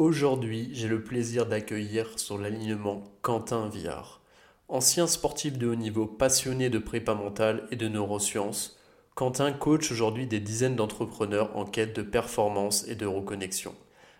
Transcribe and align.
Aujourd'hui, 0.00 0.70
j'ai 0.72 0.88
le 0.88 1.04
plaisir 1.04 1.44
d'accueillir 1.44 2.18
sur 2.18 2.38
l'alignement 2.38 3.04
Quentin 3.20 3.68
Viard. 3.68 4.22
Ancien 4.68 5.06
sportif 5.06 5.58
de 5.58 5.66
haut 5.66 5.74
niveau 5.74 6.06
passionné 6.06 6.70
de 6.70 6.78
prépa 6.78 7.12
mentale 7.12 7.68
et 7.70 7.76
de 7.76 7.86
neurosciences, 7.86 8.80
Quentin 9.14 9.52
coach 9.52 9.92
aujourd'hui 9.92 10.26
des 10.26 10.40
dizaines 10.40 10.74
d'entrepreneurs 10.74 11.54
en 11.54 11.66
quête 11.66 11.94
de 11.94 12.00
performance 12.00 12.88
et 12.88 12.94
de 12.94 13.04
reconnexion. 13.04 13.74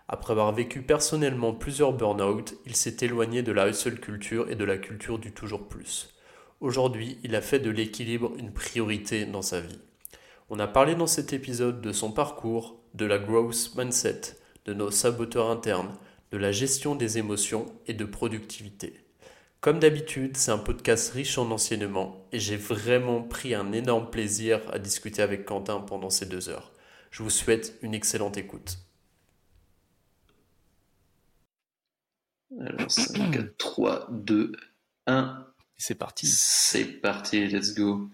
Après 0.07 0.33
avoir 0.33 0.53
vécu 0.53 0.83
personnellement 0.83 1.55
plusieurs 1.55 1.95
burn-out, 1.95 2.57
il 2.67 2.77
s'est 2.77 2.99
éloigné 3.01 3.43
de 3.43 3.53
la 3.53 3.67
hustle 3.67 4.01
culture 4.01 4.51
et 4.51 4.57
de 4.57 4.65
la 4.67 4.77
culture 4.77 5.19
du 5.19 5.33
toujours 5.33 5.67
plus. 5.67 6.11
Aujourd'hui, 6.61 7.17
il 7.25 7.35
a 7.35 7.41
fait 7.41 7.59
de 7.59 7.71
l'équilibre 7.71 8.33
une 8.37 8.53
priorité 8.53 9.25
dans 9.25 9.41
sa 9.41 9.63
vie. 9.63 9.81
On 10.51 10.59
a 10.59 10.67
parlé 10.67 10.95
dans 10.95 11.07
cet 11.07 11.33
épisode 11.33 11.81
de 11.81 11.93
son 11.93 12.13
parcours, 12.13 12.77
de 12.93 13.07
la 13.07 13.19
growth 13.19 13.73
mindset, 13.79 14.37
de 14.65 14.75
nos 14.75 14.91
saboteurs 14.91 15.51
internes, 15.51 15.95
de 16.31 16.39
la 16.39 16.53
gestion 16.53 16.95
des 16.95 17.19
émotions 17.19 17.67
et 17.87 17.95
de 17.95 18.05
productivité. 18.05 18.95
Comme 19.61 19.79
d'habitude, 19.79 20.37
c'est 20.37 20.53
un 20.53 20.59
podcast 20.59 21.13
riche 21.13 21.37
en 21.37 21.51
enseignements 21.51 22.27
et 22.33 22.41
j'ai 22.41 22.57
vraiment 22.57 23.23
pris 23.23 23.55
un 23.55 23.73
énorme 23.73 24.09
plaisir 24.09 24.61
à 24.73 24.79
discuter 24.79 25.21
avec 25.21 25.45
Quentin 25.45 25.81
pendant 25.81 26.09
ces 26.09 26.27
deux 26.27 26.49
heures. 26.49 26.73
Je 27.11 27.23
vous 27.23 27.31
souhaite 27.31 27.77
une 27.83 27.93
excellente 27.93 28.39
écoute. 28.39 28.79
Alors 32.59 32.91
5, 32.91 33.57
3, 33.59 34.09
2, 34.11 34.53
1. 35.07 35.47
C'est 35.77 35.95
parti. 35.95 36.27
C'est 36.27 36.85
parti, 36.85 37.47
let's 37.47 37.75
go. 37.75 38.09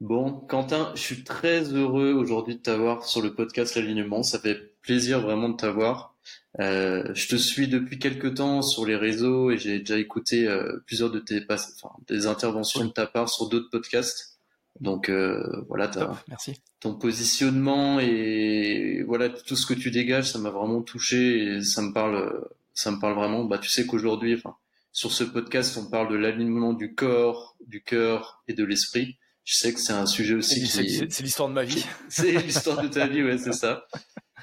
Bon, 0.00 0.32
Quentin, 0.32 0.92
je 0.94 1.00
suis 1.00 1.24
très 1.24 1.62
heureux 1.72 2.12
aujourd'hui 2.12 2.56
de 2.56 2.60
t'avoir 2.60 3.04
sur 3.04 3.22
le 3.22 3.34
podcast 3.34 3.74
L'alignement. 3.74 4.22
Ça 4.22 4.38
fait 4.38 4.71
plaisir 4.82 5.20
vraiment 5.20 5.48
de 5.48 5.56
t'avoir. 5.56 6.14
Euh, 6.60 7.10
je 7.14 7.28
te 7.28 7.36
suis 7.36 7.66
depuis 7.68 7.98
quelques 7.98 8.34
temps 8.34 8.62
sur 8.62 8.84
les 8.84 8.96
réseaux 8.96 9.50
et 9.50 9.56
j'ai 9.56 9.78
déjà 9.78 9.98
écouté 9.98 10.46
euh, 10.46 10.82
plusieurs 10.86 11.10
de 11.10 11.18
tes 11.18 11.44
enfin, 11.48 11.94
des 12.06 12.26
interventions 12.26 12.84
de 12.84 12.90
ta 12.90 13.06
part 13.06 13.28
sur 13.28 13.48
d'autres 13.48 13.70
podcasts. 13.70 14.38
Donc 14.80 15.08
euh, 15.08 15.64
voilà, 15.68 15.90
Merci. 16.28 16.60
ton 16.80 16.94
positionnement 16.94 18.00
et 18.00 19.02
voilà 19.06 19.28
tout 19.28 19.56
ce 19.56 19.66
que 19.66 19.74
tu 19.74 19.90
dégages, 19.90 20.32
ça 20.32 20.38
m'a 20.38 20.50
vraiment 20.50 20.82
touché 20.82 21.56
et 21.56 21.62
ça 21.62 21.82
me 21.82 21.92
parle, 21.92 22.48
ça 22.74 22.90
me 22.90 22.98
parle 22.98 23.14
vraiment. 23.14 23.44
Bah 23.44 23.58
tu 23.58 23.68
sais 23.68 23.86
qu'aujourd'hui, 23.86 24.34
enfin 24.34 24.56
sur 24.92 25.12
ce 25.12 25.24
podcast, 25.24 25.78
on 25.78 25.88
parle 25.88 26.10
de 26.10 26.16
l'alignement 26.16 26.74
du 26.74 26.94
corps, 26.94 27.56
du 27.66 27.82
cœur 27.82 28.42
et 28.48 28.52
de 28.54 28.64
l'esprit 28.64 29.18
je 29.44 29.56
sais 29.56 29.72
que 29.72 29.80
c'est 29.80 29.92
un 29.92 30.06
sujet 30.06 30.34
aussi. 30.34 30.66
C'est 30.66 31.22
l'histoire 31.22 31.48
de 31.48 31.54
ma 31.54 31.64
vie. 31.64 31.84
C'est 32.08 32.30
l'histoire 32.32 32.80
de 32.80 32.88
ta 32.88 33.06
vie, 33.06 33.22
ouais, 33.22 33.38
c'est 33.38 33.52
ça. 33.52 33.86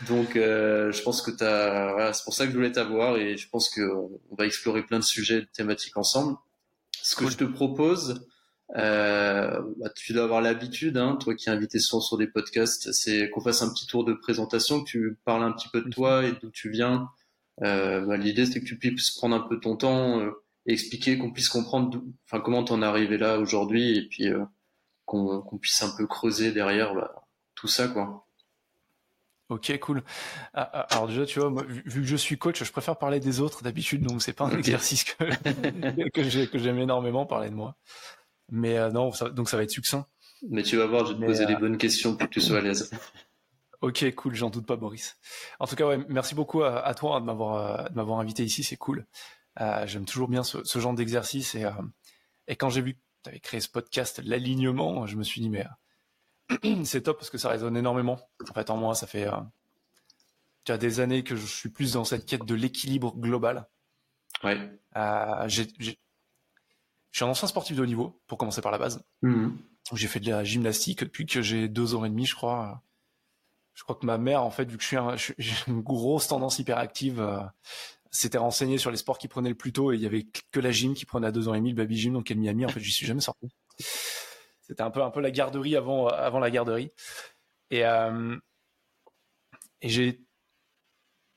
Donc, 0.07 0.35
euh, 0.35 0.91
je 0.91 1.01
pense 1.01 1.21
que 1.21 1.31
t'as, 1.31 1.91
voilà, 1.91 2.13
c'est 2.13 2.23
pour 2.23 2.33
ça 2.33 2.45
que 2.45 2.51
je 2.51 2.55
voulais 2.55 2.71
t'avoir 2.71 3.17
et 3.17 3.37
je 3.37 3.49
pense 3.49 3.69
qu'on 3.69 4.19
va 4.37 4.45
explorer 4.45 4.83
plein 4.83 4.99
de 4.99 5.03
sujets 5.03 5.45
thématiques 5.53 5.97
ensemble. 5.97 6.37
Ce 7.01 7.15
que 7.15 7.29
je 7.29 7.37
te 7.37 7.43
propose, 7.43 8.25
euh, 8.77 9.61
bah, 9.77 9.89
tu 9.95 10.13
dois 10.13 10.23
avoir 10.23 10.41
l'habitude, 10.41 10.97
hein, 10.97 11.17
toi 11.19 11.35
qui 11.35 11.49
es 11.49 11.51
invité 11.51 11.79
souvent 11.79 12.01
sur 12.01 12.17
des 12.17 12.27
podcasts, 12.27 12.91
c'est 12.91 13.29
qu'on 13.29 13.41
fasse 13.41 13.61
un 13.61 13.69
petit 13.73 13.87
tour 13.87 14.05
de 14.05 14.13
présentation, 14.13 14.83
que 14.83 14.89
tu 14.89 15.17
parles 15.25 15.43
un 15.43 15.51
petit 15.51 15.69
peu 15.69 15.81
de 15.81 15.89
toi 15.89 16.25
et 16.25 16.33
d'où 16.41 16.49
tu 16.51 16.69
viens. 16.69 17.09
Euh, 17.63 18.05
bah, 18.05 18.17
l'idée, 18.17 18.45
c'est 18.45 18.61
que 18.61 18.65
tu 18.65 18.77
puisses 18.77 19.11
prendre 19.11 19.35
un 19.35 19.41
peu 19.41 19.59
ton 19.59 19.75
temps 19.75 20.19
euh, 20.19 20.31
et 20.65 20.73
expliquer, 20.73 21.17
qu'on 21.17 21.31
puisse 21.31 21.49
comprendre, 21.49 22.01
enfin, 22.25 22.41
comment 22.41 22.63
t'en 22.63 22.81
es 22.81 22.85
arrivé 22.85 23.17
là 23.17 23.39
aujourd'hui 23.39 23.97
et 23.97 24.07
puis 24.07 24.29
euh, 24.29 24.43
qu'on 25.05 25.57
puisse 25.59 25.81
un 25.81 25.89
peu 25.97 26.05
creuser 26.05 26.51
derrière 26.51 26.93
bah, 26.93 27.27
tout 27.55 27.67
ça, 27.67 27.87
quoi. 27.87 28.28
Ok, 29.49 29.77
cool. 29.79 30.03
Ah, 30.53 30.69
ah, 30.73 30.87
alors 30.91 31.07
déjà, 31.07 31.25
tu 31.25 31.39
vois, 31.39 31.63
vu, 31.65 31.83
que 31.83 32.07
je 32.07 32.15
suis 32.15 32.37
coach, 32.37 32.63
je 32.63 32.71
préfère 32.71 32.97
parler 32.97 33.19
des 33.19 33.39
autres 33.39 33.63
d'habitude, 33.63 34.03
donc 34.03 34.21
c'est 34.21 34.33
pas 34.33 34.45
un 34.45 34.57
exercice 34.57 35.03
que, 35.03 35.23
que 36.45 36.59
j'aime 36.59 36.79
énormément 36.79 37.25
parler 37.25 37.49
de 37.49 37.55
moi. 37.55 37.75
Mais 38.51 38.77
euh, 38.77 38.91
non, 38.91 39.11
donc 39.33 39.49
ça 39.49 39.57
va 39.57 39.63
être 39.63 39.71
succinct. 39.71 40.05
Mais 40.47 40.63
tu 40.63 40.77
vas 40.77 40.85
voir, 40.85 41.05
je 41.05 41.13
vais 41.13 41.19
te 41.19 41.25
poser 41.25 41.45
les 41.45 41.55
euh, 41.55 41.59
bonnes 41.59 41.77
questions 41.77 42.15
pour 42.15 42.27
que 42.27 42.33
tu 42.33 42.41
sois 42.41 42.59
à 42.59 42.61
l'aise. 42.61 42.91
Ok, 43.81 44.13
cool, 44.15 44.35
j'en 44.35 44.49
doute 44.49 44.65
pas, 44.65 44.75
Boris. 44.75 45.17
En 45.57 45.65
tout 45.65 45.77
cas, 45.77 45.87
ouais, 45.87 45.99
merci 46.09 46.35
beaucoup 46.35 46.63
à, 46.63 46.93
toi 46.95 47.21
de 47.21 47.25
m'avoir 47.25 47.89
de 47.89 47.95
m'avoir 47.95 48.19
invité 48.19 48.43
ici, 48.43 48.61
c'est 48.61 48.75
cool. 48.75 49.05
Euh, 49.61 49.87
j'aime 49.87 50.03
toujours 50.03 50.27
bien 50.27 50.43
ce, 50.43 50.61
ce 50.65 50.79
genre 50.79 50.93
d'exercice 50.93 51.55
et, 51.55 51.63
et 52.49 52.57
quand 52.57 52.69
j'ai 52.69 52.81
vu 52.81 52.99
tu 53.23 53.29
avais 53.29 53.39
créé 53.39 53.59
ce 53.59 53.69
podcast, 53.69 54.21
l'alignement, 54.23 55.05
je 55.05 55.17
me 55.17 55.23
suis 55.23 55.41
dit, 55.41 55.49
mais 55.49 55.65
euh, 55.65 55.69
c'est 56.83 57.01
top 57.01 57.17
parce 57.17 57.29
que 57.29 57.37
ça 57.37 57.49
résonne 57.49 57.77
énormément. 57.77 58.19
En 58.49 58.53
fait, 58.53 58.69
en 58.69 58.77
moi, 58.77 58.95
ça 58.95 59.07
fait 59.07 59.27
euh, 59.27 60.77
des 60.77 60.99
années 60.99 61.23
que 61.23 61.35
je 61.35 61.45
suis 61.45 61.69
plus 61.69 61.93
dans 61.93 62.03
cette 62.03 62.25
quête 62.25 62.45
de 62.45 62.55
l'équilibre 62.55 63.15
global. 63.15 63.67
Ouais. 64.43 64.57
Euh, 64.95 65.47
je 65.47 65.63
suis 67.11 67.25
un 67.25 67.27
ancien 67.27 67.47
sportif 67.47 67.75
de 67.75 67.81
haut 67.81 67.87
niveau, 67.87 68.21
pour 68.27 68.37
commencer 68.37 68.61
par 68.61 68.71
la 68.71 68.77
base. 68.77 69.03
Mmh. 69.21 69.49
J'ai 69.93 70.07
fait 70.07 70.19
de 70.19 70.29
la 70.29 70.43
gymnastique 70.43 70.99
depuis 70.99 71.25
que 71.25 71.41
j'ai 71.41 71.67
deux 71.67 71.95
ans 71.95 72.05
et 72.05 72.09
demi, 72.09 72.25
je 72.25 72.35
crois. 72.35 72.83
Je 73.73 73.83
crois 73.83 73.95
que 73.95 74.05
ma 74.05 74.17
mère, 74.17 74.43
en 74.43 74.51
fait, 74.51 74.69
vu 74.69 74.77
que 74.77 74.83
je 74.83 74.87
suis, 75.17 75.33
j'ai 75.37 75.55
une 75.67 75.81
grosse 75.81 76.27
tendance 76.27 76.59
hyperactive, 76.59 77.19
euh, 77.19 77.39
s'était 78.11 78.37
renseigné 78.37 78.77
sur 78.77 78.91
les 78.91 78.97
sports 78.97 79.17
qui 79.17 79.27
prenaient 79.27 79.49
le 79.49 79.55
plus 79.55 79.71
tôt 79.71 79.91
et 79.91 79.95
il 79.95 80.01
y 80.01 80.05
avait 80.05 80.27
que 80.51 80.59
la 80.59 80.71
gym 80.71 80.93
qui 80.93 81.05
prenait 81.05 81.27
à 81.27 81.31
deux 81.31 81.47
ans 81.47 81.53
et 81.53 81.59
demi, 81.59 81.69
le 81.69 81.75
baby 81.75 81.97
gym, 81.97 82.13
donc 82.13 82.29
elle 82.29 82.37
m'y 82.37 82.49
a 82.49 82.53
mis. 82.53 82.65
En 82.65 82.69
fait, 82.69 82.79
j'y 82.79 82.91
suis 82.91 83.05
jamais 83.05 83.21
sorti. 83.21 83.47
C'était 84.69 84.83
un 84.83 84.91
peu 84.91 85.01
un 85.01 85.09
peu 85.09 85.19
la 85.19 85.31
garderie 85.31 85.75
avant 85.75 86.07
avant 86.07 86.39
la 86.39 86.51
garderie. 86.51 86.91
Et 87.71 87.85
euh, 87.85 88.37
et 89.81 89.89
j'ai 89.89 90.21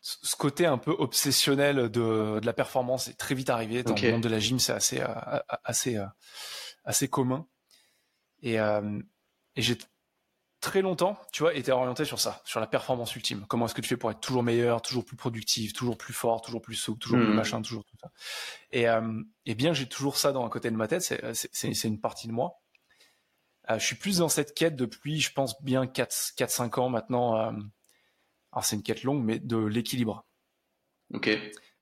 ce 0.01 0.37
côté 0.37 0.67
un 0.67 0.79
peu 0.79 0.91
obsessionnel 0.91 1.89
de, 1.89 2.41
de 2.41 2.47
la 2.47 2.53
performance 2.53 3.09
est 3.09 3.15
très 3.15 3.35
vite 3.35 3.51
arrivé 3.51 3.83
dans 3.83 3.95
le 3.95 4.11
monde 4.11 4.23
de 4.23 4.29
la 4.29 4.39
gym, 4.41 4.59
c'est 4.59 4.73
assez 4.73 5.01
euh, 5.01 5.07
assez 5.65 5.97
euh, 5.97 6.07
assez 6.85 7.09
commun. 7.09 7.47
Et, 8.43 8.61
euh, 8.61 9.01
et 9.57 9.63
j'ai 9.63 9.79
très 10.61 10.83
longtemps, 10.83 11.19
tu 11.33 11.43
vois, 11.43 11.55
était 11.55 11.73
orienté 11.73 12.05
sur 12.05 12.21
ça, 12.21 12.41
sur 12.45 12.61
la 12.61 12.67
performance 12.67 13.15
ultime. 13.17 13.47
Comment 13.49 13.67
est-ce 13.67 13.75
que 13.75 13.81
tu 13.81 13.89
fais 13.89 13.97
pour 13.97 14.11
être 14.11 14.21
toujours 14.21 14.43
meilleur, 14.43 14.83
toujours 14.83 15.05
plus 15.05 15.17
productif, 15.17 15.73
toujours 15.73 15.97
plus 15.97 16.13
fort, 16.13 16.43
toujours 16.43 16.63
plus 16.63 16.75
souple, 16.75 17.01
toujours 17.01 17.19
plus 17.19 17.29
hmm. 17.29 17.35
machin, 17.35 17.63
toujours 17.63 17.85
tout 17.85 17.97
ça. 18.01 18.11
Et, 18.71 18.89
euh, 18.89 19.23
et 19.47 19.55
bien, 19.55 19.73
j'ai 19.73 19.89
toujours 19.89 20.17
ça 20.17 20.33
dans 20.33 20.45
un 20.45 20.49
côté 20.49 20.71
de 20.71 20.77
ma 20.77 20.89
tête, 20.89 21.03
c'est 21.03 21.85
une 21.85 22.01
partie 22.01 22.29
de 22.29 22.33
moi. 22.33 22.62
Euh, 23.71 23.79
je 23.79 23.85
suis 23.85 23.97
plus 23.97 24.19
dans 24.19 24.29
cette 24.29 24.55
quête 24.55 24.77
depuis, 24.77 25.21
je 25.21 25.33
pense, 25.33 25.61
bien 25.63 25.85
4-5 25.85 26.81
ans 26.81 26.89
maintenant. 26.89 27.37
Euh, 27.37 27.53
alors, 28.53 28.65
c'est 28.65 28.77
une 28.77 28.83
quête 28.83 29.03
longue, 29.03 29.23
mais 29.23 29.39
de 29.39 29.57
l'équilibre. 29.57 30.27
Ok. 31.15 31.31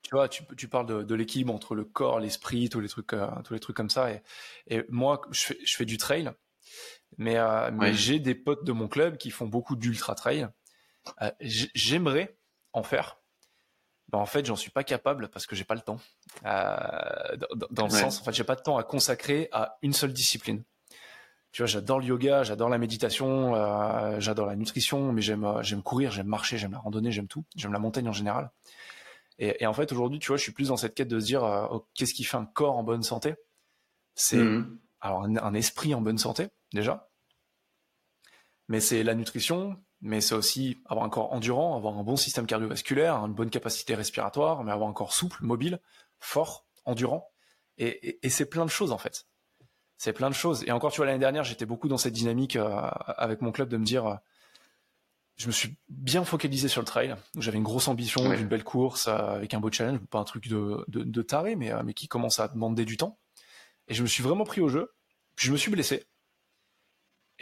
Tu 0.02 0.10
vois, 0.12 0.28
tu, 0.28 0.44
tu 0.56 0.68
parles 0.68 0.86
de, 0.86 1.02
de 1.02 1.14
l'équilibre 1.14 1.54
entre 1.54 1.74
le 1.74 1.84
corps, 1.84 2.20
l'esprit, 2.20 2.68
tous 2.68 2.80
les 2.80 2.88
trucs, 2.88 3.12
euh, 3.12 3.28
tous 3.44 3.54
les 3.54 3.60
trucs 3.60 3.76
comme 3.76 3.90
ça. 3.90 4.10
Et, 4.10 4.22
et 4.66 4.84
moi, 4.88 5.20
je 5.30 5.40
fais, 5.40 5.58
je 5.64 5.76
fais 5.76 5.84
du 5.84 5.98
trail. 5.98 6.30
Mais, 7.18 7.36
j'ai 7.92 8.18
des 8.18 8.34
potes 8.34 8.64
de 8.64 8.72
mon 8.72 8.88
club 8.88 9.16
qui 9.16 9.30
font 9.30 9.46
beaucoup 9.46 9.76
d'ultra 9.76 10.14
trail. 10.14 10.48
J'aimerais 11.40 12.38
en 12.72 12.82
faire. 12.82 13.20
Ben, 14.10 14.18
en 14.18 14.26
fait, 14.26 14.44
j'en 14.44 14.56
suis 14.56 14.70
pas 14.70 14.84
capable 14.84 15.28
parce 15.28 15.46
que 15.46 15.54
j'ai 15.54 15.64
pas 15.64 15.74
le 15.74 15.80
temps. 15.80 16.00
Euh, 16.44 17.36
dans, 17.36 17.66
dans, 17.70 17.84
le 17.84 17.90
sens, 17.90 18.20
en 18.20 18.24
fait, 18.24 18.32
j'ai 18.32 18.44
pas 18.44 18.56
de 18.56 18.62
temps 18.62 18.76
à 18.76 18.82
consacrer 18.82 19.48
à 19.52 19.78
une 19.82 19.92
seule 19.92 20.12
discipline. 20.12 20.64
Tu 21.52 21.62
vois, 21.62 21.66
j'adore 21.66 21.98
le 21.98 22.06
yoga, 22.06 22.44
j'adore 22.44 22.68
la 22.68 22.78
méditation, 22.78 23.54
euh, 23.56 24.20
j'adore 24.20 24.46
la 24.46 24.56
nutrition, 24.56 25.12
mais 25.12 25.20
j'aime 25.20 25.44
euh, 25.44 25.62
j'aime 25.62 25.82
courir, 25.82 26.12
j'aime 26.12 26.28
marcher, 26.28 26.58
j'aime 26.58 26.72
la 26.72 26.78
randonnée, 26.78 27.10
j'aime 27.10 27.26
tout, 27.26 27.44
j'aime 27.56 27.72
la 27.72 27.80
montagne 27.80 28.08
en 28.08 28.12
général. 28.12 28.52
Et, 29.38 29.62
et 29.62 29.66
en 29.66 29.72
fait, 29.72 29.90
aujourd'hui, 29.90 30.20
tu 30.20 30.28
vois, 30.28 30.36
je 30.36 30.42
suis 30.42 30.52
plus 30.52 30.68
dans 30.68 30.76
cette 30.76 30.94
quête 30.94 31.08
de 31.08 31.18
se 31.18 31.24
dire 31.24 31.42
euh, 31.44 31.66
oh, 31.70 31.88
qu'est-ce 31.94 32.14
qui 32.14 32.24
fait 32.24 32.36
un 32.36 32.44
corps 32.44 32.76
en 32.76 32.84
bonne 32.84 33.02
santé? 33.02 33.34
C'est 34.14 34.38
mmh. 34.38 34.78
alors 35.00 35.22
un, 35.24 35.54
esprit 35.54 35.94
en 35.94 36.00
bonne 36.00 36.18
santé 36.18 36.48
déjà, 36.72 37.10
mais 38.68 38.80
c'est 38.80 39.02
la 39.02 39.14
nutrition, 39.14 39.76
mais 40.00 40.20
c'est 40.20 40.34
aussi 40.34 40.78
avoir 40.84 41.04
un 41.04 41.08
corps 41.08 41.32
endurant, 41.32 41.76
avoir 41.76 41.98
un 41.98 42.04
bon 42.04 42.16
système 42.16 42.46
cardiovasculaire, 42.46 43.16
une 43.16 43.34
bonne 43.34 43.50
capacité 43.50 43.94
respiratoire, 43.94 44.62
mais 44.62 44.72
avoir 44.72 44.88
un 44.88 44.92
corps 44.92 45.12
souple, 45.12 45.38
mobile, 45.42 45.80
fort, 46.18 46.66
endurant. 46.84 47.32
Et, 47.78 48.18
c'est 48.28 48.44
plein 48.44 48.66
de 48.66 48.70
choses 48.70 48.92
en 48.92 48.98
fait. 48.98 49.26
C'est 50.00 50.14
plein 50.14 50.30
de 50.30 50.34
choses. 50.34 50.64
Et 50.66 50.70
encore, 50.72 50.90
tu 50.92 50.96
vois, 50.96 51.04
l'année 51.04 51.18
dernière, 51.18 51.44
j'étais 51.44 51.66
beaucoup 51.66 51.86
dans 51.86 51.98
cette 51.98 52.14
dynamique 52.14 52.56
euh, 52.56 52.88
avec 53.18 53.42
mon 53.42 53.52
club 53.52 53.68
de 53.68 53.76
me 53.76 53.84
dire, 53.84 54.06
euh, 54.06 54.14
je 55.36 55.46
me 55.46 55.52
suis 55.52 55.76
bien 55.90 56.24
focalisé 56.24 56.68
sur 56.68 56.80
le 56.80 56.86
trail. 56.86 57.14
J'avais 57.36 57.58
une 57.58 57.64
grosse 57.64 57.86
ambition 57.86 58.26
d'une 58.30 58.48
belle 58.48 58.64
course 58.64 59.08
euh, 59.08 59.12
avec 59.12 59.52
un 59.52 59.60
beau 59.60 59.70
challenge, 59.70 59.98
pas 60.06 60.18
un 60.18 60.24
truc 60.24 60.48
de, 60.48 60.86
de, 60.88 61.20
taré, 61.20 61.54
mais, 61.54 61.70
mais 61.84 61.92
qui 61.92 62.08
commence 62.08 62.40
à 62.40 62.48
demander 62.48 62.86
du 62.86 62.96
temps. 62.96 63.18
Et 63.88 63.94
je 63.94 64.00
me 64.00 64.08
suis 64.08 64.22
vraiment 64.22 64.44
pris 64.44 64.62
au 64.62 64.70
jeu. 64.70 64.90
Puis 65.36 65.48
je 65.48 65.52
me 65.52 65.58
suis 65.58 65.70
blessé. 65.70 66.06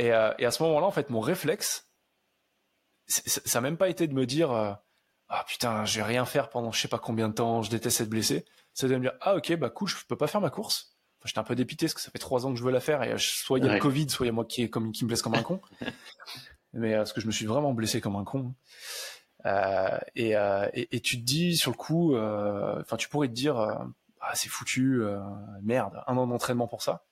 Euh, 0.01 0.35
et, 0.41 0.45
à 0.45 0.51
ce 0.51 0.61
moment-là, 0.65 0.87
en 0.87 0.91
fait, 0.91 1.11
mon 1.11 1.21
réflexe, 1.21 1.89
ça 3.07 3.41
n'a 3.55 3.61
même 3.61 3.77
pas 3.77 3.89
été 3.89 4.09
de 4.09 4.15
me 4.15 4.27
dire 4.27 4.51
ah 5.29 5.45
putain, 5.47 5.85
je 5.85 6.01
vais 6.01 6.05
rien 6.05 6.25
faire 6.25 6.51
pendant 6.51 6.73
je 6.73 6.81
sais 6.81 6.89
pas 6.89 6.99
combien 6.99 7.29
de 7.29 7.35
temps, 7.35 7.63
je 7.63 7.71
déteste 7.71 8.01
être 8.01 8.11
blessé. 8.11 8.45
C'est 8.75 8.89
de 8.89 8.97
me 8.97 9.03
dire 9.03 9.15
ah 9.21 9.37
ok 9.37 9.55
bah 9.59 9.71
cool, 9.71 9.87
je 9.87 9.95
peux 10.09 10.17
pas 10.17 10.27
faire 10.27 10.41
ma 10.41 10.51
course. 10.51 10.98
Enfin, 11.19 11.27
j'étais 11.27 11.39
un 11.39 11.45
peu 11.45 11.57
dépité 11.57 11.87
parce 11.87 11.95
que 11.95 12.01
ça 12.01 12.11
fait 12.11 12.19
trois 12.19 12.47
ans 12.47 12.53
que 12.53 12.59
je 12.59 12.65
veux 12.65 12.71
la 12.71 12.81
faire 12.81 13.03
et 13.03 13.13
euh, 13.13 13.19
soit 13.19 13.59
il 13.59 13.65
y 13.65 13.69
a 13.69 13.75
le 13.75 13.81
Covid, 13.81 14.09
soit 14.09 14.27
il 14.27 14.29
y 14.29 14.31
a 14.31 14.33
moi 14.33 14.45
qui, 14.45 14.63
est, 14.63 14.69
comme, 14.69 14.93
qui 14.93 15.05
me 15.05 15.09
blesse 15.09 15.23
comme 15.23 15.35
un 15.35 15.43
con. 15.43 15.61
Mais 16.75 16.95
parce 16.95 17.13
que 17.13 17.21
je 17.21 17.27
me 17.27 17.33
suis 17.33 17.47
vraiment 17.47 17.73
blessé 17.73 18.01
comme 18.01 18.17
un 18.17 18.25
con. 18.25 18.55
et, 20.15 20.35
et, 20.75 21.01
tu 21.01 21.19
te 21.19 21.25
dis 21.25 21.57
sur 21.57 21.71
le 21.71 21.77
coup, 21.77 22.17
enfin, 22.17 22.97
tu 22.97 23.09
pourrais 23.09 23.29
te 23.29 23.33
dire, 23.33 23.57
ah, 23.57 24.33
c'est 24.35 24.49
foutu, 24.49 25.01
merde, 25.63 26.03
un 26.07 26.17
an 26.17 26.27
d'entraînement 26.27 26.69
pour 26.69 26.83
ça. 26.83 27.07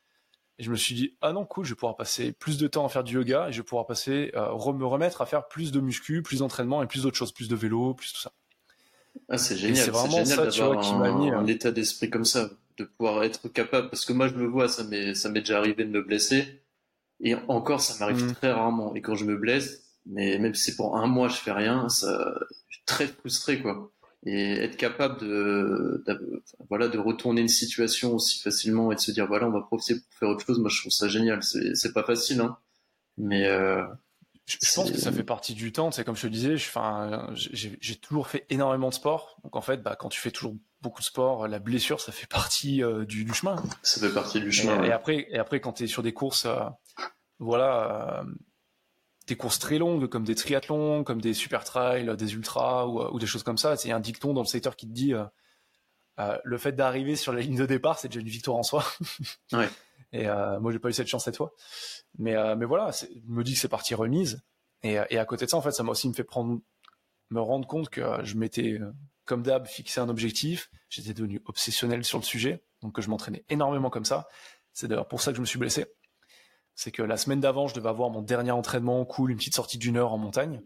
Et 0.59 0.63
je 0.63 0.71
me 0.71 0.77
suis 0.77 0.95
dit, 0.95 1.17
ah 1.21 1.33
non, 1.33 1.45
cool, 1.47 1.65
je 1.65 1.71
vais 1.71 1.75
pouvoir 1.75 1.97
passer 1.97 2.33
plus 2.33 2.59
de 2.59 2.67
temps 2.67 2.85
à 2.85 2.89
faire 2.91 3.03
du 3.03 3.15
yoga 3.15 3.49
et 3.49 3.53
je 3.53 3.59
vais 3.59 3.65
pouvoir 3.65 3.87
passer, 3.87 4.31
me 4.35 4.85
remettre 4.85 5.23
à 5.23 5.27
faire 5.27 5.49
plus 5.49 5.73
de 5.73 5.81
muscu, 5.81 6.23
plus 6.23 6.41
d'entraînement 6.41 6.83
et 6.83 6.87
plus 6.87 7.03
d'autres 7.03 7.17
choses, 7.17 7.33
plus 7.33 7.49
de 7.49 7.57
vélo, 7.57 7.95
plus 7.95 8.13
tout 8.13 8.21
ça. 8.21 8.33
Ah, 9.29 9.39
c'est 9.39 9.57
génial. 9.57 9.85
C'est 9.85 9.91
vraiment 9.91 10.25
ça, 10.25 10.47
tu 10.49 10.63
vois, 10.63 10.77
qui 10.77 10.95
m'a 10.95 11.11
mis 11.13 11.31
un, 11.31 11.47
état 11.47 11.73
d'esprit 11.73 12.11
comme 12.11 12.25
ça, 12.25 12.51
de 12.79 12.85
pouvoir 12.85 13.25
être 13.25 13.49
capable. 13.49 13.91
Parce 13.91 14.05
que 14.05 14.13
moi, 14.13 14.29
je 14.29 14.35
me 14.35 14.47
vois, 14.47 14.69
ça 14.69 14.85
m'est, 14.85 15.15
ça 15.15 15.29
m'est 15.29 15.41
déjà 15.41 15.59
arrivé 15.59 15.85
de 15.85 15.91
me 15.91 16.03
blesser. 16.03 16.63
Et 17.21 17.35
encore, 17.49 17.81
ça 17.81 17.95
m'arrive 17.99 18.25
mm. 18.25 18.35
très 18.35 18.53
rarement. 18.53 18.95
Et 18.95 19.01
quand 19.01 19.15
je 19.15 19.25
me 19.25 19.37
blesse, 19.37 19.85
mais 20.07 20.39
même 20.39 20.55
si 20.55 20.65
c'est 20.71 20.77
pour 20.77 20.97
un 20.97 21.07
mois, 21.07 21.29
je 21.29 21.37
fais 21.37 21.53
rien, 21.53 21.89
ça, 21.89 22.35
je 22.69 22.77
suis 22.77 22.85
très 22.87 23.07
frustré, 23.07 23.61
quoi. 23.61 23.93
Et 24.25 24.53
être 24.53 24.77
capable 24.77 25.21
de, 25.21 26.05
voilà, 26.69 26.89
de 26.89 26.99
retourner 26.99 27.43
une 27.43 27.49
situation 27.49 28.15
aussi 28.15 28.41
facilement 28.41 28.91
et 28.91 28.97
de 28.97 29.01
se 29.01 29.13
dire, 29.13 29.27
voilà, 29.27 29.47
on 29.47 29.53
va 29.53 29.61
profiter 29.61 29.95
pour 29.95 30.19
faire 30.19 30.29
autre 30.29 30.45
chose, 30.45 30.59
moi, 30.59 30.69
je 30.69 30.81
trouve 30.81 30.93
ça 30.93 31.09
génial. 31.09 31.43
C'est, 31.43 31.75
c'est 31.75 31.93
pas 31.93 32.03
facile, 32.03 32.41
hein. 32.41 32.57
Mais, 33.19 33.47
euh, 33.47 33.83
je, 34.47 34.57
pense 34.75 34.93
que 34.93 34.99
ça 34.99 35.11
fait 35.11 35.25
partie 35.25 35.55
du 35.55 35.73
temps. 35.73 35.91
C'est 35.91 36.05
comme 36.05 36.17
je 36.17 36.23
te 36.23 36.27
disais, 36.29 36.57
j'ai 37.35 37.97
toujours 37.97 38.29
fait 38.29 38.47
énormément 38.49 38.91
de 38.91 38.95
sport. 38.95 39.39
Donc 39.43 39.57
en 39.57 39.61
fait, 39.61 39.83
bah, 39.83 39.97
quand 39.99 40.09
tu 40.09 40.21
fais 40.21 40.31
toujours 40.31 40.55
beaucoup 40.81 41.01
de 41.01 41.07
sport, 41.07 41.49
la 41.49 41.59
blessure, 41.59 42.01
ça 42.01 42.13
fait 42.13 42.27
partie 42.27 42.83
euh, 42.83 43.05
du, 43.05 43.33
chemin. 43.33 43.57
Ça 43.83 44.01
fait 44.01 44.13
partie 44.13 44.41
du 44.41 44.53
chemin. 44.53 44.83
Et, 44.85 44.93
après, 44.93 45.27
et 45.31 45.39
après, 45.39 45.61
quand 45.61 45.75
tu 45.75 45.85
es 45.85 45.87
sur 45.87 46.03
des 46.03 46.13
courses, 46.13 46.47
euh, 46.47 46.61
voilà, 47.39 48.21
euh, 48.21 48.25
des 49.27 49.37
courses 49.37 49.59
très 49.59 49.79
longues, 49.79 50.09
comme 50.09 50.25
des 50.25 50.35
triathlons, 50.35 51.05
comme 51.05 51.21
des 51.21 51.35
super 51.35 51.65
trails, 51.65 52.17
des 52.17 52.35
ultras 52.35 52.87
ou, 52.87 53.19
des 53.19 53.27
choses 53.27 53.43
comme 53.43 53.59
ça, 53.59 53.77
c'est 53.77 53.91
un 53.91 54.01
dicton 54.01 54.33
dans 54.33 54.43
le 54.43 54.47
secteur 54.47 54.77
qui 54.77 54.87
te 54.87 54.93
dit 54.93 55.15
le 56.17 56.59
fait 56.59 56.73
d'arriver 56.73 57.17
sur 57.17 57.33
la 57.33 57.41
ligne 57.41 57.57
de 57.57 57.67
départ, 57.67 57.99
c'est 57.99 58.09
déjà 58.09 58.21
une 58.21 58.29
victoire 58.29 58.57
en 58.57 58.63
soi. 58.63 58.85
ouais. 59.53 59.69
Et 60.13 60.29
euh, 60.29 60.61
moi, 60.61 60.73
j'ai 60.73 60.79
pas 60.79 60.89
eu 60.89 60.93
cette 60.93 61.09
chance 61.09 61.25
cette 61.25 61.37
fois. 61.37 61.53
Mais, 62.19 62.37
euh, 62.37 62.57
mais 62.57 62.65
voilà, 62.65 62.91
je 62.93 63.07
me 63.27 63.43
dis 63.45 63.55
que 63.55 63.59
c'est 63.59 63.69
partie 63.69 63.95
remise. 63.95 64.43
Et, 64.83 64.99
et, 65.11 65.19
à 65.19 65.25
côté 65.25 65.47
de 65.47 65.51
ça, 65.51 65.57
en 65.57 65.63
fait, 65.63 65.73
ça 65.73 65.83
m'a 65.83 65.91
aussi 65.91 66.09
me 66.09 66.15
fait 66.15 66.25
prendre, 66.25 66.61
me 67.31 67.41
rendre 67.41 67.67
compte 67.67 67.89
que 67.89 68.03
je 68.23 68.37
m'étais, 68.37 68.79
comme 69.27 69.43
d'hab, 69.43 69.67
fixé 69.67 70.01
un 70.01 70.09
objectif. 70.09 70.71
J'étais 70.89 71.13
devenu 71.13 71.43
obsessionnel 71.45 72.05
sur 72.05 72.19
le 72.19 72.25
sujet. 72.25 72.65
Donc, 72.81 73.01
je 73.01 73.11
m'entraînais 73.11 73.45
énormément 73.49 73.91
comme 73.91 74.05
ça. 74.05 74.29
C'est 74.73 74.89
d'ailleurs 74.89 75.09
pour 75.09 75.21
ça 75.21 75.33
que 75.33 75.37
je 75.37 75.41
me 75.41 75.47
suis 75.47 75.59
blessé. 75.59 75.87
C'est 76.75 76.93
que 76.93 77.03
la 77.03 77.17
semaine 77.17 77.41
d'avant, 77.41 77.69
je 77.69 77.75
devais 77.75 77.89
avoir 77.89 78.11
mon 78.11 78.23
dernier 78.23 78.51
entraînement 78.51 79.05
cool, 79.05 79.31
une 79.31 79.39
petite 79.39 79.55
sortie 79.55 79.79
d'une 79.79 79.97
heure 79.97 80.13
en 80.13 80.19
montagne. 80.19 80.63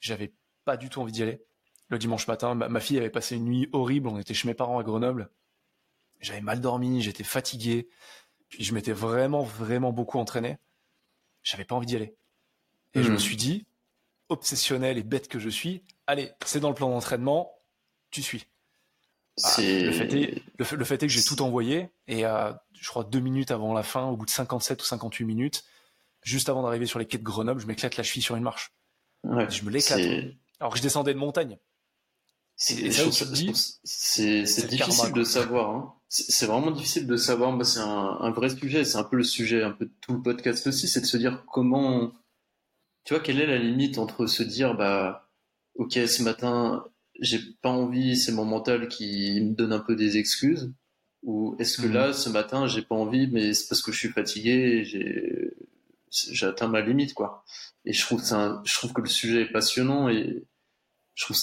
J'avais 0.00 0.34
pas 0.64 0.76
du 0.76 0.88
tout 0.88 1.00
envie 1.00 1.12
d'y 1.12 1.22
aller. 1.22 1.44
Le 1.88 1.98
dimanche 1.98 2.26
matin, 2.26 2.54
ma 2.54 2.80
fille 2.80 2.98
avait 2.98 3.10
passé 3.10 3.36
une 3.36 3.44
nuit 3.44 3.68
horrible. 3.72 4.08
On 4.08 4.18
était 4.18 4.34
chez 4.34 4.48
mes 4.48 4.54
parents 4.54 4.78
à 4.78 4.82
Grenoble. 4.82 5.30
J'avais 6.20 6.40
mal 6.40 6.60
dormi, 6.60 7.00
j'étais 7.00 7.24
fatigué. 7.24 7.88
Puis 8.48 8.64
je 8.64 8.74
m'étais 8.74 8.92
vraiment, 8.92 9.42
vraiment 9.42 9.92
beaucoup 9.92 10.18
entraîné. 10.18 10.58
J'avais 11.42 11.64
pas 11.64 11.76
envie 11.76 11.86
d'y 11.86 11.96
aller. 11.96 12.16
Et 12.94 13.02
je 13.02 13.10
me 13.10 13.16
hmm. 13.16 13.20
suis 13.20 13.36
dit, 13.36 13.66
obsessionnel 14.28 14.98
et 14.98 15.02
bête 15.02 15.28
que 15.28 15.38
je 15.38 15.48
suis, 15.48 15.84
allez, 16.06 16.32
c'est 16.44 16.60
dans 16.60 16.70
le 16.70 16.74
plan 16.74 16.90
d'entraînement, 16.90 17.55
tu 18.16 18.22
suis. 18.22 18.46
Ah, 19.44 19.54
le, 19.58 19.92
fait 19.92 20.12
est, 20.14 20.42
le, 20.58 20.64
fait, 20.84 21.02
est, 21.02 21.06
que 21.06 21.12
j'ai 21.12 21.22
tout 21.22 21.42
envoyé 21.42 21.90
et 22.08 22.24
euh, 22.24 22.52
je 22.72 22.88
crois 22.88 23.04
deux 23.04 23.20
minutes 23.20 23.50
avant 23.50 23.74
la 23.74 23.82
fin, 23.82 24.06
au 24.06 24.16
bout 24.16 24.24
de 24.24 24.30
57 24.30 24.80
ou 24.80 24.84
58 24.86 25.24
minutes, 25.26 25.64
juste 26.22 26.48
avant 26.48 26.62
d'arriver 26.62 26.86
sur 26.86 26.98
les 26.98 27.04
quais 27.04 27.18
de 27.18 27.22
Grenoble, 27.22 27.60
je 27.60 27.66
m'éclate 27.66 27.98
la 27.98 28.02
cheville 28.02 28.22
sur 28.22 28.36
une 28.36 28.42
marche. 28.42 28.72
je 29.24 29.62
me 29.62 29.70
l'éclate. 29.70 30.00
Alors 30.58 30.72
que 30.72 30.78
je 30.78 30.82
descendais 30.82 31.12
de 31.12 31.18
montagne. 31.18 31.58
C'est 32.56 32.74
difficile 34.68 35.12
de 35.12 35.24
savoir. 35.24 35.70
Hein. 35.70 35.94
C'est 36.08 36.46
vraiment 36.46 36.70
difficile 36.70 37.06
de 37.06 37.16
savoir. 37.16 37.64
c'est 37.66 37.80
un, 37.80 38.30
vrai 38.30 38.48
sujet. 38.48 38.84
C'est 38.84 38.96
un 38.96 39.04
peu 39.04 39.16
le 39.16 39.24
sujet, 39.24 39.62
un 39.62 39.72
peu 39.72 39.84
de 39.84 39.92
tout 40.00 40.14
le 40.14 40.22
podcast 40.22 40.66
aussi, 40.66 40.88
c'est 40.88 41.02
de 41.02 41.06
se 41.06 41.18
dire 41.18 41.44
comment. 41.52 42.12
Tu 43.04 43.12
vois, 43.14 43.22
quelle 43.22 43.40
est 43.40 43.46
la 43.46 43.58
limite 43.58 43.98
entre 43.98 44.26
se 44.26 44.42
dire, 44.42 44.74
bah, 44.74 45.28
ok, 45.74 45.92
ce 45.92 46.22
matin, 46.22 46.84
j'ai 47.20 47.40
pas 47.62 47.70
envie, 47.70 48.16
c'est 48.16 48.32
mon 48.32 48.44
mental 48.44 48.88
qui 48.88 49.40
me 49.40 49.54
donne 49.54 49.72
un 49.72 49.80
peu 49.80 49.96
des 49.96 50.18
excuses, 50.18 50.72
ou 51.22 51.56
est-ce 51.58 51.80
que 51.80 51.86
mhm. 51.86 51.92
là, 51.92 52.12
ce 52.12 52.28
matin, 52.30 52.66
j'ai 52.66 52.82
pas 52.82 52.94
envie, 52.94 53.26
mais 53.28 53.52
c'est 53.54 53.68
parce 53.68 53.82
que 53.82 53.92
je 53.92 53.98
suis 53.98 54.10
fatigué, 54.10 54.84
j'ai 54.84 55.52
j'ai 56.10 56.46
atteint 56.46 56.68
ma 56.68 56.80
limite, 56.80 57.14
quoi. 57.14 57.44
Et 57.84 57.92
je 57.92 58.00
trouve, 58.04 58.22
un, 58.32 58.62
je 58.64 58.74
trouve 58.74 58.92
que 58.92 59.02
le 59.02 59.08
sujet 59.08 59.42
est 59.42 59.52
passionnant 59.52 60.08
et 60.08 60.46
je 61.14 61.24
trouve 61.24 61.36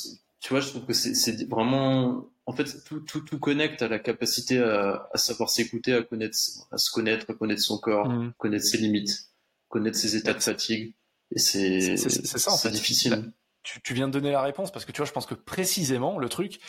tu 0.43 0.49
vois, 0.49 0.59
je 0.59 0.69
trouve 0.69 0.85
que 0.85 0.91
c'est 0.93 1.47
vraiment, 1.47 2.29
en 2.45 2.51
fait, 2.51 2.83
tout, 2.83 2.99
tout, 2.99 3.21
tout 3.21 3.39
connecte 3.39 3.81
à 3.81 3.87
la 3.87 3.97
capacité 3.97 4.57
à, 4.57 5.07
à 5.13 5.17
savoir 5.17 5.49
s'écouter, 5.49 5.93
à 5.93 6.03
connaître, 6.03 6.37
à 6.69 6.77
se 6.77 6.91
connaître, 6.91 7.31
à 7.31 7.33
connaître 7.33 7.61
son 7.61 7.77
corps, 7.77 8.09
mmh. 8.09 8.33
connaître 8.37 8.65
ses 8.65 8.77
limites, 8.77 9.29
connaître 9.69 9.97
ses 9.97 10.17
états 10.17 10.33
de 10.33 10.41
fatigue. 10.41 10.95
Et 11.31 11.39
c'est, 11.39 11.95
c'est 11.95 12.37
ça, 12.37 12.51
en 12.51 12.57
fait. 12.57 12.71
difficile. 12.71 13.31
Tu, 13.63 13.81
tu, 13.81 13.93
viens 13.93 14.07
de 14.07 14.13
donner 14.13 14.31
la 14.31 14.41
réponse 14.41 14.71
parce 14.71 14.85
que 14.85 14.91
tu 14.91 14.97
vois, 14.97 15.05
je 15.05 15.11
pense 15.11 15.25
que 15.25 15.35
précisément, 15.35 16.19
le 16.19 16.29
truc, 16.29 16.59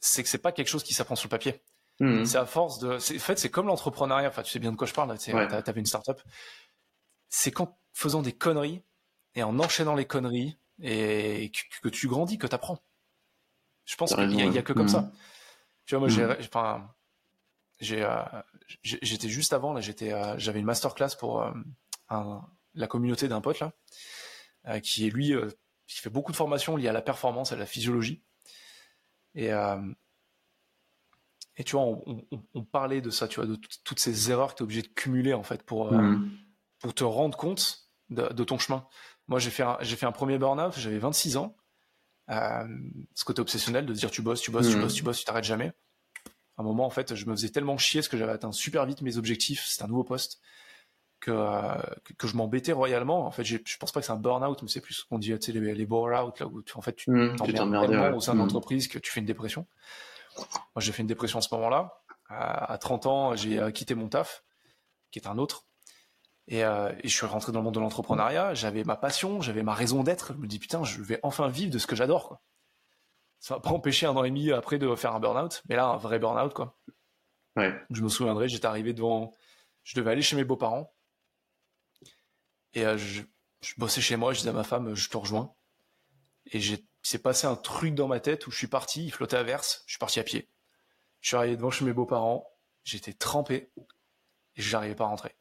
c'est 0.00 0.22
que 0.22 0.28
c'est 0.28 0.38
pas 0.38 0.52
quelque 0.52 0.68
chose 0.68 0.82
qui 0.82 0.94
s'apprend 0.94 1.16
sur 1.16 1.26
le 1.26 1.30
papier. 1.30 1.62
Mmh. 2.00 2.24
C'est 2.24 2.38
à 2.38 2.46
force 2.46 2.78
de, 2.78 2.96
en 2.96 2.98
fait, 2.98 3.38
c'est 3.38 3.50
comme 3.50 3.66
l'entrepreneuriat. 3.66 4.28
Enfin, 4.28 4.42
tu 4.42 4.50
sais 4.50 4.58
bien 4.58 4.72
de 4.72 4.76
quoi 4.76 4.86
je 4.86 4.94
parle. 4.94 5.16
Tu 5.18 5.30
sais, 5.30 5.32
avais 5.32 5.80
une 5.80 5.86
startup. 5.86 6.20
C'est 7.28 7.52
qu'en 7.52 7.78
faisant 7.92 8.22
des 8.22 8.32
conneries 8.32 8.82
et 9.34 9.42
en 9.42 9.58
enchaînant 9.58 9.94
les 9.94 10.06
conneries, 10.06 10.58
et 10.82 11.52
que, 11.82 11.88
tu 11.88 12.08
grandis, 12.08 12.38
que 12.38 12.46
tu 12.46 12.54
apprends. 12.54 12.78
Je 13.84 13.96
pense 13.96 14.14
qu'il 14.14 14.28
n'y 14.28 14.58
a, 14.58 14.62
que 14.62 14.72
comme 14.72 14.88
ça. 14.88 15.10
Tu 15.86 15.94
vois, 15.94 16.00
moi, 16.00 16.08
j'ai, 16.08 16.24
mm. 16.24 16.36
enfin, 16.40 16.88
j'ai, 17.80 18.02
euh, 18.02 18.22
j'étais 18.82 19.28
juste 19.28 19.52
avant, 19.52 19.72
là, 19.72 19.80
j'étais, 19.80 20.12
euh, 20.12 20.38
j'avais 20.38 20.60
une 20.60 20.66
masterclass 20.66 21.16
pour 21.18 21.42
euh, 21.42 21.50
la 22.74 22.86
communauté 22.86 23.28
d'un 23.28 23.40
pote, 23.40 23.60
là, 23.60 23.72
qui 24.82 25.06
est 25.06 25.10
lui, 25.10 25.34
qui 25.86 25.98
fait 25.98 26.10
beaucoup 26.10 26.32
de 26.32 26.36
formations 26.36 26.76
liées 26.76 26.88
à 26.88 26.92
la 26.92 27.02
performance, 27.02 27.52
à 27.52 27.56
la 27.56 27.66
physiologie. 27.66 28.22
Et, 29.34 29.50
et 31.56 31.64
tu 31.64 31.72
vois, 31.76 31.82
on, 31.82 32.64
parlait 32.64 33.00
de 33.00 33.10
ça, 33.10 33.28
tu 33.28 33.36
vois, 33.36 33.46
de 33.46 33.58
toutes 33.84 34.00
ces 34.00 34.30
erreurs 34.30 34.52
que 34.52 34.58
tu 34.58 34.62
es 34.62 34.64
obligé 34.64 34.82
de 34.82 34.88
cumuler, 34.88 35.34
en 35.34 35.42
fait, 35.42 35.62
pour, 35.62 35.92
mm. 35.92 36.30
pour 36.78 36.94
te 36.94 37.04
rendre 37.04 37.36
compte 37.36 37.90
de 38.10 38.44
ton 38.44 38.58
chemin. 38.58 38.86
Moi, 39.30 39.38
j'ai 39.38 39.50
fait, 39.50 39.62
un, 39.62 39.78
j'ai 39.80 39.94
fait 39.94 40.06
un 40.06 40.12
premier 40.12 40.38
burn-out, 40.38 40.74
j'avais 40.76 40.98
26 40.98 41.36
ans. 41.36 41.56
Euh, 42.30 42.66
ce 43.14 43.24
côté 43.24 43.40
obsessionnel 43.40 43.86
de 43.86 43.92
dire 43.92 44.10
tu 44.10 44.22
bosses, 44.22 44.40
tu 44.40 44.50
bosses, 44.50 44.68
tu 44.68 44.76
mmh. 44.76 44.80
bosses, 44.80 44.94
tu 44.94 45.02
bosses, 45.04 45.18
tu 45.20 45.24
t'arrêtes 45.24 45.44
jamais. 45.44 45.72
À 46.56 46.62
un 46.62 46.64
moment, 46.64 46.84
en 46.84 46.90
fait, 46.90 47.14
je 47.14 47.26
me 47.26 47.36
faisais 47.36 47.50
tellement 47.50 47.78
chier 47.78 48.00
parce 48.00 48.08
que 48.08 48.16
j'avais 48.16 48.32
atteint 48.32 48.50
super 48.50 48.86
vite 48.86 49.02
mes 49.02 49.18
objectifs. 49.18 49.64
C'était 49.66 49.84
un 49.84 49.86
nouveau 49.88 50.02
poste. 50.02 50.40
Que, 51.20 51.32
que, 52.16 52.26
je 52.26 52.34
m'embêtais 52.34 52.72
royalement. 52.72 53.26
En 53.26 53.30
fait, 53.30 53.44
je 53.44 53.58
pense 53.78 53.92
pas 53.92 54.00
que 54.00 54.06
c'est 54.06 54.12
un 54.12 54.16
burn-out, 54.16 54.62
mais 54.62 54.68
c'est 54.68 54.80
plus 54.80 54.94
ce 54.94 55.04
qu'on 55.04 55.18
dit, 55.18 55.38
tu 55.38 55.52
sais, 55.52 55.58
les, 55.58 55.74
les 55.74 55.84
bore-out, 55.84 56.40
là 56.40 56.46
où 56.46 56.62
tu, 56.62 56.76
en 56.76 56.80
fait, 56.80 56.94
tu 56.94 57.10
mmh, 57.10 57.36
t'emmerdes 57.36 57.90
tellement 57.90 58.16
au 58.16 58.20
sein 58.20 58.32
mmh. 58.32 58.38
l'entreprise 58.38 58.88
que 58.88 58.98
tu 58.98 59.12
fais 59.12 59.20
une 59.20 59.26
dépression. 59.26 59.66
Moi, 60.36 60.78
j'ai 60.78 60.92
fait 60.92 61.02
une 61.02 61.08
dépression 61.08 61.38
à 61.38 61.42
ce 61.42 61.54
moment-là. 61.54 62.00
À, 62.30 62.72
à 62.72 62.78
30 62.78 63.06
ans, 63.06 63.36
j'ai 63.36 63.58
euh, 63.58 63.70
quitté 63.70 63.94
mon 63.94 64.08
taf, 64.08 64.44
qui 65.10 65.18
est 65.18 65.28
un 65.28 65.36
autre. 65.36 65.66
Euh, 66.52 66.92
et, 67.02 67.08
je 67.08 67.14
suis 67.14 67.26
rentré 67.26 67.52
dans 67.52 67.60
le 67.60 67.64
monde 67.64 67.74
de 67.74 67.80
l'entrepreneuriat, 67.80 68.54
j'avais 68.54 68.84
ma 68.84 68.96
passion, 68.96 69.40
j'avais 69.40 69.62
ma 69.62 69.74
raison 69.74 70.02
d'être. 70.02 70.32
Je 70.32 70.38
me 70.38 70.46
dis 70.46 70.58
putain, 70.58 70.82
je 70.84 71.00
vais 71.00 71.20
enfin 71.22 71.48
vivre 71.48 71.70
de 71.70 71.78
ce 71.78 71.86
que 71.86 71.94
j'adore. 71.94 72.28
Quoi. 72.28 72.40
Ça 73.38 73.54
va 73.54 73.60
pas 73.60 73.70
empêcher 73.70 74.06
un 74.06 74.16
an 74.16 74.24
et 74.24 74.30
demi 74.30 74.50
après 74.52 74.78
de 74.78 74.94
faire 74.96 75.14
un 75.14 75.20
burn-out, 75.20 75.62
mais 75.68 75.76
là 75.76 75.86
un 75.86 75.96
vrai 75.96 76.18
burn-out 76.18 76.52
quoi. 76.52 76.76
Ouais. 77.56 77.74
Je 77.90 78.02
me 78.02 78.08
souviendrai, 78.08 78.48
j'étais 78.48 78.66
arrivé 78.66 78.92
devant, 78.92 79.32
je 79.84 79.94
devais 79.96 80.10
aller 80.10 80.22
chez 80.22 80.36
mes 80.36 80.44
beaux-parents 80.44 80.92
et 82.74 82.86
euh, 82.86 82.96
je, 82.98 83.22
bossais 83.76 84.00
chez 84.00 84.16
moi, 84.16 84.32
je 84.32 84.38
disais 84.38 84.50
à 84.50 84.54
ma 84.54 84.64
femme, 84.64 84.94
je 84.94 85.08
te 85.08 85.16
rejoins. 85.16 85.52
Et 86.52 86.60
j'ai, 86.60 86.84
s'est 87.02 87.18
passé 87.18 87.46
un 87.46 87.56
truc 87.56 87.94
dans 87.94 88.08
ma 88.08 88.20
tête 88.20 88.46
où 88.46 88.50
je 88.50 88.56
suis 88.56 88.66
parti, 88.66 89.04
il 89.04 89.12
flottait 89.12 89.36
à 89.36 89.42
verse, 89.42 89.82
je 89.86 89.92
suis 89.92 89.98
parti 89.98 90.20
à 90.20 90.24
pied. 90.24 90.48
Je 91.20 91.28
suis 91.28 91.36
arrivé 91.36 91.56
devant 91.56 91.70
chez 91.70 91.84
mes 91.84 91.92
beaux-parents, 91.92 92.46
j'étais 92.84 93.12
trempé 93.12 93.70
et 94.56 94.62
je 94.62 94.72
n'arrivais 94.72 94.94
pas 94.94 95.04
à 95.04 95.08
rentrer. 95.08 95.34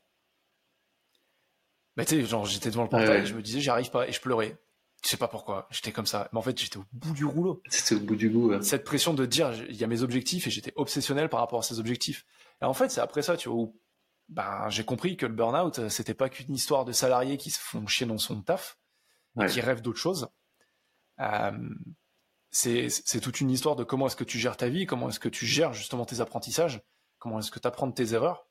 Mais 1.96 2.06
tu 2.06 2.16
sais, 2.16 2.26
genre, 2.26 2.46
j'étais 2.46 2.70
devant 2.70 2.84
le 2.84 2.90
portail, 2.90 3.26
je 3.26 3.34
me 3.34 3.42
disais, 3.42 3.60
j'y 3.60 3.70
arrive 3.70 3.90
pas, 3.90 4.08
et 4.08 4.12
je 4.12 4.22
pleurais. 4.22 4.58
Je 5.04 5.10
sais 5.10 5.18
pas 5.18 5.28
pourquoi, 5.28 5.68
j'étais 5.72 5.92
comme 5.92 6.06
ça. 6.06 6.30
Mais 6.32 6.40
en 6.40 6.42
fait, 6.42 6.58
j'étais 6.60 6.78
au 6.78 6.86
bout 6.94 7.14
du 7.14 7.26
rouleau. 7.26 7.62
C'était 7.70 7.96
au 7.96 8.00
bout 8.00 8.16
du 8.16 8.30
goût. 8.30 8.62
Cette 8.62 8.84
pression 8.84 9.14
de 9.14 9.26
dire, 9.26 9.54
il 9.70 9.76
y 9.76 9.84
a 9.84 9.88
mes 9.88 10.02
objectifs, 10.02 10.48
et 10.48 10.50
j'étais 10.50 10.74
obsessionnel 10.76 11.30
par 11.30 11.40
rapport 11.40 11.60
à 11.60 11.64
ces 11.64 11.80
objectifs. 11.80 12.26
Et 12.62 12.66
en 12.66 12.74
fait, 12.74 12.90
c'est 12.90 13.02
après 13.02 13.22
ça, 13.22 13.38
tu 13.38 13.50
vois, 13.50 13.58
où 13.58 13.80
ben, 14.30 14.70
j'ai 14.70 14.84
compris 14.84 15.18
que 15.18 15.26
le 15.26 15.34
burn-out, 15.34 15.90
c'était 15.90 16.14
pas 16.14 16.30
qu'une 16.30 16.54
histoire 16.54 16.86
de 16.86 16.92
salariés 16.92 17.38
qui 17.38 17.50
se 17.50 17.60
font 17.60 17.86
chier 17.88 18.06
dans 18.06 18.18
son 18.18 18.42
taf, 18.42 18.78
et 19.42 19.48
qui 19.48 19.62
rêvent 19.62 19.82
d'autre 19.82 20.00
chose. 20.00 20.28
Euh, 21.20 21.70
c'est 22.52 23.20
toute 23.22 23.42
une 23.42 23.52
histoire 23.52 23.76
de 23.76 23.84
comment 23.84 24.08
est-ce 24.08 24.16
que 24.16 24.24
tu 24.24 24.40
gères 24.40 24.58
ta 24.58 24.70
vie, 24.70 24.86
comment 24.86 25.10
est-ce 25.10 25.20
que 25.20 25.30
tu 25.30 25.46
gères 25.46 25.74
justement 25.74 26.06
tes 26.06 26.22
apprentissages, 26.22 26.82
comment 27.18 27.40
est-ce 27.40 27.52
que 27.52 27.60
tu 27.60 27.68
apprends 27.68 27.88
de 27.88 27.94
tes 27.94 28.14
erreurs. 28.14 28.48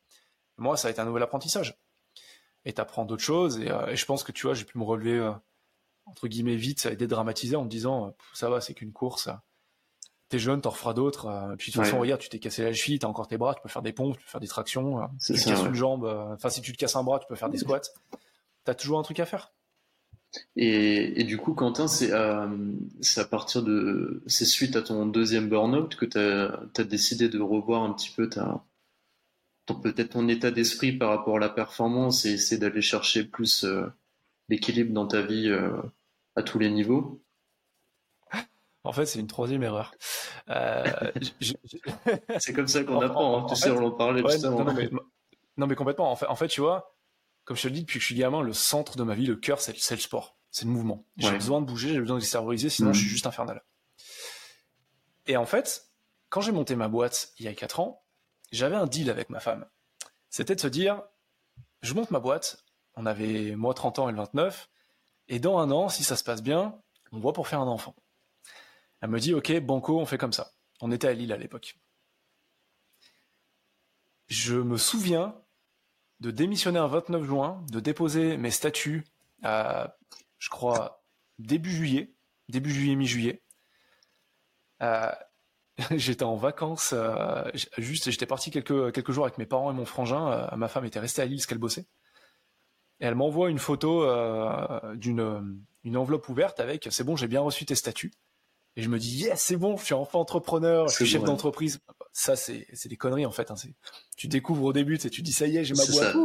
Moi, 0.56 0.76
ça 0.76 0.88
a 0.88 0.90
été 0.90 1.00
un 1.00 1.04
nouvel 1.04 1.22
apprentissage 1.22 1.78
et 2.64 2.72
t'apprends 2.72 3.04
d'autres 3.04 3.22
choses. 3.22 3.60
Euh, 3.60 3.86
et, 3.86 3.96
je 3.96 4.04
pense 4.04 4.24
que 4.24 4.32
tu 4.32 4.46
vois, 4.46 4.54
j'ai 4.54 4.64
pu 4.64 4.78
me 4.78 4.84
relever 4.84 5.18
euh, 5.18 5.32
entre 6.06 6.26
guillemets 6.26 6.56
vite 6.56 6.80
ça 6.80 6.88
a 6.88 6.92
été 6.92 7.06
dramatisé 7.06 7.54
en 7.54 7.64
me 7.64 7.68
disant 7.68 8.16
ça 8.32 8.48
va 8.48 8.60
c'est 8.60 8.74
qu'une 8.74 8.92
course 8.92 9.28
t'es 10.28 10.38
jeune 10.38 10.60
t'en 10.60 10.70
referas 10.70 10.94
d'autres 10.94 11.54
puis 11.58 11.70
de 11.70 11.76
toute 11.76 11.84
façon 11.84 11.98
regarde 11.98 12.20
tu 12.20 12.28
t'es 12.28 12.38
cassé 12.38 12.62
la 12.62 12.72
cheville 12.72 12.98
t'as 12.98 13.08
encore 13.08 13.28
tes 13.28 13.38
bras 13.38 13.54
tu 13.54 13.62
peux 13.62 13.68
faire 13.68 13.82
des 13.82 13.92
pompes 13.92 14.16
tu 14.16 14.24
peux 14.24 14.30
faire 14.30 14.40
des 14.40 14.48
tractions 14.48 15.00
si 15.18 15.32
tu 15.32 15.40
te 15.40 15.48
casses 15.48 15.64
une 15.64 15.74
jambe 15.74 16.04
enfin 16.04 16.50
si 16.50 16.60
tu 16.60 16.72
te 16.72 16.76
casses 16.76 16.96
un 16.96 17.02
bras 17.02 17.18
tu 17.18 17.26
peux 17.26 17.34
faire 17.34 17.50
des 17.50 17.58
squats. 17.58 17.80
T'as 18.68 18.74
toujours 18.74 18.98
un 18.98 19.02
truc 19.02 19.18
à 19.20 19.24
faire. 19.24 19.54
Et, 20.56 21.24
du 21.24 21.38
coup, 21.38 21.54
Quentin, 21.54 21.88
c'est 21.88 22.12
à, 22.12 22.46
partir 23.30 23.62
de. 23.62 24.22
C'est 24.26 24.44
suite 24.44 24.76
à 24.76 24.82
ton 24.82 25.06
deuxième 25.06 25.48
burn-out 25.48 25.96
que 25.96 26.04
tu 26.04 26.18
as, 26.18 26.84
décidé 26.84 27.30
de 27.30 27.40
revoir 27.40 27.82
un 27.82 27.94
petit 27.94 28.10
peu 28.10 28.28
ta, 28.28 28.62
peut-être 29.82 30.10
ton 30.10 30.28
état 30.28 30.50
d'esprit 30.50 30.92
par 30.92 31.08
rapport 31.08 31.36
à 31.36 31.40
la 31.40 31.48
performance 31.48 32.26
et 32.26 32.32
essayer 32.32 32.60
d'aller 32.60 32.82
chercher 32.82 33.24
plus 33.24 33.64
euh, 33.64 33.86
l'équilibre 34.50 34.92
dans 34.92 35.06
ta 35.06 35.22
vie 35.22 35.48
euh, 35.48 35.80
à 36.36 36.42
tous 36.42 36.58
les 36.58 36.68
niveaux? 36.68 37.22
En 38.88 38.92
fait, 38.92 39.04
c'est 39.04 39.18
une 39.18 39.26
troisième 39.26 39.62
erreur. 39.62 39.94
Euh, 40.48 41.12
c'est 42.38 42.54
comme 42.54 42.68
ça 42.68 42.82
qu'on 42.84 43.02
apprend, 43.02 43.44
hein. 43.44 43.46
tu 43.46 43.54
sais, 43.54 43.70
on 43.70 43.84
en 43.84 43.90
parlait 43.90 44.22
justement. 44.26 44.64
Non, 44.64 44.72
mais, 44.72 44.88
non, 45.58 45.66
mais 45.66 45.74
complètement. 45.74 46.10
En 46.10 46.16
fait, 46.16 46.24
en 46.26 46.36
fait, 46.36 46.48
tu 46.48 46.62
vois, 46.62 46.96
comme 47.44 47.54
je 47.54 47.64
te 47.64 47.68
le 47.68 47.74
dis, 47.74 47.80
depuis 47.82 47.98
que 47.98 48.00
je 48.00 48.06
suis 48.06 48.14
gamin, 48.14 48.40
le 48.40 48.54
centre 48.54 48.96
de 48.96 49.02
ma 49.02 49.14
vie, 49.14 49.26
le 49.26 49.36
cœur, 49.36 49.60
c'est 49.60 49.72
le 49.72 50.00
sport, 50.00 50.38
c'est 50.50 50.64
le 50.64 50.70
mouvement. 50.70 51.04
J'ai 51.18 51.32
besoin 51.32 51.60
de 51.60 51.66
bouger, 51.66 51.90
j'ai 51.90 52.00
besoin 52.00 52.16
de 52.16 52.22
cerveuriser, 52.22 52.70
sinon 52.70 52.94
je 52.94 53.00
suis 53.00 53.08
mm. 53.08 53.10
juste 53.10 53.26
infernal. 53.26 53.62
Et 55.26 55.36
en 55.36 55.44
fait, 55.44 55.90
quand 56.30 56.40
j'ai 56.40 56.52
monté 56.52 56.74
ma 56.74 56.88
boîte 56.88 57.34
il 57.38 57.44
y 57.44 57.48
a 57.48 57.54
4 57.54 57.80
ans, 57.80 58.02
j'avais 58.52 58.76
un 58.76 58.86
deal 58.86 59.10
avec 59.10 59.28
ma 59.28 59.40
femme. 59.40 59.66
C'était 60.30 60.54
de 60.54 60.60
se 60.60 60.68
dire, 60.68 61.02
je 61.82 61.92
monte 61.92 62.10
ma 62.10 62.20
boîte, 62.20 62.64
on 62.94 63.04
avait 63.04 63.54
moi 63.54 63.74
30 63.74 63.98
ans 63.98 64.08
et 64.08 64.12
le 64.12 64.18
29, 64.18 64.70
et 65.28 65.40
dans 65.40 65.58
un 65.58 65.70
an, 65.70 65.90
si 65.90 66.04
ça 66.04 66.16
se 66.16 66.24
passe 66.24 66.42
bien, 66.42 66.80
on 67.12 67.18
voit 67.18 67.34
pour 67.34 67.48
faire 67.48 67.60
un 67.60 67.68
enfant. 67.68 67.94
Elle 69.00 69.10
me 69.10 69.20
dit, 69.20 69.34
ok, 69.34 69.60
banco, 69.60 69.98
on 69.98 70.06
fait 70.06 70.18
comme 70.18 70.32
ça. 70.32 70.52
On 70.80 70.90
était 70.92 71.08
à 71.08 71.12
Lille 71.12 71.32
à 71.32 71.36
l'époque. 71.36 71.78
Je 74.26 74.56
me 74.56 74.76
souviens 74.76 75.40
de 76.20 76.30
démissionner 76.30 76.78
un 76.78 76.86
29 76.86 77.24
juin, 77.24 77.64
de 77.70 77.80
déposer 77.80 78.36
mes 78.36 78.50
statuts 78.50 79.04
à, 79.42 79.96
je 80.38 80.48
crois, 80.50 81.04
début 81.38 81.70
juillet, 81.70 82.12
début 82.48 82.70
juillet, 82.70 82.96
mi-juillet. 82.96 83.42
Euh, 84.82 85.10
j'étais 85.96 86.24
en 86.24 86.36
vacances, 86.36 86.92
euh, 86.92 87.44
juste, 87.78 88.10
j'étais 88.10 88.26
parti 88.26 88.50
quelques, 88.50 88.92
quelques 88.92 89.12
jours 89.12 89.24
avec 89.24 89.38
mes 89.38 89.46
parents 89.46 89.70
et 89.70 89.74
mon 89.74 89.84
frangin. 89.84 90.32
Euh, 90.52 90.56
ma 90.56 90.68
femme 90.68 90.84
était 90.84 91.00
restée 91.00 91.22
à 91.22 91.24
Lille 91.24 91.36
parce 91.36 91.46
qu'elle 91.46 91.58
bossait. 91.58 91.86
Et 93.00 93.06
elle 93.06 93.14
m'envoie 93.14 93.48
une 93.48 93.60
photo 93.60 94.04
d'une 94.96 95.62
une 95.84 95.96
enveloppe 95.96 96.28
ouverte 96.28 96.58
avec 96.58 96.88
c'est 96.90 97.04
bon, 97.04 97.14
j'ai 97.14 97.28
bien 97.28 97.40
reçu 97.40 97.64
tes 97.64 97.76
statuts. 97.76 98.10
Et 98.78 98.82
je 98.82 98.88
me 98.88 99.00
dis 99.00 99.24
yes, 99.24 99.42
c'est 99.42 99.56
bon, 99.56 99.76
je 99.76 99.84
suis 99.84 99.94
enfant 99.94 100.20
entrepreneur, 100.20 100.86
je 100.86 100.94
suis 100.94 101.04
chef 101.04 101.24
d'entreprise. 101.24 101.80
Ça, 102.12 102.36
c'est 102.36 102.64
des 102.86 102.96
conneries 102.96 103.26
en 103.26 103.32
fait. 103.32 103.50
Hein. 103.50 103.56
Tu 104.16 104.28
découvres 104.28 104.62
au 104.62 104.72
début, 104.72 104.98
tu 104.98 105.20
dis 105.20 105.32
ça 105.32 105.48
y 105.48 105.56
est, 105.56 105.64
j'ai 105.64 105.74
ma 105.74 105.84
boîte. 105.84 106.16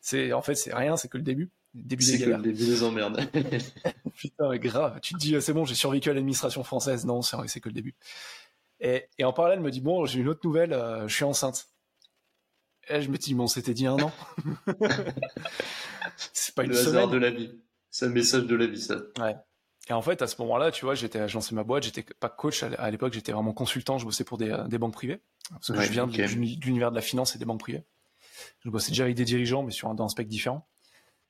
C'est 0.00 0.32
en 0.32 0.42
fait 0.42 0.56
c'est 0.56 0.74
rien, 0.74 0.96
c'est 0.96 1.06
que 1.06 1.18
le 1.18 1.22
début. 1.22 1.52
Début 1.72 2.04
des 2.04 2.18
galères. 2.18 2.38
le 2.38 2.42
début 2.42 2.66
des 2.66 2.82
emmerdes. 2.82 3.20
Putain, 4.16 4.56
grave. 4.56 4.98
Tu 5.02 5.14
te 5.14 5.18
dis 5.20 5.40
c'est 5.40 5.52
bon, 5.52 5.64
j'ai 5.64 5.76
survécu 5.76 6.10
à 6.10 6.14
l'administration 6.14 6.64
française. 6.64 7.06
Non, 7.06 7.22
c'est 7.22 7.60
que 7.60 7.68
le 7.68 7.74
début. 7.74 7.94
Et, 8.80 9.06
en 9.22 9.32
parallèle, 9.32 9.58
elle 9.58 9.64
me 9.64 9.70
dit 9.70 9.80
bon, 9.80 10.04
j'ai 10.04 10.18
une 10.18 10.28
autre 10.28 10.40
nouvelle, 10.42 10.72
euh, 10.72 11.06
je 11.06 11.14
suis 11.14 11.24
enceinte. 11.24 11.68
Et 12.88 13.02
je 13.02 13.08
me 13.08 13.18
dis 13.18 13.34
bon, 13.34 13.46
c'était 13.46 13.72
dit 13.72 13.86
un 13.86 14.00
an. 14.00 14.10
c'est 16.32 16.56
pas 16.56 16.64
une 16.64 16.72
le 16.72 16.78
hasard 16.78 17.06
de 17.06 17.18
la 17.18 17.30
vie. 17.30 17.52
C'est 17.88 18.06
un 18.06 18.08
message 18.08 18.46
de 18.46 18.56
la 18.56 18.66
vie, 18.66 18.80
ça. 18.80 18.96
Ouais. 19.20 19.36
Et 19.92 19.94
en 19.94 20.00
fait, 20.00 20.22
à 20.22 20.26
ce 20.26 20.40
moment-là, 20.40 20.70
tu 20.70 20.86
vois, 20.86 20.94
j'étais 20.94 21.28
lancé 21.28 21.54
ma 21.54 21.64
boîte, 21.64 21.82
j'étais 21.82 22.02
pas 22.18 22.30
coach 22.30 22.62
à 22.62 22.90
l'époque, 22.90 23.12
j'étais 23.12 23.30
vraiment 23.32 23.52
consultant, 23.52 23.98
je 23.98 24.06
bossais 24.06 24.24
pour 24.24 24.38
des, 24.38 24.48
euh, 24.48 24.78
banques 24.78 24.94
privées. 24.94 25.20
Parce 25.50 25.70
que 25.70 25.78
je 25.82 25.92
viens 25.92 26.06
de 26.06 26.16
l'univers 26.64 26.90
de 26.90 26.96
la 26.96 27.02
finance 27.02 27.36
et 27.36 27.38
des 27.38 27.44
banques 27.44 27.60
privées. 27.60 27.84
Je 28.60 28.70
bossais 28.70 28.90
déjà 28.90 29.04
avec 29.04 29.16
des 29.16 29.26
dirigeants, 29.26 29.62
mais 29.62 29.70
sur 29.70 29.90
un, 29.90 29.94
dans 29.94 30.06
un 30.06 30.08
spectre 30.08 30.30
différent. 30.30 30.66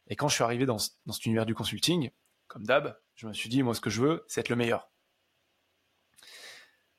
Et 0.06 0.14
quand 0.14 0.28
je 0.28 0.36
suis 0.36 0.44
arrivé 0.44 0.64
dans, 0.64 0.76
dans 1.06 1.12
cet 1.12 1.26
univers 1.26 1.44
du 1.44 1.56
consulting, 1.56 2.10
comme 2.46 2.64
d'hab, 2.64 2.96
je 3.16 3.26
me 3.26 3.32
suis 3.32 3.48
dit, 3.48 3.64
moi, 3.64 3.74
ce 3.74 3.80
que 3.80 3.90
je 3.90 4.00
veux, 4.00 4.24
c'est 4.28 4.40
être 4.40 4.48
le 4.48 4.54
meilleur 4.54 4.88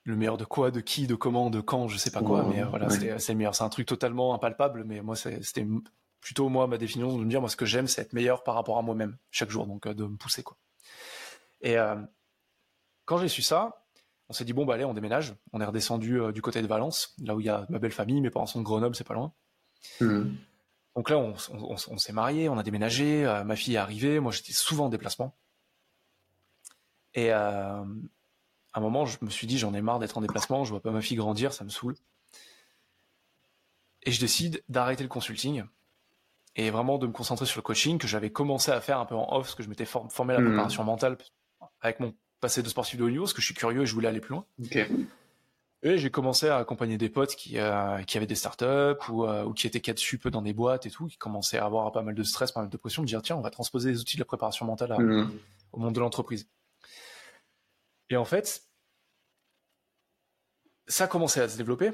le 0.05 0.17
meilleur 0.17 0.36
de 0.36 0.43
quoi, 0.43 0.70
de 0.70 0.82
qui, 0.82 1.08
de 1.08 1.15
comment, 1.15 1.50
de 1.50 1.62
quand, 1.62 1.88
je 1.88 1.98
sais 1.98 2.12
pas 2.12 2.22
quoi, 2.22 2.43
mais 2.43 2.62
euh, 2.62 2.65
voilà, 2.65 2.89
c'est 2.89 3.29
le 3.29 3.38
meilleur. 3.38 3.55
C'est 3.55 3.63
un 3.63 3.70
truc 3.70 3.88
totalement 3.88 4.34
impalpable, 4.34 4.84
mais 4.84 5.01
moi, 5.01 5.15
c'était 5.15 5.65
plutôt 6.20 6.50
moi 6.50 6.67
ma 6.67 6.77
définition 6.77 7.17
de 7.17 7.24
me 7.24 7.29
dire, 7.29 7.39
moi, 7.39 7.50
ce 7.50 7.55
que 7.55 7.65
j'aime, 7.65 7.88
c'est 7.88 8.01
être 8.01 8.12
meilleur 8.12 8.43
par 8.43 8.55
rapport 8.55 8.77
à 8.77 8.82
moi-même 8.82 9.17
chaque 9.32 9.50
jour, 9.50 9.65
donc 9.65 9.88
euh, 9.88 9.93
de 9.93 10.03
me 10.03 10.17
pousser 10.17 10.43
quoi. 10.43 10.58
Et 11.63 11.77
euh, 11.77 11.96
quand 13.05 13.17
j'ai 13.17 13.27
su 13.27 13.41
ça, 13.41 13.84
on 14.29 14.34
s'est 14.34 14.46
dit 14.46 14.53
bon 14.53 14.65
bah 14.65 14.75
allez, 14.75 14.86
on 14.86 14.93
déménage. 14.93 15.36
On 15.51 15.62
est 15.62 15.65
redescendu 15.65 16.20
du 16.32 16.41
côté 16.41 16.62
de 16.62 16.67
Valence, 16.67 17.15
là 17.24 17.36
où 17.36 17.39
il 17.39 17.48
y 17.48 17.50
a 17.50 17.65
ma 17.70 17.79
belle 17.79 17.91
famille, 17.91 18.22
mes 18.22 18.29
parents 18.29 18.46
sont 18.46 18.60
de 18.60 18.65
Grenoble, 18.65 18.96
c'est 18.96 19.03
pas 19.03 19.15
loin. 19.15 19.34
Mmh. 20.00 20.24
Donc 20.96 21.10
là, 21.10 21.17
on, 21.17 21.34
on 21.51 21.98
s'est 21.98 22.13
marié, 22.13 22.50
on 22.50 22.58
a 22.58 22.63
déménagé, 22.63 23.24
ma 23.46 23.55
fille 23.55 23.74
est 23.74 23.77
arrivée, 23.77 24.20
moi 24.20 24.32
j'étais 24.32 24.53
souvent 24.53 24.86
en 24.86 24.89
déplacement. 24.89 25.36
Et 27.15 27.32
à 27.32 27.84
un 28.74 28.79
moment, 28.79 29.05
je 29.05 29.17
me 29.22 29.29
suis 29.29 29.48
dit, 29.48 29.58
j'en 29.58 29.74
ai 29.74 29.82
marre 29.82 30.00
d'être 30.00 30.17
en 30.17 30.22
déplacement, 30.22 30.63
je 30.63 30.72
vois 30.72 30.82
pas 30.82 30.91
ma 30.91 31.01
fille 31.01 31.17
grandir, 31.17 31.53
ça 31.53 31.63
me 31.63 31.70
saoule. 31.70 31.96
Et 34.03 34.12
je 34.12 34.20
décide 34.20 34.63
d'arrêter 34.70 35.03
le 35.03 35.10
consulting 35.10 35.63
et 36.55 36.70
vraiment 36.70 36.98
de 36.98 37.08
me 37.08 37.12
concentrer 37.12 37.46
sur 37.46 37.60
le 37.60 37.63
coaching 37.63 37.98
que 37.98 38.08
j'avais 38.08 38.32
commencé 38.32 38.72
à 38.72 38.82
faire 38.82 39.00
un 39.00 39.05
peu 39.05 39.15
en 39.15 39.36
off, 39.36 39.48
parce 39.48 39.55
que 39.55 39.63
je 39.63 39.70
m'étais 39.70 39.86
formé 39.86 40.34
à 40.34 40.38
la 40.38 40.41
hmm. 40.41 40.48
préparation 40.48 40.84
mentale 40.84 41.17
avec 41.84 42.00
mon 42.00 42.16
passé 42.40 42.63
de 42.63 42.70
sportif 42.70 42.98
de 42.98 43.04
haut 43.04 43.10
niveau, 43.10 43.24
parce 43.24 43.34
que 43.34 43.42
je 43.42 43.46
suis 43.46 43.54
curieux 43.54 43.84
et 43.84 43.86
je 43.86 43.94
voulais 43.94 44.08
aller 44.08 44.20
plus 44.20 44.34
loin. 44.34 44.46
Et 45.86 45.98
j'ai 45.98 46.10
commencé 46.10 46.48
à 46.48 46.58
accompagner 46.58 46.98
des 46.98 47.10
potes 47.10 47.36
qui, 47.36 47.60
euh, 47.60 48.02
qui 48.04 48.16
avaient 48.16 48.25
des 48.25 48.36
startups 48.36 49.10
ou, 49.10 49.25
euh, 49.25 49.44
ou 49.44 49.54
qui 49.54 49.68
étaient 49.68 49.82
cadres 49.82 50.00
sup 50.00 50.30
dans 50.30 50.42
des 50.42 50.54
boîtes 50.54 50.86
et 50.86 50.90
tout, 50.90 51.08
qui 51.08 51.18
commençaient 51.18 51.58
à 51.58 51.66
avoir 51.66 51.92
pas 51.92 52.02
mal 52.02 52.16
de 52.16 52.24
stress, 52.24 52.54
pas 52.54 52.62
mal 52.62 52.70
de 52.70 52.78
pression, 52.78 53.02
me 53.02 53.08
dire 53.08 53.22
tiens, 53.22 53.36
on 53.36 53.42
va 53.42 53.50
transposer 53.50 53.92
les 53.92 54.00
outils 54.00 54.16
de 54.16 54.22
la 54.22 54.25
préparation 54.25 54.66
mentale 54.66 54.96
hmm. 54.98 55.30
au 55.74 55.80
monde 55.80 55.94
de 55.94 56.00
l'entreprise. 56.00 56.48
Et 58.10 58.16
en 58.16 58.24
fait, 58.24 58.63
ça 60.88 61.04
a 61.04 61.08
commencé 61.08 61.42
à 61.42 61.50
se 61.50 61.58
développer. 61.58 61.92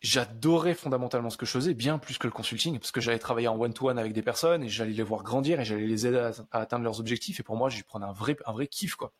J'adorais 0.00 0.74
fondamentalement 0.74 1.28
ce 1.28 1.36
que 1.36 1.44
je 1.44 1.50
faisais, 1.50 1.74
bien 1.74 1.98
plus 1.98 2.16
que 2.16 2.26
le 2.26 2.32
consulting, 2.32 2.78
parce 2.78 2.90
que 2.90 3.02
j'allais 3.02 3.18
travailler 3.18 3.48
en 3.48 3.60
one-to-one 3.60 3.98
avec 3.98 4.14
des 4.14 4.22
personnes 4.22 4.62
et 4.62 4.68
j'allais 4.68 4.92
les 4.92 5.02
voir 5.02 5.22
grandir 5.22 5.60
et 5.60 5.64
j'allais 5.64 5.86
les 5.86 6.06
aider 6.06 6.18
à, 6.18 6.58
atteindre 6.58 6.84
leurs 6.84 7.00
objectifs. 7.00 7.38
Et 7.38 7.42
pour 7.42 7.56
moi, 7.56 7.68
j'y 7.68 7.82
prenais 7.82 8.06
un 8.06 8.12
vrai, 8.12 8.36
un 8.46 8.52
vrai 8.52 8.66
kiff, 8.66 8.94
quoi. 8.94 9.12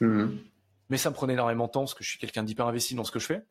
Mhm. 0.00 0.38
Mais 0.90 0.98
ça 0.98 1.08
me 1.08 1.14
prenait 1.14 1.32
énormément 1.32 1.66
de 1.66 1.70
temps 1.70 1.80
parce 1.80 1.94
que 1.94 2.04
je 2.04 2.10
suis 2.10 2.18
quelqu'un 2.18 2.42
d'hyper 2.42 2.66
investi 2.66 2.94
dans 2.94 3.04
ce 3.04 3.10
que 3.10 3.18
je 3.18 3.26
fais. 3.26 3.42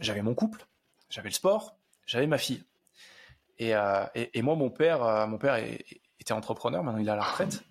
J'avais 0.00 0.22
mon 0.22 0.34
couple, 0.34 0.66
j'avais 1.10 1.28
le 1.28 1.34
sport, 1.34 1.76
j'avais 2.06 2.26
ma 2.26 2.38
fille. 2.38 2.64
Et, 3.58 3.74
euh, 3.74 4.04
moi, 4.36 4.56
mon 4.56 4.70
père, 4.70 5.02
euh, 5.02 5.26
mon 5.26 5.38
père 5.38 5.56
était 6.20 6.32
entrepreneur, 6.32 6.82
maintenant 6.82 7.00
il 7.00 7.08
est 7.08 7.10
à 7.10 7.16
la 7.16 7.22
retraite, 7.22 7.64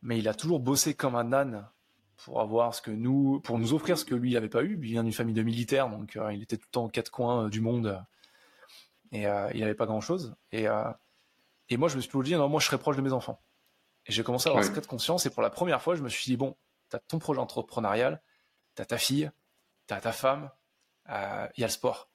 mais 0.00 0.18
il 0.18 0.28
a 0.28 0.34
toujours 0.34 0.60
bossé 0.60 0.94
comme 0.94 1.14
un 1.14 1.32
âne 1.32 1.68
pour 2.24 2.40
avoir 2.40 2.74
ce 2.74 2.82
que 2.82 2.90
nous, 2.90 3.40
pour 3.40 3.58
nous 3.58 3.74
offrir 3.74 3.98
ce 3.98 4.04
que 4.04 4.14
lui 4.14 4.34
n'avait 4.34 4.48
pas 4.48 4.62
eu. 4.62 4.74
Il 4.74 4.80
vient 4.80 5.02
d'une 5.02 5.12
famille 5.12 5.34
de 5.34 5.42
militaires, 5.42 5.88
donc 5.88 6.16
euh, 6.16 6.32
il 6.32 6.42
était 6.42 6.56
tout 6.56 6.66
le 6.68 6.72
temps 6.72 6.84
aux 6.84 6.88
quatre 6.88 7.10
coins 7.10 7.46
euh, 7.46 7.48
du 7.48 7.60
monde 7.60 8.02
euh, 9.12 9.48
et 9.50 9.56
il 9.56 9.60
n'avait 9.60 9.74
pas 9.74 9.86
grand 9.86 10.00
chose. 10.00 10.34
Et, 10.52 10.66
et 11.68 11.76
moi, 11.76 11.88
je 11.88 11.96
me 11.96 12.00
suis 12.00 12.08
toujours 12.08 12.22
dit, 12.22 12.34
non, 12.34 12.48
moi, 12.48 12.60
je 12.60 12.66
serais 12.66 12.78
proche 12.78 12.96
de 12.96 13.02
mes 13.02 13.12
enfants. 13.12 13.42
Et 14.06 14.12
j'ai 14.12 14.22
commencé 14.22 14.48
à 14.48 14.52
avoir 14.52 14.64
ce 14.64 14.70
cas 14.70 14.80
de 14.80 14.86
conscience. 14.86 15.26
Et 15.26 15.30
pour 15.30 15.42
la 15.42 15.50
première 15.50 15.82
fois, 15.82 15.94
je 15.96 16.02
me 16.02 16.08
suis 16.08 16.24
dit, 16.24 16.36
bon, 16.36 16.56
tu 16.88 16.96
as 16.96 16.98
ton 16.98 17.18
projet 17.18 17.38
entrepreneurial, 17.38 18.22
tu 18.74 18.80
as 18.80 18.86
ta 18.86 18.96
fille, 18.96 19.30
tu 19.86 19.92
as 19.92 20.00
ta 20.00 20.12
femme, 20.12 20.50
il 21.08 21.60
y 21.60 21.62
a 21.62 21.66
le 21.66 21.68
sport. 21.68 22.10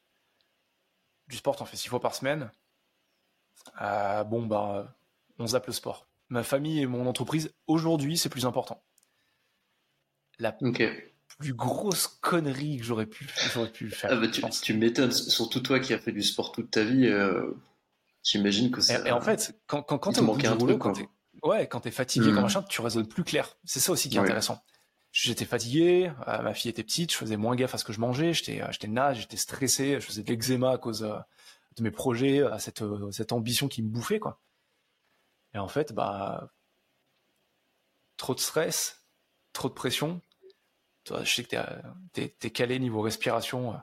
Du 1.28 1.38
sport, 1.38 1.56
tu 1.56 1.62
en 1.62 1.66
fais 1.66 1.78
six 1.78 1.88
fois 1.88 2.00
par 2.00 2.16
semaine. 2.16 2.50
bon, 3.80 4.48
bah, 4.48 4.96
on 5.38 5.46
zappe 5.46 5.68
le 5.68 5.74
sport. 5.74 6.08
Ma 6.30 6.42
famille 6.42 6.82
et 6.82 6.88
mon 6.88 7.06
entreprise, 7.06 7.54
aujourd'hui, 7.68 8.18
c'est 8.18 8.30
plus 8.30 8.48
important 8.48 8.82
la 10.40 10.52
plus 10.52 11.54
grosse 11.54 12.08
connerie 12.08 12.78
que 12.78 12.84
j'aurais 12.84 13.06
pu, 13.06 13.28
pu 13.74 13.90
faire. 13.92 14.12
Ah 14.12 14.16
bah 14.16 14.28
tu, 14.28 14.42
tu 14.62 14.74
m'étonnes, 14.74 15.12
surtout 15.12 15.60
toi 15.60 15.80
qui 15.80 15.94
as 15.94 16.00
fait 16.00 16.12
du 16.12 16.24
sport 16.24 16.52
toute 16.52 16.72
ta 16.72 16.84
vie, 16.84 17.08
euh, 17.08 17.52
j'imagine 18.24 18.72
que 18.72 18.82
c'est. 18.82 19.08
Et, 19.08 19.12
en 19.12 19.22
fait, 19.22 19.60
quand, 19.68 19.84
quand, 19.84 19.98
quand 19.98 20.14
t'es 20.14 20.48
un 20.48 20.58
truc, 20.58 20.80
quand 20.80 21.00
es, 21.00 21.08
ouais, 21.44 21.68
quand 21.68 21.82
t'es 21.82 21.92
fatigué, 21.92 22.32
mmh. 22.32 22.42
machin, 22.42 22.64
tu 22.64 22.82
raisonnes 22.82 23.08
plus 23.08 23.24
clair. 23.24 23.58
C'est 23.64 23.80
ça 23.80 23.92
aussi 23.92 24.10
qui 24.10 24.18
est 24.18 24.20
intéressant. 24.20 24.64
J'étais 25.12 25.46
fatigué, 25.46 26.12
euh, 26.28 26.42
ma 26.42 26.54
fille 26.54 26.70
était 26.70 26.84
petite, 26.84 27.12
je 27.12 27.18
faisais 27.18 27.38
moins 27.38 27.56
gaffe 27.56 27.74
à 27.74 27.78
ce 27.78 27.86
que 27.86 27.94
je 27.94 28.00
mangeais, 28.00 28.34
j'étais, 28.34 28.62
euh, 28.62 28.68
j'étais 28.72 28.88
nage, 28.88 29.22
j'étais 29.22 29.38
stressé, 29.38 30.00
je 30.00 30.06
faisais 30.06 30.22
de 30.22 30.30
l'eczéma 30.30 30.72
à 30.72 30.78
cause 30.78 31.00
de 31.00 31.84
mes 31.84 31.92
projets, 31.92 32.44
à 32.44 32.60
cette, 32.60 32.84
cette 33.12 33.32
ambition 33.32 33.68
qui 33.68 33.82
me 33.82 33.90
bouffait, 33.90 34.20
quoi. 34.20 34.40
Et 35.54 35.60
en 35.60 35.68
fait, 35.68 35.94
bah, 35.94 36.52
trop 38.18 38.36
de 38.36 38.40
stress, 38.40 39.06
trop 39.54 39.70
de 39.70 39.74
pression, 39.74 40.22
je 41.24 41.34
sais 41.34 41.44
que 41.44 41.56
t'es 42.14 42.36
es, 42.42 42.50
calé 42.50 42.80
niveau 42.80 43.02
respiration. 43.02 43.74
Euh, 43.74 43.78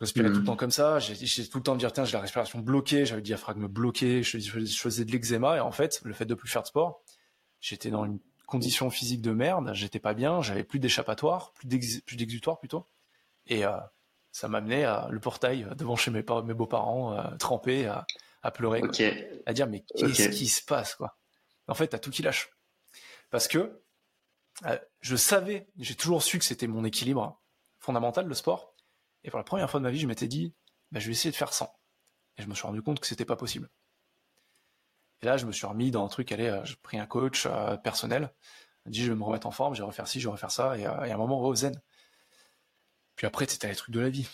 je 0.00 0.06
respirais 0.06 0.28
tout 0.28 0.36
le 0.36 0.40
mm. 0.40 0.46
temps 0.46 0.56
comme 0.56 0.70
ça. 0.70 0.98
J'ai 0.98 1.48
tout 1.48 1.58
le 1.58 1.62
temps 1.62 1.74
de 1.74 1.78
dire, 1.78 1.92
tiens, 1.92 2.04
j'ai 2.04 2.14
la 2.14 2.20
respiration 2.20 2.60
bloquée, 2.60 3.04
j'avais 3.04 3.20
le 3.20 3.24
diaphragme 3.24 3.66
bloqué, 3.66 4.22
je, 4.22 4.38
faisais 4.38 5.04
de 5.04 5.12
l'eczéma. 5.12 5.56
Et 5.56 5.60
en 5.60 5.72
fait, 5.72 6.00
le 6.04 6.14
fait 6.14 6.24
de 6.24 6.34
plus 6.34 6.48
faire 6.48 6.62
de 6.62 6.66
sport, 6.68 7.02
j'étais 7.60 7.90
dans 7.90 8.04
une 8.04 8.18
conditions 8.50 8.90
physiques 8.90 9.22
de 9.22 9.30
merde, 9.30 9.70
j'étais 9.74 10.00
pas 10.00 10.12
bien, 10.12 10.42
j'avais 10.42 10.64
plus 10.64 10.80
d'échappatoire, 10.80 11.52
plus 11.52 11.68
d'exutoire 12.16 12.58
plutôt. 12.58 12.84
Et 13.46 13.64
euh, 13.64 13.76
ça 14.32 14.48
m'amenait 14.48 14.84
à 14.84 15.08
le 15.10 15.20
portail 15.20 15.66
devant 15.76 15.96
chez 15.96 16.10
mes, 16.10 16.24
mes 16.44 16.54
beaux-parents, 16.54 17.16
euh, 17.16 17.36
trempé, 17.38 17.86
à, 17.86 18.06
à 18.42 18.50
pleurer, 18.50 18.82
à 19.46 19.52
dire 19.52 19.68
mais 19.68 19.84
qu'est-ce 19.96 20.28
qui 20.30 20.48
se 20.48 20.62
passe 20.62 20.96
quoi? 20.96 21.16
En 21.68 21.74
fait, 21.74 21.88
t'as 21.88 21.98
tout 21.98 22.10
qui 22.10 22.22
lâche. 22.22 22.50
Parce 23.30 23.46
que 23.46 23.80
euh, 24.66 24.78
je 25.00 25.16
savais, 25.16 25.68
j'ai 25.78 25.94
toujours 25.94 26.22
su 26.22 26.38
que 26.38 26.44
c'était 26.44 26.66
mon 26.66 26.84
équilibre 26.84 27.40
fondamental, 27.78 28.26
le 28.26 28.34
sport. 28.34 28.74
Et 29.24 29.30
pour 29.30 29.38
la 29.38 29.44
première 29.44 29.70
fois 29.70 29.80
de 29.80 29.84
ma 29.84 29.90
vie, 29.90 30.00
je 30.00 30.06
m'étais 30.06 30.28
dit, 30.28 30.54
bah, 30.90 31.00
je 31.00 31.06
vais 31.06 31.12
essayer 31.12 31.30
de 31.30 31.36
faire 31.36 31.52
100. 31.52 31.72
Et 32.38 32.42
je 32.42 32.48
me 32.48 32.54
suis 32.54 32.66
rendu 32.66 32.82
compte 32.82 33.00
que 33.00 33.06
c'était 33.06 33.24
pas 33.24 33.36
possible. 33.36 33.68
Et 35.22 35.26
là, 35.26 35.36
je 35.36 35.46
me 35.46 35.52
suis 35.52 35.66
remis 35.66 35.90
dans 35.90 36.04
un 36.04 36.08
truc, 36.08 36.32
allez, 36.32 36.48
euh, 36.48 36.64
j'ai 36.64 36.76
pris 36.76 36.98
un 36.98 37.06
coach 37.06 37.46
euh, 37.46 37.76
personnel, 37.76 38.32
dit 38.86 39.04
je 39.04 39.12
vais 39.12 39.18
me 39.18 39.24
remettre 39.24 39.46
en 39.46 39.50
forme, 39.50 39.74
je 39.74 39.82
vais 39.82 39.86
refaire 39.86 40.08
ci, 40.08 40.20
je 40.20 40.28
vais 40.28 40.32
refaire 40.32 40.50
ça, 40.50 40.78
et, 40.78 40.86
à 40.86 41.02
un 41.02 41.16
moment, 41.16 41.40
au 41.40 41.54
zen. 41.54 41.80
Puis 43.16 43.26
après, 43.26 43.46
c'était 43.46 43.68
les 43.68 43.74
trucs 43.74 43.94
de 43.94 44.00
la 44.00 44.08
vie. 44.08 44.26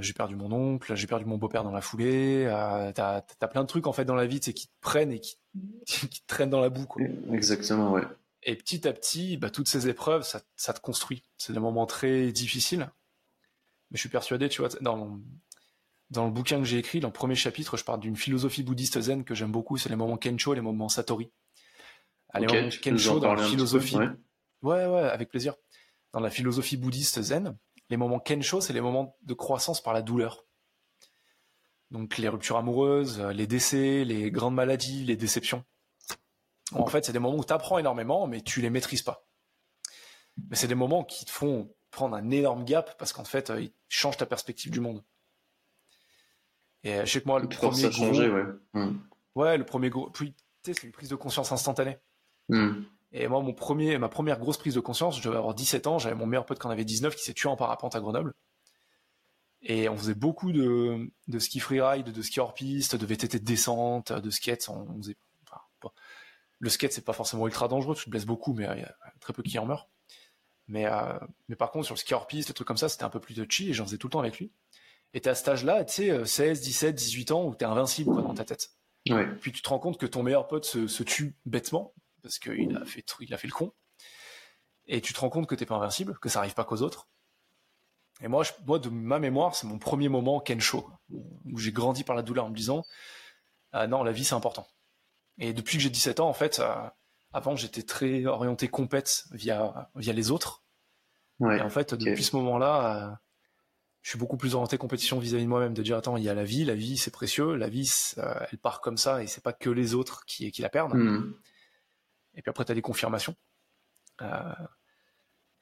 j'ai 0.00 0.14
perdu 0.14 0.34
mon 0.34 0.50
oncle, 0.50 0.94
j'ai 0.94 1.06
perdu 1.06 1.26
mon 1.26 1.36
beau-père 1.36 1.62
dans 1.62 1.72
la 1.72 1.82
foulée. 1.82 2.46
t'as 2.94 3.22
as 3.40 3.48
plein 3.48 3.62
de 3.62 3.66
trucs 3.66 3.86
en 3.86 3.92
fait 3.92 4.06
dans 4.06 4.14
la 4.14 4.24
vie, 4.24 4.40
qui 4.40 4.54
te 4.54 4.72
prennent 4.80 5.12
et 5.12 5.20
qui, 5.20 5.36
qui 5.86 6.22
te 6.22 6.26
traînent 6.26 6.48
dans 6.48 6.60
la 6.60 6.70
boue. 6.70 6.86
Quoi. 6.86 7.02
Exactement, 7.32 7.92
ouais. 7.92 8.04
Et 8.48 8.56
petit 8.56 8.88
à 8.88 8.94
petit, 8.94 9.36
bah, 9.36 9.50
toutes 9.50 9.68
ces 9.68 9.90
épreuves, 9.90 10.22
ça, 10.22 10.72
te 10.72 10.80
construit. 10.80 11.22
C'est 11.36 11.52
des 11.52 11.58
moments 11.58 11.84
très 11.84 12.32
difficiles. 12.32 12.90
Mais 13.90 13.96
je 13.96 14.00
suis 14.00 14.08
persuadé, 14.08 14.48
tu 14.48 14.62
vois, 14.62 14.70
dans, 14.80 15.20
dans 16.08 16.24
le 16.24 16.30
bouquin 16.30 16.56
que 16.56 16.64
j'ai 16.64 16.78
écrit, 16.78 17.00
dans 17.00 17.08
le 17.08 17.12
premier 17.12 17.34
chapitre, 17.34 17.76
je 17.76 17.84
parle 17.84 18.00
d'une 18.00 18.16
philosophie 18.16 18.62
bouddhiste 18.62 18.98
zen 19.02 19.22
que 19.22 19.34
j'aime 19.34 19.52
beaucoup, 19.52 19.76
c'est 19.76 19.90
les 19.90 19.96
moments 19.96 20.16
Kensho 20.16 20.54
et 20.54 20.56
les 20.56 20.62
moments 20.62 20.88
Satori. 20.88 21.30
Les 22.32 22.46
moments 22.46 22.70
Kensho 22.82 23.20
dans 23.20 23.34
la 23.34 23.44
philosophie. 23.44 23.98
ouais. 23.98 24.86
ouais, 24.86 25.10
avec 25.10 25.28
plaisir. 25.28 25.54
Dans 26.14 26.20
la 26.20 26.30
philosophie 26.30 26.78
bouddhiste 26.78 27.20
zen, 27.20 27.54
les 27.90 27.98
moments 27.98 28.18
Kensho, 28.18 28.62
c'est 28.62 28.72
les 28.72 28.80
moments 28.80 29.14
de 29.24 29.34
croissance 29.34 29.82
par 29.82 29.92
la 29.92 30.00
douleur. 30.00 30.46
Donc 31.90 32.16
les 32.16 32.30
ruptures 32.30 32.56
amoureuses, 32.56 33.20
les 33.20 33.46
décès, 33.46 34.06
les 34.06 34.30
grandes 34.30 34.54
maladies, 34.54 35.04
les 35.04 35.16
déceptions. 35.16 35.66
En 36.72 36.86
fait, 36.86 37.04
c'est 37.04 37.12
des 37.12 37.18
moments 37.18 37.38
où 37.38 37.44
tu 37.44 37.52
apprends 37.52 37.78
énormément, 37.78 38.26
mais 38.26 38.40
tu 38.40 38.60
les 38.60 38.70
maîtrises 38.70 39.02
pas. 39.02 39.26
Mais 40.50 40.56
c'est 40.56 40.68
des 40.68 40.74
moments 40.74 41.04
qui 41.04 41.24
te 41.24 41.30
font 41.30 41.74
prendre 41.90 42.16
un 42.16 42.30
énorme 42.30 42.64
gap 42.64 42.96
parce 42.98 43.12
qu'en 43.12 43.24
fait, 43.24 43.50
euh, 43.50 43.62
ils 43.62 43.72
changent 43.88 44.18
ta 44.18 44.26
perspective 44.26 44.70
du 44.70 44.80
monde. 44.80 45.02
Et 46.84 46.94
euh, 46.94 47.04
je 47.06 47.12
sais 47.12 47.20
que 47.20 47.26
moi, 47.26 47.40
le 47.40 47.48
premier 47.48 47.88
gros... 47.88 48.10
ouais. 48.10 48.44
Hmm. 48.74 48.98
Ouais, 49.34 49.56
le 49.56 49.64
premier 49.64 49.90
gros... 49.90 50.10
Puis, 50.10 50.34
tu 50.62 50.72
sais, 50.72 50.80
c'est 50.80 50.86
une 50.86 50.92
prise 50.92 51.08
de 51.08 51.16
conscience 51.16 51.50
instantanée. 51.50 51.98
Hmm. 52.48 52.82
Et 53.12 53.26
moi, 53.26 53.40
mon 53.40 53.54
premier, 53.54 53.96
ma 53.98 54.08
première 54.08 54.38
grosse 54.38 54.58
prise 54.58 54.74
de 54.74 54.80
conscience, 54.80 55.16
je 55.18 55.22
devais 55.22 55.38
avoir 55.38 55.54
17 55.54 55.86
ans, 55.86 55.98
j'avais 55.98 56.14
mon 56.14 56.26
meilleur 56.26 56.44
pote 56.44 56.58
quand 56.58 56.68
on 56.68 56.72
avait 56.72 56.84
19 56.84 57.16
qui 57.16 57.24
s'est 57.24 57.34
tué 57.34 57.48
en 57.48 57.56
parapente 57.56 57.96
à 57.96 58.00
Grenoble. 58.00 58.34
Et 59.62 59.88
on 59.88 59.96
faisait 59.96 60.14
beaucoup 60.14 60.52
de, 60.52 61.10
de 61.26 61.38
ski 61.38 61.58
freeride, 61.58 62.12
de 62.12 62.22
ski 62.22 62.38
hors 62.38 62.54
piste, 62.54 62.94
de 62.94 63.06
VTT 63.06 63.40
de 63.40 63.44
descente, 63.44 64.12
de 64.12 64.30
skate. 64.30 64.68
On 64.68 64.98
faisait 64.98 65.16
le 66.60 66.70
skate, 66.70 66.92
c'est 66.92 67.04
pas 67.04 67.12
forcément 67.12 67.46
ultra 67.46 67.68
dangereux, 67.68 67.94
tu 67.94 68.04
te 68.04 68.10
blesses 68.10 68.26
beaucoup, 68.26 68.52
mais 68.52 68.64
il 68.76 68.80
y 68.80 68.84
a 68.84 68.94
très 69.20 69.32
peu 69.32 69.42
qui 69.42 69.58
en 69.58 69.66
meurent. 69.66 69.88
Mais, 70.66 70.86
euh, 70.86 71.18
mais 71.48 71.56
par 71.56 71.70
contre, 71.70 71.86
sur 71.86 71.94
le 71.94 71.98
ski 71.98 72.14
hors 72.14 72.26
piste, 72.26 72.48
des 72.48 72.54
trucs 72.54 72.68
comme 72.68 72.76
ça, 72.76 72.88
c'était 72.88 73.04
un 73.04 73.10
peu 73.10 73.20
plus 73.20 73.34
touchy 73.34 73.70
et 73.70 73.74
j'en 73.74 73.84
faisais 73.84 73.96
tout 73.96 74.08
le 74.08 74.12
temps 74.12 74.20
avec 74.20 74.38
lui. 74.38 74.52
Et 75.14 75.20
t'es 75.20 75.30
à 75.30 75.34
cet 75.34 75.48
âge-là, 75.48 75.84
tu 75.84 75.94
sais, 75.94 76.24
16, 76.26 76.60
17, 76.60 76.94
18 76.94 77.30
ans, 77.32 77.44
où 77.46 77.54
t'es 77.54 77.64
invincible 77.64 78.12
quoi, 78.12 78.22
dans 78.22 78.34
ta 78.34 78.44
tête. 78.44 78.70
Puis 79.40 79.52
tu 79.52 79.62
te 79.62 79.68
rends 79.68 79.78
compte 79.78 79.98
que 79.98 80.04
ton 80.04 80.22
meilleur 80.22 80.46
pote 80.46 80.66
se, 80.66 81.02
tue 81.02 81.34
bêtement, 81.46 81.94
parce 82.22 82.38
qu'il 82.38 82.76
a, 82.76 82.84
fait, 82.84 83.04
il 83.20 83.32
a 83.32 83.38
fait 83.38 83.48
le 83.48 83.54
con. 83.54 83.72
Et 84.86 85.00
tu 85.00 85.14
te 85.14 85.20
rends 85.20 85.30
compte 85.30 85.46
que 85.46 85.54
t'es 85.54 85.66
pas 85.66 85.76
invincible, 85.76 86.18
que 86.18 86.28
ça 86.28 86.40
arrive 86.40 86.54
pas 86.54 86.64
qu'aux 86.64 86.82
autres. 86.82 87.08
Et 88.20 88.28
moi, 88.28 88.42
je, 88.42 88.52
moi, 88.66 88.78
de 88.78 88.88
ma 88.88 89.18
mémoire, 89.18 89.54
c'est 89.54 89.66
mon 89.66 89.78
premier 89.78 90.08
moment 90.08 90.40
Kensho, 90.40 90.90
où 91.10 91.58
j'ai 91.58 91.72
grandi 91.72 92.04
par 92.04 92.16
la 92.16 92.22
douleur 92.22 92.46
en 92.46 92.50
me 92.50 92.56
disant, 92.56 92.84
ah 93.72 93.86
non, 93.86 94.02
la 94.02 94.12
vie 94.12 94.24
c'est 94.24 94.34
important. 94.34 94.66
Et 95.38 95.52
depuis 95.52 95.76
que 95.76 95.82
j'ai 95.82 95.90
17 95.90 96.20
ans, 96.20 96.28
en 96.28 96.32
fait, 96.32 96.60
euh, 96.60 96.74
avant 97.32 97.54
j'étais 97.56 97.82
très 97.82 98.26
orienté 98.26 98.68
compète 98.68 99.24
via 99.30 99.90
via 99.94 100.12
les 100.12 100.30
autres. 100.30 100.64
et 101.40 101.60
en 101.60 101.70
fait, 101.70 101.94
depuis 101.94 102.24
ce 102.24 102.34
moment-là, 102.36 103.10
euh, 103.10 103.14
je 104.02 104.10
suis 104.10 104.18
beaucoup 104.18 104.36
plus 104.36 104.54
orienté 104.54 104.78
compétition 104.78 105.18
vis-à-vis 105.18 105.44
de 105.44 105.48
moi-même, 105.48 105.74
de 105.74 105.82
dire 105.82 105.96
attends, 105.96 106.16
il 106.16 106.24
y 106.24 106.28
a 106.28 106.34
la 106.34 106.44
vie, 106.44 106.64
la 106.64 106.74
vie 106.74 106.96
c'est 106.96 107.12
précieux, 107.12 107.54
la 107.54 107.68
vie 107.68 107.90
euh, 108.18 108.34
elle 108.50 108.58
part 108.58 108.80
comme 108.80 108.96
ça 108.96 109.22
et 109.22 109.26
c'est 109.26 109.42
pas 109.42 109.52
que 109.52 109.70
les 109.70 109.94
autres 109.94 110.24
qui 110.26 110.50
qui 110.50 110.62
la 110.62 110.68
perdent. 110.68 110.94
Hmm. 110.94 111.34
Et 112.34 112.42
puis 112.42 112.50
après 112.50 112.64
tu 112.64 112.72
as 112.72 112.74
des 112.74 112.82
confirmations. 112.82 113.36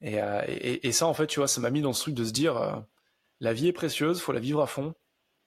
et, 0.01 0.17
et, 0.17 0.87
et, 0.87 0.93
ça 0.93 1.07
en 1.07 1.15
fait, 1.15 1.27
tu 1.27 1.41
vois, 1.41 1.49
ça 1.49 1.61
m'a 1.61 1.71
mis 1.71 1.83
dans 1.83 1.93
ce 1.93 2.03
truc 2.03 2.15
de 2.15 2.25
se 2.25 2.33
dire 2.33 2.87
la 3.41 3.53
vie 3.53 3.69
est 3.69 3.73
précieuse, 3.73 4.21
faut 4.21 4.33
la 4.33 4.41
vivre 4.41 4.63
à 4.63 4.67
fond. 4.67 4.95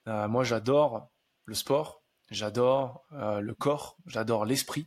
moi 0.06 0.44
j'adore 0.44 1.10
le 1.46 1.54
sport, 1.54 1.99
J'adore 2.30 3.04
euh, 3.12 3.40
le 3.40 3.54
corps, 3.54 3.96
j'adore 4.06 4.44
l'esprit. 4.44 4.86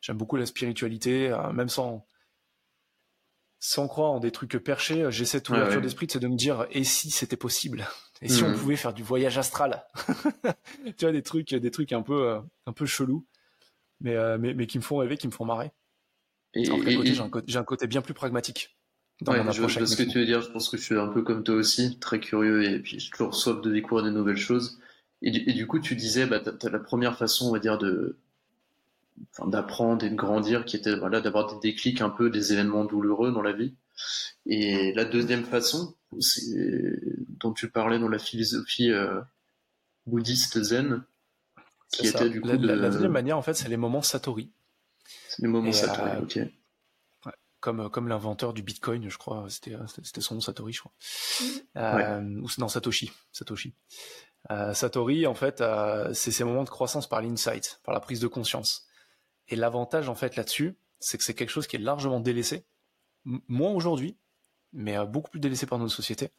J'aime 0.00 0.16
beaucoup 0.16 0.36
la 0.36 0.46
spiritualité, 0.46 1.28
euh, 1.30 1.52
même 1.52 1.68
sans 1.68 2.06
sans 3.58 3.88
croire 3.88 4.12
en 4.12 4.20
des 4.20 4.30
trucs 4.30 4.56
perchés. 4.58 5.06
J'ai 5.10 5.24
cette 5.24 5.48
ouverture 5.48 5.80
d'esprit, 5.80 6.06
c'est 6.08 6.20
de 6.20 6.28
me 6.28 6.36
dire 6.36 6.66
et 6.70 6.84
si 6.84 7.10
c'était 7.10 7.36
possible? 7.36 7.88
Et 8.22 8.28
si 8.28 8.44
on 8.44 8.50
mhm. 8.50 8.58
pouvait 8.58 8.76
faire 8.76 8.94
du 8.94 9.02
voyage 9.02 9.38
astral? 9.38 9.84
Tu 10.96 11.04
vois 11.04 11.12
des 11.12 11.22
trucs, 11.22 11.54
des 11.54 11.70
trucs 11.70 11.92
un 11.92 12.02
peu 12.02 12.28
euh, 12.28 12.40
un 12.66 12.72
peu 12.72 12.86
chelous, 12.86 13.26
mais, 14.00 14.14
mais, 14.38 14.54
mais 14.54 14.66
qui 14.66 14.78
me 14.78 14.82
font 14.82 14.98
rêver, 14.98 15.16
qui 15.16 15.26
me 15.26 15.32
font 15.32 15.44
marrer. 15.44 15.72
Et, 16.54 16.64
j'ai 16.64 17.58
un, 17.58 17.64
côté 17.64 17.86
bien 17.86 18.00
plus 18.00 18.14
pragmatique. 18.14 18.76
Dans 19.20 19.32
je 19.50 19.60
vois 19.60 19.86
ce 19.86 19.96
que 19.96 20.02
tu 20.02 20.18
veux 20.18 20.26
dire. 20.26 20.42
Je 20.42 20.50
pense 20.50 20.68
que 20.68 20.76
je 20.76 20.82
suis 20.82 20.98
un 20.98 21.08
peu 21.08 21.22
comme 21.22 21.42
toi 21.42 21.54
aussi, 21.54 21.98
très 21.98 22.20
curieux 22.20 22.64
et 22.64 22.78
puis 22.80 23.00
j'ai 23.00 23.10
toujours 23.10 23.34
soif 23.34 23.60
de 23.60 23.72
découvrir 23.72 24.04
des 24.04 24.12
nouvelles 24.12 24.36
choses. 24.36 24.78
Et 25.22 25.30
du, 25.30 25.66
coup, 25.66 25.80
tu 25.80 25.96
disais, 25.96 26.26
bah, 26.26 26.40
tu 26.40 26.66
as, 26.66 26.70
la 26.70 26.78
première 26.78 27.16
façon, 27.16 27.48
on 27.48 27.52
va 27.52 27.58
dire, 27.58 27.78
de 27.78 28.18
d'apprendre 29.46 30.04
et 30.04 30.10
de 30.10 30.14
grandir, 30.14 30.66
qui 30.66 30.76
était 30.76 30.94
voilà, 30.94 31.22
d'avoir 31.22 31.46
des 31.46 31.70
déclics 31.70 32.02
un 32.02 32.10
peu, 32.10 32.28
des 32.28 32.52
événements 32.52 32.84
douloureux 32.84 33.32
dans 33.32 33.40
la 33.40 33.52
vie. 33.52 33.74
Et 34.44 34.92
la 34.92 35.04
deuxième 35.04 35.44
façon, 35.44 35.94
dont 37.40 37.52
tu 37.52 37.70
parlais 37.70 37.98
dans 37.98 38.08
la 38.08 38.18
philosophie 38.18 38.90
euh, 38.90 39.20
bouddhiste 40.06 40.62
zen, 40.62 41.02
qui 41.92 42.06
était 42.06 42.28
du 42.28 42.40
coup 42.40 42.48
la, 42.48 42.76
la, 42.76 42.90
deuxième 42.90 43.12
manière, 43.12 43.38
en 43.38 43.42
fait, 43.42 43.54
c'est 43.54 43.68
les 43.68 43.76
moments 43.76 44.02
satori. 44.02 44.52
C'est 45.28 45.42
les 45.42 45.48
moments 45.48 45.72
satori, 45.72 46.10
euh, 46.10 46.48
ok. 47.24 47.32
comme, 47.60 47.90
comme 47.90 48.08
l'inventeur 48.08 48.52
du 48.52 48.62
Bitcoin, 48.62 49.08
je 49.08 49.18
crois, 49.18 49.46
c'était 49.48 50.20
son 50.20 50.34
nom 50.34 50.40
Satori, 50.40 50.72
je 50.72 50.80
crois. 50.80 50.92
Euh, 51.76 52.40
ou 52.40 52.48
non, 52.58 52.68
Satoshi. 52.68 53.10
Satoshi. 53.32 53.74
Euh, 54.50 54.74
Satori, 54.74 55.26
en 55.26 55.34
fait, 55.34 55.60
euh, 55.60 56.12
c'est 56.14 56.30
ces 56.30 56.44
moments 56.44 56.64
de 56.64 56.70
croissance 56.70 57.08
par 57.08 57.20
l'insight, 57.20 57.80
par 57.84 57.94
la 57.94 58.00
prise 58.00 58.20
de 58.20 58.28
conscience. 58.28 58.86
Et 59.48 59.56
l'avantage, 59.56 60.08
en 60.08 60.14
fait, 60.14 60.36
là-dessus, 60.36 60.78
c'est 61.00 61.18
que 61.18 61.24
c'est 61.24 61.34
quelque 61.34 61.50
chose 61.50 61.66
qui 61.66 61.76
est 61.76 61.80
largement 61.80 62.20
délaissé, 62.20 62.66
moins 63.24 63.72
aujourd'hui, 63.72 64.16
mais 64.72 64.96
euh, 64.96 65.04
beaucoup 65.04 65.30
plus 65.30 65.40
délaissé 65.40 65.66
par 65.66 65.78
nos 65.78 65.88
sociétés. 65.88 66.30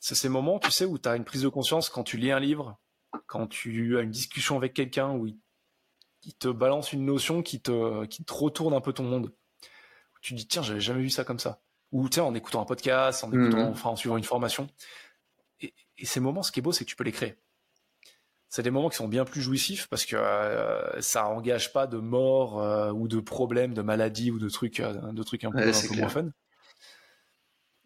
C'est 0.00 0.14
ces 0.14 0.28
moments, 0.28 0.58
tu 0.58 0.70
sais, 0.70 0.84
où 0.84 0.98
tu 0.98 1.08
as 1.08 1.16
une 1.16 1.24
prise 1.24 1.42
de 1.42 1.48
conscience 1.48 1.88
quand 1.88 2.04
tu 2.04 2.16
lis 2.16 2.32
un 2.32 2.40
livre, 2.40 2.78
quand 3.26 3.46
tu 3.46 3.96
as 3.98 4.02
une 4.02 4.10
discussion 4.10 4.56
avec 4.56 4.74
quelqu'un, 4.74 5.10
où 5.12 5.26
il, 5.26 5.38
te 6.38 6.48
balance 6.48 6.94
une 6.94 7.04
notion 7.04 7.42
qui 7.42 7.60
te, 7.60 8.06
qui 8.06 8.24
te 8.24 8.32
retourne 8.32 8.72
un 8.72 8.80
peu 8.80 8.94
ton 8.94 9.02
monde. 9.02 9.34
tu 10.22 10.32
te 10.32 10.38
dis, 10.38 10.46
tiens, 10.46 10.62
j'avais 10.62 10.80
jamais 10.80 11.02
vu 11.02 11.10
ça 11.10 11.22
comme 11.22 11.38
ça. 11.38 11.60
Ou, 11.92 12.08
tiens, 12.08 12.24
en 12.24 12.34
écoutant 12.34 12.62
un 12.62 12.64
podcast, 12.64 13.24
en 13.24 13.28
écoutant, 13.30 13.68
mmh. 13.68 13.72
enfin, 13.72 13.90
en 13.90 13.96
suivant 13.96 14.16
une 14.16 14.24
formation 14.24 14.68
et 15.98 16.06
ces 16.06 16.20
moments, 16.20 16.42
ce 16.42 16.52
qui 16.52 16.60
est 16.60 16.62
beau, 16.62 16.72
c'est 16.72 16.84
que 16.84 16.90
tu 16.90 16.96
peux 16.96 17.04
les 17.04 17.12
créer. 17.12 17.36
C'est 18.48 18.62
des 18.62 18.70
moments 18.70 18.88
qui 18.88 18.96
sont 18.96 19.08
bien 19.08 19.24
plus 19.24 19.42
jouissifs 19.42 19.88
parce 19.88 20.06
que 20.06 20.14
euh, 20.14 21.00
ça 21.00 21.26
engage 21.26 21.72
pas 21.72 21.86
de 21.86 21.98
mort 21.98 22.62
euh, 22.62 22.92
ou 22.92 23.08
de 23.08 23.18
problèmes, 23.18 23.74
de 23.74 23.82
maladies 23.82 24.30
ou 24.30 24.38
de 24.38 24.48
trucs, 24.48 24.78
euh, 24.78 25.12
de 25.12 25.22
trucs 25.24 25.42
un 25.42 25.50
peu, 25.50 25.72
moins 25.96 26.08
fun. 26.08 26.28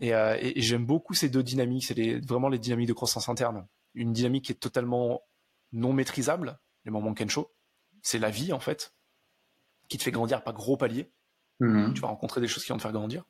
Et, 0.01 0.13
j'aime 0.61 0.85
beaucoup 0.85 1.15
ces 1.15 1.31
deux 1.31 1.43
dynamiques. 1.43 1.87
C'est 1.87 2.21
vraiment 2.27 2.51
les 2.51 2.59
dynamiques 2.59 2.89
de 2.89 2.93
croissance 2.93 3.29
interne. 3.29 3.67
Une 3.95 4.13
dynamique 4.13 4.45
qui 4.45 4.53
est 4.53 4.57
totalement 4.57 5.23
non 5.73 5.93
maîtrisable, 5.93 6.59
les 6.85 6.91
moments 6.91 7.15
Kensho. 7.15 7.51
C'est 8.03 8.19
la 8.19 8.31
vie 8.31 8.53
en 8.53 8.61
fait, 8.61 8.93
qui 9.89 9.97
te 9.97 10.03
fait 10.03 10.11
grandir 10.11 10.45
par 10.45 10.53
gros 10.53 10.77
paliers. 10.77 11.11
Mm-hmm. 11.61 11.95
Tu 11.95 12.01
vas 12.03 12.09
rencontrer 12.09 12.41
des 12.43 12.47
choses 12.47 12.65
qui 12.65 12.73
vont 12.73 12.77
te 12.77 12.83
faire 12.83 12.93
grandir. 12.93 13.25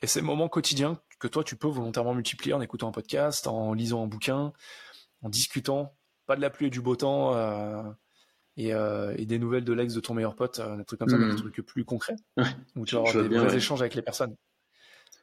Et 0.00 0.06
ces 0.06 0.22
moments 0.22 0.48
quotidiens 0.48 1.02
que 1.18 1.28
toi, 1.28 1.44
tu 1.44 1.56
peux 1.56 1.68
volontairement 1.68 2.14
multiplier 2.14 2.54
en 2.54 2.60
écoutant 2.60 2.88
un 2.88 2.92
podcast, 2.92 3.46
en 3.46 3.72
lisant 3.72 4.04
un 4.04 4.06
bouquin, 4.06 4.52
en 5.22 5.28
discutant, 5.28 5.96
pas 6.26 6.36
de 6.36 6.40
la 6.40 6.50
pluie 6.50 6.66
et 6.66 6.70
du 6.70 6.80
beau 6.80 6.96
temps, 6.96 7.34
euh, 7.34 7.82
euh, 8.58 9.14
et, 9.16 9.26
des 9.26 9.38
nouvelles 9.38 9.64
de 9.64 9.72
l'ex 9.72 9.94
de 9.94 10.00
ton 10.00 10.14
meilleur 10.14 10.36
pote, 10.36 10.58
euh, 10.60 10.76
des 10.76 10.84
trucs 10.84 11.00
comme 11.00 11.08
ça, 11.08 11.18
des 11.18 11.24
hmm. 11.24 11.36
trucs 11.36 11.60
plus 11.62 11.84
concrets, 11.84 12.16
où 12.76 12.84
tu 12.84 12.94
vas 12.94 13.02
avoir 13.02 13.28
des 13.28 13.36
vrais 13.36 13.56
échanges 13.56 13.80
avec 13.80 13.94
les 13.94 14.02
personnes. 14.02 14.34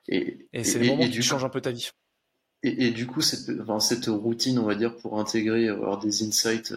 Et, 0.07 0.47
c'est 0.63 0.79
les 0.79 0.89
moments 0.89 1.09
qui 1.09 1.21
changent 1.21 1.45
un 1.45 1.49
peu 1.49 1.61
ta 1.61 1.71
vie. 1.71 1.89
Et, 2.63 2.91
du 2.91 3.05
coup, 3.05 3.21
cette, 3.21 3.51
cette 3.79 4.05
routine, 4.07 4.57
on 4.57 4.65
va 4.65 4.75
dire, 4.75 4.95
pour 4.97 5.19
intégrer, 5.19 5.69
avoir 5.69 5.99
des 5.99 6.23
insights, 6.23 6.73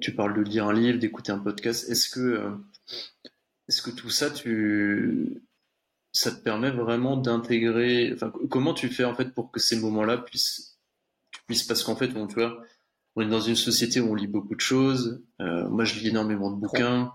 tu 0.00 0.14
parles 0.14 0.34
de 0.34 0.42
lire 0.42 0.66
un 0.66 0.74
livre, 0.74 0.98
d'écouter 0.98 1.32
un 1.32 1.38
podcast, 1.38 1.88
est-ce 1.88 2.10
que 2.10 2.52
est-ce 3.68 3.80
que 3.80 3.90
tout 3.90 4.10
ça, 4.10 4.30
tu, 4.30 5.42
ça 6.14 6.30
te 6.30 6.40
permet 6.40 6.70
vraiment 6.70 7.16
d'intégrer, 7.16 8.12
enfin, 8.14 8.32
comment 8.48 8.72
tu 8.72 8.88
fais 8.88 9.04
en 9.04 9.14
fait 9.14 9.34
pour 9.34 9.50
que 9.50 9.60
ces 9.60 9.78
moments-là 9.80 10.18
puissent, 10.18 10.78
parce 11.68 11.82
qu'en 11.82 11.96
fait, 11.96 12.08
tu 12.08 12.34
vois, 12.34 12.62
on 13.16 13.22
est 13.22 13.28
dans 13.28 13.40
une 13.40 13.56
société 13.56 14.00
où 14.00 14.12
on 14.12 14.14
lit 14.14 14.28
beaucoup 14.28 14.54
de 14.54 14.60
choses. 14.60 15.22
Euh, 15.40 15.68
moi, 15.68 15.84
je 15.84 15.98
lis 15.98 16.08
énormément 16.08 16.50
de 16.50 16.56
bouquins. 16.56 17.12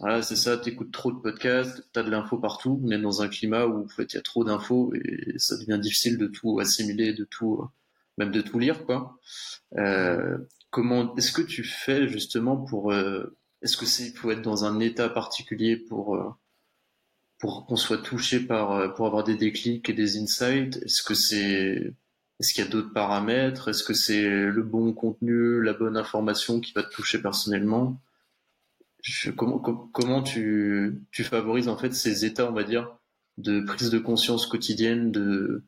Voilà, 0.00 0.22
c'est 0.22 0.36
ça, 0.36 0.56
t'écoutes 0.56 0.90
trop 0.90 1.12
de 1.12 1.18
podcasts, 1.18 1.88
t'as 1.92 2.02
de 2.02 2.10
l'info 2.10 2.38
partout, 2.38 2.80
on 2.82 2.90
est 2.90 2.98
dans 2.98 3.20
un 3.20 3.28
climat 3.28 3.66
où 3.66 3.84
en 3.84 3.88
fait 3.88 4.12
il 4.12 4.16
y 4.16 4.18
a 4.18 4.22
trop 4.22 4.42
d'infos 4.42 4.92
et 4.94 5.34
ça 5.36 5.56
devient 5.58 5.78
difficile 5.78 6.16
de 6.16 6.28
tout 6.28 6.58
assimiler, 6.60 7.12
de 7.12 7.24
tout, 7.24 7.62
même 8.16 8.30
de 8.30 8.40
tout 8.40 8.58
lire 8.58 8.86
quoi. 8.86 9.18
Euh, 9.76 10.38
comment, 10.70 11.14
est-ce 11.16 11.30
que 11.30 11.42
tu 11.42 11.62
fais 11.62 12.08
justement 12.08 12.56
pour, 12.56 12.90
euh, 12.90 13.36
est-ce 13.60 13.76
que 13.76 13.84
c'est, 13.84 14.16
faut 14.16 14.30
être 14.30 14.40
dans 14.40 14.64
un 14.64 14.80
état 14.80 15.10
particulier 15.10 15.76
pour 15.76 16.16
euh, 16.16 16.30
pour 17.42 17.66
qu'on 17.66 17.74
soit 17.74 17.98
touché 17.98 18.38
par, 18.38 18.70
euh, 18.70 18.88
pour 18.88 19.04
avoir 19.08 19.24
des 19.24 19.36
déclics 19.36 19.90
et 19.90 19.92
des 19.92 20.16
insights 20.16 20.76
Est-ce 20.84 21.02
que 21.02 21.12
c'est, 21.12 21.92
est-ce 22.38 22.54
qu'il 22.54 22.64
y 22.64 22.66
a 22.66 22.70
d'autres 22.70 22.92
paramètres? 22.92 23.68
Est-ce 23.68 23.82
que 23.82 23.94
c'est 23.94 24.22
le 24.30 24.62
bon 24.62 24.92
contenu, 24.92 25.60
la 25.60 25.72
bonne 25.72 25.96
information 25.96 26.60
qui 26.60 26.72
va 26.72 26.84
te 26.84 26.94
toucher 26.94 27.20
personnellement? 27.20 28.00
Comment, 29.36 29.58
comment 29.58 30.22
tu, 30.22 31.02
tu 31.10 31.24
favorises 31.24 31.66
en 31.66 31.76
fait 31.76 31.92
ces 31.92 32.24
états, 32.24 32.48
on 32.48 32.52
va 32.52 32.62
dire, 32.62 32.96
de 33.38 33.60
prise 33.60 33.90
de 33.90 33.98
conscience 33.98 34.46
quotidienne, 34.46 35.10
de 35.10 35.64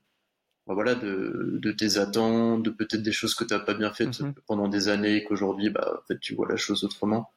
bah 0.69 0.75
voilà, 0.75 0.95
de, 0.95 1.59
de 1.61 1.73
tes 1.73 1.99
attentes, 1.99 2.63
de 2.63 2.71
peut-être 2.71 3.03
des 3.03 3.13
choses 3.13 3.35
que 3.35 3.43
tu 3.43 3.53
n'as 3.53 3.59
pas 3.59 3.75
bien 3.75 3.93
faites 3.93 4.21
mm-hmm. 4.21 4.35
pendant 4.47 4.69
des 4.69 4.87
années 4.89 5.17
et 5.17 5.25
qu'aujourd'hui, 5.25 5.71
bah, 5.71 5.93
en 6.01 6.07
fait, 6.07 6.21
tu 6.21 6.37
vois 6.37 6.49
la 6.49 6.57
chose 6.57 6.85
autrement? 6.85 7.33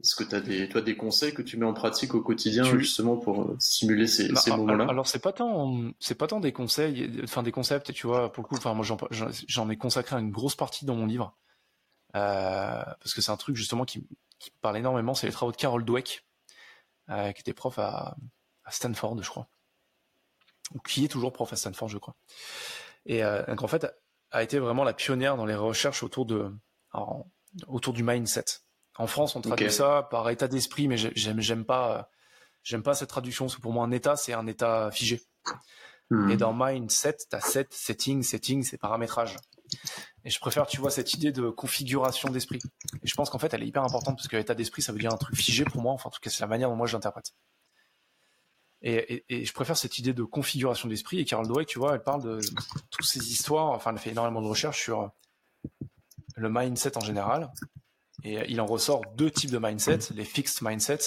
Est-ce 0.00 0.16
que 0.16 0.24
tu 0.24 0.34
as 0.34 0.40
des, 0.40 0.68
toi, 0.68 0.82
des 0.82 0.96
conseils 0.96 1.32
que 1.32 1.40
tu 1.40 1.56
mets 1.56 1.64
en 1.64 1.72
pratique 1.72 2.14
au 2.14 2.20
quotidien 2.20 2.64
justement 2.64 3.16
pour 3.16 3.42
euh, 3.42 3.56
stimuler 3.58 4.06
ces, 4.06 4.28
bah, 4.28 4.40
ces 4.40 4.50
moments-là? 4.50 4.86
Alors 4.88 5.06
c'est 5.06 5.20
pas 5.20 5.32
tant, 5.32 5.92
c'est 6.00 6.16
pas 6.16 6.26
tant 6.26 6.40
des 6.40 6.52
conseils, 6.52 7.10
enfin 7.22 7.42
des 7.42 7.52
concepts, 7.52 7.92
tu 7.92 8.06
vois. 8.06 8.30
Pour 8.32 8.42
le 8.42 8.48
coup, 8.48 8.56
enfin 8.56 8.74
moi 8.74 8.84
j'en 9.10 9.70
ai 9.70 9.76
consacré 9.76 10.16
une 10.16 10.30
grosse 10.30 10.56
partie 10.56 10.84
dans 10.84 10.96
mon 10.96 11.06
livre 11.06 11.36
euh, 12.16 12.84
parce 12.84 13.12
que 13.12 13.20
c'est 13.20 13.32
un 13.32 13.36
truc 13.36 13.56
justement 13.56 13.84
qui, 13.84 14.06
qui 14.38 14.50
parle 14.60 14.76
énormément, 14.76 15.14
c'est 15.14 15.26
les 15.26 15.32
travaux 15.32 15.52
de 15.52 15.56
Carol 15.56 15.84
Dweck, 15.84 16.24
euh, 17.10 17.32
qui 17.32 17.40
était 17.40 17.52
prof 17.52 17.78
à, 17.78 18.16
Stanford, 18.70 19.22
je 19.22 19.28
crois, 19.28 19.48
ou 20.74 20.78
qui 20.78 21.04
est 21.04 21.08
toujours 21.08 21.32
prof 21.32 21.52
à 21.52 21.56
Stanford, 21.56 21.88
je 21.88 21.98
crois. 21.98 22.14
Et 23.06 23.24
euh, 23.24 23.44
donc 23.46 23.62
en 23.62 23.68
fait, 23.68 23.86
a 24.30 24.42
été 24.42 24.58
vraiment 24.58 24.84
la 24.84 24.94
pionnière 24.94 25.36
dans 25.36 25.44
les 25.44 25.54
recherches 25.54 26.02
autour 26.02 26.24
de 26.24 26.50
autour 27.66 27.92
du 27.92 28.04
mindset. 28.04 28.44
En 28.96 29.06
France, 29.06 29.34
on 29.36 29.40
traduit 29.40 29.70
ça 29.70 30.06
par 30.10 30.28
état 30.30 30.48
d'esprit, 30.48 30.88
mais 30.88 30.96
j'aime 30.96 31.40
j'aime 31.40 31.64
pas 31.64 32.10
j'aime 32.62 32.82
pas 32.82 32.94
cette 32.94 33.08
traduction 33.08 33.46
parce 33.46 33.56
que 33.56 33.60
pour 33.60 33.72
moi 33.72 33.84
un 33.84 33.90
état 33.90 34.16
c'est 34.16 34.32
un 34.32 34.46
état 34.46 34.90
figé. 34.90 35.20
Hmm. 36.10 36.30
Et 36.30 36.36
dans 36.36 36.52
mindset, 36.54 37.16
t'as 37.30 37.40
set, 37.40 37.72
setting, 37.72 38.22
setting, 38.22 38.62
c'est 38.62 38.78
paramétrage. 38.78 39.36
Et 40.24 40.30
je 40.30 40.38
préfère, 40.38 40.66
tu 40.66 40.80
vois, 40.80 40.90
cette 40.90 41.14
idée 41.14 41.32
de 41.32 41.48
configuration 41.50 42.30
d'esprit. 42.30 42.60
Et 43.02 43.06
je 43.06 43.14
pense 43.14 43.30
qu'en 43.30 43.38
fait, 43.38 43.52
elle 43.54 43.62
est 43.62 43.66
hyper 43.66 43.82
importante 43.82 44.16
parce 44.16 44.28
que 44.28 44.36
l'état 44.36 44.54
d'esprit, 44.54 44.82
ça 44.82 44.92
veut 44.92 44.98
dire 44.98 45.12
un 45.12 45.16
truc 45.16 45.36
figé 45.36 45.64
pour 45.64 45.80
moi. 45.80 45.92
Enfin, 45.92 46.08
en 46.08 46.10
tout 46.10 46.20
cas, 46.20 46.30
c'est 46.30 46.40
la 46.40 46.46
manière 46.46 46.68
dont 46.68 46.76
moi 46.76 46.86
je 46.86 46.94
l'interprète. 46.94 47.34
Et, 48.86 49.24
je 49.30 49.52
préfère 49.54 49.78
cette 49.78 49.98
idée 49.98 50.12
de 50.12 50.22
configuration 50.24 50.88
d'esprit. 50.88 51.18
Et 51.18 51.24
Carol 51.24 51.48
Dweck, 51.48 51.66
tu 51.66 51.78
vois, 51.78 51.94
elle 51.94 52.02
parle 52.02 52.22
de 52.22 52.40
toutes 52.90 53.06
ces 53.06 53.32
histoires. 53.32 53.70
Enfin, 53.70 53.92
elle 53.92 53.98
fait 53.98 54.10
énormément 54.10 54.42
de 54.42 54.46
recherches 54.46 54.82
sur 54.82 55.10
le 56.36 56.50
mindset 56.50 56.96
en 56.98 57.00
général. 57.00 57.50
Et 58.22 58.38
il 58.48 58.60
en 58.60 58.66
ressort 58.66 59.02
deux 59.16 59.30
types 59.30 59.50
de 59.50 59.58
mindset 59.58 59.98
les 60.14 60.24
fixed 60.24 60.62
mindset 60.62 60.98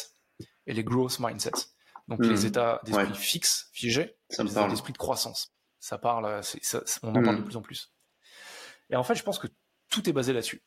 et 0.66 0.74
les 0.74 0.84
growth 0.84 1.20
mindset. 1.20 1.52
Donc 2.08 2.26
les 2.26 2.44
hmm. 2.44 2.48
états 2.48 2.82
d'esprit 2.84 3.16
fixes, 3.16 3.70
figés, 3.74 4.18
et 4.30 4.44
les 4.44 4.52
états 4.52 4.68
d'esprit 4.68 4.94
de 4.94 4.98
croissance. 4.98 5.54
Ça 5.80 5.98
parle, 5.98 6.26
on 7.04 7.10
en 7.10 7.14
parle 7.14 7.36
hmm. 7.36 7.40
de 7.40 7.44
plus 7.44 7.58
en 7.58 7.62
plus. 7.62 7.94
Et 8.90 8.96
en 8.96 9.04
fait, 9.04 9.16
je 9.16 9.24
pense 9.24 9.40
que 9.40 9.48
tout 9.90 10.10
est 10.10 10.14
basé 10.14 10.34
là-dessus. 10.34 10.64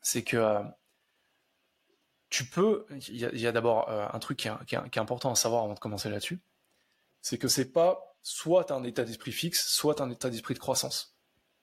C'est 0.00 0.24
que 0.24 0.36
euh, 0.36 0.62
tu 2.28 2.44
peux. 2.44 2.86
Il 3.08 3.16
y 3.16 3.46
a, 3.46 3.52
d'abord 3.52 3.88
euh, 3.88 4.08
un 4.12 4.18
truc 4.18 4.38
qui 4.38 4.48
est, 4.48 4.98
important 4.98 5.30
à 5.30 5.34
savoir 5.36 5.64
avant 5.64 5.74
de 5.74 5.78
commencer 5.78 6.10
là-dessus. 6.10 6.40
C'est 7.20 7.38
que 7.38 7.48
c'est 7.48 7.70
pas 7.70 8.16
soit 8.22 8.72
un 8.72 8.82
état 8.82 9.04
d'esprit 9.04 9.32
fixe, 9.32 9.68
soit 9.68 9.96
tu 9.96 10.02
as 10.02 10.04
un 10.04 10.10
état 10.10 10.30
d'esprit 10.30 10.54
de 10.54 10.58
croissance. 10.58 11.16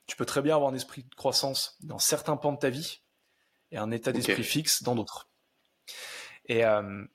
Tu 0.06 0.16
peux 0.16 0.26
très 0.26 0.42
bien 0.42 0.56
avoir 0.56 0.72
un 0.72 0.76
esprit 0.76 1.04
de 1.04 1.16
croissance 1.16 1.76
dans 1.82 2.00
certains 2.00 2.38
pans 2.38 2.54
de 2.54 2.58
ta 2.58 2.70
vie 2.70 3.02
et 3.72 3.78
un 3.78 3.92
état 3.92 4.12
d'esprit 4.12 4.44
fixe 4.44 4.84
dans 4.84 4.96
d'autres. 4.96 5.30
Et, 6.46 6.66
euh, 6.66 7.06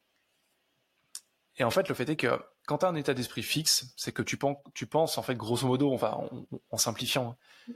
et 1.56 1.64
en 1.64 1.70
fait, 1.70 1.88
le 1.88 1.94
fait 1.94 2.08
est 2.08 2.16
que 2.16 2.40
quand 2.66 2.78
tu 2.78 2.86
as 2.86 2.88
un 2.88 2.94
état 2.94 3.14
d'esprit 3.14 3.42
fixe, 3.42 3.92
c'est 3.96 4.12
que 4.12 4.22
tu 4.22 4.36
penses, 4.36 4.56
tu 4.74 4.86
penses, 4.86 5.18
en 5.18 5.22
fait, 5.22 5.34
grosso 5.34 5.66
modo, 5.66 5.92
enfin, 5.92 6.28
en, 6.70 6.78
simplifiant, 6.78 7.36
hein, 7.68 7.74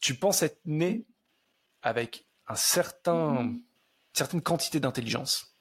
tu 0.00 0.14
penses 0.14 0.42
être 0.42 0.60
né 0.64 1.06
avec 1.82 2.26
un 2.48 2.56
certain, 2.56 3.42
une 3.42 3.62
certaine 4.12 4.42
quantité 4.42 4.80
d'intelligence, 4.80 5.56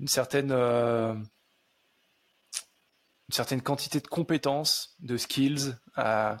une 0.00 0.08
certaine, 0.08 0.50
euh, 0.50 1.14
une 1.14 3.34
certaine 3.34 3.62
quantité 3.62 4.00
de 4.00 4.06
compétences, 4.06 4.96
de 5.00 5.16
skills 5.16 5.76
euh, 5.98 6.36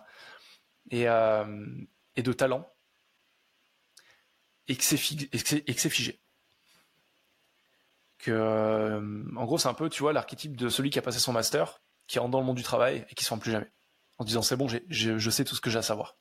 et, 0.90 1.08
euh, 1.08 1.66
et, 2.16 2.22
de 2.22 2.32
talent, 2.32 2.73
et 4.68 4.76
que 4.76 4.84
c'est 4.84 4.96
figé 4.96 6.20
que, 8.24 8.30
euh, 8.30 9.22
en 9.36 9.44
gros, 9.44 9.58
c'est 9.58 9.68
un 9.68 9.74
peu, 9.74 9.90
tu 9.90 10.02
vois, 10.02 10.12
l'archétype 10.12 10.56
de 10.56 10.68
celui 10.68 10.90
qui 10.90 10.98
a 10.98 11.02
passé 11.02 11.18
son 11.18 11.32
master, 11.32 11.82
qui 12.06 12.18
rentre 12.18 12.30
dans 12.30 12.40
le 12.40 12.46
monde 12.46 12.56
du 12.56 12.62
travail 12.62 13.04
et 13.10 13.14
qui 13.14 13.24
ne 13.24 13.36
se 13.36 13.40
plus 13.40 13.52
jamais. 13.52 13.70
En 14.18 14.24
disant, 14.24 14.42
c'est 14.42 14.56
bon, 14.56 14.66
je 14.68 15.30
sais 15.30 15.44
tout 15.44 15.54
ce 15.54 15.60
que 15.60 15.70
j'ai 15.70 15.78
à 15.78 15.82
savoir. 15.82 16.16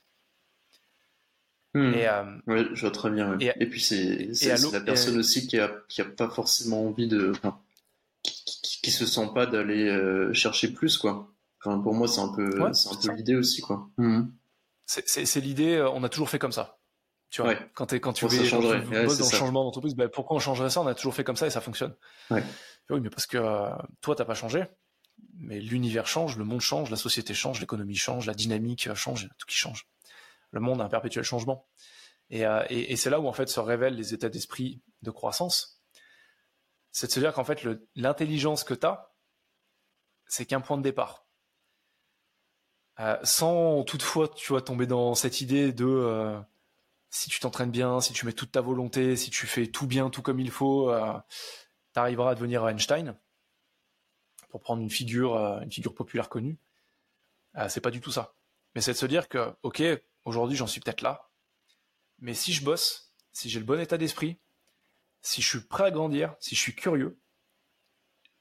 Hmm. 1.73 1.93
Et, 1.93 2.07
euh, 2.07 2.23
ouais, 2.47 2.65
je 2.73 2.81
vois 2.81 2.91
très 2.91 3.09
bien. 3.09 3.37
Et, 3.39 3.67
puis, 3.67 3.81
c'est 3.81 4.29
la 4.71 4.81
personne 4.81 5.17
aussi 5.17 5.47
qui 5.47 5.59
a, 5.59 5.71
qui 5.87 6.01
a 6.01 6.05
pas 6.05 6.29
forcément 6.29 6.85
envie 6.85 7.07
de. 7.07 7.31
Enfin, 7.31 7.59
qui, 8.21 8.79
qui, 8.81 8.91
se 8.91 9.05
sent 9.05 9.29
pas 9.33 9.45
d'aller 9.45 9.87
euh, 9.87 10.33
chercher 10.33 10.71
plus, 10.71 10.97
quoi. 10.97 11.33
Enfin, 11.59 11.79
pour 11.79 11.93
moi, 11.93 12.07
c'est 12.07 12.21
un 12.21 12.33
peu, 12.33 12.73
c'est 12.73 12.89
un 12.89 12.95
peu 12.95 13.15
l'idée 13.15 13.35
aussi, 13.35 13.61
quoi. 13.61 13.89
Hmm. 13.97 14.23
C'est 14.85 15.39
l'idée, 15.39 15.81
on 15.93 16.03
a 16.03 16.09
toujours 16.09 16.29
fait 16.29 16.39
comme 16.39 16.51
ça. 16.51 16.77
Tu 17.33 17.41
vois, 17.41 17.55
quand, 17.73 17.91
es, 17.93 17.99
quand 17.99 18.13
tu, 18.13 18.27
veux, 18.27 18.47
dans 18.47 18.61
le 18.61 19.31
changement 19.31 19.63
d'entreprise, 19.63 19.95
ben, 19.95 20.07
pourquoi 20.07 20.37
on 20.37 20.39
changerait 20.39 20.69
ça? 20.69 20.81
On 20.81 20.85
a 20.85 20.93
toujours 20.93 21.15
fait 21.15 21.23
comme 21.23 21.35
ça 21.35 21.47
et 21.47 21.49
ça 21.49 21.61
fonctionne. 21.61 21.95
Oui, 22.29 22.41
mais 23.01 23.09
parce 23.09 23.25
que 23.25 23.37
euh, 23.37 23.71
toi, 24.01 24.15
t'as 24.15 24.23
pas 24.23 24.35
changé, 24.35 24.65
mais 25.39 25.59
l'univers 25.59 26.05
change, 26.05 26.37
le 26.37 26.43
monde 26.43 26.61
change, 26.61 26.91
la 26.91 26.95
société 26.95 27.33
change, 27.33 27.59
l'économie 27.59 27.95
change, 27.95 28.27
la 28.27 28.35
dynamique 28.35 28.93
change, 28.93 29.29
tout 29.39 29.47
qui 29.47 29.55
change. 29.55 29.87
Le 30.51 30.59
monde 30.59 30.79
a 30.79 30.83
un 30.83 30.89
perpétuel 30.89 31.23
changement. 31.23 31.65
Euh, 32.33 32.63
et, 32.69 32.95
c'est 32.97 33.09
là 33.09 33.19
où 33.19 33.27
en 33.27 33.33
fait 33.33 33.49
se 33.49 33.59
révèlent 33.59 33.95
les 33.95 34.13
états 34.13 34.29
d'esprit 34.29 34.83
de 35.01 35.09
croissance. 35.09 35.81
C'est 36.91 37.07
de 37.07 37.11
se 37.13 37.19
dire 37.19 37.33
qu'en 37.33 37.43
fait 37.43 37.67
l'intelligence 37.95 38.63
que 38.63 38.75
tu 38.75 38.85
as, 38.85 39.11
c'est 40.27 40.45
qu'un 40.45 40.61
point 40.61 40.77
de 40.77 40.83
départ. 40.83 41.25
Euh, 42.99 43.17
sans 43.23 43.83
toutefois, 43.85 44.27
tu 44.27 44.49
vois, 44.49 44.61
tomber 44.61 44.85
dans 44.85 45.15
cette 45.15 45.41
idée 45.41 45.73
de 45.73 46.43
si 47.13 47.29
tu 47.29 47.39
t'entraînes 47.39 47.69
bien, 47.69 48.01
si 48.01 48.11
tu 48.11 48.25
mets 48.25 48.33
toute 48.33 48.51
ta 48.51 48.61
volonté, 48.61 49.15
si 49.15 49.29
tu 49.29 49.45
fais 49.45 49.67
tout 49.67 49.85
bien, 49.85 50.09
tout 50.09 50.23
comme 50.23 50.39
il 50.39 50.49
faut, 50.49 50.89
euh, 50.89 51.13
tu 51.93 51.99
arriveras 51.99 52.31
à 52.31 52.35
devenir 52.35 52.67
Einstein. 52.67 53.15
Pour 54.49 54.61
prendre 54.61 54.81
une 54.81 54.89
figure, 54.89 55.35
euh, 55.35 55.61
une 55.61 55.71
figure 55.71 55.93
populaire 55.93 56.27
connue. 56.27 56.57
Euh, 57.55 57.69
c'est 57.69 57.81
pas 57.81 57.91
du 57.91 58.01
tout 58.01 58.11
ça. 58.11 58.33
Mais 58.73 58.81
c'est 58.81 58.93
de 58.93 58.97
se 58.97 59.05
dire 59.05 59.29
que, 59.29 59.55
ok, 59.61 59.83
aujourd'hui 60.25 60.57
j'en 60.57 60.65
suis 60.65 60.81
peut-être 60.81 61.01
là, 61.01 61.29
mais 62.17 62.33
si 62.33 62.51
je 62.51 62.65
bosse, 62.65 63.13
si 63.31 63.47
j'ai 63.47 63.59
le 63.59 63.65
bon 63.65 63.79
état 63.79 63.99
d'esprit, 63.99 64.39
si 65.21 65.43
je 65.43 65.47
suis 65.47 65.61
prêt 65.61 65.83
à 65.83 65.91
grandir, 65.91 66.35
si 66.39 66.55
je 66.55 66.61
suis 66.61 66.73
curieux, 66.73 67.19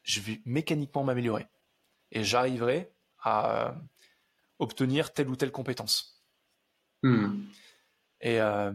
je 0.03 0.21
vais 0.21 0.41
mécaniquement 0.47 1.05
m'améliorer. 1.05 1.47
Et 2.11 2.25
j'arriverai 2.25 2.91
à 3.19 3.75
obtenir 4.59 5.13
telle 5.13 5.29
ou 5.29 5.37
telle 5.37 5.53
compétence. 5.53 6.25
Hmm. 7.03 7.43
Et, 8.23 8.41
euh, 8.41 8.73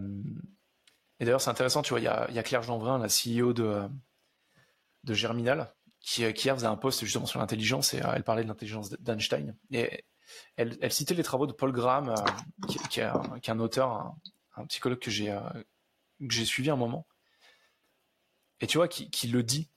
et 1.20 1.26
d'ailleurs, 1.26 1.42
c'est 1.42 1.50
intéressant, 1.50 1.82
tu 1.82 1.92
vois, 1.92 2.00
il 2.00 2.04
y 2.04 2.08
a, 2.08 2.30
y 2.30 2.38
a, 2.38 2.44
Claire 2.44 2.62
Jeanvrin, 2.62 3.00
la 3.00 3.08
CEO 3.08 3.54
de, 3.54 3.90
de 5.04 5.14
Germinal, 5.14 5.74
qui, 6.02 6.32
qui 6.34 6.46
hier 6.46 6.56
faisait 6.56 6.68
un 6.68 6.76
post 6.76 7.04
justement 7.04 7.26
sur 7.26 7.40
l'intelligence 7.40 7.94
et 7.94 8.04
euh, 8.04 8.12
elle 8.14 8.24
parlait 8.24 8.44
de 8.44 8.50
l'intelligence 8.50 8.92
d'Einstein. 8.92 9.58
Et 9.72 10.06
elle, 10.58 10.92
citait 10.92 11.16
les 11.16 11.24
travaux 11.24 11.48
de 11.48 11.54
Paul 11.54 11.72
Graham, 11.72 12.10
euh, 12.10 12.74
qui, 12.90 13.00
est 13.00 13.50
un, 13.50 13.60
auteur, 13.60 14.14
un, 14.56 14.66
psychologue 14.66 15.00
que 15.00 15.10
j'ai 15.10 15.36
que 16.20 16.34
j'ai 16.34 16.46
suivi 16.46 16.70
un 16.70 16.76
moment. 16.76 17.08
Et 18.60 18.68
tu 18.68 18.78
vois, 18.78 18.88
qui, 18.88 19.10
qui 19.10 19.28
le 19.28 19.44
dit. 19.44 19.70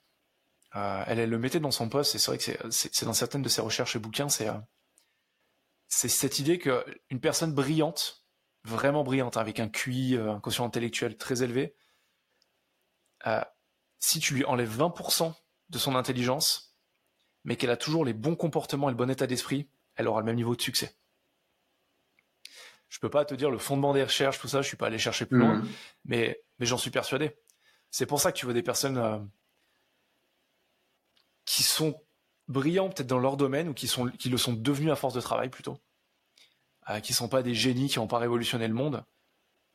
elle, 0.73 1.21
elle 1.21 1.31
le 1.31 1.39
mettait 1.39 1.61
dans 1.61 1.71
son 1.71 1.89
poste, 1.89 2.17
et 2.17 2.19
c'est 2.19 2.31
vrai 2.31 2.39
que 2.39 2.71
c'est 2.71 3.05
dans 3.05 3.13
certaines 3.13 3.43
de 3.43 3.49
ses 3.49 3.61
recherches 3.61 3.95
et 3.95 4.01
bouquins, 4.01 4.29
c'est 4.29 4.49
cette 5.89 6.39
idée 6.41 6.59
qu'une 6.59 7.21
personne 7.21 7.53
brillante 7.53 8.20
vraiment 8.65 9.05
brillante, 9.05 9.37
avec 9.37 9.61
un 9.61 9.69
QI, 9.69 10.17
euh, 10.17 10.33
un 10.33 10.41
quotient 10.41 10.65
intellectuel 10.65 11.17
très 11.17 11.43
élevé, 11.43 11.75
euh, 13.27 13.43
si 13.99 14.19
tu 14.19 14.35
lui 14.35 14.45
enlèves 14.45 14.77
20% 14.77 15.35
de 15.69 15.79
son 15.79 15.95
intelligence, 15.95 16.77
mais 17.45 17.57
qu'elle 17.57 17.71
a 17.71 17.77
toujours 17.77 18.05
les 18.05 18.13
bons 18.13 18.37
comportements 18.37 18.89
et 18.89 18.93
le 18.93 18.97
bon 18.97 19.11
état 19.11 19.27
d'esprit, 19.27 19.69
elle 19.95 20.09
aura 20.09 20.21
le 20.21 20.27
même 20.27 20.37
niveau 20.37 20.57
de 20.57 20.63
succès. 20.63 20.97
Je 22.89 22.99
peux 22.99 23.11
pas 23.11 23.25
te 23.25 23.35
dire 23.35 23.51
le 23.51 23.59
fondement 23.59 23.93
des 23.93 24.03
recherches, 24.03 24.41
tout 24.41 24.49
ça, 24.49 24.63
je 24.63 24.69
suis 24.69 24.77
pas 24.77 24.89
allé 24.89 24.99
chercher 24.99 25.27
plus 25.27 25.39
loin, 25.39 25.57
mmh. 25.57 25.69
mais, 26.05 26.43
mais 26.59 26.67
j'en 26.67 26.79
suis 26.79 26.91
persuadé. 26.91 27.37
C'est 27.91 28.07
pour 28.07 28.21
ça 28.21 28.33
que 28.33 28.39
tu 28.39 28.47
vois 28.47 28.55
des 28.55 28.63
personnes 28.63 28.99
euh, 28.99 29.19
qui 31.45 31.63
sont 31.63 32.03
brillants 32.49 32.89
peut-être 32.89 33.07
dans 33.07 33.19
leur 33.19 33.37
domaine 33.37 33.69
ou 33.69 33.75
qui, 33.75 33.87
sont, 33.87 34.09
qui 34.09 34.29
le 34.29 34.37
sont 34.37 34.53
devenus 34.53 34.91
à 34.91 34.97
force 34.97 35.15
de 35.15 35.21
travail 35.21 35.51
plutôt, 35.51 35.79
euh, 36.89 37.01
qui 37.01 37.13
sont 37.13 37.29
pas 37.29 37.43
des 37.43 37.55
génies 37.55 37.89
qui 37.89 37.99
n'ont 37.99 38.07
pas 38.07 38.19
révolutionné 38.19 38.67
le 38.67 38.75
monde, 38.75 39.05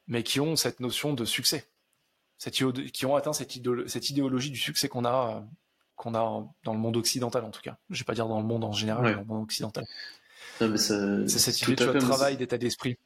mais 0.07 0.23
qui 0.23 0.39
ont 0.39 0.55
cette 0.55 0.79
notion 0.79 1.13
de 1.13 1.25
succès, 1.25 1.67
qui 2.51 3.05
ont 3.05 3.15
atteint 3.15 3.33
cette, 3.33 3.55
idéologie 3.55 4.51
du 4.51 4.57
succès 4.57 4.87
qu'on 4.87 5.05
a, 5.05 5.43
qu'on 5.95 6.15
a 6.15 6.47
dans 6.63 6.73
le 6.73 6.79
monde 6.79 6.97
occidental 6.97 7.43
en 7.43 7.51
tout 7.51 7.61
cas. 7.61 7.77
Je 7.89 7.99
vais 7.99 8.05
pas 8.05 8.15
dire 8.15 8.27
dans 8.27 8.39
le 8.39 8.45
monde 8.45 8.63
en 8.63 8.71
général, 8.71 9.03
mais 9.03 9.13
dans 9.13 9.21
le 9.21 9.25
monde 9.25 9.43
occidental. 9.43 9.85
C'est 10.59 11.27
cette 11.27 11.61
idée 11.61 11.75
de 11.75 11.99
travail, 11.99 12.37
d'état 12.37 12.57
d'esprit. 12.57 12.97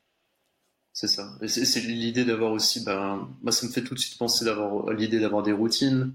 C'est 0.94 1.08
ça. 1.08 1.38
c'est 1.48 1.80
l'idée 1.82 2.26
d'avoir 2.26 2.52
aussi, 2.52 2.84
ben, 2.84 3.30
moi 3.42 3.52
ça 3.52 3.66
me 3.66 3.72
fait 3.72 3.84
tout 3.84 3.94
de 3.94 4.00
suite 4.00 4.18
penser 4.18 4.44
d'avoir 4.44 4.92
l'idée 4.92 5.20
d'avoir 5.20 5.44
des 5.44 5.54
routines, 5.54 6.14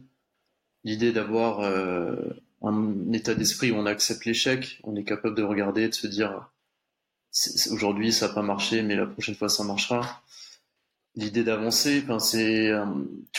l'idée 0.82 1.12
d'avoir 1.12 1.60
euh, 1.60 2.16
un 2.62 3.12
état 3.12 3.34
d'esprit 3.34 3.70
où 3.70 3.76
on 3.76 3.86
accepte 3.86 4.24
l'échec, 4.24 4.80
on 4.84 4.94
est 4.96 5.04
capable 5.04 5.36
de 5.36 5.42
regarder, 5.42 5.88
de 5.88 5.94
se 5.94 6.06
dire 6.06 6.50
aujourd'hui 7.70 8.12
ça 8.12 8.28
n'a 8.28 8.34
pas 8.34 8.42
marché, 8.42 8.82
mais 8.82 8.96
la 8.96 9.06
prochaine 9.06 9.34
fois 9.34 9.48
ça 9.48 9.64
marchera. 9.64 10.22
L'idée 11.16 11.44
d'avancer 11.44 12.00
enfin 12.02 12.18
c'est 12.18 12.70
euh, 12.70 12.86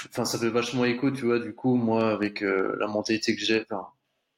enfin 0.09 0.25
ça 0.25 0.39
fait 0.39 0.49
vachement 0.49 0.85
écho 0.85 1.11
tu 1.11 1.25
vois 1.25 1.39
du 1.39 1.53
coup 1.53 1.75
moi 1.75 2.11
avec 2.11 2.41
euh, 2.41 2.75
la 2.79 2.87
mentalité 2.87 3.35
que 3.35 3.41
j'ai 3.43 3.65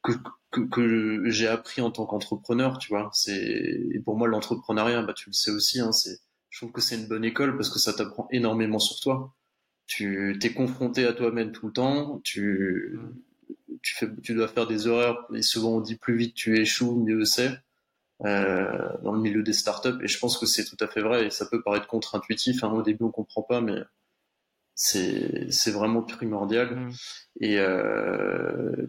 que, 0.03 0.11
que, 0.51 0.61
que 0.61 1.29
j'ai 1.29 1.47
appris 1.47 1.81
en 1.81 1.91
tant 1.91 2.05
qu'entrepreneur 2.05 2.77
tu 2.79 2.89
vois. 2.89 3.09
C'est 3.13 4.01
pour 4.05 4.17
moi 4.17 4.27
l'entrepreneuriat 4.27 5.03
bah 5.03 5.13
tu 5.13 5.29
le 5.29 5.33
sais 5.33 5.51
aussi 5.51 5.79
hein, 5.79 5.91
c'est 5.91 6.19
je 6.49 6.59
trouve 6.59 6.71
que 6.71 6.81
c'est 6.81 6.95
une 6.97 7.07
bonne 7.07 7.25
école 7.25 7.55
parce 7.57 7.69
que 7.69 7.79
ça 7.79 7.93
t'apprend 7.93 8.27
énormément 8.31 8.79
sur 8.79 8.99
toi. 9.01 9.35
Tu 9.87 10.37
t'es 10.41 10.53
confronté 10.53 11.05
à 11.05 11.13
toi-même 11.13 11.51
tout 11.51 11.67
le 11.67 11.73
temps 11.73 12.19
tu 12.23 12.99
tu 13.83 13.95
fais 13.95 14.07
tu 14.23 14.33
dois 14.35 14.47
faire 14.47 14.67
des 14.67 14.87
erreurs 14.87 15.27
et 15.33 15.41
souvent 15.41 15.77
on 15.77 15.81
dit 15.81 15.95
plus 15.97 16.17
vite 16.17 16.35
tu 16.35 16.57
échoues 16.59 16.95
mieux 16.95 17.25
c'est 17.25 17.51
euh, 18.25 18.89
dans 19.03 19.13
le 19.13 19.19
milieu 19.19 19.43
des 19.43 19.53
startups. 19.53 20.03
Et 20.03 20.07
je 20.07 20.19
pense 20.19 20.37
que 20.37 20.45
c'est 20.45 20.65
tout 20.65 20.77
à 20.83 20.87
fait 20.87 21.01
vrai. 21.01 21.27
Et 21.27 21.29
ça 21.29 21.45
peut 21.45 21.61
paraître 21.61 21.87
contre-intuitif. 21.87 22.63
Hein. 22.63 22.71
Au 22.71 22.81
début, 22.81 23.03
on 23.03 23.11
comprend 23.11 23.41
pas, 23.43 23.61
mais 23.61 23.81
c'est 24.75 25.71
vraiment 25.71 26.03
primordial. 26.03 26.75
Mm. 26.75 26.91
Et 27.41 27.59
euh, 27.59 28.87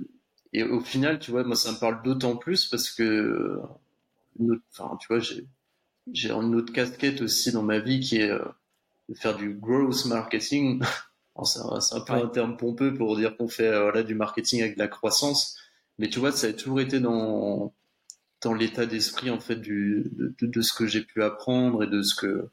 et 0.52 0.62
au 0.62 0.80
final, 0.80 1.18
tu 1.18 1.30
vois, 1.30 1.44
moi, 1.44 1.56
ça 1.56 1.72
me 1.72 1.78
parle 1.78 2.02
d'autant 2.02 2.36
plus 2.36 2.66
parce 2.66 2.90
que, 2.90 3.60
enfin, 4.72 4.96
tu 5.00 5.08
vois, 5.08 5.18
j'ai 5.18 5.46
j'ai 6.12 6.30
une 6.30 6.54
autre 6.54 6.72
casquette 6.72 7.20
aussi 7.20 7.52
dans 7.52 7.62
ma 7.62 7.78
vie 7.78 8.00
qui 8.00 8.16
est 8.16 8.30
euh, 8.30 8.44
de 9.08 9.14
faire 9.14 9.36
du 9.36 9.54
growth 9.54 10.06
marketing. 10.06 10.82
c'est 11.44 11.60
un, 11.60 12.00
peu 12.00 12.12
un 12.14 12.28
terme 12.28 12.56
pompeux 12.56 12.94
pour 12.94 13.16
dire 13.16 13.36
qu'on 13.36 13.48
fait 13.48 13.68
euh, 13.68 13.82
voilà, 13.82 14.02
du 14.02 14.14
marketing 14.14 14.62
avec 14.62 14.74
de 14.74 14.80
la 14.80 14.88
croissance. 14.88 15.56
Mais 15.98 16.08
tu 16.08 16.18
vois, 16.18 16.32
ça 16.32 16.48
a 16.48 16.52
toujours 16.52 16.80
été 16.80 17.00
dans, 17.00 17.74
dans 18.40 18.55
l'état 18.55 18.87
d'esprit 18.87 19.31
en 19.31 19.40
fait 19.40 19.57
du, 19.57 20.05
de, 20.12 20.35
de, 20.40 20.61
ce 20.61 20.72
que 20.72 20.87
j'ai 20.87 21.03
pu 21.03 21.22
apprendre 21.22 21.83
et 21.83 21.87
de 21.87 22.03
ce 22.03 22.14
que 22.14 22.48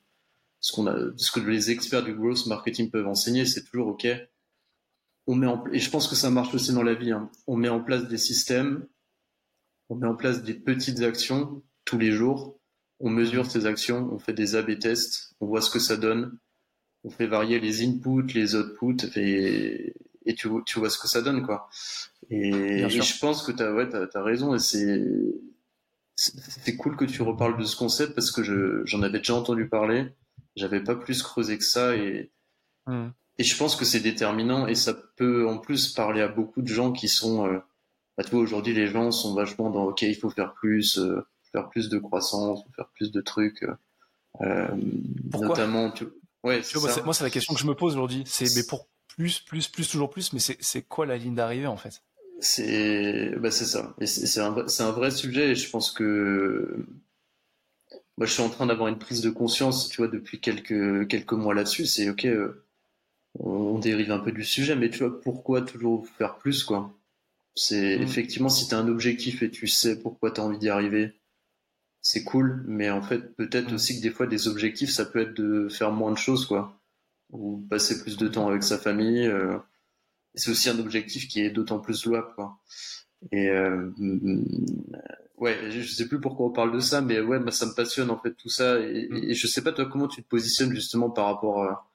ce 0.60 0.74
qu'on 0.74 0.88
a 0.88 0.96
ce 1.16 1.32
que 1.32 1.40
les 1.40 1.72
experts 1.72 2.04
du 2.04 2.16
growth 2.16 2.48
marketing 2.48 2.90
peuvent 2.90 3.08
enseigner 3.08 3.46
c'est 3.46 3.64
toujours 3.64 3.88
ok 3.88 4.08
on 5.28 5.36
met 5.36 5.48
en 5.48 5.64
et 5.72 5.80
je 5.80 5.90
pense 5.90 6.08
que 6.08 6.16
ça 6.16 6.32
marche 6.32 6.54
aussi 6.54 6.74
dans 6.74 6.84
la 6.84 6.96
vie 6.96 7.12
hein. 7.12 7.30
on 7.48 7.56
met 7.56 7.70
en 7.70 7.82
place 7.82 8.08
des 8.08 8.18
systèmes 8.18 8.88
on 9.90 9.96
met 9.96 10.08
en 10.08 10.16
place 10.16 10.42
des 10.42 10.56
petites 10.56 11.02
actions 11.02 11.62
tous 11.84 12.00
les 12.00 12.12
jours 12.12 12.60
on 13.00 13.10
mesure 13.10 13.50
ces 13.50 13.66
actions 13.68 14.10
on 14.12 14.18
fait 14.18 14.34
des 14.34 14.56
A/B 14.56 14.80
tests 14.80 15.36
on 15.40 15.46
voit 15.46 15.62
ce 15.62 15.70
que 15.70 15.80
ça 15.80 15.98
donne 15.98 16.38
on 17.04 17.12
fait 17.12 17.28
varier 17.28 17.60
les 17.60 17.84
inputs 17.84 18.34
les 18.34 18.56
outputs 18.56 19.12
et 19.16 19.94
et 20.28 20.34
tu, 20.34 20.50
tu 20.66 20.80
vois 20.80 20.90
ce 20.90 20.98
que 20.98 21.08
ça 21.08 21.22
donne 21.22 21.46
quoi 21.46 21.70
et, 22.32 22.90
je 22.90 23.20
pense 23.20 23.44
que 23.44 23.52
tu 23.52 23.62
as 23.62 23.72
ouais, 23.72 23.94
as, 23.94 24.08
as 24.12 24.24
raison 24.24 24.56
et 24.56 24.60
c'est 24.60 25.06
c'est 26.16 26.78
cool 26.78 26.96
que 26.96 27.06
tu 27.06 27.22
reparles 27.22 27.58
de 27.58 27.66
ce 27.66 27.76
concept 27.76 28.16
parce 28.16 28.32
que 28.32 28.84
j'en 28.86 29.02
avais 29.02 29.18
déjà 29.20 29.36
entendu 29.36 29.68
parler. 29.68 30.14
J'avais 30.56 30.82
pas 30.82 30.96
plus 30.96 31.22
creusé 31.22 31.58
que 31.58 31.64
ça 31.64 31.96
et, 31.96 32.32
hmm. 32.88 33.10
et 33.38 33.44
je 33.44 33.58
pense 33.58 33.76
que 33.76 33.84
c'est 33.84 34.00
déterminant 34.00 34.68
et 34.68 34.76
ça 34.76 34.94
peut 35.18 35.48
en 35.48 35.58
plus 35.58 35.90
parler 35.90 36.22
à 36.22 36.30
beaucoup 36.30 36.62
de 36.62 36.68
gens 36.68 36.94
qui 36.94 37.10
sont, 37.10 37.46
euh, 37.46 37.60
bah, 38.18 38.24
tu 38.24 38.32
vois, 38.32 38.40
aujourd'hui 38.40 38.74
les 38.74 38.88
gens 38.88 39.12
sont 39.12 39.34
vachement 39.34 39.70
dans, 39.70 39.84
ok, 39.86 40.04
il 40.04 40.16
faut 40.16 40.30
faire 40.30 40.54
plus, 40.54 40.98
euh, 40.98 41.28
faire 41.52 41.70
plus 41.70 41.90
de 41.90 41.98
croissance, 41.98 42.64
faire 42.76 42.88
plus 42.94 43.12
de 43.12 43.20
trucs, 43.20 43.64
euh, 43.64 43.76
euh 44.42 44.68
notamment, 45.34 45.92
tu... 45.92 46.06
ouais, 46.44 46.62
moi 47.04 47.14
c'est 47.14 47.24
la 47.26 47.30
question 47.30 47.54
que 47.54 47.60
je 47.60 47.68
me 47.68 47.76
pose 47.76 47.94
aujourd'hui, 47.96 48.24
c'est 48.26 48.56
mais 48.56 48.64
pour 48.66 48.88
plus, 49.10 49.42
plus, 49.42 49.68
plus, 49.68 49.90
toujours 49.90 50.10
plus, 50.10 50.32
mais 50.32 50.40
c'est 50.40 50.82
quoi 50.84 51.06
la 51.06 51.18
ligne 51.18 51.36
d'arrivée 51.36 51.68
en 51.68 51.78
fait? 51.78 52.02
C'est 52.40 53.36
bah 53.40 53.52
c'est 53.52 53.66
ça. 53.66 53.96
Et 54.00 54.08
c'est 54.08 54.40
un, 54.42 54.56
un, 54.56 54.92
vrai 54.92 55.12
sujet 55.12 55.52
et 55.52 55.56
je 55.56 55.70
pense 55.70 55.92
que 55.92 56.86
moi 58.18 58.26
je 58.28 58.34
suis 58.34 58.44
en 58.44 58.50
train 58.50 58.66
d'avoir 58.66 58.88
une 58.88 59.00
prise 59.00 59.22
de 59.22 59.30
conscience, 59.30 59.90
tu 59.90 59.98
vois, 59.98 60.08
depuis 60.08 60.40
quelques, 60.40 61.08
quelques 61.08 61.34
mois 61.34 61.54
là-dessus. 61.54 61.86
C'est 61.86 62.10
ok, 62.10 62.26
euh, 62.26 62.66
on 63.40 63.80
dérive 63.80 64.12
un 64.12 64.20
peu 64.20 64.32
du 64.32 64.44
sujet, 64.44 64.76
mais 64.76 64.90
tu 64.90 65.00
vois, 65.00 65.22
pourquoi 65.22 65.62
toujours 65.62 66.08
faire 66.18 66.38
plus, 66.38 66.64
quoi? 66.64 66.94
C'est 67.56 67.98
mm. 67.98 68.04
effectivement 68.04 68.50
si 68.50 68.68
tu 68.68 68.76
as 68.76 68.80
un 68.80 68.88
objectif 68.88 69.42
et 69.44 69.52
tu 69.52 69.68
sais 69.68 70.00
pourquoi 70.00 70.32
tu 70.32 70.42
as 70.42 70.44
envie 70.44 70.58
d'y 70.60 70.70
arriver, 70.70 71.14
c'est 72.02 72.24
cool, 72.24 72.64
mais 72.68 72.90
en 72.90 73.02
fait, 73.02 73.36
peut-être 73.36 73.72
mm. 73.72 73.76
aussi 73.76 73.98
que 73.98 74.04
des 74.04 74.12
fois, 74.12 74.28
des 74.28 74.48
objectifs, 74.48 74.92
ça 74.92 75.06
peut 75.06 75.20
être 75.20 75.34
de 75.36 75.70
faire 75.70 75.92
moins 75.92 76.12
de 76.12 76.18
choses, 76.18 76.46
quoi. 76.46 76.80
Ou 77.32 77.58
passer 77.70 78.02
plus 78.02 78.18
de 78.18 78.28
temps 78.28 78.48
avec 78.48 78.64
sa 78.64 78.78
famille. 78.78 79.26
Euh, 79.28 79.58
c'est 80.36 80.52
aussi 80.52 80.70
un 80.70 80.80
objectif 80.80 81.28
qui 81.28 81.42
est 81.42 81.50
d'autant 81.50 81.80
plus 81.80 82.06
louable, 82.06 82.34
quoi. 82.36 82.60
Et 83.32 83.50
euh, 83.50 83.92
ouais, 85.38 85.72
je 85.72 85.82
sais 85.82 86.08
plus 86.08 86.20
pourquoi 86.20 86.48
on 86.48 86.52
parle 86.52 86.74
de 86.74 86.80
ça, 86.80 87.02
mais 87.02 87.20
ouais, 87.20 87.40
ça 87.52 87.66
me 87.66 87.74
passionne 87.74 88.10
en 88.10 88.20
fait 88.20 88.34
tout 88.34 88.50
ça. 88.50 88.80
Et, 88.80 89.08
mm. 89.10 89.34
je 89.34 89.48
sais 89.48 89.64
pas 89.64 89.72
toi 89.72 89.86
comment 89.86 90.08
tu 90.08 90.24
te 90.24 90.28
positionnes 90.28 90.74
justement 90.74 91.10
par 91.10 91.26
rapport 91.26 91.64
à, 91.64 91.90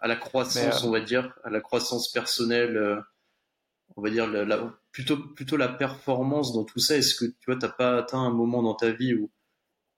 à 0.00 0.08
la 0.08 0.16
croissance, 0.16 0.84
euh, 0.84 0.86
on 0.86 0.90
va 0.90 1.00
dire, 1.00 1.34
à 1.44 1.50
la 1.50 1.60
croissance 1.60 2.10
personnelle, 2.12 2.76
euh, 2.76 3.00
on 3.96 4.02
va 4.02 4.10
dire 4.10 4.26
la, 4.28 4.72
plutôt 4.92 5.18
plutôt 5.18 5.56
la 5.56 5.68
performance 5.68 6.52
dans 6.54 6.64
tout 6.64 6.78
ça? 6.78 6.96
Est-ce 6.96 7.14
que 7.14 7.26
tu 7.26 7.46
vois, 7.46 7.56
t'as 7.56 7.68
pas 7.68 7.98
atteint 7.98 8.20
un 8.20 8.32
moment 8.32 8.62
dans 8.62 8.74
ta 8.74 8.90
vie 8.92 9.14
où 9.14 9.30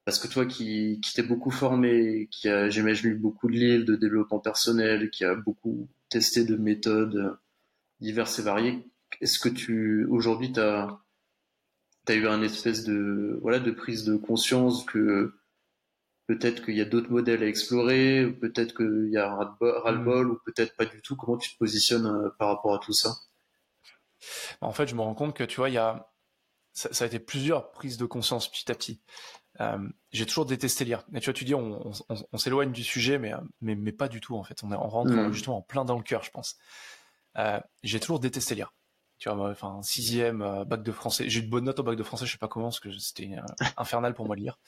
parce 0.04 0.18
que 0.18 0.26
toi 0.26 0.46
qui, 0.46 1.00
qui 1.00 1.14
t'es 1.14 1.22
beaucoup 1.22 1.52
formé, 1.52 2.28
qui 2.32 2.48
a, 2.48 2.68
j'imagine, 2.68 3.10
lu 3.10 3.16
beaucoup 3.16 3.48
de 3.48 3.52
livres 3.52 3.84
de 3.84 3.94
développement 3.94 4.40
personnel, 4.40 5.10
qui 5.10 5.24
a 5.24 5.36
beaucoup 5.36 5.88
testé 6.08 6.44
de 6.44 6.56
méthodes 6.56 7.36
diverses 8.02 8.38
et 8.38 8.42
variées. 8.42 8.86
Est-ce 9.20 9.38
que 9.38 9.48
tu 9.48 10.06
aujourd'hui 10.10 10.52
tu 10.52 10.60
as, 10.60 10.98
eu 12.10 12.26
un 12.26 12.42
espèce 12.42 12.84
de 12.84 13.38
voilà 13.40 13.60
de 13.60 13.70
prise 13.70 14.04
de 14.04 14.16
conscience 14.16 14.84
que 14.84 15.34
peut-être 16.26 16.64
qu'il 16.64 16.76
y 16.76 16.80
a 16.80 16.84
d'autres 16.84 17.10
modèles 17.10 17.42
à 17.42 17.46
explorer, 17.46 18.30
peut-être 18.40 18.74
qu'il 18.76 19.10
y 19.10 19.16
a 19.16 19.34
ras-le-bol, 19.34 20.30
ou 20.30 20.38
peut-être 20.44 20.76
pas 20.76 20.84
du 20.84 21.00
tout? 21.02 21.16
Comment 21.16 21.36
tu 21.36 21.52
te 21.52 21.58
positionnes 21.58 22.06
euh, 22.06 22.30
par 22.38 22.48
rapport 22.48 22.74
à 22.74 22.78
tout 22.78 22.92
ça? 22.92 23.16
Bah, 24.60 24.68
En 24.68 24.72
fait, 24.72 24.86
je 24.86 24.94
me 24.94 25.00
rends 25.00 25.14
compte 25.14 25.36
que 25.36 25.44
tu 25.44 25.56
vois, 25.56 25.68
il 25.68 25.74
y 25.74 25.78
a 25.78 26.08
ça, 26.72 27.04
a 27.04 27.06
été 27.06 27.18
plusieurs 27.18 27.70
prises 27.70 27.98
de 27.98 28.06
conscience 28.06 28.50
petit 28.50 28.70
à 28.70 28.74
petit. 28.74 29.02
Euh, 29.60 29.78
j'ai 30.10 30.24
toujours 30.24 30.46
détesté 30.46 30.86
lire. 30.86 31.04
Mais 31.10 31.20
tu 31.20 31.26
vois, 31.26 31.34
tu 31.34 31.44
dis, 31.44 31.54
on, 31.54 31.92
s'éloigne 32.38 32.72
du 32.72 32.82
sujet, 32.82 33.18
mais, 33.18 33.32
mais, 33.60 33.74
mais, 33.74 33.92
pas 33.92 34.08
du 34.08 34.22
tout 34.22 34.36
en 34.36 34.42
fait. 34.42 34.62
On, 34.64 34.72
est, 34.72 34.76
on 34.76 34.88
rentre 34.88 35.12
mmh. 35.12 35.32
justement 35.32 35.58
en 35.58 35.62
plein 35.62 35.84
dans 35.84 35.96
le 35.96 36.02
cœur, 36.02 36.22
je 36.22 36.30
pense. 36.30 36.56
Euh, 37.38 37.60
j'ai 37.82 38.00
toujours 38.00 38.20
détesté 38.20 38.54
lire. 38.54 38.74
Tu 39.18 39.30
vois, 39.30 39.50
enfin, 39.50 39.80
sixième 39.82 40.42
euh, 40.42 40.64
bac 40.64 40.82
de 40.82 40.92
français. 40.92 41.28
J'ai 41.28 41.40
eu 41.40 41.42
de 41.44 41.50
bonnes 41.50 41.64
notes 41.64 41.78
au 41.78 41.82
bac 41.82 41.96
de 41.96 42.02
français, 42.02 42.26
je 42.26 42.32
sais 42.32 42.38
pas 42.38 42.48
comment, 42.48 42.66
parce 42.66 42.80
que 42.80 42.92
c'était 42.98 43.38
euh, 43.38 43.66
infernal 43.76 44.14
pour 44.14 44.26
moi 44.26 44.36
de 44.36 44.40
lire. 44.40 44.58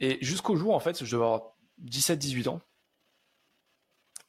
Et 0.00 0.18
jusqu'au 0.24 0.56
jour, 0.56 0.74
en 0.74 0.80
fait, 0.80 1.04
je 1.04 1.10
devais 1.10 1.24
avoir 1.24 1.56
17-18 1.84 2.48
ans. 2.48 2.60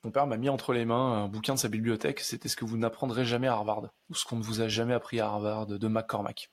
Mon 0.04 0.12
père 0.12 0.28
m'a 0.28 0.38
mis 0.38 0.50
entre 0.50 0.74
les 0.74 0.86
mains 0.86 1.24
un 1.24 1.28
bouquin 1.28 1.56
de 1.56 1.60
sa 1.60 1.68
bibliothèque. 1.68 2.20
C'était 2.22 2.48
ce 2.48 2.56
que 2.56 2.66
vous 2.66 2.78
n'apprendrez 2.78 3.26
jamais 3.26 3.48
à 3.48 3.54
Harvard, 3.54 3.90
ou 4.10 4.16
ce 4.16 4.26
qu'on 4.26 4.38
ne 4.38 4.44
vous 4.44 4.62
a 4.62 4.68
jamais 4.68 4.94
appris 4.94 5.20
à 5.20 5.28
Harvard 5.28 5.68
de 5.68 5.88
McCormack. 5.88 6.52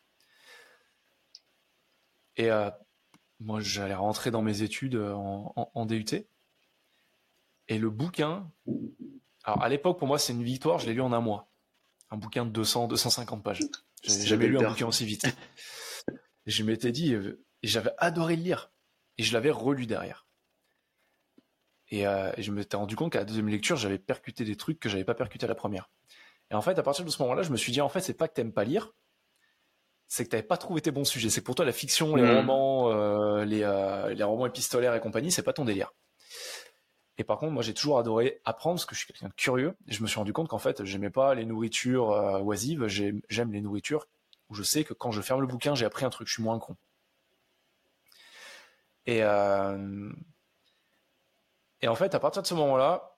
Et 2.36 2.50
moi, 3.38 3.60
j'allais 3.60 3.94
rentrer 3.94 4.30
dans 4.30 4.42
mes 4.42 4.62
études 4.62 4.96
en, 4.96 5.54
en, 5.56 5.86
DUT. 5.86 6.26
Et 7.68 7.78
le 7.78 7.88
bouquin 7.88 8.50
alors 9.46 9.62
à 9.62 9.68
l'époque, 9.68 9.98
pour 9.98 10.08
moi, 10.08 10.18
c'est 10.18 10.32
une 10.32 10.42
victoire. 10.42 10.78
Je 10.78 10.86
l'ai 10.86 10.92
lu 10.94 11.00
en 11.00 11.12
un 11.12 11.20
mois. 11.20 11.48
Un 12.10 12.16
bouquin 12.16 12.44
de 12.44 12.50
200, 12.50 12.88
250 12.88 13.42
pages. 13.42 13.60
J'avais 14.02 14.26
jamais 14.26 14.46
lu 14.48 14.58
un 14.58 14.68
bouquin 14.70 14.86
aussi 14.86 15.04
vite. 15.06 15.24
Et 16.46 16.50
je 16.50 16.62
m'étais 16.62 16.92
dit, 16.92 17.14
euh, 17.14 17.42
j'avais 17.62 17.90
adoré 17.98 18.36
le 18.36 18.42
lire. 18.42 18.70
Et 19.18 19.22
je 19.22 19.32
l'avais 19.32 19.50
relu 19.50 19.86
derrière. 19.86 20.26
Et, 21.88 22.06
euh, 22.06 22.30
et 22.36 22.42
je 22.42 22.50
me 22.52 22.60
suis 22.62 22.68
rendu 22.76 22.96
compte 22.96 23.12
qu'à 23.12 23.20
la 23.20 23.24
deuxième 23.24 23.48
lecture, 23.48 23.76
j'avais 23.76 23.98
percuté 23.98 24.44
des 24.44 24.56
trucs 24.56 24.78
que 24.80 24.88
j'avais 24.88 25.04
pas 25.04 25.14
percuté 25.14 25.44
à 25.44 25.48
la 25.48 25.54
première. 25.54 25.88
Et 26.50 26.54
en 26.54 26.60
fait, 26.62 26.78
à 26.78 26.82
partir 26.82 27.04
de 27.04 27.10
ce 27.10 27.20
moment-là, 27.22 27.42
je 27.42 27.50
me 27.50 27.56
suis 27.56 27.72
dit, 27.72 27.80
en 27.80 27.88
fait, 27.88 28.00
c'est 28.00 28.14
pas 28.14 28.28
que 28.28 28.34
t'aimes 28.34 28.52
pas 28.52 28.64
lire, 28.64 28.92
c'est 30.08 30.24
que 30.24 30.30
t'avais 30.30 30.42
pas 30.42 30.56
trouvé 30.56 30.80
tes 30.80 30.90
bons 30.90 31.04
sujets. 31.04 31.30
C'est 31.30 31.40
que 31.40 31.46
pour 31.46 31.54
toi, 31.54 31.64
la 31.64 31.72
fiction, 31.72 32.14
les 32.16 32.22
Mhm. 32.24 32.36
romans, 32.36 32.90
euh, 32.92 33.44
les, 33.44 33.60
les 34.14 34.24
romans 34.24 34.46
épistolaires 34.46 34.94
et 34.94 35.00
compagnie, 35.00 35.30
c'est 35.32 35.42
pas 35.42 35.52
ton 35.52 35.64
délire. 35.64 35.92
Et 37.18 37.24
par 37.24 37.38
contre, 37.38 37.52
moi, 37.52 37.62
j'ai 37.62 37.74
toujours 37.74 37.98
adoré 37.98 38.40
apprendre 38.44 38.76
parce 38.76 38.84
que 38.84 38.94
je 38.94 39.00
suis 39.00 39.12
quelqu'un 39.12 39.28
de 39.28 39.34
curieux. 39.34 39.74
Et 39.88 39.92
je 39.92 40.02
me 40.02 40.06
suis 40.06 40.18
rendu 40.18 40.32
compte 40.32 40.48
qu'en 40.48 40.58
fait, 40.58 40.84
j'aimais 40.84 41.10
pas 41.10 41.34
les 41.34 41.46
nourritures 41.46 42.10
euh, 42.12 42.40
oisives. 42.40 42.86
J'aime 42.86 43.52
les 43.52 43.60
nourritures 43.60 44.06
où 44.48 44.54
je 44.54 44.62
sais 44.62 44.84
que 44.84 44.94
quand 44.94 45.10
je 45.12 45.22
ferme 45.22 45.40
le 45.40 45.46
bouquin, 45.46 45.74
j'ai 45.74 45.86
appris 45.86 46.04
un 46.04 46.10
truc. 46.10 46.28
Je 46.28 46.34
suis 46.34 46.42
moins 46.42 46.58
con. 46.58 46.76
Et, 49.06 49.22
euh, 49.22 50.12
et 51.80 51.88
en 51.88 51.94
fait, 51.94 52.14
à 52.14 52.20
partir 52.20 52.42
de 52.42 52.46
ce 52.46 52.54
moment-là, 52.54 53.15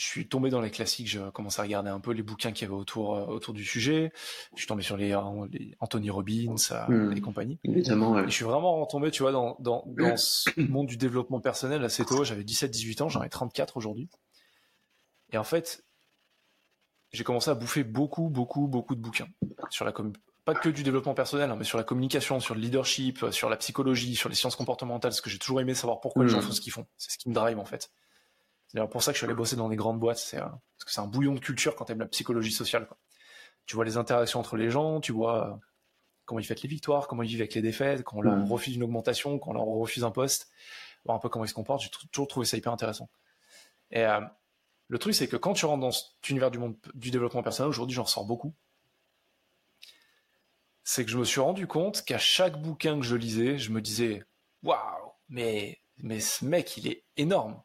je 0.00 0.06
suis 0.06 0.26
tombé 0.26 0.48
dans 0.48 0.62
les 0.62 0.70
classiques. 0.70 1.08
Je 1.08 1.28
commençais 1.28 1.60
à 1.60 1.64
regarder 1.64 1.90
un 1.90 2.00
peu 2.00 2.12
les 2.12 2.22
bouquins 2.22 2.52
qu'il 2.52 2.66
y 2.66 2.70
avait 2.70 2.78
autour, 2.80 3.16
euh, 3.16 3.26
autour 3.26 3.52
du 3.52 3.66
sujet. 3.66 4.12
Je 4.54 4.60
suis 4.60 4.66
tombé 4.66 4.82
sur 4.82 4.96
les, 4.96 5.08
les 5.52 5.76
Anthony 5.80 6.08
Robbins 6.08 6.54
euh, 6.70 6.86
Hmm. 6.88 7.12
et 7.16 7.20
compagnie. 7.20 7.58
Évidemment, 7.64 8.12
ouais. 8.12 8.22
Et 8.24 8.28
je 8.28 8.32
suis 8.34 8.44
vraiment 8.46 8.80
retombé, 8.80 9.10
tu 9.10 9.22
vois, 9.22 9.32
dans, 9.32 9.56
dans, 9.60 9.84
dans 9.86 10.16
ce 10.16 10.48
monde 10.58 10.86
du 10.86 10.96
développement 10.96 11.40
personnel 11.40 11.84
assez 11.84 12.04
tôt. 12.06 12.24
J'avais 12.24 12.44
17-18 12.44 13.02
ans, 13.02 13.08
j'en 13.10 13.22
ai 13.22 13.28
34 13.28 13.76
aujourd'hui. 13.76 14.08
Et 15.32 15.36
en 15.38 15.44
fait, 15.44 15.84
j'ai 17.12 17.22
commencé 17.24 17.50
à 17.50 17.54
bouffer 17.54 17.84
beaucoup, 17.84 18.30
beaucoup, 18.30 18.68
beaucoup 18.68 18.94
de 18.94 19.00
bouquins 19.00 19.28
sur 19.68 19.84
la 19.84 19.92
com- 19.92 20.12
pas 20.46 20.54
que 20.54 20.70
du 20.70 20.82
développement 20.82 21.12
personnel, 21.12 21.50
hein, 21.50 21.56
mais 21.58 21.64
sur 21.64 21.76
la 21.76 21.84
communication, 21.84 22.40
sur 22.40 22.54
le 22.54 22.62
leadership, 22.62 23.22
euh, 23.24 23.30
sur 23.30 23.50
la 23.50 23.56
psychologie, 23.58 24.16
sur 24.16 24.30
les 24.30 24.34
sciences 24.34 24.56
comportementales, 24.56 25.10
parce 25.10 25.20
que 25.20 25.28
j'ai 25.28 25.38
toujours 25.38 25.60
aimé 25.60 25.74
savoir 25.74 26.00
pourquoi 26.00 26.24
les 26.24 26.30
Mhm. 26.30 26.40
gens 26.40 26.46
font 26.46 26.52
ce 26.52 26.62
qu'ils 26.62 26.72
font. 26.72 26.86
C'est 26.96 27.10
ce 27.12 27.18
qui 27.18 27.28
me 27.28 27.34
drive 27.34 27.58
en 27.58 27.66
fait. 27.66 27.90
C'est 28.70 28.76
d'ailleurs 28.76 28.88
pour 28.88 29.02
ça 29.02 29.10
que 29.10 29.16
je 29.16 29.18
suis 29.18 29.24
allé 29.24 29.34
bosser 29.34 29.56
dans 29.56 29.68
des 29.68 29.74
grandes 29.74 29.98
boîtes, 29.98 30.18
c'est 30.18 30.38
euh, 30.38 30.42
parce 30.42 30.84
que 30.86 30.92
c'est 30.92 31.00
un 31.00 31.08
bouillon 31.08 31.34
de 31.34 31.40
culture 31.40 31.74
quand 31.74 31.86
t'aimes 31.86 31.98
la 31.98 32.06
psychologie 32.06 32.52
sociale. 32.52 32.86
Quoi. 32.86 32.98
Tu 33.66 33.74
vois 33.74 33.84
les 33.84 33.96
interactions 33.96 34.38
entre 34.38 34.56
les 34.56 34.70
gens, 34.70 35.00
tu 35.00 35.10
vois 35.10 35.48
euh, 35.48 35.56
comment 36.24 36.38
ils 36.38 36.44
fêtent 36.44 36.62
les 36.62 36.68
victoires, 36.68 37.08
comment 37.08 37.24
ils 37.24 37.28
vivent 37.28 37.40
avec 37.40 37.54
les 37.54 37.62
défaites, 37.62 38.04
quand 38.04 38.18
on 38.18 38.20
leur 38.20 38.48
refuse 38.48 38.76
une 38.76 38.84
augmentation, 38.84 39.40
quand 39.40 39.50
on 39.50 39.54
leur 39.54 39.64
refuse 39.64 40.04
un 40.04 40.12
poste, 40.12 40.52
voir 41.04 41.16
un 41.16 41.20
peu 41.20 41.28
comment 41.28 41.44
ils 41.44 41.48
se 41.48 41.54
comportent. 41.54 41.82
J'ai 41.82 41.90
toujours 42.12 42.28
trouvé 42.28 42.46
ça 42.46 42.56
hyper 42.56 42.72
intéressant. 42.72 43.10
Et 43.90 44.04
euh, 44.04 44.20
le 44.86 44.98
truc, 45.00 45.16
c'est 45.16 45.26
que 45.26 45.36
quand 45.36 45.54
tu 45.54 45.66
rentres 45.66 45.80
dans 45.80 45.90
cet 45.90 46.28
univers 46.28 46.52
du 46.52 46.60
monde 46.60 46.76
du 46.94 47.10
développement 47.10 47.42
personnel, 47.42 47.70
aujourd'hui, 47.70 47.96
j'en 47.96 48.04
ressors 48.04 48.24
beaucoup. 48.24 48.54
C'est 50.84 51.04
que 51.04 51.10
je 51.10 51.18
me 51.18 51.24
suis 51.24 51.40
rendu 51.40 51.66
compte 51.66 52.04
qu'à 52.04 52.18
chaque 52.18 52.62
bouquin 52.62 53.00
que 53.00 53.04
je 53.04 53.16
lisais, 53.16 53.58
je 53.58 53.72
me 53.72 53.80
disais 53.80 54.22
Waouh, 54.62 55.10
mais, 55.28 55.80
mais 55.96 56.20
ce 56.20 56.44
mec, 56.44 56.76
il 56.76 56.86
est 56.86 57.04
énorme. 57.16 57.60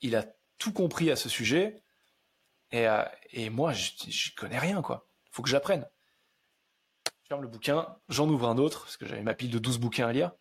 Il 0.00 0.16
a 0.16 0.26
tout 0.58 0.72
compris 0.72 1.10
à 1.10 1.16
ce 1.16 1.28
sujet. 1.28 1.82
Et, 2.72 2.86
euh, 2.88 3.04
et 3.32 3.50
moi, 3.50 3.72
je 3.72 4.34
connais 4.36 4.58
rien, 4.58 4.82
quoi. 4.82 5.08
Faut 5.30 5.42
que 5.42 5.48
j'apprenne. 5.48 5.88
Je 7.06 7.28
ferme 7.28 7.42
le 7.42 7.48
bouquin, 7.48 7.96
j'en 8.08 8.28
ouvre 8.28 8.48
un 8.48 8.58
autre, 8.58 8.82
parce 8.82 8.96
que 8.96 9.06
j'avais 9.06 9.22
ma 9.22 9.34
pile 9.34 9.50
de 9.50 9.58
12 9.58 9.78
bouquins 9.78 10.08
à 10.08 10.12
lire. 10.12 10.32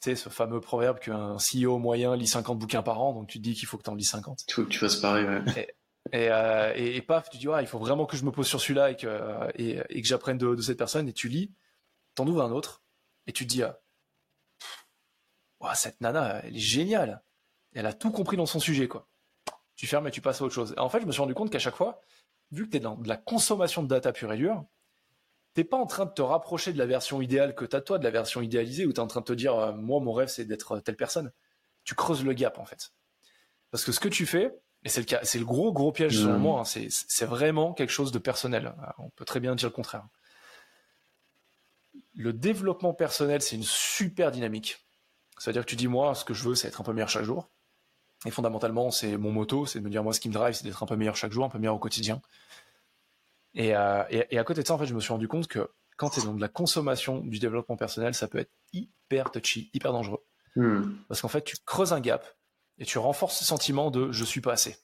Tu 0.00 0.10
sais, 0.10 0.16
ce 0.16 0.28
fameux 0.28 0.60
proverbe 0.60 0.98
qu'un 0.98 1.36
CEO 1.36 1.78
moyen 1.78 2.16
lit 2.16 2.26
50 2.26 2.58
bouquins 2.58 2.82
par 2.82 3.00
an, 3.00 3.12
donc 3.12 3.28
tu 3.28 3.38
te 3.38 3.42
dis 3.42 3.54
qu'il 3.54 3.66
faut 3.68 3.78
que 3.78 3.84
tu 3.84 3.90
en 3.90 3.94
lis 3.94 4.04
50. 4.04 4.44
Il 4.48 4.52
faut 4.52 4.64
que 4.64 4.68
tu 4.68 4.78
fasses 4.78 4.96
pareil, 4.96 5.24
ouais. 5.24 5.76
Et, 6.12 6.30
euh, 6.30 6.72
et, 6.74 6.96
et 6.96 7.02
paf, 7.02 7.30
tu 7.30 7.38
dis, 7.38 7.46
il 7.60 7.66
faut 7.66 7.78
vraiment 7.78 8.06
que 8.06 8.16
je 8.16 8.24
me 8.24 8.32
pose 8.32 8.48
sur 8.48 8.60
celui-là 8.60 8.90
et 8.90 8.96
que, 8.96 9.06
euh, 9.06 9.48
et, 9.54 9.80
et 9.88 10.02
que 10.02 10.08
j'apprenne 10.08 10.38
de, 10.38 10.54
de 10.54 10.62
cette 10.62 10.78
personne. 10.78 11.08
Et 11.08 11.12
tu 11.12 11.28
lis, 11.28 11.52
t'en 12.16 12.26
ouvres 12.26 12.42
un 12.42 12.50
autre, 12.50 12.82
et 13.26 13.32
tu 13.32 13.46
te 13.46 13.52
dis, 13.52 13.62
ah, 15.62 15.74
cette 15.74 16.00
nana, 16.00 16.40
elle 16.44 16.56
est 16.56 16.60
géniale. 16.60 17.22
Elle 17.74 17.86
a 17.86 17.92
tout 17.92 18.10
compris 18.10 18.36
dans 18.36 18.46
son 18.46 18.60
sujet, 18.60 18.88
quoi. 18.88 19.08
Tu 19.76 19.86
fermes 19.86 20.06
et 20.06 20.10
tu 20.10 20.20
passes 20.20 20.40
à 20.40 20.44
autre 20.44 20.54
chose. 20.54 20.74
Et 20.76 20.80
en 20.80 20.88
fait, 20.88 21.00
je 21.00 21.06
me 21.06 21.12
suis 21.12 21.20
rendu 21.20 21.34
compte 21.34 21.50
qu'à 21.50 21.58
chaque 21.58 21.76
fois, 21.76 22.00
vu 22.50 22.66
que 22.66 22.70
tu 22.70 22.76
es 22.76 22.80
dans 22.80 22.96
de 22.96 23.08
la 23.08 23.16
consommation 23.16 23.82
de 23.82 23.88
data 23.88 24.12
pure 24.12 24.32
et 24.32 24.36
dure, 24.36 24.64
t'es 25.54 25.64
pas 25.64 25.76
en 25.78 25.86
train 25.86 26.04
de 26.06 26.12
te 26.12 26.22
rapprocher 26.22 26.72
de 26.72 26.78
la 26.78 26.86
version 26.86 27.20
idéale 27.22 27.54
que 27.54 27.64
t'as 27.64 27.80
toi, 27.80 27.98
de 27.98 28.04
la 28.04 28.10
version 28.10 28.42
idéalisée, 28.42 28.86
où 28.86 28.92
t'es 28.92 29.00
en 29.00 29.06
train 29.06 29.20
de 29.20 29.26
te 29.26 29.32
dire, 29.32 29.54
euh, 29.54 29.72
moi, 29.72 30.00
mon 30.00 30.12
rêve, 30.12 30.28
c'est 30.28 30.44
d'être 30.44 30.78
telle 30.80 30.96
personne. 30.96 31.32
Tu 31.84 31.94
creuses 31.94 32.24
le 32.24 32.32
gap, 32.32 32.58
en 32.58 32.64
fait. 32.64 32.92
Parce 33.70 33.84
que 33.84 33.92
ce 33.92 34.00
que 34.00 34.08
tu 34.08 34.26
fais, 34.26 34.54
et 34.84 34.88
c'est 34.88 35.00
le 35.00 35.06
cas, 35.06 35.20
c'est 35.22 35.38
le 35.38 35.44
gros 35.44 35.72
gros 35.72 35.92
piège 35.92 36.16
selon 36.18 36.34
Mhm. 36.34 36.40
moi. 36.40 36.60
hein, 36.60 36.64
c'est 36.64 36.88
c'est 36.90 37.24
vraiment 37.24 37.72
quelque 37.72 37.90
chose 37.90 38.12
de 38.12 38.18
personnel. 38.18 38.74
On 38.98 39.08
peut 39.10 39.24
très 39.24 39.40
bien 39.40 39.54
dire 39.54 39.68
le 39.68 39.74
contraire. 39.74 40.06
Le 42.14 42.32
développement 42.32 42.92
personnel, 42.94 43.40
c'est 43.42 43.56
une 43.56 43.62
super 43.62 44.30
dynamique. 44.30 44.84
C'est-à-dire 45.38 45.64
que 45.64 45.70
tu 45.70 45.76
dis 45.76 45.88
moi, 45.88 46.14
ce 46.14 46.24
que 46.24 46.34
je 46.34 46.44
veux, 46.48 46.54
c'est 46.54 46.68
être 46.68 46.80
un 46.80 46.84
peu 46.84 46.92
meilleur 46.92 47.08
chaque 47.08 47.24
jour. 47.24 47.48
Et 48.24 48.30
fondamentalement, 48.30 48.90
c'est 48.90 49.16
mon 49.16 49.32
motto, 49.32 49.66
c'est 49.66 49.80
de 49.80 49.84
me 49.84 49.90
dire 49.90 50.02
moi, 50.04 50.12
ce 50.12 50.20
qui 50.20 50.28
me 50.28 50.34
drive, 50.34 50.54
c'est 50.54 50.64
d'être 50.64 50.82
un 50.82 50.86
peu 50.86 50.96
meilleur 50.96 51.16
chaque 51.16 51.32
jour, 51.32 51.44
un 51.44 51.48
peu 51.48 51.58
meilleur 51.58 51.74
au 51.74 51.80
quotidien. 51.80 52.20
Et, 53.54 53.74
euh, 53.74 54.04
et, 54.10 54.26
et 54.30 54.38
à 54.38 54.44
côté 54.44 54.62
de 54.62 54.66
ça, 54.66 54.74
en 54.74 54.78
fait, 54.78 54.86
je 54.86 54.94
me 54.94 55.00
suis 55.00 55.12
rendu 55.12 55.28
compte 55.28 55.48
que 55.48 55.70
quand 55.96 56.10
tu 56.10 56.20
es 56.20 56.24
dans 56.24 56.34
de 56.34 56.40
la 56.40 56.48
consommation 56.48 57.18
du 57.20 57.38
développement 57.38 57.76
personnel, 57.76 58.14
ça 58.14 58.28
peut 58.28 58.38
être 58.38 58.52
hyper 58.72 59.30
touchy, 59.30 59.70
hyper 59.74 59.92
dangereux. 59.92 60.24
Hmm. 60.56 60.94
Parce 61.08 61.20
qu'en 61.20 61.28
fait, 61.28 61.42
tu 61.42 61.56
creuses 61.64 61.92
un 61.92 62.00
gap 62.00 62.26
et 62.78 62.84
tu 62.84 62.98
renforces 62.98 63.38
ce 63.38 63.44
sentiment 63.44 63.90
de 63.90 64.12
je 64.12 64.24
suis 64.24 64.40
pas 64.40 64.52
assez. 64.52 64.76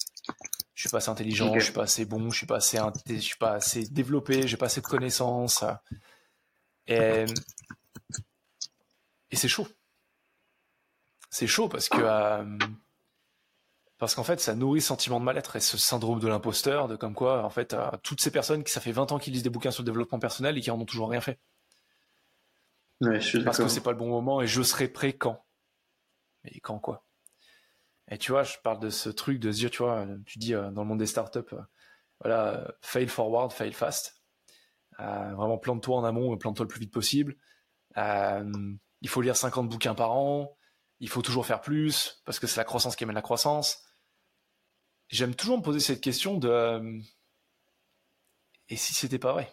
Je 0.74 0.82
suis 0.82 0.90
pas 0.90 0.98
assez 0.98 1.08
intelligent, 1.10 1.48
Ok. 1.48 1.58
je 1.58 1.64
suis 1.64 1.72
pas 1.72 1.82
assez 1.82 2.04
bon, 2.04 2.30
je 2.30 2.36
suis 2.36 2.46
pas 2.46 2.56
assez, 2.56 2.78
je 3.06 3.14
suis 3.14 3.36
pas 3.36 3.52
assez 3.52 3.88
développé, 3.88 4.46
j'ai 4.46 4.56
pas 4.56 4.66
assez 4.66 4.80
de 4.80 4.86
connaissances. 4.86 5.64
Et, 6.86 7.24
et 9.30 9.36
c'est 9.36 9.48
chaud. 9.48 9.66
C'est 11.30 11.46
chaud 11.46 11.68
parce 11.68 11.88
que 11.88 11.98
euh, 12.00 12.58
parce 13.98 14.14
qu'en 14.14 14.24
fait, 14.24 14.40
ça 14.40 14.54
nourrit 14.54 14.80
ce 14.80 14.88
sentiment 14.88 15.20
de 15.20 15.24
mal-être 15.24 15.56
et 15.56 15.60
ce 15.60 15.76
syndrome 15.76 16.20
de 16.20 16.28
l'imposteur, 16.28 16.88
de 16.88 16.96
comme 16.96 17.14
quoi, 17.14 17.44
en 17.44 17.50
fait, 17.50 17.74
euh, 17.74 17.90
toutes 18.02 18.20
ces 18.20 18.30
personnes 18.30 18.64
qui 18.64 18.72
ça 18.72 18.80
fait 18.80 18.92
20 18.92 19.12
ans 19.12 19.18
qu'ils 19.18 19.32
lisent 19.32 19.42
des 19.42 19.50
bouquins 19.50 19.70
sur 19.70 19.82
le 19.82 19.86
développement 19.86 20.18
personnel 20.18 20.56
et 20.56 20.60
qui 20.60 20.70
en 20.70 20.80
ont 20.80 20.84
toujours 20.84 21.10
rien 21.10 21.20
fait. 21.20 21.40
Ouais, 23.00 23.20
je 23.20 23.26
suis 23.26 23.44
Parce 23.44 23.58
que 23.58 23.68
c'est 23.68 23.82
pas 23.82 23.92
le 23.92 23.98
bon 23.98 24.08
moment 24.08 24.40
et 24.40 24.46
je 24.46 24.62
serai 24.62 24.88
prêt 24.88 25.12
quand? 25.12 25.44
Mais 26.44 26.58
quand 26.60 26.78
quoi? 26.78 27.04
Et 28.10 28.18
tu 28.18 28.32
vois, 28.32 28.42
je 28.42 28.56
parle 28.62 28.80
de 28.80 28.90
ce 28.90 29.08
truc 29.08 29.38
de 29.38 29.52
se 29.52 29.58
dire, 29.58 29.70
tu 29.70 29.82
vois, 29.82 30.06
tu 30.26 30.38
dis 30.38 30.54
euh, 30.54 30.70
dans 30.70 30.82
le 30.82 30.88
monde 30.88 30.98
des 30.98 31.06
startups, 31.06 31.38
euh, 31.52 31.60
voilà, 32.20 32.54
euh, 32.54 32.68
fail 32.80 33.08
forward, 33.08 33.52
fail 33.52 33.72
fast. 33.72 34.22
Euh, 35.00 35.34
vraiment 35.34 35.58
plante-toi 35.58 35.96
en 35.96 36.04
amont 36.04 36.34
et 36.34 36.38
plante-toi 36.38 36.64
le 36.64 36.68
plus 36.68 36.80
vite 36.80 36.92
possible. 36.92 37.36
Il 37.96 39.08
faut 39.08 39.20
lire 39.20 39.36
50 39.36 39.68
bouquins 39.68 39.94
par 39.94 40.12
an. 40.12 40.56
Il 41.00 41.08
faut 41.08 41.22
toujours 41.22 41.46
faire 41.46 41.60
plus 41.60 42.20
parce 42.24 42.38
que 42.40 42.46
c'est 42.46 42.58
la 42.58 42.64
croissance 42.64 42.96
qui 42.96 43.04
amène 43.04 43.14
la 43.14 43.22
croissance. 43.22 43.84
J'aime 45.08 45.34
toujours 45.34 45.58
me 45.58 45.62
poser 45.62 45.80
cette 45.80 46.00
question 46.00 46.38
de 46.38 46.48
euh, 46.48 46.98
et 48.68 48.76
si 48.76 48.94
c'était 48.94 49.18
pas 49.18 49.32
vrai? 49.32 49.52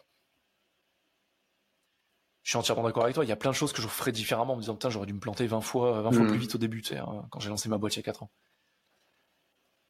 Je 2.43 2.49
suis 2.51 2.57
entièrement 2.57 2.83
d'accord 2.83 3.03
avec 3.03 3.15
toi. 3.15 3.25
Il 3.25 3.27
y 3.27 3.31
a 3.33 3.35
plein 3.35 3.49
de 3.51 3.55
choses 3.55 3.73
que 3.73 3.81
je 3.81 3.87
ferais 3.87 4.11
différemment 4.11 4.53
en 4.53 4.55
me 4.55 4.61
disant, 4.61 4.73
putain, 4.75 4.89
j'aurais 4.89 5.07
dû 5.07 5.13
me 5.13 5.19
planter 5.19 5.47
20 5.47 5.61
fois, 5.61 6.01
20 6.01 6.11
fois 6.11 6.21
Mhm. 6.25 6.31
plus 6.31 6.39
vite 6.39 6.55
au 6.55 6.57
début, 6.57 6.81
tu 6.81 6.89
sais, 6.89 6.97
hein, 6.99 7.27
quand 7.31 7.39
j'ai 7.39 7.49
lancé 7.49 7.69
ma 7.69 7.77
boîte 7.77 7.95
il 7.95 7.97
y 7.97 7.99
a 7.99 8.03
4 8.03 8.23
ans. 8.23 8.31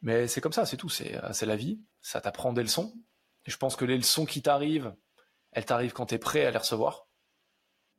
Mais 0.02 0.28
c'est 0.28 0.42
comme 0.42 0.54
ça, 0.54 0.66
c'est 0.66 0.78
tout. 0.78 0.90
C'est 0.90 1.16
euh, 1.24 1.34
c'est 1.34 1.46
la 1.46 1.56
vie. 1.56 1.82
Ça 2.02 2.22
t'apprend 2.22 2.54
des 2.54 2.62
leçons. 2.62 2.94
Et 3.46 3.52
je 3.52 3.58
pense 3.58 3.76
que 3.76 3.86
les 3.86 3.98
leçons 3.98 4.26
qui 4.26 4.42
t'arrivent, 4.42 4.96
elles 5.52 5.66
t'arrivent 5.66 5.94
quand 5.94 6.08
t'es 6.08 6.20
prêt 6.20 6.46
à 6.46 6.52
les 6.52 6.58
recevoir. 6.58 7.08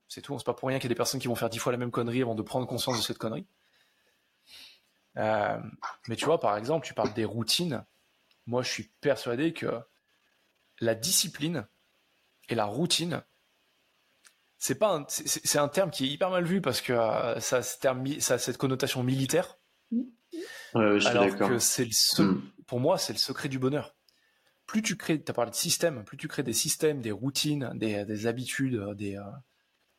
C'est 0.09 0.23
tout. 0.23 0.39
C'est 0.39 0.45
pas 0.45 0.55
pour 0.55 0.69
rien 0.69 0.79
qu'il 0.79 0.87
y 0.87 0.93
a 0.93 0.95
des 0.95 0.97
personnes 0.97 1.21
qui 1.21 1.29
vont 1.29 1.35
faire 1.35 1.51
10 1.51 1.59
fois 1.59 1.73
la 1.73 1.79
même 1.79 1.91
connerie 1.91 2.23
avant 2.23 2.35
de 2.35 2.43
prendre 2.43 2.67
conscience 2.67 2.97
de 2.97 3.03
cette 3.03 3.19
connerie. 3.19 3.47
Euh, 5.19 5.59
mais 6.09 6.17
tu 6.17 6.25
vois, 6.25 6.41
par 6.41 6.57
exemple, 6.57 6.87
tu 6.87 6.95
parles 6.95 7.15
des 7.15 7.25
routines. 7.25 7.85
Moi, 8.47 8.63
je 8.63 8.71
suis 8.71 8.91
persuadé 9.01 9.53
que 9.53 9.81
la 10.81 10.95
discipline 10.95 11.67
et 12.49 12.55
la 12.55 12.65
routine, 12.67 13.23
c'est 14.59 14.79
pas 14.79 14.95
un, 14.95 15.05
c'est, 15.09 15.59
un 15.59 15.69
terme 15.69 15.91
qui 15.91 16.05
est 16.05 16.09
hyper 16.09 16.31
mal 16.31 16.45
vu 16.45 16.61
parce 16.61 16.81
que 16.81 16.93
euh, 16.93 17.39
ça, 17.41 17.59
a 17.59 17.63
ce 17.63 17.79
terme 17.79 18.05
ça 18.21 18.35
a 18.35 18.39
cette 18.39 18.59
connotation 18.59 19.03
militaire, 19.03 19.59
Ouais, 20.75 20.95
je 20.95 20.99
suis 21.01 21.09
alors 21.09 21.29
d'accord. 21.31 21.49
que 21.49 21.59
c'est 21.59 21.85
le 21.85 21.91
se- 21.93 22.23
Hmm. 22.23 22.41
pour 22.67 22.81
moi 22.81 22.99
c'est 22.99 23.13
le 23.13 23.19
secret 23.19 23.49
du 23.49 23.59
bonheur. 23.59 23.95
Plus 24.67 24.83
tu 24.83 24.97
crées, 24.97 25.23
tu 25.23 25.31
as 25.31 25.35
parlé 25.35 25.51
de 25.51 25.57
système, 25.57 26.05
plus 26.05 26.17
tu 26.17 26.29
crées 26.29 26.43
des 26.43 26.53
systèmes, 26.53 27.01
des 27.01 27.13
routines, 27.13 27.71
des, 27.75 28.05
des 28.05 28.27
habitudes, 28.27 28.81
des, 28.97 29.17
euh, 29.17 29.23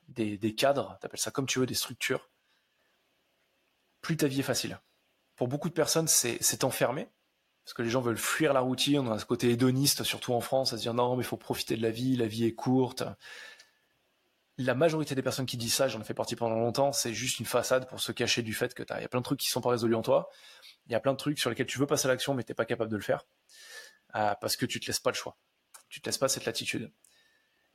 des, 0.10 0.38
des 0.38 0.56
cadres, 0.56 0.98
t'appelles 1.02 1.20
ça 1.20 1.32
comme 1.32 1.46
tu 1.48 1.60
veux, 1.60 1.66
des 1.66 1.74
structures, 1.76 2.30
plus 4.02 4.18
ta 4.18 4.28
vie 4.28 4.40
est 4.40 4.44
facile. 4.44 4.80
Pour 5.38 5.48
beaucoup 5.48 5.70
de 5.70 5.74
personnes, 5.74 6.08
c'est, 6.08 6.64
enfermé, 6.64 7.08
parce 7.64 7.74
que 7.76 7.84
les 7.84 7.90
gens 7.90 8.02
veulent 8.02 8.18
fuir 8.18 8.54
la 8.54 8.60
routine, 8.60 9.00
on 9.00 9.12
a 9.12 9.20
ce 9.20 9.26
côté 9.26 9.52
hédoniste, 9.52 10.04
surtout 10.04 10.34
en 10.34 10.42
France, 10.42 10.74
à 10.74 10.78
se 10.78 10.82
dire 10.82 10.96
non, 10.96 11.16
mais 11.16 11.22
il 11.22 11.28
faut 11.28 11.38
profiter 11.38 11.78
de 11.78 11.82
la 11.84 11.92
vie, 11.92 12.18
la 12.18 12.26
vie 12.28 12.46
est 12.46 12.56
courte. 12.56 13.04
La 14.58 14.74
majorité 14.74 15.14
des 15.14 15.22
personnes 15.22 15.46
qui 15.46 15.56
disent 15.56 15.76
ça, 15.76 15.88
j'en 15.88 16.02
ai 16.02 16.04
fait 16.04 16.16
partie 16.16 16.36
pendant 16.36 16.56
longtemps, 16.56 16.92
c'est 16.92 17.14
juste 17.14 17.40
une 17.40 17.46
façade 17.46 17.88
pour 17.88 18.00
se 18.00 18.12
cacher 18.12 18.42
du 18.42 18.56
fait 18.56 18.74
que 18.74 18.82
il 18.82 19.02
y 19.02 19.06
a 19.06 19.08
plein 19.08 19.20
de 19.20 19.24
trucs 19.24 19.40
qui 19.40 19.50
sont 19.50 19.62
pas 19.62 19.70
résolus 19.70 19.94
en 19.94 20.02
toi, 20.02 20.32
il 20.88 20.92
y 20.92 20.96
a 20.96 21.00
plein 21.00 21.14
de 21.14 21.18
trucs 21.18 21.38
sur 21.38 21.52
lesquels 21.52 21.68
tu 21.68 21.78
veux 21.78 21.86
passer 21.86 22.08
à 22.08 22.10
l'action, 22.10 22.34
mais 22.34 22.44
t'es 22.44 22.56
pas 22.56 22.66
capable 22.66 22.90
de 22.90 22.98
le 22.98 23.04
faire, 23.04 23.28
euh, 24.16 24.34
parce 24.42 24.56
que 24.56 24.66
tu 24.66 24.80
te 24.80 24.88
laisses 24.88 25.00
pas 25.00 25.12
le 25.12 25.16
choix. 25.16 25.38
Tu 25.90 26.02
te 26.02 26.10
laisses 26.10 26.18
pas 26.18 26.28
cette 26.28 26.46
latitude. 26.46 26.92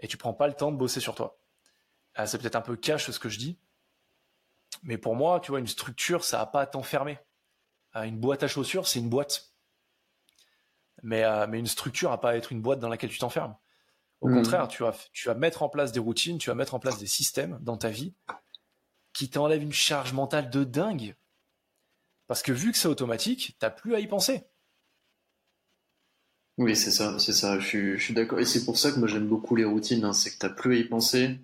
Et 0.00 0.08
tu 0.08 0.16
prends 0.16 0.34
pas 0.34 0.48
le 0.48 0.54
temps 0.54 0.72
de 0.72 0.76
bosser 0.76 0.98
sur 0.98 1.14
toi. 1.14 1.38
Euh, 2.18 2.26
c'est 2.26 2.38
peut-être 2.38 2.56
un 2.56 2.60
peu 2.60 2.74
cash 2.74 3.08
ce 3.08 3.18
que 3.20 3.28
je 3.28 3.38
dis, 3.38 3.56
mais 4.82 4.98
pour 4.98 5.14
moi, 5.14 5.38
tu 5.38 5.52
vois, 5.52 5.60
une 5.60 5.68
structure, 5.68 6.24
ça 6.24 6.40
a 6.40 6.46
pas 6.46 6.62
à 6.62 6.66
t'enfermer. 6.66 7.18
Une 7.94 8.18
boîte 8.18 8.42
à 8.42 8.48
chaussures, 8.48 8.86
c'est 8.86 8.98
une 8.98 9.08
boîte. 9.08 9.52
Mais, 11.02 11.24
mais 11.48 11.58
une 11.58 11.66
structure 11.66 12.10
n'a 12.10 12.18
pas 12.18 12.30
à 12.30 12.36
être 12.36 12.52
une 12.52 12.62
boîte 12.62 12.78
dans 12.78 12.88
laquelle 12.88 13.10
tu 13.10 13.18
t'enfermes. 13.18 13.56
Au 14.20 14.28
mmh. 14.28 14.34
contraire, 14.34 14.68
tu 14.68 14.84
vas, 14.84 14.96
tu 15.12 15.26
vas 15.26 15.34
mettre 15.34 15.62
en 15.62 15.68
place 15.68 15.90
des 15.90 15.98
routines, 15.98 16.38
tu 16.38 16.48
vas 16.48 16.54
mettre 16.54 16.74
en 16.74 16.78
place 16.78 16.98
des 16.98 17.06
systèmes 17.06 17.58
dans 17.60 17.76
ta 17.76 17.88
vie 17.88 18.14
qui 19.12 19.28
t'enlèvent 19.28 19.62
une 19.62 19.72
charge 19.72 20.12
mentale 20.12 20.48
de 20.50 20.64
dingue. 20.64 21.16
Parce 22.26 22.42
que 22.42 22.52
vu 22.52 22.72
que 22.72 22.78
c'est 22.78 22.88
automatique, 22.88 23.56
t'as 23.58 23.70
plus 23.70 23.94
à 23.94 24.00
y 24.00 24.06
penser. 24.06 24.44
Oui, 26.58 26.76
c'est 26.76 26.90
ça, 26.90 27.18
c'est 27.18 27.32
ça, 27.32 27.58
je 27.58 27.96
suis, 27.98 28.14
d'accord. 28.14 28.38
Et 28.38 28.44
c'est 28.44 28.64
pour 28.64 28.78
ça 28.78 28.92
que 28.92 28.98
moi 28.98 29.08
j'aime 29.08 29.26
beaucoup 29.26 29.56
les 29.56 29.64
routines, 29.64 30.04
hein. 30.04 30.12
c'est 30.12 30.30
que 30.30 30.38
t'as 30.38 30.50
plus 30.50 30.76
à 30.76 30.78
y 30.78 30.84
penser. 30.84 31.40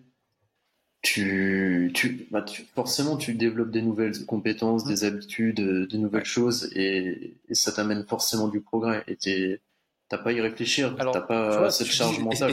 Tu, 1.01 1.93
tu, 1.95 2.27
bah, 2.31 2.45
forcément, 2.75 3.17
tu 3.17 3.35
développes 3.35 3.71
des 3.71 3.83
nouvelles 3.83 4.27
compétences, 4.27 4.85
mmh. 4.85 4.89
des 4.89 5.05
habitudes, 5.05 5.61
euh, 5.61 5.87
des 5.87 5.99
nouvelles 5.99 6.25
choses, 6.25 6.71
et, 6.75 7.37
ça 7.53 7.71
t'amène 7.71 8.05
forcément 8.05 8.49
du 8.49 8.61
progrès. 8.61 9.05
Et 9.07 9.61
t'as 10.09 10.19
pas 10.19 10.31
à 10.31 10.33
y 10.33 10.41
réfléchir, 10.41 10.97
t'as 10.97 11.21
pas 11.21 11.71
cette 11.71 11.87
charge 11.87 12.19
mentale. 12.19 12.53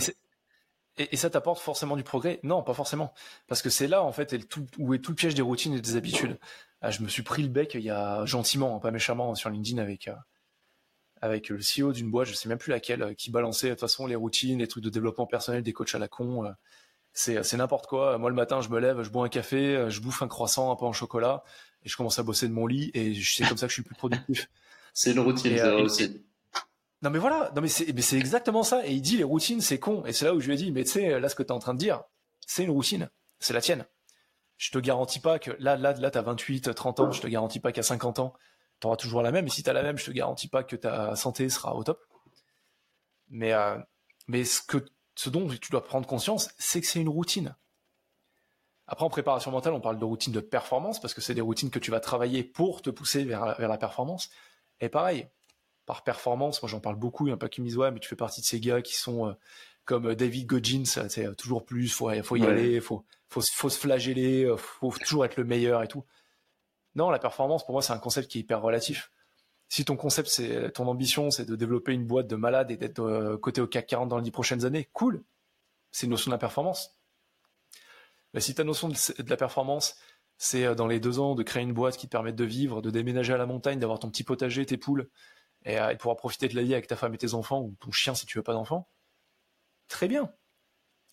Et, 0.98 1.18
ça 1.18 1.30
t'apporte 1.30 1.60
forcément 1.60 1.98
du 1.98 2.04
progrès? 2.04 2.40
Non, 2.44 2.64
pas 2.64 2.74
forcément. 2.74 3.14
Parce 3.48 3.62
que 3.62 3.70
c'est 3.70 3.88
là, 3.88 4.02
en 4.04 4.14
fait, 4.14 4.34
où 4.78 4.94
est 4.94 5.00
tout 5.00 5.12
le 5.12 5.16
piège 5.16 5.36
des 5.36 5.42
routines 5.42 5.74
et 5.74 5.82
des 5.82 5.96
habitudes. 5.98 6.38
Ah, 6.82 6.92
je 6.92 7.02
me 7.02 7.08
suis 7.08 7.24
pris 7.24 7.42
le 7.42 7.50
bec 7.50 7.74
il 7.74 7.82
y 7.82 7.90
a 7.90 8.26
gentiment, 8.26 8.76
hein, 8.76 8.80
pas 8.80 8.92
méchamment, 8.92 9.34
sur 9.34 9.50
LinkedIn 9.50 9.82
avec, 9.82 10.08
euh, 10.08 10.14
avec 11.20 11.50
le 11.50 11.58
CEO 11.58 11.92
d'une 11.94 12.12
boîte, 12.12 12.28
je 12.28 12.34
sais 12.34 12.48
même 12.48 12.60
plus 12.60 12.72
laquelle, 12.72 13.02
euh, 13.02 13.14
qui 13.14 13.32
balançait 13.32 13.70
de 13.70 13.74
toute 13.74 13.82
façon 13.82 14.06
les 14.06 14.16
routines, 14.16 14.60
les 14.60 14.68
trucs 14.68 14.84
de 14.84 14.90
développement 14.90 15.26
personnel, 15.26 15.64
des 15.64 15.74
coachs 15.74 15.96
à 15.96 16.00
la 16.00 16.08
con. 16.08 16.46
Euh. 16.46 16.52
C'est, 17.16 17.54
n'importe 17.54 17.88
quoi. 17.88 18.18
Moi, 18.18 18.30
le 18.30 18.36
matin, 18.36 18.62
je 18.62 18.70
me 18.70 18.80
lève, 18.80 19.02
je 19.02 19.10
bois 19.10 19.26
un 19.26 19.30
café, 19.30 19.86
je 19.90 20.02
bouffe 20.02 20.22
un 20.22 20.28
croissant, 20.28 20.72
un 20.72 20.76
pain 20.76 20.88
au 20.88 20.94
chocolat, 20.94 21.44
et 21.84 21.90
je 21.90 21.96
commence 21.98 22.20
à 22.20 22.24
bosser 22.24 22.48
de 22.48 22.54
mon 22.54 22.68
lit, 22.68 22.92
et 22.94 23.16
c'est 23.24 23.48
comme 23.48 23.58
ça 23.58 23.66
que 23.66 23.70
je 23.72 23.76
suis 23.76 23.84
plus 23.84 23.96
productif. 23.96 24.50
c'est 24.94 25.14
une 25.14 25.20
routine, 25.20 25.58
ça 25.58 25.76
aussi. 25.78 26.22
Non 27.02 27.12
mais 27.12 27.20
voilà, 27.20 27.52
non 27.56 27.62
mais 27.62 27.68
c'est 27.68 28.18
exactement 28.18 28.64
ça. 28.64 28.86
Et 28.88 28.94
il 28.94 29.02
dit 29.02 29.18
les 29.18 29.24
routines 29.24 29.62
c'est 29.62 29.78
con. 29.78 30.04
Et 30.06 30.14
c'est 30.14 30.26
là 30.26 30.34
où 30.34 30.40
je 30.40 30.48
lui 30.48 30.54
ai 30.56 30.58
dit 30.58 30.72
mais 30.72 30.84
tu 30.84 30.92
sais 30.92 31.20
là 31.20 31.30
ce 31.30 31.36
que 31.36 31.44
tu 31.44 31.50
es 31.50 31.52
en 31.52 31.60
train 31.60 31.76
de 31.76 31.80
dire, 31.80 32.02
c'est 32.48 32.64
une 32.64 32.72
routine, 32.72 33.10
c'est 33.38 33.54
la 33.54 33.62
tienne. 33.62 33.86
Je 34.58 34.72
te 34.72 34.80
garantis 34.80 35.20
pas 35.20 35.38
que 35.38 35.52
là 35.60 35.76
là 35.76 35.94
là 35.94 36.10
t'as 36.10 36.24
28, 36.24 36.74
30 36.74 37.00
ans, 37.02 37.12
je 37.12 37.22
te 37.22 37.28
garantis 37.28 37.60
pas 37.60 37.72
qu'à 37.72 37.84
50 37.84 38.18
ans 38.20 38.34
tu 38.80 38.88
auras 38.88 38.96
toujours 38.96 39.22
la 39.22 39.32
même. 39.32 39.46
Et 39.46 39.50
si 39.50 39.62
tu 39.62 39.70
as 39.70 39.74
la 39.74 39.84
même, 39.84 39.98
je 39.98 40.06
te 40.06 40.12
garantis 40.12 40.48
pas 40.48 40.64
que 40.64 40.76
ta 40.76 41.16
santé 41.16 41.48
sera 41.50 41.76
au 41.76 41.84
top. 41.84 42.04
Mais 43.30 43.54
euh, 43.54 43.78
mais 44.28 44.44
ce 44.44 44.62
que 44.62 44.78
ce 45.16 45.30
dont 45.30 45.48
tu 45.48 45.72
dois 45.72 45.84
prendre 45.84 46.08
conscience, 46.08 46.50
c'est 46.58 46.82
que 46.82 46.88
c'est 46.88 47.00
une 47.00 47.10
routine. 47.10 47.56
Après, 48.88 49.06
en 49.06 49.10
préparation 49.10 49.52
mentale, 49.52 49.74
on 49.74 49.82
parle 49.82 49.98
de 49.98 50.06
routine 50.06 50.34
de 50.34 50.40
performance 50.40 51.00
parce 51.02 51.14
que 51.14 51.22
c'est 51.22 51.34
des 51.34 51.42
routines 51.42 51.72
que 51.72 51.80
tu 51.80 51.90
vas 51.90 52.00
travailler 52.00 52.44
pour 52.44 52.82
te 52.82 52.90
pousser 52.90 53.24
vers, 53.24 53.58
vers 53.58 53.70
la 53.70 53.78
performance. 53.78 54.30
Et 54.80 54.90
pareil, 54.90 55.28
par 55.86 56.04
performance. 56.04 56.62
Moi, 56.62 56.70
j'en 56.70 56.80
parle 56.80 56.96
beaucoup. 56.96 57.28
Il 57.28 57.32
y 57.32 57.34
a 57.34 57.38
pas 57.38 57.50
qui 57.50 57.62
me 57.62 57.68
disent, 57.68 57.78
ouais, 57.78 57.92
mais 57.92 58.00
tu 58.00 58.08
fais 58.08 58.16
partie 58.16 58.42
de 58.42 58.46
ces 58.46 58.60
gars 58.60 58.82
qui 58.82 58.96
sont 58.96 59.28
euh, 59.28 59.34
comme 59.86 60.08
euh, 60.08 60.16
David 60.16 60.48
Goggins, 60.48 60.86
c'est 60.86 61.26
euh, 61.26 61.34
toujours 61.34 61.66
plus, 61.66 61.90
faut, 61.90 62.12
faut 62.24 62.36
y 62.36 62.46
aller, 62.46 62.80
faut, 62.82 63.06
faut, 63.30 63.42
faut 63.42 63.70
se 63.70 63.80
flageller, 63.80 64.54
faut 64.58 64.92
toujours 64.92 65.26
être 65.26 65.38
le 65.38 65.44
meilleur 65.44 65.84
et 65.84 65.88
tout. 65.88 66.04
Non, 66.96 67.10
la 67.10 67.20
performance, 67.20 67.66
pour 67.66 67.74
moi, 67.74 67.82
c'est 67.82 67.94
un 67.94 68.00
concept 68.00 68.30
qui 68.30 68.40
est 68.40 68.42
hyper 68.42 68.62
relatif. 68.62 69.12
Si 69.70 69.84
ton 69.84 69.96
concept, 69.96 70.30
c'est 70.30 70.72
ton 70.72 70.88
ambition, 70.88 71.32
c'est 71.32 71.46
de 71.46 71.56
développer 71.56 71.92
une 71.92 72.06
boîte 72.06 72.28
de 72.28 72.36
malades 72.36 72.72
et 72.72 72.78
d'être 72.78 73.38
côté 73.38 73.62
au 73.62 73.68
CAC 73.68 73.88
40 73.88 74.10
dans 74.10 74.18
les 74.18 74.24
dix 74.24 74.32
prochaines 74.32 74.64
années, 74.64 74.90
cool. 74.94 75.24
C'est 75.92 76.06
une 76.06 76.12
notion 76.12 76.30
de 76.30 76.36
la 76.36 76.40
performance. 76.40 76.98
Mais 78.34 78.42
si 78.42 78.54
ta 78.54 78.64
notion 78.64 78.90
de 78.90 79.30
la 79.30 79.38
performance, 79.38 79.98
c'est 80.38 80.76
dans 80.76 80.88
les 80.88 81.00
deux 81.00 81.20
ans 81.20 81.36
de 81.36 81.44
créer 81.44 81.64
une 81.64 81.74
boîte 81.74 81.98
qui 81.98 82.08
te 82.08 82.12
permette 82.12 82.36
de 82.36 82.44
vivre, 82.44 82.82
de 82.82 82.90
déménager 82.90 83.34
à 83.34 83.38
la 83.38 83.46
montagne, 83.46 83.80
d'avoir 83.80 84.00
ton 84.00 84.10
petit 84.10 84.24
potager, 84.24 84.66
tes 84.66 84.78
poules, 84.78 85.10
et, 85.66 85.80
euh, 85.80 85.94
de 85.94 85.98
pouvoir 85.98 86.18
profiter 86.18 86.48
de 86.48 86.56
la 86.56 86.64
vie 86.64 86.74
avec 86.74 86.88
ta 86.88 86.96
femme 86.96 87.14
et 87.14 87.18
tes 87.18 87.34
enfants 87.34 87.62
ou 87.62 87.76
ton 87.80 87.92
chien 87.92 88.14
si 88.14 88.26
tu 88.26 88.38
veux 88.38 88.44
pas 88.44 88.54
d'enfants, 88.54 88.90
très 89.88 90.08
bien. 90.08 90.32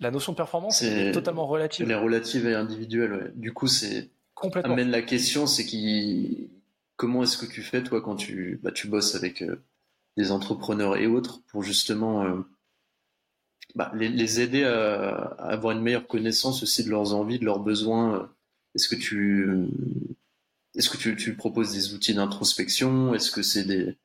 La 0.01 0.11
notion 0.11 0.33
de 0.33 0.37
performance 0.37 0.83
est, 0.83 1.13
totalement 1.13 1.47
relative. 1.47 1.87
Elle 1.87 1.93
est 1.93 2.01
relative 2.01 2.47
et 2.47 2.55
individuelle. 2.55 3.33
Du 3.37 3.53
coup, 3.53 3.69
c'est 3.69 4.11
complètement. 4.35 4.73
Amène 4.73 4.91
la 4.91 5.03
question, 5.03 5.47
c'est 5.47 5.65
qui, 5.65 6.51
comment 7.03 7.25
est-ce 7.25 7.37
que 7.37 7.47
tu 7.47 7.63
fais 7.63 7.83
toi 7.83 8.01
quand 8.01 8.15
tu, 8.15 8.61
bah, 8.63 8.71
tu 8.71 8.87
bosses 8.87 9.17
avec 9.17 9.43
euh, 9.43 9.61
des 10.17 10.31
entrepreneurs 10.31 10.97
et 10.97 11.09
autres 11.09 11.43
pour 11.49 11.65
justement 11.65 12.25
euh, 12.25 12.43
bah, 13.75 13.91
les, 13.93 14.41
aider 14.41 14.63
à, 14.63 15.17
avoir 15.39 15.77
une 15.77 15.83
meilleure 15.83 16.07
connaissance 16.07 16.63
aussi 16.63 16.85
de 16.85 16.91
leurs 16.91 17.13
envies, 17.13 17.41
de 17.41 17.45
leurs 17.45 17.59
besoins. 17.59 18.33
Est-ce 18.77 18.89
que 18.89 18.95
tu, 18.95 19.49
est-ce 20.77 20.89
que 20.89 20.97
tu, 20.97 21.17
tu 21.17 21.35
proposes 21.35 21.73
des 21.73 21.93
outils 21.93 22.15
d'introspection? 22.15 23.17
Est-ce 23.17 23.33
que 23.33 23.43
c'est 23.43 23.65
des 23.65 23.97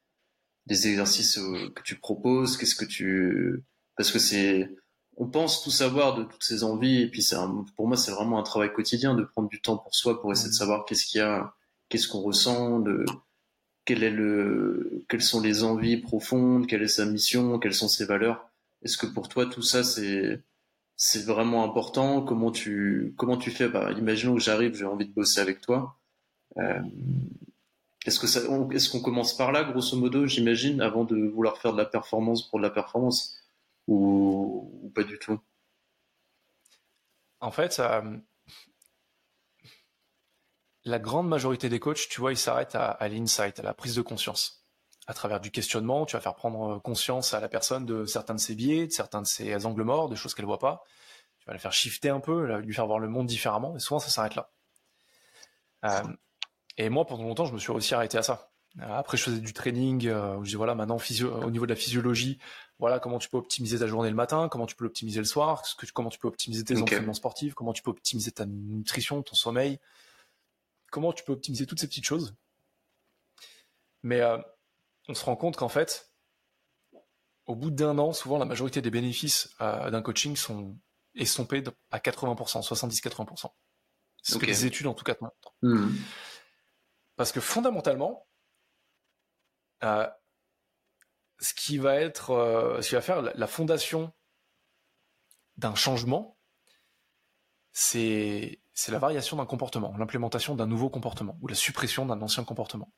des 0.66 0.88
exercices 0.88 1.38
euh, 1.38 1.70
que 1.76 1.84
tu 1.84 2.00
proposes? 2.00 2.58
Qu'est-ce 2.58 2.76
que 2.76 2.86
tu 2.86 3.64
parce 3.96 4.12
que 4.12 4.18
c'est 4.18 4.76
on 5.18 5.28
pense 5.28 5.62
tout 5.62 5.70
savoir 5.70 6.16
de 6.16 6.24
toutes 6.24 6.44
ces 6.44 6.64
envies 6.64 7.04
et 7.04 7.12
puis 7.12 7.22
c'est 7.22 7.38
pour 7.76 7.88
moi 7.88 7.96
c'est 7.96 8.12
vraiment 8.12 8.40
un 8.40 8.44
travail 8.44 8.74
quotidien 8.74 9.14
de 9.14 9.24
prendre 9.24 9.50
du 9.50 9.62
temps 9.62 9.78
pour 9.78 9.94
soi 9.94 10.20
pour 10.20 10.32
essayer 10.32 10.50
de 10.50 10.56
savoir 10.56 10.84
qu'est-ce 10.86 11.06
qu'il 11.06 11.20
y 11.20 11.24
a, 11.24 11.54
qu'est-ce 11.90 12.08
qu'on 12.08 12.22
ressent, 12.22 12.84
quelles 13.86 15.22
sont 15.22 15.42
les 15.42 15.64
envies 15.64 15.98
profondes, 15.98 16.68
quelle 16.68 16.84
est 16.84 16.88
sa 16.88 17.06
mission, 17.06 17.60
quelles 17.60 17.74
sont 17.74 17.88
ses 17.88 18.06
valeurs. 18.06 18.50
Est-ce 18.84 18.98
que 18.98 19.08
pour 19.08 19.30
toi 19.30 19.46
tout 19.46 19.62
ça 19.62 19.84
c'est 19.84 20.44
c'est 20.96 21.26
vraiment 21.26 21.64
important? 21.64 22.22
Comment 22.22 22.52
tu 22.52 23.14
comment 23.18 23.38
tu 23.38 23.52
fais? 23.52 23.70
Bah, 23.70 23.92
imaginons 23.92 24.36
que 24.36 24.42
j'arrive, 24.42 24.76
j'ai 24.76 24.86
envie 24.86 25.08
de 25.08 25.14
bosser 25.14 25.40
avec 25.40 25.62
toi. 25.62 25.98
Euh, 26.58 26.82
est-ce 28.06 28.20
que 28.20 28.28
ça, 28.28 28.40
est-ce 28.72 28.90
qu'on 28.90 29.02
commence 29.02 29.36
par 29.36 29.52
là, 29.52 29.66
grosso 29.66 29.98
modo, 29.98 30.26
j'imagine, 30.26 30.80
avant 30.82 31.04
de 31.04 31.28
vouloir 31.28 31.58
faire 31.58 31.74
de 31.74 31.78
la 31.78 31.86
performance 31.86 32.50
pour 32.50 32.60
de 32.60 32.64
la 32.64 32.70
performance, 32.70 33.38
ou, 33.88 34.92
pas 34.96 35.04
du 35.04 35.20
tout? 35.20 35.40
En 37.42 37.52
fait, 37.52 37.82
la 40.88 41.00
grande 41.00 41.28
majorité 41.28 41.70
des 41.70 41.80
coachs, 41.80 42.08
tu 42.10 42.22
vois, 42.22 42.32
ils 42.32 42.38
s'arrêtent 42.38 42.76
à, 42.76 42.98
l'insight, 43.10 43.60
à 43.60 43.64
la 43.64 43.74
prise 43.74 43.96
de 43.96 44.02
conscience. 44.02 44.66
À 45.06 45.14
travers 45.14 45.40
du 45.40 45.52
questionnement, 45.52 46.06
tu 46.06 46.16
vas 46.16 46.22
faire 46.22 46.36
prendre 46.36 46.80
conscience 46.80 47.34
à 47.34 47.40
la 47.40 47.50
personne 47.50 47.86
de 47.86 48.06
certains 48.06 48.36
de 48.36 48.40
ses 48.40 48.56
biais, 48.56 48.88
de 48.88 48.92
certains 48.92 49.22
de 49.22 49.28
ses 49.28 49.66
angles 49.66 49.84
morts, 49.84 50.10
de 50.10 50.16
choses 50.16 50.34
qu'elle 50.34 50.46
voit 50.46 50.60
pas. 50.60 50.84
Tu 51.40 51.46
vas 51.46 51.54
la 51.54 51.60
faire 51.60 51.74
shifter 51.74 52.10
un 52.10 52.20
peu, 52.20 52.58
lui 52.58 52.74
faire 52.74 52.88
voir 52.88 53.00
le 53.00 53.08
monde 53.08 53.28
différemment, 53.28 53.76
et 53.76 53.80
souvent 53.80 54.00
ça 54.00 54.10
s'arrête 54.10 54.36
là. 54.36 54.52
Euh, 55.86 56.04
et 56.78 56.90
moi, 56.90 57.06
pendant 57.06 57.24
longtemps, 57.24 57.46
je 57.46 57.54
me 57.54 57.60
suis 57.60 57.72
aussi 57.72 57.94
arrêté 57.94 58.18
à 58.18 58.24
ça. 58.24 58.52
Après, 58.80 59.18
je 59.18 59.24
faisais 59.24 59.40
du 59.40 59.54
training, 59.54 60.08
euh, 60.08 60.36
où 60.36 60.46
je 60.46 60.50
dis 60.50 60.56
voilà, 60.56 60.76
maintenant, 60.76 60.98
au 60.98 61.52
niveau 61.52 61.66
de 61.66 61.72
la 61.72 61.76
physiologie, 61.76 62.38
voilà 62.80 63.00
comment 63.00 63.18
tu 63.18 63.28
peux 63.28 63.38
optimiser 63.38 63.80
ta 63.80 63.88
journée 63.88 64.10
le 64.10 64.16
matin, 64.16 64.50
comment 64.50 64.68
tu 64.68 64.76
peux 64.76 64.84
l'optimiser 64.84 65.20
le 65.20 65.26
soir, 65.26 65.64
comment 65.94 66.10
tu 66.10 66.20
peux 66.20 66.28
optimiser 66.28 66.64
tes 66.64 66.80
entraînements 66.80 67.14
sportifs, 67.14 67.56
comment 67.56 67.74
tu 67.74 67.82
peux 67.82 67.90
optimiser 67.90 68.32
ta 68.32 68.46
nutrition, 68.46 69.24
ton 69.24 69.36
sommeil, 69.36 69.80
comment 70.92 71.14
tu 71.14 71.24
peux 71.24 71.34
optimiser 71.34 71.66
toutes 71.66 71.80
ces 71.80 71.88
petites 71.88 72.06
choses. 72.06 72.36
Mais 74.04 74.22
euh, 74.22 74.38
on 75.08 75.14
se 75.14 75.24
rend 75.26 75.36
compte 75.36 75.58
qu'en 75.58 75.70
fait, 75.70 76.12
au 77.46 77.56
bout 77.56 77.72
d'un 77.72 77.98
an, 77.98 78.14
souvent 78.14 78.38
la 78.38 78.46
majorité 78.46 78.82
des 78.82 78.92
bénéfices 78.92 79.50
euh, 79.62 79.90
d'un 79.90 80.02
coaching 80.02 80.36
sont 80.36 80.78
estompés 81.16 81.64
à 81.92 82.00
80%, 82.00 82.66
70-80%. 82.66 83.52
C'est 84.22 84.34
ce 84.34 84.38
que 84.38 84.46
les 84.46 84.66
études 84.66 84.88
en 84.88 84.94
tout 84.94 85.04
cas 85.04 85.16
montrent. 85.22 85.56
Hmm. 85.62 85.96
Parce 87.16 87.32
que 87.32 87.40
fondamentalement, 87.40 88.28
euh, 89.84 90.08
ce 91.40 91.54
qui 91.54 91.78
va 91.78 91.96
être, 91.96 92.80
ce 92.82 92.90
qui 92.90 92.96
va 92.96 93.02
faire 93.02 93.22
la, 93.22 93.48
fondation 93.48 94.12
d'un 95.58 95.76
changement, 95.76 96.38
c'est 97.72 98.60
la 98.90 99.00
variation 99.00 99.38
d'un 99.38 99.46
comportement, 99.46 99.96
l'implémentation 99.98 100.56
d'un 100.56 100.68
nouveau 100.68 100.90
comportement 100.90 101.38
ou 101.42 101.48
la 101.48 101.56
suppression 101.56 102.06
d'un 102.06 102.22
ancien 102.22 102.44
comportement. 102.44 102.92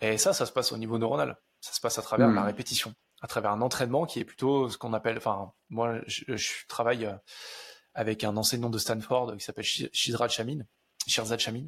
Et 0.00 0.16
ça, 0.16 0.32
ça 0.32 0.46
se 0.46 0.52
passe 0.52 0.72
au 0.72 0.78
niveau 0.78 0.98
neuronal. 0.98 1.36
Ça 1.60 1.72
se 1.72 1.80
passe 1.80 1.98
à 1.98 2.02
travers 2.02 2.28
la 2.28 2.40
hmm. 2.40 2.46
répétition, 2.46 2.94
à 3.20 3.26
travers 3.26 3.50
un 3.50 3.60
entraînement 3.60 4.06
qui 4.06 4.18
est 4.18 4.24
plutôt 4.24 4.70
ce 4.70 4.78
qu'on 4.78 4.94
appelle, 4.94 5.18
enfin, 5.18 5.52
moi, 5.68 6.00
je, 6.06 6.66
travaille 6.68 7.04
euh, 7.04 7.14
avec 7.94 8.24
un 8.24 8.36
enseignant 8.36 8.70
de 8.70 8.78
Stanford 8.78 9.36
qui 9.36 9.44
s'appelle 9.44 9.64
Shirzad 9.64 10.30
Chamin, 10.30 10.60
Shirzad 11.06 11.38
Chamin, 11.38 11.66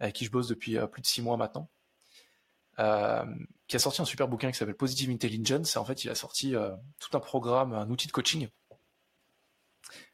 avec 0.00 0.14
qui 0.14 0.24
je 0.24 0.30
bosse 0.30 0.48
depuis 0.48 0.78
euh, 0.78 0.86
plus 0.86 1.02
de 1.02 1.06
six 1.06 1.22
mois 1.22 1.36
maintenant, 1.36 1.68
euh, 2.78 3.24
qui 3.66 3.76
a 3.76 3.78
sorti 3.78 4.02
un 4.02 4.04
super 4.04 4.28
bouquin 4.28 4.50
qui 4.50 4.58
s'appelle 4.58 4.76
Positive 4.76 5.10
Intelligence. 5.10 5.76
Et 5.76 5.78
en 5.78 5.84
fait, 5.84 6.04
il 6.04 6.10
a 6.10 6.14
sorti 6.14 6.54
euh, 6.54 6.74
tout 6.98 7.16
un 7.16 7.20
programme, 7.20 7.72
un 7.72 7.88
outil 7.90 8.06
de 8.06 8.12
coaching 8.12 8.48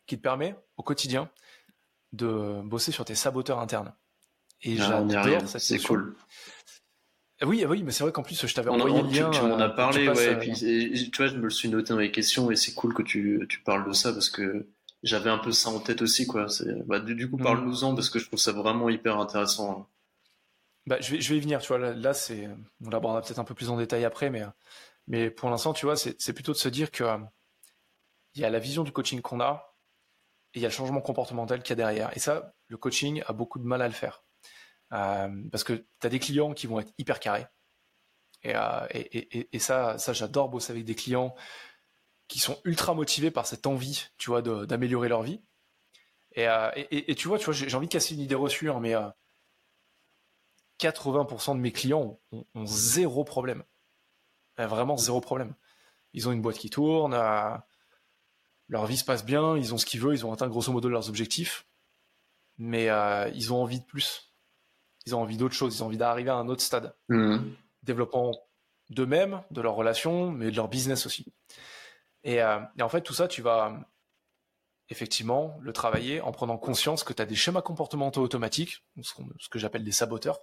qui 0.07 0.17
te 0.17 0.23
permet 0.23 0.57
au 0.77 0.83
quotidien 0.83 1.31
de 2.13 2.61
bosser 2.63 2.93
sur 2.93 3.05
tes 3.05 3.15
saboteurs 3.15 3.59
internes. 3.59 3.93
Et 4.63 4.77
ah, 4.81 5.05
j'adore 5.09 5.49
cette 5.49 5.61
C'est 5.61 5.79
cool. 5.79 6.17
Oui, 7.43 7.65
oui, 7.67 7.83
mais 7.83 7.91
c'est 7.91 8.03
vrai 8.03 8.13
qu'en 8.13 8.23
plus, 8.23 8.47
je 8.47 8.55
t'avais 8.55 8.69
envoyé 8.69 9.01
le 9.01 9.09
lien. 9.09 9.31
Tu, 9.31 9.41
m'en 9.41 9.59
as 9.59 9.71
parlé, 9.71 10.09
ouais. 10.09 10.33
Et 10.33 10.37
puis, 10.37 11.11
tu 11.11 11.17
vois, 11.17 11.27
je 11.27 11.37
me 11.37 11.45
le 11.45 11.51
suis 11.51 11.71
noté 11.71 11.95
dans 11.95 11.99
les 11.99 12.11
questions 12.11 12.51
et 12.51 12.57
c'est 12.57 12.75
cool 12.75 12.93
que 12.93 13.03
tu, 13.03 13.47
tu 13.49 13.61
parles 13.61 13.89
de 13.89 13.93
ça 13.93 14.13
parce 14.13 14.29
que 14.29 14.67
j'avais 15.03 15.31
un 15.31 15.39
peu 15.39 15.51
ça 15.51 15.71
en 15.71 15.81
tête 15.81 16.03
aussi, 16.03 16.27
quoi. 16.27 16.47
Bah, 16.85 17.01
du, 17.01 17.31
coup, 17.31 17.39
mm. 17.39 17.43
parle-nous-en 17.43 17.95
parce 17.95 18.11
que 18.11 18.19
je 18.19 18.27
trouve 18.27 18.39
ça 18.39 18.53
vraiment 18.53 18.91
hyper 18.91 19.19
intéressant. 19.19 19.89
bah, 20.87 20.99
je, 21.01 21.13
vais, 21.13 21.21
je 21.23 21.31
vais 21.31 21.39
y 21.39 21.41
venir, 21.41 21.63
tu 21.63 21.69
vois. 21.69 21.79
Là, 21.79 22.13
c'est, 22.13 22.47
on 22.85 22.91
l'abordera 22.91 23.23
peut-être 23.23 23.39
un 23.39 23.45
peu 23.45 23.55
plus 23.55 23.71
en 23.71 23.79
détail 23.79 24.05
après, 24.05 24.29
mais, 24.29 24.43
mais 25.07 25.31
pour 25.31 25.49
l'instant, 25.49 25.73
tu 25.73 25.87
vois, 25.87 25.97
c'est 25.97 26.33
plutôt 26.35 26.53
de 26.53 26.59
se 26.59 26.69
dire 26.69 26.91
que 26.91 27.05
il 28.35 28.43
y 28.43 28.45
a 28.45 28.51
la 28.51 28.59
vision 28.59 28.85
du 28.85 28.93
coaching 28.93 29.23
qu'on 29.23 29.41
a 29.41 29.70
il 30.55 30.63
y 30.63 30.65
a 30.65 30.69
le 30.69 30.75
changement 30.75 31.01
comportemental 31.01 31.63
qu'il 31.63 31.71
y 31.71 31.73
a 31.73 31.77
derrière. 31.77 32.17
Et 32.17 32.21
ça, 32.21 32.55
le 32.69 32.77
coaching 32.77 33.23
a 33.27 33.33
beaucoup 33.33 33.59
de 33.59 33.65
mal 33.65 33.83
à 33.83 33.89
le 33.89 33.95
faire. 33.95 34.25
Euh, 34.93 35.29
parce 35.51 35.65
que 35.65 35.73
tu 35.75 36.07
as 36.07 36.11
des 36.11 36.19
clients 36.19 36.53
qui 36.53 36.67
vont 36.67 36.81
être 36.81 36.93
hyper 36.99 37.21
carrés. 37.21 37.47
Et, 38.43 38.55
euh, 38.55 38.87
et, 38.91 39.55
et, 39.55 39.59
ça, 39.59 39.99
ça 39.99 40.13
j'adore 40.13 40.49
bosser 40.49 40.73
avec 40.73 40.85
des 40.85 40.95
clients 40.95 41.35
qui 42.27 42.39
sont 42.39 42.59
ultra 42.65 42.95
motivés 42.95 43.31
par 43.31 43.47
cette 43.47 43.67
envie, 43.67 44.07
tu 44.17 44.31
vois, 44.31 44.43
d'améliorer 44.43 45.09
leur 45.09 45.23
vie. 45.23 45.43
Euh, 46.39 46.71
et, 46.77 47.15
tu 47.15 47.29
vois, 47.29 47.39
tu 47.39 47.45
vois, 47.45 47.55
j'ai 47.55 47.75
envie 47.75 47.89
de 47.89 47.93
casser 47.93 48.15
une 48.15 48.21
idée 48.21 48.37
reçue, 48.37 48.71
hein, 48.71 48.79
mais 48.81 48.95
80% 50.79 51.57
de 51.57 51.61
mes 51.61 51.73
clients 51.73 52.19
ont, 52.33 52.67
zéro 52.67 53.25
problème. 53.25 53.65
Vraiment 54.57 54.97
zéro 54.97 55.21
problème. 55.21 55.55
Ils 56.13 56.29
ont 56.29 56.33
une 56.33 56.43
boîte 56.43 56.59
qui 56.59 56.71
tourne, 56.71 57.15
leur 58.71 58.87
vie 58.87 58.97
se 58.97 59.05
passe 59.05 59.25
bien, 59.25 59.59
ils 59.59 59.75
ont 59.75 59.79
ce 59.79 59.85
qu'ils 59.85 60.01
veulent, 60.01 60.15
ils 60.15 60.25
ont 60.25 60.33
atteint 60.33 60.49
grosso 60.49 60.73
modo 60.73 60.89
leurs 60.89 61.11
objectifs, 61.11 61.67
mais 62.57 62.89
ils 63.35 63.53
ont 63.53 63.63
envie 63.63 63.81
de 63.81 63.85
plus 63.85 64.31
ils 65.07 65.15
ont 65.15 65.23
envie 65.23 65.37
d'autre 65.37 65.55
chose, 65.55 65.77
ils 65.77 65.83
ont 65.83 65.87
envie 65.87 65.97
d'arriver 65.97 66.31
à 66.31 66.37
un 66.37 66.49
autre 66.49 66.63
stade. 66.63 66.95
Mmh. 67.09 67.39
Développement 67.83 68.33
d'eux-mêmes, 68.91 69.43
de 69.51 69.61
leurs 69.61 69.75
relations, 69.75 70.31
mais 70.31 70.51
de 70.51 70.57
leur 70.57 70.69
business 70.69 71.07
aussi. 71.07 71.33
Euh, 72.27 72.61
et, 72.79 72.83
en 72.83 72.89
fait, 72.89 73.03
tout 73.03 73.15
ça, 73.15 73.29
tu 73.29 73.43
vas 73.43 73.81
effectivement 74.89 75.57
le 75.63 75.73
travailler 75.73 76.21
en 76.21 76.33
prenant 76.33 76.59
conscience 76.59 77.05
que 77.05 77.13
tu 77.13 77.23
as 77.23 77.27
des 77.27 77.37
schémas 77.37 77.63
comportementaux 77.63 78.23
automatiques, 78.23 78.85
ce 79.01 79.49
que 79.49 79.59
j'appelle 79.59 79.85
des 79.85 79.93
saboteurs. 79.93 80.41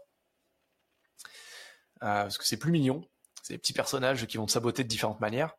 Euh, 2.03 2.23
parce 2.23 2.37
que 2.37 2.45
c'est 2.45 2.57
plus 2.57 2.71
mignon, 2.71 3.07
c'est 3.41 3.55
des 3.55 3.57
petits 3.57 3.73
personnages 3.73 4.25
qui 4.27 4.37
vont 4.37 4.45
te 4.45 4.51
saboter 4.51 4.83
de 4.83 4.87
différentes 4.87 5.19
manières. 5.19 5.55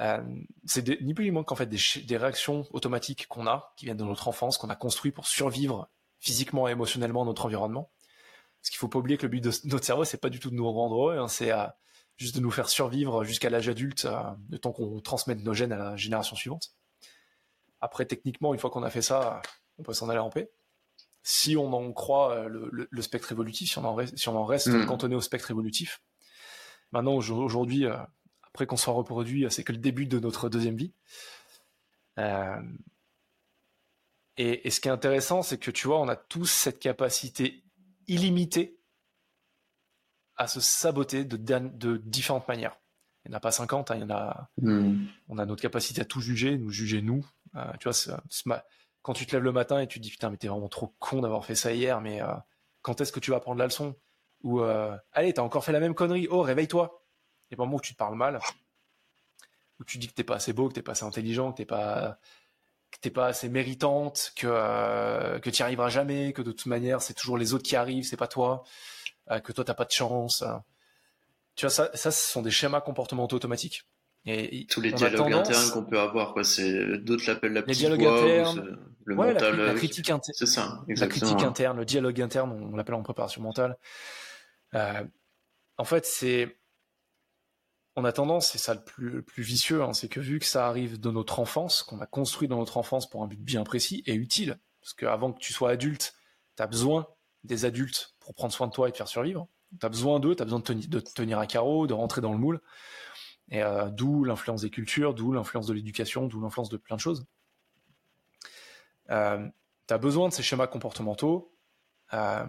Euh, 0.00 0.22
c'est 0.64 1.00
ni 1.00 1.12
plus 1.12 1.24
ni 1.24 1.30
moins 1.30 1.42
qu'en 1.42 1.56
fait 1.56 1.66
des, 1.66 1.78
des 2.06 2.16
réactions 2.16 2.66
automatiques 2.72 3.26
qu'on 3.26 3.46
a, 3.46 3.72
qui 3.76 3.86
viennent 3.86 3.96
de 3.96 4.04
notre 4.04 4.28
enfance, 4.28 4.56
qu'on 4.58 4.70
a 4.70 4.76
construit 4.76 5.10
pour 5.10 5.26
survivre 5.26 5.88
physiquement 6.20 6.68
et 6.68 6.72
émotionnellement 6.72 7.24
dans 7.24 7.30
notre 7.30 7.46
environnement. 7.46 7.90
Parce 8.60 8.70
qu'il 8.70 8.78
faut 8.78 8.88
pas 8.88 8.98
oublier 8.98 9.16
que 9.16 9.22
le 9.22 9.28
but 9.28 9.42
de 9.42 9.52
notre 9.64 9.84
cerveau, 9.84 10.04
c'est 10.04 10.20
pas 10.20 10.30
du 10.30 10.40
tout 10.40 10.50
de 10.50 10.54
nous 10.54 10.70
rendre 10.70 10.96
heureux, 10.96 11.18
hein, 11.18 11.28
c'est 11.28 11.52
euh, 11.52 11.66
juste 12.16 12.34
de 12.34 12.40
nous 12.40 12.50
faire 12.50 12.68
survivre 12.68 13.24
jusqu'à 13.24 13.50
l'âge 13.50 13.68
adulte, 13.68 14.04
euh, 14.04 14.20
le 14.50 14.58
temps 14.58 14.72
qu'on 14.72 15.00
transmette 15.00 15.42
nos 15.44 15.54
gènes 15.54 15.72
à 15.72 15.78
la 15.78 15.96
génération 15.96 16.34
suivante. 16.34 16.72
Après, 17.80 18.04
techniquement, 18.04 18.52
une 18.52 18.60
fois 18.60 18.70
qu'on 18.70 18.82
a 18.82 18.90
fait 18.90 19.02
ça, 19.02 19.40
on 19.78 19.84
peut 19.84 19.92
s'en 19.92 20.08
aller 20.08 20.18
en 20.18 20.30
paix. 20.30 20.50
Si 21.22 21.56
on 21.56 21.72
en 21.72 21.92
croit 21.92 22.32
euh, 22.32 22.68
le, 22.72 23.02
spectre 23.02 23.30
évolutif, 23.30 23.70
si 23.70 23.78
on 23.78 23.84
en 23.84 23.94
reste, 23.94 24.16
si 24.16 24.28
on 24.28 24.36
en 24.36 24.44
reste 24.44 24.68
hmm. 24.68 24.86
cantonné 24.86 25.14
au 25.14 25.20
spectre 25.20 25.50
évolutif, 25.50 26.02
maintenant, 26.90 27.14
aujourd'hui, 27.14 27.86
après 28.48 28.66
qu'on 28.66 28.76
soit 28.76 28.92
reproduit, 28.92 29.46
c'est 29.50 29.64
que 29.64 29.72
le 29.72 29.78
début 29.78 30.06
de 30.06 30.18
notre 30.18 30.48
deuxième 30.48 30.76
vie. 30.76 30.92
et, 34.36 34.66
et, 34.66 34.70
ce 34.70 34.80
qui 34.80 34.88
est 34.88 34.92
intéressant, 34.92 35.42
c'est 35.42 35.58
que 35.58 35.70
tu 35.70 35.86
vois, 35.86 36.00
on 36.00 36.08
a 36.08 36.16
tous 36.16 36.46
cette 36.46 36.80
capacité 36.80 37.62
illimité 38.08 38.78
à 40.36 40.46
se 40.46 40.60
saboter 40.60 41.24
de, 41.24 41.36
de 41.36 41.96
différentes 41.98 42.48
manières. 42.48 42.76
Il 43.24 43.30
n'y 43.30 43.34
en 43.34 43.38
a 43.38 43.40
pas 43.40 43.50
50, 43.50 43.90
hein, 43.90 43.96
il 43.96 44.00
y 44.00 44.04
en 44.04 44.10
a, 44.10 44.48
hmm. 44.62 45.04
on 45.28 45.38
a 45.38 45.44
notre 45.44 45.60
capacité 45.60 46.00
à 46.00 46.04
tout 46.04 46.20
juger, 46.20 46.56
nous 46.56 46.70
juger 46.70 47.02
nous. 47.02 47.26
Euh, 47.56 47.72
tu 47.78 47.88
vois, 47.88 48.64
quand 49.02 49.12
tu 49.12 49.26
te 49.26 49.32
lèves 49.32 49.42
le 49.42 49.52
matin 49.52 49.80
et 49.80 49.86
tu 49.86 49.98
te 49.98 50.02
dis 50.04 50.10
putain, 50.10 50.30
mais 50.30 50.36
t'es 50.36 50.48
vraiment 50.48 50.68
trop 50.68 50.94
con 50.98 51.20
d'avoir 51.20 51.44
fait 51.44 51.54
ça 51.54 51.72
hier, 51.72 52.00
mais 52.00 52.22
euh, 52.22 52.32
quand 52.80 53.00
est-ce 53.00 53.12
que 53.12 53.20
tu 53.20 53.32
vas 53.32 53.40
prendre 53.40 53.58
la 53.58 53.66
leçon? 53.66 53.96
Ou 54.44 54.60
euh, 54.60 54.96
allez, 55.12 55.34
t'as 55.34 55.42
encore 55.42 55.64
fait 55.64 55.72
la 55.72 55.80
même 55.80 55.94
connerie, 55.94 56.28
oh 56.30 56.42
réveille-toi. 56.42 56.97
Et 57.50 57.56
pas 57.56 57.64
où 57.64 57.80
tu 57.80 57.94
te 57.94 57.98
parles 57.98 58.14
mal, 58.14 58.40
où 59.80 59.84
tu 59.84 59.98
dis 59.98 60.08
que 60.08 60.14
t'es 60.14 60.24
pas 60.24 60.36
assez 60.36 60.52
beau, 60.52 60.68
que 60.68 60.74
t'es 60.74 60.82
pas 60.82 60.92
assez 60.92 61.04
intelligent, 61.04 61.52
que 61.52 61.58
t'es 61.58 61.64
pas 61.64 62.18
que 62.90 62.98
t'es 63.00 63.10
pas 63.10 63.26
assez 63.26 63.48
méritante, 63.48 64.32
que 64.36 64.46
euh, 64.48 65.38
que 65.40 65.50
tu 65.50 65.62
arriveras 65.62 65.88
jamais, 65.88 66.32
que 66.32 66.42
de 66.42 66.52
toute 66.52 66.66
manière 66.66 67.02
c'est 67.02 67.14
toujours 67.14 67.36
les 67.36 67.54
autres 67.54 67.64
qui 67.64 67.76
arrivent, 67.76 68.04
c'est 68.04 68.16
pas 68.16 68.28
toi, 68.28 68.64
euh, 69.30 69.40
que 69.40 69.52
toi 69.52 69.64
t'as 69.64 69.74
pas 69.74 69.84
de 69.84 69.90
chance. 69.90 70.42
Euh. 70.42 70.54
Tu 71.54 71.66
vois 71.66 71.70
ça, 71.70 71.90
ça 71.94 72.10
ce 72.10 72.32
sont 72.32 72.42
des 72.42 72.50
schémas 72.50 72.80
comportementaux 72.80 73.36
automatiques. 73.36 73.84
Et, 74.26 74.66
tous 74.66 74.82
les 74.82 74.92
dialogues 74.92 75.32
internes 75.32 75.70
qu'on 75.70 75.84
peut 75.84 75.98
avoir, 75.98 76.34
quoi. 76.34 76.44
C'est 76.44 76.98
d'autres 76.98 77.24
l'appellent 77.26 77.52
la 77.52 77.62
petite 77.62 77.80
les 77.80 77.96
dialogues 77.96 78.04
internes, 78.04 78.78
le 79.04 79.14
mental. 79.14 79.56
La, 79.56 79.74
critique 79.74 80.10
interne. 80.10 80.34
C'est 80.34 80.44
ça. 80.44 80.84
Exactement. 80.88 81.20
La 81.20 81.26
critique 81.26 81.46
interne, 81.46 81.78
le 81.78 81.84
dialogue 81.86 82.20
interne, 82.20 82.52
on 82.52 82.76
l'appelle 82.76 82.96
en 82.96 83.02
préparation 83.02 83.40
mentale. 83.42 83.78
en 84.74 85.84
fait, 85.84 86.04
c'est 86.04 86.57
on 87.98 88.04
a 88.04 88.12
tendance, 88.12 88.52
c'est 88.52 88.58
ça 88.58 88.74
le 88.74 88.80
plus, 89.22 89.42
vicieux, 89.42 89.82
hein, 89.82 89.92
c'est 89.92 90.08
que 90.08 90.20
vu 90.20 90.38
que 90.38 90.46
ça 90.46 90.68
arrive 90.68 91.00
de 91.00 91.10
notre 91.10 91.40
enfance, 91.40 91.82
qu'on 91.82 92.00
a 92.00 92.06
construit 92.06 92.46
dans 92.46 92.58
notre 92.58 92.76
enfance 92.76 93.10
pour 93.10 93.24
un 93.24 93.26
but 93.26 93.40
bien 93.40 93.64
précis 93.64 94.04
et 94.06 94.14
utile, 94.14 94.60
parce 94.80 94.94
qu'avant 94.94 95.32
que 95.32 95.40
tu 95.40 95.52
sois 95.52 95.70
adulte, 95.70 96.14
tu 96.56 96.62
as 96.62 96.68
besoin 96.68 97.08
des 97.42 97.64
adultes 97.64 98.14
pour 98.20 98.34
prendre 98.34 98.52
soin 98.52 98.68
de 98.68 98.72
toi 98.72 98.88
et 98.88 98.92
te 98.92 98.96
faire 98.96 99.08
survivre. 99.08 99.48
Tu 99.80 99.84
as 99.84 99.88
besoin 99.88 100.20
d'eux, 100.20 100.36
tu 100.36 100.42
as 100.42 100.44
besoin 100.44 100.60
de, 100.60 101.00
te 101.00 101.12
tenir 101.12 101.40
à 101.40 101.46
carreau, 101.46 101.88
de 101.88 101.92
rentrer 101.92 102.20
dans 102.20 102.32
le 102.32 102.38
moule. 102.38 102.60
Et 103.50 103.62
euh, 103.62 103.88
d'où 103.90 104.22
l'influence 104.22 104.62
des 104.62 104.70
cultures, 104.70 105.12
d'où 105.12 105.32
l'influence 105.32 105.66
de 105.66 105.72
l'éducation, 105.72 106.26
d'où 106.26 106.40
l'influence 106.40 106.68
de 106.68 106.76
plein 106.76 106.96
de 106.96 107.00
choses. 107.00 107.26
Euh, 109.10 109.44
tu 109.88 109.94
as 109.94 109.98
besoin 109.98 110.28
de 110.28 110.32
ces 110.32 110.44
schémas 110.44 110.68
comportementaux 110.68 111.52
euh, 112.12 112.46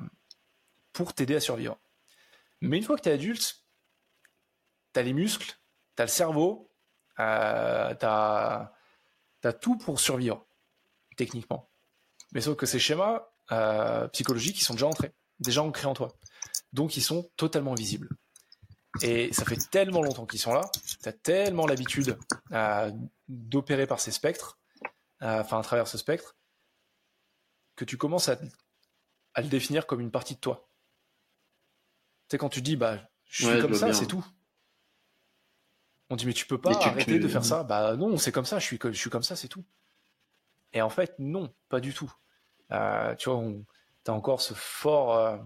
pour 0.93 1.13
t'aider 1.13 1.35
à 1.35 1.39
survivre. 1.39 1.79
Mais 2.61 2.77
une 2.77 2.83
fois 2.83 2.97
que 2.97 3.01
tu 3.01 3.09
es 3.09 3.13
adulte, 3.13 3.58
tu 4.93 4.99
as 4.99 5.03
les 5.03 5.13
muscles, 5.13 5.57
tu 5.95 6.01
as 6.01 6.05
le 6.05 6.11
cerveau, 6.11 6.71
euh, 7.19 7.93
tu 7.95 8.05
as, 8.05 9.53
tout 9.61 9.77
pour 9.77 9.99
survivre, 9.99 10.45
techniquement. 11.17 11.69
Mais 12.33 12.41
sauf 12.41 12.55
que 12.55 12.65
ces 12.65 12.79
schémas 12.79 13.27
euh, 13.51 14.07
psychologiques, 14.09 14.59
ils 14.59 14.63
sont 14.63 14.73
déjà 14.73 14.87
entrés, 14.87 15.13
déjà 15.39 15.63
ancrés 15.63 15.87
en 15.87 15.93
toi. 15.93 16.09
Donc 16.73 16.97
ils 16.97 17.01
sont 17.01 17.29
totalement 17.35 17.73
visibles. 17.73 18.09
Et 19.01 19.31
ça 19.33 19.45
fait 19.45 19.57
tellement 19.69 20.01
longtemps 20.01 20.25
qu'ils 20.25 20.39
sont 20.39 20.53
là, 20.53 20.61
tu 21.01 21.07
as 21.07 21.13
tellement 21.13 21.67
l'habitude 21.67 22.17
euh, 22.51 22.91
d'opérer 23.27 23.85
par 23.85 23.99
ces 23.99 24.11
spectres, 24.11 24.57
enfin 25.21 25.59
à 25.59 25.63
travers 25.63 25.87
ce 25.87 25.97
spectre, 25.97 26.35
que 27.75 27.85
tu 27.85 27.97
commences 27.97 28.29
à, 28.29 28.37
à, 29.35 29.41
le 29.41 29.47
définir 29.47 29.85
comme 29.85 30.01
une 30.01 30.11
partie 30.11 30.35
de 30.35 30.39
toi. 30.39 30.69
Tu 32.27 32.33
sais, 32.33 32.37
quand 32.37 32.49
tu 32.49 32.61
dis, 32.61 32.75
bah, 32.75 32.99
je 33.25 33.45
suis 33.45 33.61
comme 33.61 33.75
ça, 33.75 33.93
c'est 33.93 34.07
tout. 34.07 34.25
On 36.09 36.15
dit 36.15 36.25
mais 36.25 36.33
tu 36.33 36.47
peux 36.47 36.59
pas 36.59 36.71
arrêter 36.71 37.19
de 37.19 37.27
faire 37.27 37.45
ça. 37.45 37.63
Bah 37.69 37.95
non, 37.95 38.17
c'est 38.17 38.31
comme 38.31 38.45
ça. 38.45 38.59
Je 38.59 38.65
suis, 38.65 38.79
je 38.81 38.91
suis 38.91 39.09
comme 39.09 39.23
ça, 39.23 39.35
c'est 39.35 39.47
tout. 39.47 39.63
Et 40.73 40.81
en 40.81 40.89
fait, 40.89 41.15
non, 41.19 41.53
pas 41.69 41.79
du 41.79 41.93
tout. 41.93 42.11
Euh, 42.71 43.15
tu 43.15 43.29
vois, 43.29 43.43
tu 44.05 44.11
as 44.11 44.13
encore 44.13 44.41
ce 44.41 44.53
fort, 44.53 45.15
euh, 45.15 45.37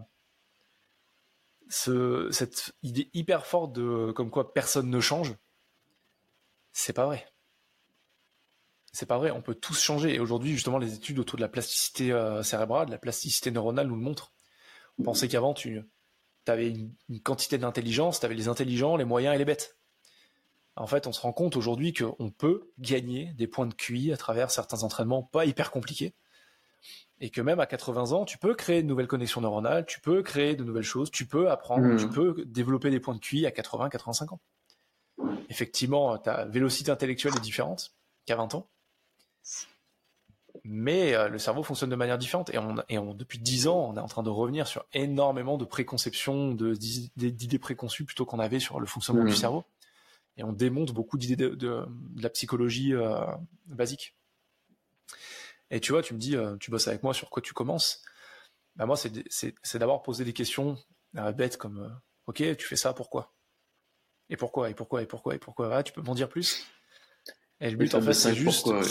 ce, 1.70 2.30
cette 2.32 2.74
idée 2.84 3.09
hyper 3.14 3.45
forte 3.45 3.74
de 3.74 4.11
comme 4.11 4.30
quoi 4.30 4.53
personne 4.53 4.89
ne 4.89 4.99
change. 4.99 5.36
C'est 6.72 6.93
pas 6.93 7.05
vrai. 7.05 7.26
C'est 8.91 9.05
pas 9.05 9.18
vrai. 9.18 9.32
On 9.32 9.41
peut 9.41 9.55
tous 9.55 9.80
changer. 9.82 10.16
Et 10.16 10.20
aujourd'hui, 10.20 10.53
justement, 10.53 10.78
les 10.78 10.93
études 10.95 11.20
autour 11.20 11.38
de 11.38 11.41
la 11.41 11.49
plasticité 11.49 12.11
euh, 12.11 12.43
cérébrale, 12.43 12.88
de 12.88 12.91
la 12.91 12.97
plasticité 12.97 13.51
neuronale 13.51 13.88
nous 13.88 13.95
le 13.95 14.01
montrent. 14.01 14.34
On 14.99 15.03
pensait 15.03 15.28
qu'avant, 15.28 15.53
tu 15.53 15.82
avais 16.47 16.70
une, 16.70 16.93
une 17.09 17.22
quantité 17.22 17.57
d'intelligence, 17.57 18.20
tu 18.20 18.26
avais 18.26 18.36
les 18.36 18.47
intelligents, 18.47 18.95
les 18.97 19.05
moyens 19.05 19.36
et 19.36 19.38
les 19.38 19.45
bêtes 19.45 19.78
en 20.76 20.88
fait, 20.88 21.05
on 21.05 21.11
se 21.11 21.21
rend 21.21 21.34
compte 21.34 21.55
aujourd'hui 21.55 21.93
qu'on 21.93 22.32
peut 22.32 22.71
gagner 22.80 23.34
des 23.34 23.47
points 23.47 23.67
de 23.67 23.74
QI 23.74 24.11
à 24.11 24.17
travers 24.17 24.49
certains 24.49 24.84
entraînements 24.84 25.21
pas 25.21 25.45
hyper 25.45 25.71
compliqués. 25.71 26.15
Et 27.19 27.30
que 27.30 27.41
même 27.41 27.59
à 27.59 27.65
80 27.65 28.11
ans, 28.11 28.26
tu 28.26 28.38
peux 28.38 28.55
créer 28.55 28.82
de 28.82 28.88
nouvelles 28.88 29.07
connexions 29.07 29.39
neuronales, 29.39 29.86
tu 29.86 30.01
peux 30.01 30.24
créer 30.24 30.55
de 30.55 30.63
nouvelles 30.63 30.84
choses, 30.84 31.11
tu 31.11 31.26
peux 31.26 31.49
apprendre, 31.49 31.86
mmh. 31.86 31.97
tu 31.97 32.09
peux 32.09 32.43
développer 32.45 32.89
des 32.89 32.99
points 32.99 33.13
de 33.13 33.19
QI 33.19 33.45
à 33.45 33.51
80, 33.51 33.89
85 33.89 34.34
ans. 34.34 34.39
Effectivement, 35.49 36.17
ta 36.17 36.45
vélocité 36.45 36.89
intellectuelle 36.91 37.34
est 37.38 37.41
différente 37.41 37.93
qu'à 38.26 38.36
20 38.36 38.55
ans. 38.55 38.67
Mais 40.63 41.13
euh, 41.13 41.30
le 41.30 41.38
cerveau 41.38 41.61
fonctionne 41.61 41.89
de 41.89 41.95
manière 41.95 42.17
différente. 42.17 42.49
Et, 42.49 42.57
on, 42.57 42.76
et 42.89 42.97
on, 42.97 43.13
depuis 43.13 43.38
10 43.38 43.67
ans, 43.67 43.89
on 43.89 43.95
est 43.95 43.99
en 43.99 44.07
train 44.07 44.24
de 44.24 44.30
revenir 44.30 44.67
sur 44.67 44.86
énormément 44.93 45.57
de 45.57 45.65
préconceptions, 45.65 46.51
d'idées 46.53 47.59
préconçues 47.59 48.05
plutôt 48.05 48.26
qu'on 48.26 48.39
avait 48.39 48.59
sur 48.59 48.80
le 48.80 48.88
fonctionnement 48.88 49.24
du 49.24 49.32
mmh. 49.32 49.36
cerveau 49.36 49.63
et 50.38 50.43
on 50.43 50.53
démonte 50.53 50.91
beaucoup 50.93 51.17
d'idées 51.17 51.36
de, 51.36 51.86
la 52.15 52.29
psychologie 52.29 52.93
euh, 52.93 53.25
basique. 53.65 54.15
Et 55.69 55.79
tu 55.79 55.91
vois, 55.91 56.01
tu 56.01 56.13
me 56.13 56.19
dis, 56.19 56.36
euh, 56.36 56.55
tu 56.57 56.71
bosses 56.71 56.88
avec 56.88 57.03
moi 57.03 57.13
sur 57.13 57.29
quoi 57.29 57.41
tu 57.41 57.53
commences 57.53 58.03
bah 58.75 58.86
Moi, 58.86 58.95
c'est 58.97 59.77
d'abord 59.77 60.01
poser 60.01 60.25
des 60.25 60.34
questions 60.34 60.77
euh, 61.17 61.31
bêtes 61.31 61.57
comme 61.57 61.99
Ok, 62.25 62.43
tu 62.57 62.67
fais 62.67 62.75
ça, 62.75 62.93
pourquoi? 62.93 63.34
Et 64.29 64.38
pourquoi? 64.38 64.69
Et 64.69 64.73
pourquoi? 64.73 65.01
Et 65.01 65.05
pourquoi? 65.05 65.36
Et 65.36 65.39
pourquoi? 65.39 65.75
Ah, 65.75 65.84
Tu 65.84 65.93
peux 65.93 66.01
m'en 66.01 66.15
dire 66.15 66.29
plus? 66.29 66.65
Et 67.59 67.69
le 67.69 67.77
but, 67.77 67.93
en 67.95 68.01
fait, 68.01 68.13
c'est 68.13 68.36
juste. 68.36 68.69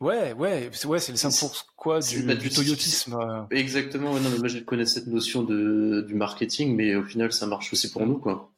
Ouais, 0.00 0.32
ouais, 0.32 0.70
c'est 0.72 0.86
ouais, 0.86 1.00
c'est 1.00 1.10
le 1.10 1.18
simple 1.18 1.52
quoi 1.76 1.98
du, 1.98 2.22
bah, 2.22 2.36
du, 2.36 2.50
toyotisme. 2.50 3.14
Euh. 3.14 3.42
Exactement. 3.50 4.14
non, 4.14 4.30
mais 4.30 4.38
moi 4.38 4.46
je 4.46 4.60
connais 4.60 4.86
cette 4.86 5.08
notion 5.08 5.42
de 5.42 6.04
du 6.06 6.14
marketing, 6.14 6.76
mais 6.76 6.94
au 6.94 7.02
final 7.02 7.32
ça 7.32 7.48
marche 7.48 7.72
aussi 7.72 7.90
pour 7.90 8.06
nous, 8.06 8.18
quoi. 8.18 8.52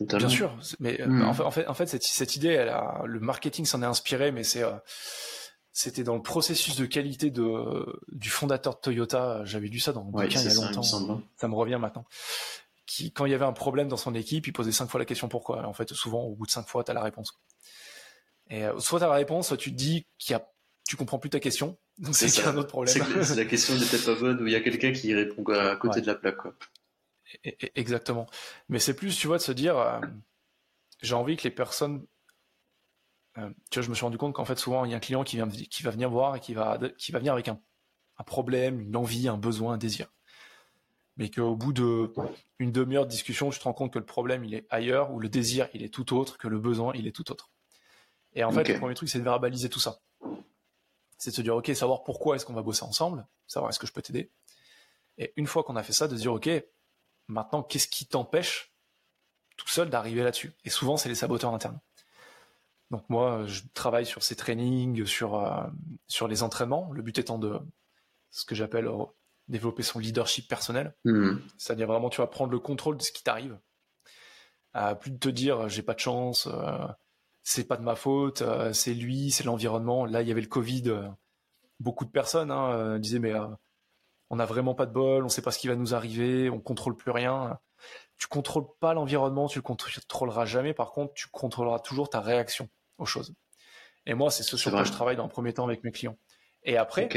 Bien 0.00 0.28
sûr, 0.28 0.56
mais 0.80 1.00
euh, 1.00 1.06
hmm. 1.06 1.22
en, 1.22 1.34
fait, 1.34 1.42
en 1.42 1.50
fait, 1.50 1.66
en 1.68 1.74
fait, 1.74 1.86
cette, 1.86 2.02
cette 2.02 2.34
idée, 2.34 2.48
elle 2.48 2.68
a, 2.68 3.02
le 3.06 3.20
marketing 3.20 3.64
s'en 3.64 3.80
est 3.82 3.86
inspiré, 3.86 4.32
mais 4.32 4.42
c'est, 4.42 4.64
euh, 4.64 4.72
c'était 5.72 6.02
dans 6.02 6.16
le 6.16 6.22
processus 6.22 6.76
de 6.76 6.84
qualité 6.84 7.30
de 7.30 8.00
du 8.08 8.28
fondateur 8.28 8.74
de 8.74 8.80
Toyota. 8.80 9.42
J'avais 9.44 9.68
lu 9.68 9.78
ça 9.78 9.92
dans 9.92 10.02
le 10.02 10.10
bouquin 10.10 10.40
il 10.40 10.46
y 10.46 10.50
a 10.50 10.54
longtemps. 10.54 10.82
Hein. 11.10 11.22
Ça 11.36 11.48
me 11.48 11.54
revient 11.54 11.78
maintenant. 11.80 12.04
Qui, 12.86 13.12
quand 13.12 13.24
il 13.24 13.32
y 13.32 13.34
avait 13.34 13.44
un 13.44 13.52
problème 13.52 13.88
dans 13.88 13.96
son 13.96 14.14
équipe, 14.14 14.46
il 14.46 14.52
posait 14.52 14.72
cinq 14.72 14.88
fois 14.90 14.98
la 14.98 15.06
question 15.06 15.28
pourquoi. 15.28 15.64
En 15.66 15.72
fait, 15.72 15.92
souvent, 15.94 16.22
au 16.22 16.34
bout 16.34 16.46
de 16.46 16.50
cinq 16.50 16.68
fois, 16.68 16.84
tu 16.84 16.90
as 16.90 16.94
la 16.94 17.02
réponse. 17.02 17.40
Et 18.50 18.64
soit 18.78 18.98
tu 18.98 19.04
as 19.04 19.08
la 19.08 19.14
réponse, 19.14 19.48
soit 19.48 19.56
tu 19.56 19.70
te 19.70 19.76
dis 19.76 20.06
qu'il 20.18 20.32
y 20.32 20.34
a 20.34 20.46
tu 20.86 20.96
comprends 20.96 21.18
plus 21.18 21.30
ta 21.30 21.40
question. 21.40 21.78
Donc 21.98 22.14
c'est 22.14 22.44
un 22.44 22.56
autre 22.56 22.68
problème. 22.68 22.94
C'est 23.22 23.36
la 23.36 23.44
question 23.44 23.74
n'était 23.74 23.98
pas 23.98 24.14
bonne 24.14 24.42
ou 24.42 24.46
il 24.46 24.52
y 24.52 24.56
a 24.56 24.60
quelqu'un 24.60 24.92
qui 24.92 25.14
répond 25.14 25.44
à 25.52 25.76
côté 25.76 26.00
de 26.00 26.06
la 26.06 26.14
plaque. 26.14 26.36
Quoi. 26.36 26.54
Exactement. 27.74 28.26
Mais 28.68 28.78
c'est 28.78 28.94
plus, 28.94 29.16
tu 29.16 29.26
vois, 29.26 29.38
de 29.38 29.42
se 29.42 29.52
dire, 29.52 29.76
euh, 29.78 30.00
j'ai 31.02 31.14
envie 31.14 31.36
que 31.36 31.44
les 31.44 31.50
personnes. 31.50 32.06
Euh, 33.38 33.50
tu 33.70 33.78
vois, 33.78 33.84
je 33.84 33.90
me 33.90 33.94
suis 33.94 34.04
rendu 34.04 34.18
compte 34.18 34.34
qu'en 34.34 34.44
fait, 34.44 34.58
souvent, 34.58 34.84
il 34.84 34.90
y 34.90 34.94
a 34.94 34.96
un 34.96 35.00
client 35.00 35.24
qui, 35.24 35.36
vient, 35.36 35.48
qui 35.48 35.82
va 35.82 35.90
venir 35.90 36.10
voir 36.10 36.36
et 36.36 36.40
qui 36.40 36.54
va, 36.54 36.78
qui 36.98 37.12
va 37.12 37.18
venir 37.18 37.32
avec 37.32 37.48
un, 37.48 37.60
un 38.18 38.24
problème, 38.24 38.80
une 38.80 38.96
envie, 38.96 39.28
un 39.28 39.36
besoin, 39.36 39.74
un 39.74 39.78
désir. 39.78 40.12
Mais 41.16 41.30
qu'au 41.30 41.56
bout 41.56 41.72
de 41.72 42.12
une 42.58 42.72
demi-heure 42.72 43.06
de 43.06 43.10
discussion, 43.10 43.50
tu 43.50 43.58
te 43.58 43.64
rends 43.64 43.72
compte 43.72 43.92
que 43.92 43.98
le 43.98 44.06
problème, 44.06 44.44
il 44.44 44.54
est 44.54 44.66
ailleurs, 44.70 45.12
ou 45.12 45.20
le 45.20 45.28
désir, 45.28 45.68
il 45.74 45.82
est 45.82 45.92
tout 45.92 46.16
autre, 46.16 46.38
que 46.38 46.48
le 46.48 46.58
besoin, 46.58 46.92
il 46.94 47.06
est 47.06 47.12
tout 47.12 47.30
autre. 47.30 47.50
Et 48.34 48.42
en 48.44 48.50
fait, 48.50 48.68
le 48.68 48.78
premier 48.78 48.94
truc, 48.94 49.08
c'est 49.08 49.18
de 49.18 49.24
verbaliser 49.24 49.68
tout 49.68 49.80
ça 49.80 50.00
c'est 51.18 51.30
de 51.30 51.36
se 51.36 51.42
dire, 51.42 51.56
OK, 51.56 51.70
savoir 51.74 52.04
pourquoi 52.04 52.36
est-ce 52.36 52.44
qu'on 52.44 52.52
va 52.52 52.62
bosser 52.62 52.84
ensemble, 52.84 53.26
savoir 53.46 53.70
est-ce 53.70 53.78
que 53.78 53.86
je 53.86 53.92
peux 53.92 54.02
t'aider. 54.02 54.30
Et 55.16 55.32
une 55.36 55.46
fois 55.46 55.62
qu'on 55.64 55.76
a 55.76 55.82
fait 55.82 55.92
ça, 55.92 56.06
de 56.06 56.16
se 56.16 56.20
dire, 56.20 56.32
OK, 56.32 56.50
maintenant, 57.28 57.62
qu'est-ce 57.62 57.88
qui 57.88 58.06
t'empêche 58.06 58.74
tout 59.56 59.68
seul 59.68 59.90
d'arriver 59.90 60.22
là-dessus? 60.22 60.52
Et 60.64 60.70
souvent, 60.70 60.96
c'est 60.96 61.08
les 61.08 61.14
saboteurs 61.14 61.54
internes. 61.54 61.80
Donc 62.90 63.08
moi, 63.08 63.44
je 63.46 63.62
travaille 63.72 64.06
sur 64.06 64.22
ces 64.22 64.36
trainings, 64.36 65.04
sur, 65.06 65.36
euh, 65.36 65.64
sur 66.06 66.28
les 66.28 66.42
entraînements, 66.42 66.90
le 66.92 67.02
but 67.02 67.18
étant 67.18 67.38
de 67.38 67.58
ce 68.30 68.44
que 68.44 68.54
j'appelle 68.54 68.86
euh, 68.86 69.04
développer 69.48 69.82
son 69.82 69.98
leadership 69.98 70.48
personnel. 70.48 70.94
Mmh. 71.04 71.36
C'est-à-dire 71.58 71.86
vraiment, 71.86 72.10
tu 72.10 72.20
vas 72.20 72.26
prendre 72.26 72.52
le 72.52 72.58
contrôle 72.58 72.96
de 72.96 73.02
ce 73.02 73.12
qui 73.12 73.22
t'arrive. 73.22 73.58
Euh, 74.76 74.94
plus 74.94 75.10
de 75.10 75.18
te 75.18 75.28
dire, 75.28 75.68
j'ai 75.68 75.82
pas 75.82 75.94
de 75.94 76.00
chance, 76.00 76.48
c'est 77.44 77.68
pas 77.68 77.76
de 77.76 77.82
ma 77.82 77.94
faute, 77.94 78.42
euh, 78.42 78.72
c'est 78.72 78.94
lui, 78.94 79.30
c'est 79.30 79.44
l'environnement. 79.44 80.06
Là, 80.06 80.22
il 80.22 80.28
y 80.28 80.32
avait 80.32 80.40
le 80.40 80.48
Covid. 80.48 80.84
Euh, 80.86 81.08
beaucoup 81.78 82.06
de 82.06 82.10
personnes 82.10 82.50
hein, 82.50 82.72
euh, 82.72 82.98
disaient 82.98 83.18
mais 83.18 83.34
on 84.30 84.36
n'a 84.36 84.46
vraiment 84.46 84.74
pas 84.74 84.86
de 84.86 84.92
bol, 84.92 85.24
on 85.24 85.28
sait 85.28 85.42
pas 85.42 85.50
ce 85.50 85.58
qui 85.58 85.68
va 85.68 85.76
nous 85.76 85.94
arriver, 85.94 86.50
on 86.50 86.60
contrôle 86.60 86.96
plus 86.96 87.10
rien. 87.10 87.58
Tu 88.18 88.26
contrôles 88.26 88.66
pas 88.80 88.94
l'environnement, 88.94 89.48
tu 89.48 89.58
le 89.58 89.62
contrôleras 89.62 90.46
jamais. 90.46 90.74
Par 90.74 90.92
contre, 90.92 91.14
tu 91.14 91.28
contrôleras 91.28 91.80
toujours 91.80 92.08
ta 92.08 92.20
réaction 92.20 92.68
aux 92.98 93.06
choses. 93.06 93.34
Et 94.06 94.14
moi, 94.14 94.30
c'est 94.30 94.42
ce 94.42 94.56
sur 94.56 94.70
quoi 94.70 94.84
je 94.84 94.92
travaille 94.92 95.16
dans 95.16 95.24
le 95.24 95.30
premier 95.30 95.52
temps 95.52 95.64
avec 95.64 95.84
mes 95.84 95.92
clients. 95.92 96.16
Et 96.62 96.76
après, 96.76 97.08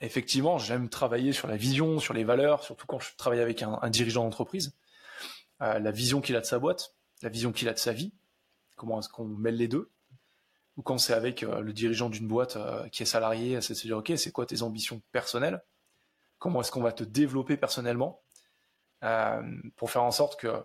effectivement, 0.00 0.58
j'aime 0.58 0.88
travailler 0.88 1.32
sur 1.32 1.48
la 1.48 1.56
vision, 1.56 1.98
sur 1.98 2.14
les 2.14 2.24
valeurs, 2.24 2.62
surtout 2.62 2.86
quand 2.86 3.00
je 3.00 3.16
travaille 3.16 3.40
avec 3.40 3.62
un, 3.62 3.90
dirigeant 3.90 4.24
d'entreprise. 4.24 4.76
la 5.60 5.90
vision 5.90 6.20
qu'il 6.20 6.36
a 6.36 6.40
de 6.40 6.46
sa 6.46 6.58
boîte, 6.58 6.94
la 7.22 7.28
vision 7.28 7.52
qu'il 7.52 7.68
a 7.68 7.72
de 7.72 7.78
sa 7.78 7.92
vie, 7.92 8.12
Comment 8.76 8.98
est-ce 8.98 9.08
qu'on 9.08 9.24
mêle 9.24 9.56
les 9.56 9.68
deux 9.68 9.90
Ou 10.76 10.82
quand 10.82 10.98
c'est 10.98 11.12
avec 11.12 11.42
euh, 11.42 11.60
le 11.60 11.72
dirigeant 11.72 12.08
d'une 12.08 12.26
boîte 12.26 12.56
euh, 12.56 12.88
qui 12.88 13.02
est 13.02 13.06
salarié, 13.06 13.60
c'est 13.60 13.74
de 13.74 13.78
se 13.78 13.86
dire, 13.86 13.98
OK, 13.98 14.12
c'est 14.16 14.32
quoi 14.32 14.44
tes 14.46 14.62
ambitions 14.62 15.00
personnelles? 15.12 15.62
Comment 16.38 16.60
est-ce 16.60 16.72
qu'on 16.72 16.82
va 16.82 16.92
te 16.92 17.04
développer 17.04 17.56
personnellement? 17.56 18.22
Euh, 19.04 19.42
pour 19.76 19.90
faire 19.90 20.02
en 20.02 20.10
sorte 20.10 20.38
que 20.38 20.64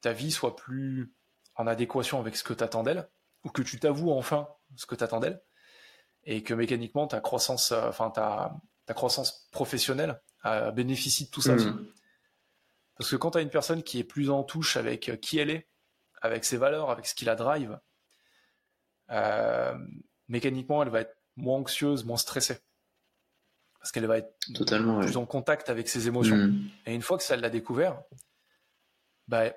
ta 0.00 0.12
vie 0.12 0.30
soit 0.30 0.56
plus 0.56 1.14
en 1.54 1.66
adéquation 1.66 2.20
avec 2.20 2.36
ce 2.36 2.44
que 2.44 2.52
tu 2.52 2.62
attends 2.62 2.82
d'elle, 2.82 3.08
ou 3.44 3.50
que 3.50 3.62
tu 3.62 3.80
t'avoues 3.80 4.10
enfin 4.10 4.48
ce 4.74 4.86
que 4.86 4.94
tu 4.94 5.04
attends 5.04 5.20
d'elle, 5.20 5.40
et 6.24 6.42
que 6.42 6.52
mécaniquement 6.52 7.06
ta 7.06 7.20
croissance, 7.20 7.72
enfin 7.72 8.10
ta, 8.10 8.56
ta 8.84 8.94
croissance 8.94 9.48
professionnelle 9.52 10.20
bénéficie 10.74 11.26
de 11.26 11.30
tout 11.30 11.40
ça. 11.40 11.54
Mmh. 11.54 11.86
Parce 12.98 13.10
que 13.10 13.16
quand 13.16 13.32
tu 13.32 13.38
as 13.38 13.40
une 13.40 13.50
personne 13.50 13.82
qui 13.82 14.00
est 14.00 14.04
plus 14.04 14.30
en 14.30 14.42
touche 14.42 14.76
avec 14.76 15.20
qui 15.20 15.38
elle 15.38 15.50
est, 15.50 15.68
avec 16.22 16.44
ses 16.44 16.56
valeurs, 16.56 16.90
avec 16.90 17.06
ce 17.06 17.14
qui 17.14 17.24
la 17.24 17.36
drive, 17.36 17.78
mécaniquement, 20.28 20.82
elle 20.82 20.90
va 20.90 21.00
être 21.00 21.16
moins 21.36 21.58
anxieuse, 21.58 22.04
moins 22.04 22.16
stressée. 22.16 22.58
Parce 23.78 23.92
qu'elle 23.92 24.06
va 24.06 24.18
être 24.18 24.36
Totalement, 24.54 25.00
plus 25.00 25.16
en 25.16 25.26
contact 25.26 25.70
avec 25.70 25.88
ses 25.88 26.08
émotions. 26.08 26.36
Mm. 26.36 26.68
Et 26.86 26.94
une 26.94 27.02
fois 27.02 27.16
que 27.18 27.22
ça 27.22 27.36
l'a 27.36 27.50
découvert, 27.50 28.02
bah, 29.28 29.52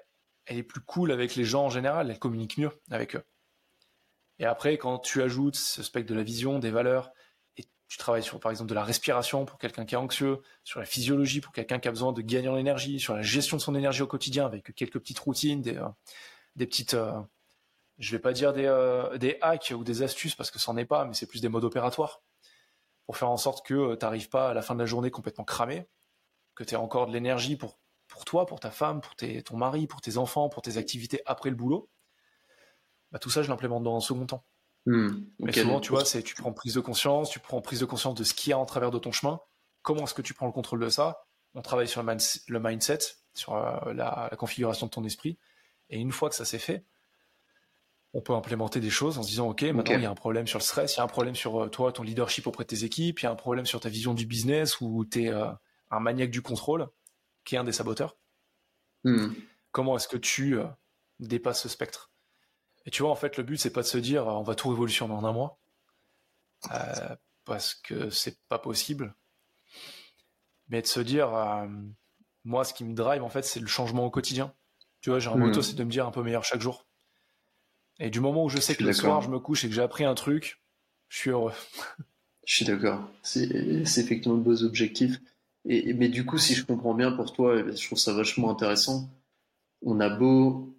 elle 0.46 0.58
est 0.58 0.64
plus 0.64 0.82
cool 0.82 1.12
avec 1.12 1.36
les 1.36 1.46
gens 1.46 1.66
en 1.66 1.70
général, 1.70 2.12
elle 2.12 2.20
communique 2.20 2.58
mieux 2.58 2.72
avec 2.92 3.16
eux. 3.16 3.24
Et 4.40 4.46
après, 4.46 4.78
quand 4.78 5.00
tu 5.00 5.22
ajoutes 5.22 5.56
ce 5.56 5.84
spectre 5.84 6.10
de 6.10 6.16
la 6.16 6.24
vision, 6.24 6.60
des 6.60 6.72
valeurs, 6.72 7.12
et 7.58 7.66
tu 7.88 7.98
travailles 7.98 8.24
sur, 8.24 8.40
par 8.40 8.52
exemple, 8.52 8.70
de 8.70 8.76
la 8.76 8.84
respiration 8.84 9.46
pour 9.46 9.58
quelqu'un 9.58 9.86
qui 9.86 9.96
est 9.96 9.98
anxieux, 9.98 10.42
sur 10.64 10.80
la 10.80 10.86
physiologie 10.86 11.42
pour 11.42 11.52
quelqu'un 11.52 11.80
qui 11.80 11.88
a 11.88 11.92
besoin 11.92 12.14
de 12.14 12.22
gagner 12.22 12.48
en 12.48 12.58
énergie, 12.58 13.00
sur 13.00 13.16
la 13.16 13.22
gestion 13.22 13.58
de 13.58 13.62
son 13.62 13.76
énergie 13.76 14.02
au 14.02 14.08
quotidien 14.08 14.46
avec 14.46 14.74
quelques 14.76 15.00
petites 15.00 15.20
routines, 15.20 15.62
des, 15.62 15.78
euh, 15.78 15.88
des 16.56 16.66
petites, 16.66 16.94
euh, 16.94 17.20
je 18.00 18.12
vais 18.12 18.20
pas 18.20 18.34
dire 18.34 18.54
des, 18.54 18.66
euh, 18.66 19.18
des 19.18 19.38
hacks 19.42 19.74
ou 19.76 19.84
des 19.84 20.02
astuces 20.02 20.34
parce 20.34 20.52
que 20.52 20.58
c'en 20.58 20.78
est 20.78 20.86
pas, 20.86 21.06
mais 21.06 21.14
c'est 21.14 21.28
plus 21.28 21.42
des 21.42 21.50
modes 21.50 21.66
opératoires 21.66 22.22
pour 23.06 23.18
faire 23.18 23.30
en 23.30 23.38
sorte 23.38 23.66
que 23.66 23.74
euh, 23.74 23.96
tu 23.98 24.06
n'arrives 24.06 24.30
pas 24.30 24.50
à 24.50 24.54
la 24.54 24.62
fin 24.62 24.74
de 24.74 24.80
la 24.80 24.86
journée 24.86 25.12
complètement 25.12 25.44
cramé, 25.44 25.88
que 26.56 26.64
tu 26.64 26.74
aies 26.74 26.78
encore 26.78 27.08
de 27.08 27.12
l'énergie 27.12 27.58
pour, 27.58 27.80
pour 28.08 28.24
toi, 28.24 28.46
pour 28.46 28.60
ta 28.60 28.72
femme, 28.72 29.02
pour 29.02 29.16
tes, 29.16 29.44
ton 29.44 29.58
mari, 29.58 29.88
pour 29.88 30.00
tes 30.00 30.18
enfants, 30.18 30.48
pour 30.48 30.62
tes 30.62 30.78
activités 30.78 31.22
après 31.26 31.50
le 31.50 31.56
boulot. 31.56 31.90
Bah, 33.12 33.20
tout 33.20 33.30
ça, 33.30 33.42
je 33.44 33.50
l'implémente 33.50 33.84
dans 33.84 33.98
un 33.98 34.00
second 34.00 34.26
temps. 34.26 34.46
Hmm, 34.86 35.24
mais 35.40 35.52
souvent, 35.52 35.82
tu 35.82 35.92
vois, 35.92 36.06
c'est 36.06 36.24
tu 36.24 36.36
prends 36.36 36.54
prise 36.54 36.76
de 36.76 36.80
conscience, 36.80 37.30
tu 37.30 37.40
prends 37.40 37.62
prise 37.62 37.80
de 37.82 37.86
conscience 37.86 38.16
de 38.16 38.24
ce 38.24 38.34
qu'il 38.34 38.52
y 38.52 38.54
a 38.54 38.58
en 38.58 38.66
travers 38.66 38.92
de 38.92 39.00
ton 39.00 39.12
chemin. 39.12 39.42
Comment 39.82 40.04
est-ce 40.04 40.14
que 40.14 40.22
tu 40.22 40.34
prends 40.34 40.46
le 40.46 40.52
contrôle 40.52 40.80
de 40.80 40.90
ça 40.90 41.26
On 41.54 41.62
travaille 41.62 41.88
sur 41.88 42.02
le, 42.02 42.60
mindset, 42.60 43.00
sur 43.34 43.56
la, 43.94 44.30
configuration 44.38 44.86
de 44.86 44.92
ton 44.92 45.04
esprit. 45.04 45.38
Et 45.90 46.00
une 46.00 46.12
fois 46.12 46.30
que 46.30 46.36
ça 46.36 46.46
s'est 46.46 46.60
fait, 46.60 46.86
on 48.14 48.22
peut 48.22 48.34
implémenter 48.34 48.80
des 48.80 48.90
choses 48.90 49.18
en 49.18 49.24
se 49.24 49.30
disant 49.30 49.50
ok 49.50 49.62
maintenant 49.64 49.96
il 49.96 50.02
y 50.02 50.06
a 50.06 50.10
un 50.10 50.16
problème 50.16 50.48
sur 50.48 50.60
le 50.60 50.64
stress, 50.64 50.96
il 50.96 50.98
y 50.98 51.02
a 51.02 51.04
un 51.04 51.08
problème 51.08 51.36
sur 51.36 51.64
euh, 51.64 51.70
toi 51.70 51.92
ton 51.92 52.04
leadership 52.04 52.48
auprès 52.48 52.64
de 52.64 52.70
tes 52.70 52.84
équipes, 52.84 53.20
il 53.20 53.24
y 53.24 53.28
a 53.28 53.32
un 53.32 53.36
problème 53.36 53.66
sur 53.66 53.80
ta 53.80 53.90
vision 53.90 54.14
du 54.14 54.26
business 54.26 54.82
où 54.82 55.06
tu 55.06 55.26
es 55.26 55.30
euh, 55.30 55.52
un 55.92 56.00
maniaque 56.00 56.32
du 56.32 56.42
contrôle 56.42 56.88
qui 57.46 57.56
est 57.56 57.58
un 57.58 57.64
des 57.64 57.72
saboteurs. 57.72 58.18
Hmm. 59.04 59.30
Comment 59.72 59.96
est-ce 59.96 60.08
que 60.08 60.18
tu 60.18 60.58
euh, 60.58 60.66
dépasses 61.20 61.62
ce 61.62 61.70
spectre? 61.70 62.12
Et 62.86 62.92
tu 62.92 63.04
vois 63.04 63.12
en 63.12 63.16
fait 63.16 63.38
le 63.38 63.44
but 63.44 63.58
c'est 63.58 63.74
pas 63.74 63.82
de 63.82 63.88
se 63.88 63.98
dire 63.98 64.26
on 64.26 64.44
va 64.44 64.56
tout 64.56 64.70
révolutionner 64.70 65.14
en 65.14 65.24
un 65.24 65.34
mois 65.34 65.60
parce 67.46 67.74
que 67.74 68.10
c'est 68.10 68.40
pas 68.48 68.60
possible, 68.60 69.16
mais 70.68 70.82
de 70.82 70.88
se 70.88 71.00
dire 71.00 71.30
moi 72.44 72.64
ce 72.64 72.74
qui 72.74 72.84
me 72.84 72.96
drive 72.96 73.24
en 73.24 73.30
fait 73.30 73.44
c'est 73.44 73.60
le 73.60 73.68
changement 73.68 74.06
au 74.06 74.10
quotidien. 74.10 74.54
Tu 75.02 75.12
vois, 75.12 75.20
j'ai 75.20 75.30
un 75.30 75.36
moto, 75.36 75.60
hmm. 75.60 75.64
c'est 75.64 75.76
de 75.76 75.84
me 75.84 75.90
dire 75.92 76.06
un 76.06 76.12
peu 76.12 76.24
meilleur 76.24 76.44
chaque 76.44 76.60
jour. 76.60 76.89
Et 78.00 78.10
du 78.10 78.20
moment 78.20 78.46
où 78.46 78.50
je 78.50 78.60
sais 78.60 78.76
que 78.76 78.84
le 78.84 78.94
soir, 78.94 79.22
je 79.22 79.30
me 79.30 79.40
couche 79.40 79.66
et 79.66 79.68
que 79.68 79.74
j'ai 79.74 79.82
appris 79.82 80.06
un 80.06 80.16
truc, 80.16 80.62
je 81.10 81.18
suis 81.18 81.30
heureux. 81.32 81.54
je 82.46 82.56
suis 82.56 82.66
d'accord. 82.66 83.10
C'est 83.24 83.50
effectivement 83.52 84.38
de 84.38 84.44
beaux 84.44 84.64
objectifs. 84.64 85.20
Et, 85.66 85.94
mais 85.94 86.08
du 86.08 86.26
coup, 86.26 86.38
si 86.38 86.56
je 86.56 86.66
comprends 86.66 86.94
bien 86.94 87.12
pour 87.12 87.34
toi, 87.34 87.58
eh 87.58 87.76
je 87.76 87.86
trouve 87.86 87.98
ça 87.98 88.14
vachement 88.14 88.50
intéressant. 88.50 89.10
On 89.82 90.00
a 90.00 90.10
beau 90.10 90.74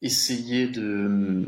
essayer 0.00 0.68
de, 0.68 1.44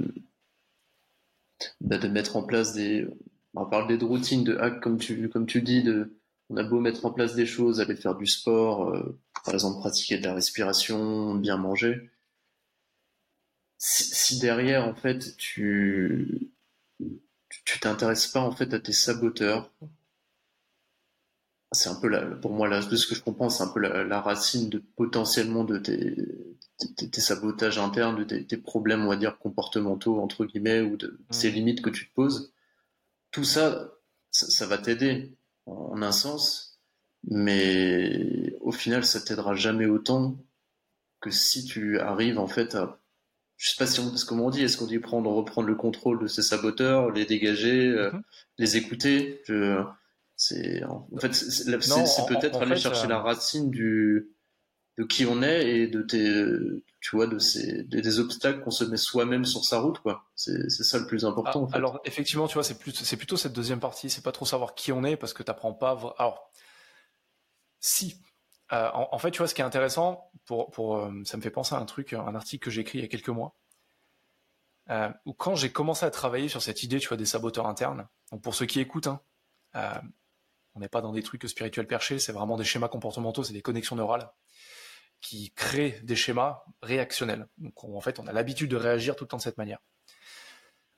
bah, 1.80 1.98
de 1.98 2.08
mettre 2.08 2.36
en 2.36 2.42
place 2.42 2.72
des, 2.72 3.06
on 3.54 3.66
parle 3.66 3.86
des 3.86 4.04
routines, 4.04 4.44
de 4.44 4.56
hacks, 4.56 4.80
comme 4.80 4.98
tu, 4.98 5.28
comme 5.28 5.46
tu 5.46 5.62
dis, 5.62 5.82
de, 5.82 6.18
on 6.50 6.56
a 6.56 6.64
beau 6.64 6.80
mettre 6.80 7.06
en 7.06 7.12
place 7.12 7.34
des 7.34 7.46
choses, 7.46 7.80
aller 7.80 7.96
faire 7.96 8.16
du 8.16 8.26
sport, 8.26 8.90
euh, 8.90 9.18
par 9.44 9.54
exemple 9.54 9.78
pratiquer 9.78 10.18
de 10.18 10.24
la 10.24 10.34
respiration, 10.34 11.34
bien 11.34 11.56
manger. 11.56 12.10
Si, 13.86 14.38
derrière 14.38 14.88
en 14.88 14.94
fait 14.94 15.36
tu 15.36 16.50
tu 17.66 17.80
t'intéresses 17.80 18.28
pas 18.28 18.40
en 18.40 18.50
fait 18.50 18.72
à 18.72 18.80
tes 18.80 18.94
saboteurs, 18.94 19.70
c'est 21.72 21.90
un 21.90 21.94
peu 21.94 22.08
la, 22.08 22.22
pour 22.22 22.52
moi 22.52 22.66
là 22.66 22.82
de 22.82 22.96
ce 22.96 23.06
que 23.06 23.14
je 23.14 23.20
comprends, 23.22 23.50
c'est 23.50 23.62
un 23.62 23.68
peu 23.68 23.80
la, 23.80 24.20
racine 24.22 24.70
de 24.70 24.78
potentiellement 24.78 25.64
de 25.64 25.76
tes, 25.76 27.20
sabotages 27.20 27.78
internes, 27.78 28.24
de 28.24 28.38
tes, 28.38 28.56
problèmes 28.56 29.04
on 29.04 29.08
va 29.08 29.16
dire 29.16 29.38
comportementaux 29.38 30.18
entre 30.18 30.46
guillemets 30.46 30.80
ou 30.80 30.96
de 30.96 31.08
mmh. 31.08 31.32
ces 31.32 31.50
limites 31.50 31.82
que 31.82 31.90
tu 31.90 32.08
te 32.08 32.14
poses. 32.14 32.54
Tout 33.32 33.44
ça, 33.44 33.92
ça 34.30 34.66
va 34.66 34.78
t'aider 34.78 35.36
en 35.66 36.00
un 36.00 36.12
sens, 36.12 36.80
mais 37.24 38.56
au 38.60 38.72
final, 38.72 39.04
ça 39.04 39.20
t'aidera 39.20 39.54
jamais 39.54 39.86
autant 39.86 40.38
que 41.20 41.30
si 41.30 41.64
tu 41.66 41.98
arrives 42.00 42.38
en 42.38 42.46
fait 42.46 42.74
à 42.74 42.98
je 43.56 43.70
sais 43.70 43.76
pas 43.78 43.86
si 43.86 44.00
on, 44.00 44.16
ce 44.16 44.24
qu'on 44.24 44.50
dit, 44.50 44.62
est-ce 44.62 44.76
qu'on 44.76 44.86
dit 44.86 44.98
prendre, 44.98 45.30
reprendre 45.30 45.68
le 45.68 45.74
contrôle 45.74 46.20
de 46.20 46.26
ses 46.26 46.42
saboteurs, 46.42 47.10
les 47.10 47.24
dégager, 47.24 47.88
euh, 47.88 48.10
mhm. 48.12 48.22
les 48.58 48.76
écouter? 48.76 49.42
C'est, 50.36 50.82
en 50.84 51.06
fait, 51.20 51.32
c'est, 51.32 51.76
peut-être 52.26 52.60
aller 52.60 52.76
chercher 52.76 53.06
la 53.06 53.20
racine 53.20 53.70
du, 53.70 54.34
de 54.98 55.04
qui 55.04 55.26
on 55.26 55.42
est 55.42 55.68
et 55.68 55.86
de 55.86 56.02
tes, 56.02 56.44
tu 57.00 57.16
vois, 57.16 57.26
de 57.26 57.38
ces, 57.38 57.82
des, 57.84 58.18
obstacles 58.18 58.60
qu'on 58.60 58.70
se 58.70 58.84
met 58.84 58.96
soi-même 58.96 59.44
sur 59.44 59.64
sa 59.64 59.80
route, 59.80 59.98
quoi. 59.98 60.24
C'est, 60.34 60.68
ça 60.70 60.98
le 60.98 61.06
plus 61.06 61.24
important. 61.24 61.62
en 61.62 61.68
fait. 61.68 61.76
Alors, 61.76 62.00
effectivement, 62.04 62.46
tu 62.46 62.54
vois, 62.54 62.62
c'est, 62.62 62.78
plus, 62.78 62.92
c'est 62.92 63.16
plutôt 63.16 63.36
cette 63.36 63.52
deuxième 63.52 63.80
partie. 63.80 64.08
C'est 64.08 64.22
pas 64.22 64.32
trop 64.32 64.44
savoir 64.44 64.74
qui 64.74 64.92
on 64.92 65.04
est 65.04 65.16
parce 65.16 65.32
que 65.32 65.42
t'apprends 65.42 65.72
pas. 65.72 66.14
Alors, 66.18 66.50
si, 67.80 68.20
euh, 68.72 68.90
en, 68.92 69.18
fait, 69.18 69.30
tu 69.30 69.38
vois, 69.38 69.48
ce 69.48 69.54
qui 69.54 69.60
est 69.60 69.64
intéressant, 69.64 70.30
pour, 70.46 70.70
pour, 70.70 70.96
euh, 70.96 71.12
ça 71.24 71.36
me 71.36 71.42
fait 71.42 71.50
penser 71.50 71.74
à 71.74 71.78
un 71.78 71.84
truc, 71.84 72.12
un 72.14 72.34
article 72.34 72.64
que 72.64 72.70
j'ai 72.70 72.80
écrit 72.80 72.98
il 72.98 73.02
y 73.02 73.04
a 73.04 73.08
quelques 73.08 73.28
mois, 73.28 73.56
euh, 74.90 75.10
où 75.26 75.34
quand 75.34 75.54
j'ai 75.54 75.70
commencé 75.70 76.06
à 76.06 76.10
travailler 76.10 76.48
sur 76.48 76.62
cette 76.62 76.82
idée, 76.82 76.98
tu 76.98 77.08
vois, 77.08 77.16
des 77.16 77.26
saboteurs 77.26 77.66
internes. 77.66 78.08
Donc 78.32 78.42
pour 78.42 78.54
ceux 78.54 78.66
qui 78.66 78.80
écoutent, 78.80 79.08
hein, 79.08 79.20
on 80.74 80.80
n'est 80.80 80.88
pas 80.88 81.02
dans 81.02 81.12
des 81.12 81.22
trucs 81.22 81.46
spirituels 81.48 81.86
perchés, 81.86 82.18
c'est 82.18 82.32
vraiment 82.32 82.56
des 82.56 82.64
schémas 82.64 82.88
comportementaux, 82.88 83.44
c'est 83.44 83.52
des 83.52 83.62
connexions 83.62 83.96
neurales 83.96 84.30
qui 85.20 85.52
créent 85.54 86.00
des 86.02 86.16
schémas 86.16 86.64
réactionnels. 86.82 87.48
Donc 87.58 87.84
en 87.84 88.00
fait, 88.00 88.18
on 88.18 88.26
a 88.26 88.32
l'habitude 88.32 88.70
de 88.70 88.76
réagir 88.76 89.14
tout 89.16 89.24
le 89.24 89.28
temps 89.28 89.36
de 89.36 89.42
cette 89.42 89.58
manière. 89.58 89.78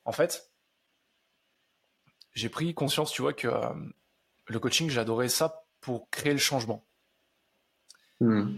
En 0.05 0.11
fait, 0.11 0.51
j'ai 2.33 2.49
pris 2.49 2.73
conscience, 2.73 3.11
tu 3.11 3.21
vois, 3.21 3.33
que 3.33 3.49
le 4.47 4.59
coaching, 4.59 4.89
j'adorais 4.89 5.29
ça 5.29 5.65
pour 5.81 6.09
créer 6.09 6.33
le 6.33 6.39
changement. 6.39 6.87
Hmm. 8.19 8.55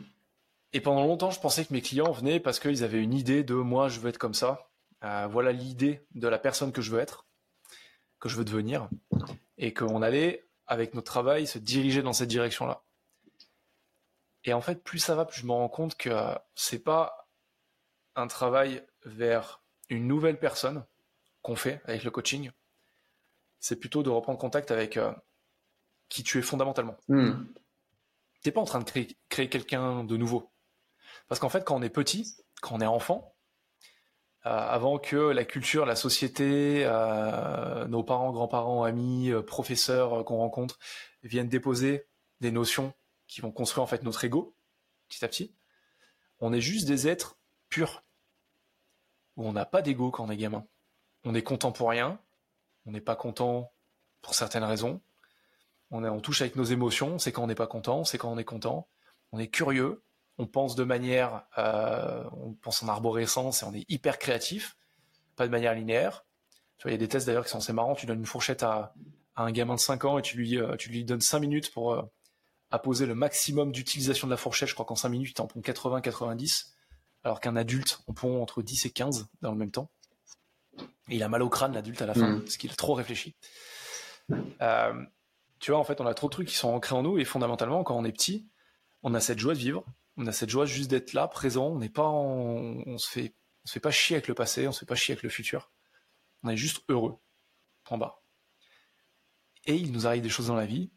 Et 0.73 0.81
pendant 0.81 1.05
longtemps, 1.05 1.31
je 1.31 1.39
pensais 1.39 1.65
que 1.65 1.73
mes 1.73 1.81
clients 1.81 2.11
venaient 2.11 2.39
parce 2.39 2.59
qu'ils 2.59 2.83
avaient 2.83 3.01
une 3.01 3.13
idée 3.13 3.43
de 3.43 3.55
moi, 3.55 3.89
je 3.89 3.99
veux 3.99 4.09
être 4.09 4.17
comme 4.17 4.33
ça. 4.33 4.69
Euh, 5.03 5.27
voilà 5.27 5.51
l'idée 5.51 6.05
de 6.13 6.27
la 6.27 6.37
personne 6.37 6.71
que 6.71 6.81
je 6.81 6.91
veux 6.91 6.99
être, 6.99 7.25
que 8.19 8.29
je 8.29 8.35
veux 8.35 8.45
devenir, 8.45 8.89
et 9.57 9.73
qu'on 9.73 10.01
allait, 10.01 10.47
avec 10.67 10.93
notre 10.93 11.11
travail, 11.11 11.47
se 11.47 11.57
diriger 11.57 12.03
dans 12.03 12.13
cette 12.13 12.29
direction-là. 12.29 12.83
Et 14.43 14.53
en 14.53 14.61
fait, 14.61 14.83
plus 14.83 14.99
ça 14.99 15.15
va, 15.15 15.25
plus 15.25 15.41
je 15.41 15.45
me 15.45 15.51
rends 15.51 15.69
compte 15.69 15.97
que 15.97 16.11
c'est 16.53 16.83
pas 16.83 17.29
un 18.15 18.27
travail 18.27 18.85
vers 19.05 19.63
une 19.89 20.07
nouvelle 20.07 20.37
personne 20.37 20.85
qu'on 21.41 21.55
fait 21.55 21.81
avec 21.85 22.03
le 22.03 22.11
coaching. 22.11 22.51
C'est 23.59 23.77
plutôt 23.77 24.03
de 24.03 24.09
reprendre 24.09 24.37
contact 24.37 24.71
avec 24.71 24.97
euh, 24.97 25.11
qui 26.09 26.23
tu 26.23 26.37
es 26.37 26.41
fondamentalement. 26.41 26.95
Hmm 27.07 27.33
t'es 28.41 28.51
pas 28.51 28.61
en 28.61 28.65
train 28.65 28.79
de 28.79 28.89
créer, 29.29 29.49
quelqu'un 29.49 30.03
de 30.03 30.17
nouveau. 30.17 30.51
Parce 31.27 31.39
qu'en 31.39 31.49
fait, 31.49 31.63
quand 31.63 31.75
on 31.75 31.81
est 31.81 31.89
petit, 31.89 32.35
quand 32.61 32.75
on 32.75 32.81
est 32.81 32.85
enfant, 32.85 33.35
euh, 34.45 34.49
avant 34.49 34.99
que 34.99 35.15
la 35.15 35.43
culture, 35.43 35.85
la 35.85 35.95
société, 35.95 36.83
euh, 36.85 37.87
nos 37.87 38.03
parents, 38.03 38.31
grands-parents, 38.31 38.83
amis, 38.83 39.29
euh, 39.31 39.41
professeurs 39.41 40.23
qu'on 40.23 40.37
rencontre 40.37 40.79
viennent 41.23 41.49
déposer 41.49 42.07
des 42.39 42.51
notions 42.51 42.93
qui 43.27 43.41
vont 43.41 43.51
construire 43.51 43.83
en 43.83 43.87
fait 43.87 44.03
notre 44.03 44.23
ego, 44.23 44.55
petit 45.09 45.25
à 45.25 45.27
petit, 45.27 45.53
on 46.39 46.53
est 46.53 46.61
juste 46.61 46.87
des 46.87 47.07
êtres 47.07 47.37
purs, 47.67 48.03
où 49.35 49.45
on 49.45 49.53
n'a 49.53 49.65
pas 49.65 49.81
d'ego 49.81 50.09
quand 50.09 50.25
on 50.25 50.29
est 50.29 50.37
gamin. 50.37 50.65
On 51.25 51.35
est 51.35 51.43
content 51.43 51.73
pour 51.73 51.89
rien, 51.89 52.19
on 52.85 52.91
n'est 52.91 53.01
pas 53.01 53.17
content 53.17 53.73
pour 54.21 54.35
certaines 54.35 54.63
raisons, 54.63 55.01
on, 55.91 56.19
touche 56.19 56.41
avec 56.41 56.55
nos 56.55 56.63
émotions, 56.63 57.19
c'est 57.19 57.31
quand 57.31 57.43
on 57.43 57.47
n'est 57.47 57.55
pas 57.55 57.67
content, 57.67 58.03
c'est 58.03 58.17
quand 58.17 58.31
on 58.31 58.37
est 58.37 58.43
content. 58.43 58.87
On 59.31 59.39
est 59.39 59.47
curieux, 59.47 60.03
on 60.37 60.47
pense 60.47 60.75
de 60.75 60.83
manière, 60.83 61.43
euh, 61.57 62.23
on 62.31 62.53
pense 62.53 62.83
en 62.83 62.87
arborescence 62.87 63.61
et 63.61 63.65
on 63.65 63.73
est 63.73 63.85
hyper 63.89 64.17
créatif, 64.19 64.77
pas 65.35 65.45
de 65.45 65.51
manière 65.51 65.73
linéaire. 65.73 66.25
Tu 66.77 66.83
vois, 66.83 66.91
il 66.91 66.93
y 66.93 66.95
a 66.95 66.99
des 66.99 67.07
tests 67.07 67.27
d'ailleurs 67.27 67.43
qui 67.43 67.51
sont 67.51 67.57
assez 67.57 67.73
marrants. 67.73 67.95
Tu 67.95 68.05
donnes 68.05 68.19
une 68.19 68.25
fourchette 68.25 68.63
à, 68.63 68.93
un 69.35 69.51
gamin 69.51 69.75
de 69.75 69.79
5 69.79 70.05
ans 70.05 70.17
et 70.17 70.21
tu 70.21 70.37
lui, 70.37 70.57
euh, 70.57 70.75
tu 70.75 70.89
lui 70.89 71.03
donnes 71.05 71.21
5 71.21 71.39
minutes 71.39 71.73
pour 71.73 71.93
euh, 71.93 72.01
apposer 72.71 73.05
le 73.05 73.15
maximum 73.15 73.71
d'utilisation 73.71 74.27
de 74.27 74.31
la 74.31 74.37
fourchette. 74.37 74.69
Je 74.69 74.73
crois 74.73 74.85
qu'en 74.85 74.95
5 74.95 75.09
minutes, 75.09 75.33
il 75.37 75.41
en 75.41 75.47
pond 75.47 75.59
80-90, 75.59 76.71
alors 77.23 77.39
qu'un 77.39 77.55
adulte 77.55 78.01
en 78.07 78.13
pond 78.13 78.41
entre 78.41 78.61
10 78.61 78.85
et 78.85 78.89
15 78.91 79.27
dans 79.41 79.51
le 79.51 79.57
même 79.57 79.71
temps. 79.71 79.89
Et 81.09 81.15
il 81.15 81.23
a 81.23 81.29
mal 81.29 81.41
au 81.41 81.49
crâne, 81.49 81.73
l'adulte, 81.73 82.01
à 82.01 82.05
la 82.05 82.13
fin, 82.13 82.27
mmh. 82.27 82.41
parce 82.41 82.57
qu'il 82.57 82.71
a 82.71 82.75
trop 82.75 82.93
réfléchi. 82.93 83.35
Tu 85.59 85.71
vois, 85.71 85.79
en 85.79 85.83
fait, 85.83 85.99
on 86.01 86.05
a 86.05 86.13
trop 86.13 86.27
de 86.27 86.31
trucs 86.31 86.47
qui 86.47 86.55
sont 86.55 86.69
ancrés 86.69 86.95
en 86.95 87.03
nous 87.03 87.17
et 87.17 87.25
fondamentalement, 87.25 87.83
quand 87.83 87.97
on 87.97 88.05
est 88.05 88.11
petit, 88.11 88.47
on 89.03 89.13
a 89.13 89.19
cette 89.19 89.39
joie 89.39 89.53
de 89.53 89.59
vivre, 89.59 89.85
on 90.17 90.25
a 90.27 90.31
cette 90.31 90.49
joie 90.49 90.65
juste 90.65 90.89
d'être 90.89 91.13
là, 91.13 91.27
présent. 91.27 91.67
On 91.67 91.79
n'est 91.79 91.89
pas, 91.89 92.07
on 92.09 92.97
se 92.97 93.09
fait, 93.09 93.35
on 93.63 93.67
se 93.67 93.73
fait 93.73 93.79
pas 93.79 93.91
chier 93.91 94.15
avec 94.15 94.27
le 94.27 94.33
passé, 94.33 94.67
on 94.67 94.71
se 94.71 94.79
fait 94.79 94.85
pas 94.85 94.95
chier 94.95 95.13
avec 95.13 95.23
le 95.23 95.29
futur. 95.29 95.71
On 96.43 96.49
est 96.49 96.57
juste 96.57 96.83
heureux, 96.89 97.17
en 97.89 97.97
bas. 97.97 98.21
Et 99.65 99.75
il 99.75 99.91
nous 99.91 100.07
arrive 100.07 100.21
des 100.21 100.29
choses 100.29 100.47
dans 100.47 100.55
la 100.55 100.65
vie 100.65 100.91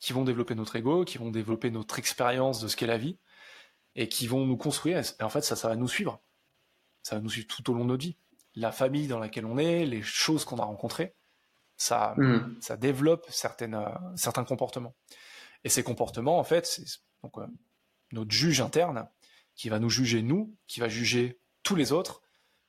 qui 0.00 0.12
vont 0.12 0.24
développer 0.24 0.54
notre 0.54 0.76
ego, 0.76 1.04
qui 1.04 1.18
vont 1.18 1.30
développer 1.30 1.70
notre 1.70 1.98
expérience 1.98 2.60
de 2.60 2.68
ce 2.68 2.76
qu'est 2.76 2.86
la 2.86 2.98
vie 2.98 3.18
et 3.94 4.08
qui 4.08 4.26
vont 4.26 4.46
nous 4.46 4.56
construire. 4.56 4.98
Et 4.98 5.22
en 5.22 5.28
fait, 5.28 5.42
ça, 5.42 5.56
ça 5.56 5.68
va 5.68 5.76
nous 5.76 5.88
suivre. 5.88 6.22
Ça 7.02 7.16
va 7.16 7.20
nous 7.20 7.30
suivre 7.30 7.48
tout 7.48 7.70
au 7.70 7.74
long 7.74 7.84
de 7.84 7.90
notre 7.90 8.04
vie. 8.04 8.16
La 8.54 8.72
famille 8.72 9.06
dans 9.06 9.18
laquelle 9.18 9.46
on 9.46 9.58
est, 9.58 9.86
les 9.86 10.02
choses 10.02 10.44
qu'on 10.44 10.58
a 10.58 10.64
rencontrées, 10.64 11.14
ça, 11.78 12.14
hmm. 12.18 12.56
ça 12.60 12.76
développe 12.76 13.26
certaines, 13.30 13.76
euh, 13.76 13.88
certains 14.16 14.44
comportements. 14.44 14.94
Et 15.64 15.68
ces 15.68 15.82
comportements, 15.82 16.38
en 16.38 16.44
fait, 16.44 16.66
c'est 16.66 16.84
donc, 17.22 17.38
euh, 17.38 17.46
notre 18.12 18.32
juge 18.32 18.60
interne 18.60 19.08
qui 19.54 19.68
va 19.68 19.78
nous 19.78 19.88
juger 19.88 20.22
nous, 20.22 20.54
qui 20.66 20.80
va 20.80 20.88
juger 20.88 21.40
tous 21.62 21.76
les 21.76 21.92
autres. 21.92 22.22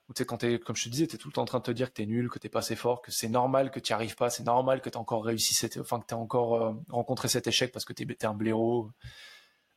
Tu 0.08 0.14
sais, 0.18 0.26
quand 0.26 0.44
es, 0.44 0.60
comme 0.60 0.76
je 0.76 0.86
te 0.86 0.90
disais, 0.90 1.08
tu 1.08 1.16
es 1.16 1.20
tout 1.20 1.28
le 1.28 1.34
temps 1.34 1.44
en 1.44 1.46
train 1.46 1.60
de 1.60 1.64
te 1.64 1.72
dire 1.72 1.90
que 1.90 1.96
tu 1.96 2.04
es 2.04 2.06
nul, 2.06 2.30
que 2.30 2.40
t'es 2.40 2.50
pas 2.50 2.60
assez 2.60 2.76
fort, 2.76 3.02
que 3.02 3.12
c'est 3.12 3.30
normal 3.30 3.70
que 3.70 3.80
tu 3.80 3.92
n'y 3.92 3.96
arrives 3.96 4.16
pas, 4.16 4.30
c'est 4.30 4.44
normal 4.44 4.82
que 4.82 4.90
tu 4.90 4.98
encore 4.98 5.24
réussi, 5.24 5.54
cette, 5.54 5.78
enfin 5.78 6.00
que 6.00 6.08
tu 6.08 6.16
encore 6.16 6.56
euh, 6.56 6.74
rencontré 6.90 7.28
cet 7.28 7.46
échec 7.46 7.72
parce 7.72 7.86
que 7.86 7.94
tu 7.94 8.04
es, 8.10 8.26
un 8.26 8.34
blaireau 8.34 8.92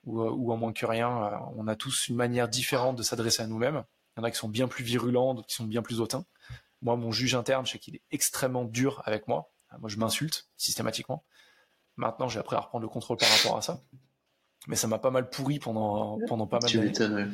ou, 0.04 0.22
ou 0.22 0.52
en 0.52 0.56
moins 0.56 0.72
que 0.72 0.86
rien. 0.86 1.38
on 1.56 1.66
a 1.68 1.76
tous 1.76 2.08
une 2.08 2.16
manière 2.16 2.48
différente 2.48 2.96
de 2.96 3.02
s'adresser 3.02 3.42
à 3.42 3.46
nous-mêmes. 3.46 3.84
Il 4.16 4.20
y 4.20 4.22
en 4.22 4.24
a 4.24 4.30
qui 4.30 4.38
sont 4.38 4.48
bien 4.48 4.68
plus 4.68 4.84
virulents, 4.84 5.34
d'autres 5.34 5.48
qui 5.48 5.54
sont 5.54 5.64
bien 5.64 5.82
plus 5.82 6.00
hautains. 6.00 6.24
Moi, 6.82 6.96
mon 6.96 7.12
juge 7.12 7.34
interne, 7.34 7.64
je 7.66 7.72
sais 7.72 7.78
qu'il 7.78 7.96
est 7.96 8.02
extrêmement 8.10 8.64
dur 8.64 9.02
avec 9.06 9.28
moi. 9.28 9.52
Moi, 9.78 9.88
je 9.88 9.96
m'insulte 9.96 10.48
systématiquement. 10.56 11.24
Maintenant, 11.96 12.28
j'ai 12.28 12.38
appris 12.38 12.56
à 12.56 12.60
reprendre 12.60 12.82
le 12.82 12.88
contrôle 12.88 13.16
par 13.16 13.28
rapport 13.30 13.56
à 13.56 13.62
ça. 13.62 13.80
Mais 14.66 14.76
ça 14.76 14.86
m'a 14.86 14.98
pas 14.98 15.10
mal 15.10 15.30
pourri 15.30 15.58
pendant, 15.58 16.18
pendant 16.28 16.46
pas 16.46 16.58
mal 16.60 16.70
d'années. 16.70 17.28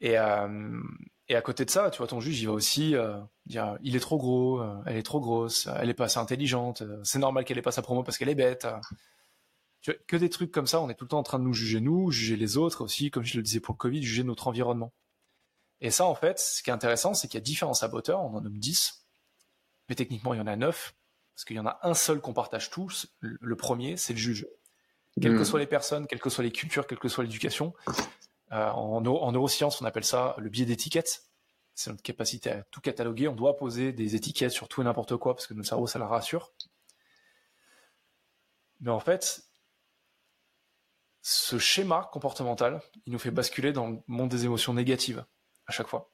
Et, 0.00 0.18
euh, 0.18 0.80
et 1.28 1.36
à 1.36 1.42
côté 1.42 1.64
de 1.64 1.70
ça, 1.70 1.90
tu 1.90 1.98
vois, 1.98 2.06
ton 2.06 2.20
juge, 2.20 2.40
il 2.40 2.46
va 2.46 2.52
aussi 2.52 2.94
euh, 2.94 3.18
dire 3.46 3.78
il 3.82 3.96
est 3.96 4.00
trop 4.00 4.18
gros, 4.18 4.60
euh, 4.60 4.82
elle 4.86 4.96
est 4.96 5.02
trop 5.02 5.20
grosse, 5.20 5.68
elle 5.78 5.90
est 5.90 5.94
pas 5.94 6.04
assez 6.04 6.18
intelligente, 6.18 6.82
c'est 7.04 7.18
normal 7.18 7.44
qu'elle 7.44 7.58
ait 7.58 7.62
pas 7.62 7.72
sa 7.72 7.82
promo 7.82 8.02
parce 8.02 8.18
qu'elle 8.18 8.28
est 8.28 8.34
bête. 8.34 8.66
Tu 9.82 9.92
vois, 9.92 10.00
que 10.06 10.16
des 10.16 10.28
trucs 10.28 10.50
comme 10.50 10.66
ça, 10.66 10.80
on 10.80 10.88
est 10.90 10.94
tout 10.94 11.04
le 11.04 11.10
temps 11.10 11.18
en 11.18 11.22
train 11.22 11.38
de 11.38 11.44
nous 11.44 11.54
juger 11.54 11.80
nous, 11.80 12.10
juger 12.10 12.36
les 12.36 12.56
autres 12.56 12.82
aussi, 12.82 13.10
comme 13.10 13.24
je 13.24 13.36
le 13.36 13.42
disais 13.42 13.60
pour 13.60 13.74
le 13.74 13.78
Covid, 13.78 14.02
juger 14.02 14.24
notre 14.24 14.48
environnement. 14.48 14.92
Et 15.80 15.90
ça, 15.90 16.04
en 16.04 16.14
fait, 16.14 16.38
ce 16.38 16.62
qui 16.62 16.70
est 16.70 16.72
intéressant, 16.72 17.14
c'est 17.14 17.28
qu'il 17.28 17.38
y 17.38 17.42
a 17.42 17.44
différents 17.44 17.74
saboteurs, 17.74 18.20
on 18.20 18.36
en 18.36 18.40
nomme 18.40 18.58
10, 18.58 19.06
mais 19.88 19.94
techniquement, 19.94 20.34
il 20.34 20.38
y 20.38 20.40
en 20.40 20.46
a 20.46 20.56
9, 20.56 20.94
parce 21.34 21.44
qu'il 21.44 21.56
y 21.56 21.60
en 21.60 21.66
a 21.66 21.78
un 21.82 21.94
seul 21.94 22.20
qu'on 22.20 22.34
partage 22.34 22.70
tous. 22.70 23.16
Le 23.20 23.56
premier, 23.56 23.96
c'est 23.96 24.12
le 24.12 24.18
juge. 24.18 24.46
Quelles 25.20 25.34
que 25.34 25.40
hmm. 25.40 25.44
soient 25.44 25.58
les 25.58 25.66
personnes, 25.66 26.06
quelles 26.06 26.20
que 26.20 26.30
soient 26.30 26.44
les 26.44 26.52
cultures, 26.52 26.86
quelle 26.86 26.98
que 26.98 27.08
soit 27.08 27.24
l'éducation, 27.24 27.74
euh, 28.52 28.68
en, 28.70 29.04
en, 29.04 29.32
neurosciences, 29.32 29.80
on 29.80 29.84
appelle 29.84 30.04
ça 30.04 30.34
le 30.38 30.48
biais 30.48 30.66
d'étiquette. 30.66 31.24
C'est 31.74 31.90
notre 31.90 32.02
capacité 32.02 32.50
à 32.50 32.62
tout 32.64 32.80
cataloguer. 32.80 33.28
On 33.28 33.34
doit 33.34 33.56
poser 33.56 33.92
des 33.92 34.16
étiquettes 34.16 34.52
sur 34.52 34.68
tout 34.68 34.82
et 34.82 34.84
n'importe 34.84 35.16
quoi, 35.16 35.34
parce 35.34 35.46
que 35.46 35.54
notre 35.54 35.68
cerveau, 35.68 35.86
ça 35.86 35.98
la 35.98 36.06
rassure. 36.06 36.52
Mais 38.80 38.90
en 38.90 39.00
fait, 39.00 39.42
ce 41.22 41.58
schéma 41.58 42.08
comportemental, 42.12 42.80
il 43.06 43.12
nous 43.12 43.18
fait 43.18 43.30
basculer 43.30 43.72
dans 43.72 43.88
le 43.88 43.98
monde 44.06 44.28
des 44.28 44.44
émotions 44.44 44.74
négatives 44.74 45.24
à 45.70 45.72
chaque 45.72 45.86
fois. 45.86 46.12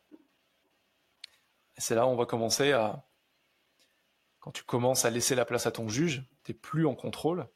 C'est 1.79 1.95
là 1.95 2.07
où 2.07 2.11
on 2.11 2.17
va 2.17 2.27
commencer 2.27 2.73
à. 2.73 3.07
Quand 4.39 4.51
tu 4.53 4.63
commences 4.63 5.07
à 5.07 5.11
laisser 5.11 5.35
la 5.35 5.47
place 5.47 5.67
à 5.67 5.73
ton 5.73 5.89
juge, 5.89 6.23
tu 6.45 6.53
n'es 6.53 6.59
plus 6.59 6.87
en 6.87 6.95
contrôle, 6.95 7.49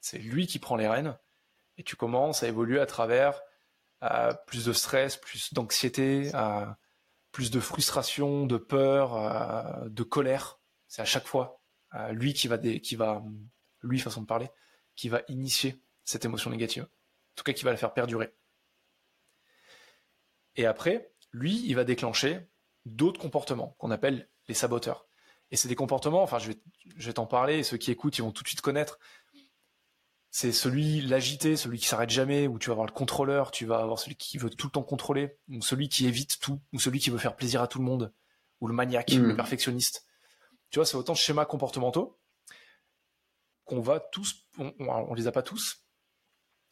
c'est 0.00 0.18
lui 0.18 0.46
qui 0.46 0.58
prend 0.58 0.76
les 0.76 0.86
rênes, 0.86 1.18
et 1.78 1.82
tu 1.82 1.96
commences 1.96 2.42
à 2.42 2.48
évoluer 2.48 2.78
à 2.78 2.86
travers 2.86 3.42
plus 4.46 4.66
de 4.66 4.72
stress, 4.72 5.16
plus 5.16 5.54
d'anxiété, 5.54 6.30
plus 7.32 7.50
de 7.50 7.58
frustration, 7.58 8.46
de 8.46 8.58
peur, 8.58 9.88
de 9.88 10.02
colère. 10.02 10.60
C'est 10.86 11.02
à 11.02 11.06
chaque 11.06 11.26
fois 11.26 11.60
lui 12.10 12.34
qui 12.34 12.48
va, 12.48 12.58
qui 12.58 12.96
va, 12.96 13.24
lui 13.82 13.98
façon 13.98 14.20
de 14.20 14.26
parler, 14.26 14.50
qui 14.94 15.08
va 15.08 15.22
initier 15.28 15.82
cette 16.04 16.24
émotion 16.26 16.50
négative. 16.50 16.84
En 16.84 17.34
tout 17.34 17.44
cas, 17.44 17.54
qui 17.54 17.64
va 17.64 17.70
la 17.70 17.76
faire 17.76 17.94
perdurer. 17.94 18.32
Et 20.54 20.64
après, 20.64 21.12
lui, 21.36 21.62
il 21.66 21.74
va 21.74 21.84
déclencher 21.84 22.48
d'autres 22.86 23.20
comportements 23.20 23.76
qu'on 23.78 23.90
appelle 23.90 24.28
les 24.48 24.54
saboteurs. 24.54 25.06
Et 25.50 25.56
c'est 25.56 25.68
des 25.68 25.74
comportements, 25.74 26.22
enfin, 26.22 26.38
je 26.38 26.52
vais, 26.96 27.12
t'en 27.12 27.26
parler, 27.26 27.62
ceux 27.62 27.76
qui 27.76 27.90
écoutent, 27.90 28.18
ils 28.18 28.22
vont 28.22 28.32
tout 28.32 28.42
de 28.42 28.48
suite 28.48 28.62
connaître. 28.62 28.98
c'est 30.30 30.50
celui 30.50 31.02
l'agité, 31.02 31.56
celui 31.56 31.78
qui 31.78 31.86
s'arrête 31.86 32.10
jamais, 32.10 32.46
où 32.46 32.58
tu 32.58 32.68
vas 32.68 32.72
avoir 32.72 32.86
le 32.86 32.92
contrôleur, 32.92 33.50
tu 33.50 33.66
vas 33.66 33.78
avoir 33.78 33.98
celui 33.98 34.16
qui 34.16 34.38
veut 34.38 34.50
tout 34.50 34.66
le 34.66 34.72
temps 34.72 34.82
contrôler, 34.82 35.38
ou 35.48 35.62
celui 35.62 35.88
qui 35.88 36.06
évite 36.06 36.40
tout, 36.40 36.60
ou 36.72 36.80
celui 36.80 36.98
qui 36.98 37.10
veut 37.10 37.18
faire 37.18 37.36
plaisir 37.36 37.62
à 37.62 37.68
tout 37.68 37.78
le 37.78 37.84
monde, 37.84 38.12
ou 38.60 38.66
le 38.66 38.74
maniaque, 38.74 39.12
le 39.12 39.34
hmm. 39.34 39.36
perfectionniste. 39.36 40.06
Tu 40.70 40.78
vois, 40.78 40.86
c'est 40.86 40.96
autant 40.96 41.12
de 41.12 41.18
schémas 41.18 41.44
comportementaux 41.44 42.18
qu'on 43.64 43.80
va 43.80 44.00
tous, 44.00 44.46
on, 44.58 44.72
on, 44.78 45.14
les 45.14 45.26
a 45.26 45.32
pas 45.32 45.42
tous, 45.42 45.84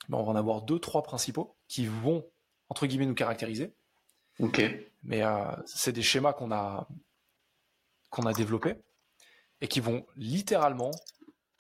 mais 0.09 0.17
on 0.17 0.23
va 0.23 0.33
en 0.33 0.37
avoir 0.37 0.63
deux, 0.63 0.79
trois 0.79 1.03
principaux 1.03 1.59
qui 1.69 1.87
vont 1.87 2.25
entre 2.69 2.87
guillemets 2.87 3.07
nous 3.07 3.15
caractériser. 3.15 3.75
Ok. 4.39 4.63
Mais 5.03 5.23
euh, 5.23 5.45
c'est 5.67 5.93
des 5.93 6.03
schémas 6.03 6.33
qu'on 6.33 6.51
a 6.53 6.89
qu'on 8.11 8.27
a 8.27 8.33
développés 8.33 8.77
et 9.61 9.69
qui 9.69 9.81
vont 9.81 10.07
littéralement 10.17 10.93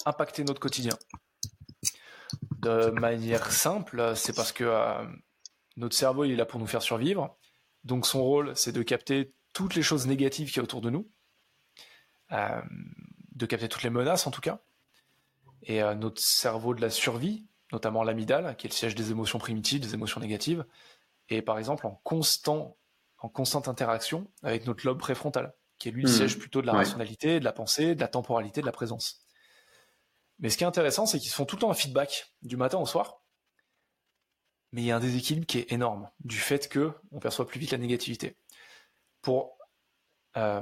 impacter 0.06 0.44
notre 0.44 0.60
quotidien 0.60 0.96
de 2.58 2.90
manière 2.90 3.50
simple, 3.52 4.12
c'est 4.16 4.34
parce 4.34 4.52
que 4.52 4.64
euh, 4.64 5.04
notre 5.76 5.94
cerveau 5.94 6.24
il 6.24 6.32
est 6.32 6.36
là 6.36 6.46
pour 6.46 6.60
nous 6.60 6.66
faire 6.66 6.82
survivre. 6.82 7.36
Donc 7.84 8.06
son 8.06 8.22
rôle, 8.22 8.56
c'est 8.56 8.72
de 8.72 8.82
capter 8.82 9.34
toutes 9.52 9.74
les 9.74 9.82
choses 9.82 10.06
négatives 10.06 10.48
qu'il 10.48 10.56
y 10.56 10.60
a 10.60 10.62
autour 10.62 10.80
de 10.80 10.90
nous, 10.90 11.08
euh, 12.32 12.62
de 13.34 13.46
capter 13.46 13.68
toutes 13.68 13.82
les 13.82 13.90
menaces 13.90 14.26
en 14.26 14.30
tout 14.30 14.40
cas. 14.40 14.60
Et 15.62 15.80
notre 15.94 16.20
cerveau 16.20 16.74
de 16.74 16.82
la 16.82 16.90
survie, 16.90 17.46
notamment 17.72 18.04
l'amygdale, 18.04 18.54
qui 18.56 18.66
est 18.66 18.70
le 18.70 18.74
siège 18.74 18.94
des 18.94 19.10
émotions 19.10 19.38
primitives, 19.38 19.80
des 19.80 19.94
émotions 19.94 20.20
négatives, 20.20 20.66
est 21.28 21.42
par 21.42 21.58
exemple 21.58 21.86
en 21.86 22.00
constant, 22.04 22.76
en 23.18 23.28
constante 23.28 23.68
interaction 23.68 24.30
avec 24.42 24.66
notre 24.66 24.86
lobe 24.86 24.98
préfrontal, 24.98 25.54
qui 25.78 25.88
est 25.88 25.92
lui 25.92 26.02
le 26.02 26.08
hmm. 26.08 26.12
siège 26.12 26.38
plutôt 26.38 26.62
de 26.62 26.66
la 26.66 26.72
rationalité, 26.72 27.40
de 27.40 27.44
la 27.44 27.52
pensée, 27.52 27.94
de 27.94 28.00
la 28.00 28.08
temporalité, 28.08 28.60
de 28.60 28.66
la 28.66 28.72
présence. 28.72 29.26
Mais 30.38 30.50
ce 30.50 30.56
qui 30.56 30.64
est 30.64 30.66
intéressant, 30.66 31.06
c'est 31.06 31.18
qu'ils 31.18 31.30
se 31.30 31.36
font 31.36 31.44
tout 31.44 31.56
le 31.56 31.60
temps 31.60 31.70
un 31.70 31.74
feedback 31.74 32.34
du 32.42 32.56
matin 32.56 32.78
au 32.78 32.86
soir. 32.86 33.22
Mais 34.72 34.82
il 34.82 34.86
y 34.86 34.90
a 34.90 34.96
un 34.96 35.00
déséquilibre 35.00 35.46
qui 35.46 35.58
est 35.58 35.72
énorme 35.72 36.10
du 36.20 36.36
fait 36.36 36.68
que 36.68 36.92
on 37.12 37.20
perçoit 37.20 37.46
plus 37.46 37.60
vite 37.60 37.70
la 37.70 37.78
négativité. 37.78 38.36
Pour 39.22 39.56
euh, 40.36 40.60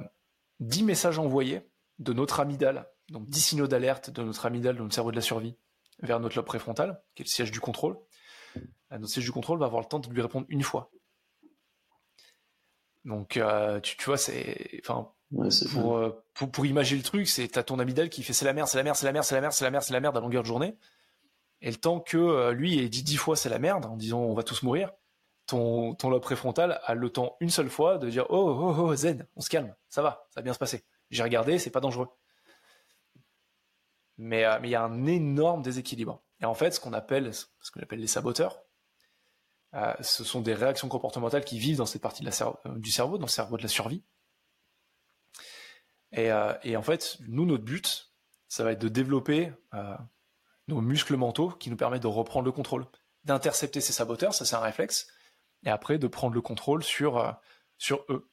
10 0.60 0.84
messages 0.84 1.18
envoyés 1.18 1.62
de 1.98 2.12
notre 2.12 2.40
amygdale, 2.40 2.86
donc 3.08 3.28
10 3.28 3.40
signaux 3.40 3.66
d'alerte 3.66 4.10
de 4.10 4.22
notre 4.22 4.44
amygdale, 4.44 4.76
de 4.76 4.82
notre 4.82 4.94
cerveau 4.94 5.10
de 5.10 5.16
la 5.16 5.22
survie, 5.22 5.56
vers 6.00 6.20
notre 6.20 6.36
lobe 6.36 6.46
préfrontal, 6.46 7.02
qui 7.14 7.22
est 7.22 7.24
le 7.26 7.30
siège 7.30 7.50
du 7.50 7.60
contrôle, 7.60 7.96
euh, 7.96 7.98
notre 8.98 9.12
siège 9.12 9.24
du 9.24 9.32
contrôle 9.32 9.58
va 9.58 9.66
avoir 9.66 9.80
le 9.82 9.88
temps 9.88 9.98
de 9.98 10.08
lui 10.08 10.22
répondre 10.22 10.46
une 10.48 10.62
fois. 10.62 10.90
Donc, 13.04 13.36
euh, 13.36 13.80
tu, 13.80 13.96
tu, 13.96 14.04
vois, 14.04 14.16
c'est, 14.16 14.80
enfin, 14.80 15.12
euh, 15.34 16.10
pour, 16.34 16.50
pour, 16.50 16.66
imaginer 16.66 16.98
le 16.98 17.04
truc, 17.04 17.26
c'est 17.26 17.48
t'as 17.48 17.62
ton 17.62 17.78
amygdale 17.78 18.10
qui 18.10 18.22
fait 18.22 18.32
c'est 18.32 18.44
la 18.44 18.52
merde, 18.52 18.68
c'est 18.68 18.76
la 18.76 18.82
merde, 18.82 18.96
c'est 18.96 19.06
la 19.06 19.12
merde, 19.12 19.24
c'est 19.24 19.34
la 19.34 19.40
merde, 19.40 19.52
c'est 19.54 19.64
la 19.64 19.70
merde, 19.70 19.84
c'est 19.84 19.92
la 19.92 20.00
merde 20.00 20.16
à 20.16 20.20
longueur 20.20 20.42
de 20.42 20.46
journée. 20.46 20.76
Et 21.60 21.70
le 21.70 21.76
temps 21.76 22.00
que 22.00 22.18
euh, 22.18 22.52
lui 22.52 22.78
ait 22.78 22.88
dit 22.88 23.02
dix 23.02 23.16
fois 23.16 23.36
c'est 23.36 23.48
la 23.48 23.58
merde, 23.58 23.86
en 23.86 23.96
disant 23.96 24.20
on 24.20 24.34
va 24.34 24.42
tous 24.42 24.62
mourir, 24.62 24.92
ton, 25.46 25.94
ton 25.94 26.10
lobe 26.10 26.22
préfrontal 26.22 26.80
a 26.84 26.94
le 26.94 27.10
temps 27.10 27.36
une 27.40 27.50
seule 27.50 27.70
fois 27.70 27.98
de 27.98 28.10
dire 28.10 28.26
oh 28.28 28.56
oh 28.60 28.74
oh 28.78 28.94
zen, 28.94 29.26
on 29.36 29.40
se 29.40 29.48
calme, 29.48 29.74
ça 29.88 30.02
va, 30.02 30.26
ça 30.30 30.40
va 30.40 30.42
bien 30.42 30.52
se 30.52 30.58
passer. 30.58 30.84
J'ai 31.10 31.22
regardé, 31.22 31.58
c'est 31.58 31.70
pas 31.70 31.80
dangereux. 31.80 32.08
Mais 34.18 34.44
euh, 34.44 34.58
mais 34.60 34.68
il 34.68 34.72
y 34.72 34.76
a 34.76 34.84
un 34.84 35.06
énorme 35.06 35.62
déséquilibre. 35.62 36.22
Et 36.40 36.44
en 36.44 36.54
fait, 36.54 36.72
ce 36.72 36.80
qu'on 36.80 36.92
appelle 36.92 37.32
ce 37.32 37.46
qu'on 37.72 37.80
appelle 37.80 38.00
les 38.00 38.06
saboteurs, 38.06 38.61
ce 40.00 40.24
sont 40.24 40.40
des 40.40 40.54
réactions 40.54 40.88
comportementales 40.88 41.44
qui 41.44 41.58
vivent 41.58 41.78
dans 41.78 41.86
cette 41.86 42.02
partie 42.02 42.22
de 42.22 42.30
la 42.30 42.76
du 42.76 42.90
cerveau, 42.90 43.18
dans 43.18 43.26
le 43.26 43.30
cerveau 43.30 43.56
de 43.56 43.62
la 43.62 43.68
survie 43.68 44.02
euh, 46.18 46.54
et, 46.62 46.76
en 46.76 46.82
fait, 46.82 47.18
nous, 47.26 47.46
notre 47.46 47.64
but, 47.64 48.12
ça 48.48 48.64
va 48.64 48.72
être 48.72 48.80
de 48.80 48.88
développer 48.88 49.52
euh, 49.74 49.96
nos 50.68 50.80
muscles 50.80 51.16
mentaux 51.16 51.50
qui 51.50 51.70
nous 51.70 51.76
permettent 51.76 52.02
de 52.02 52.08
reprendre 52.08 52.44
le 52.44 52.52
contrôle, 52.52 52.86
d'intercepter 53.24 53.80
ces 53.80 53.92
saboteurs, 53.92 54.34
ça 54.34 54.44
c'est 54.44 54.56
un 54.56 54.60
réflexe, 54.60 55.08
et 55.64 55.70
après 55.70 55.98
de 55.98 56.06
prendre 56.06 56.34
le 56.34 56.42
contrôle 56.42 56.82
sur, 56.82 57.18
euh, 57.18 57.32
sur 57.78 58.04
eux. 58.08 58.28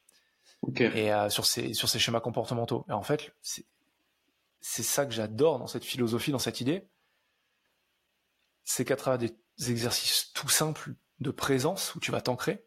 Et 0.77 1.09
sur, 1.29 1.45
ces, 1.45 1.73
sur 1.73 1.87
ces 1.87 1.99
schémas 1.99 2.19
comportementaux. 2.19 2.85
Et 2.89 2.91
en 2.91 3.01
fait, 3.01 3.33
c'est 3.41 4.83
ça 4.83 5.05
que 5.05 5.13
j'adore 5.13 5.57
dans 5.57 5.67
cette 5.67 5.85
philosophie, 5.85 6.33
dans 6.33 6.39
cette 6.39 6.59
idée, 6.59 6.89
c'est 8.65 8.83
qu'à 8.83 8.97
travers 8.97 9.17
des 9.17 9.31
exercices 9.71 10.33
tout 10.33 10.49
simples 10.49 10.95
de 11.19 11.31
présence 11.31 11.95
où 11.95 11.99
tu 11.99 12.11
vas 12.11 12.21
t'ancrer, 12.21 12.65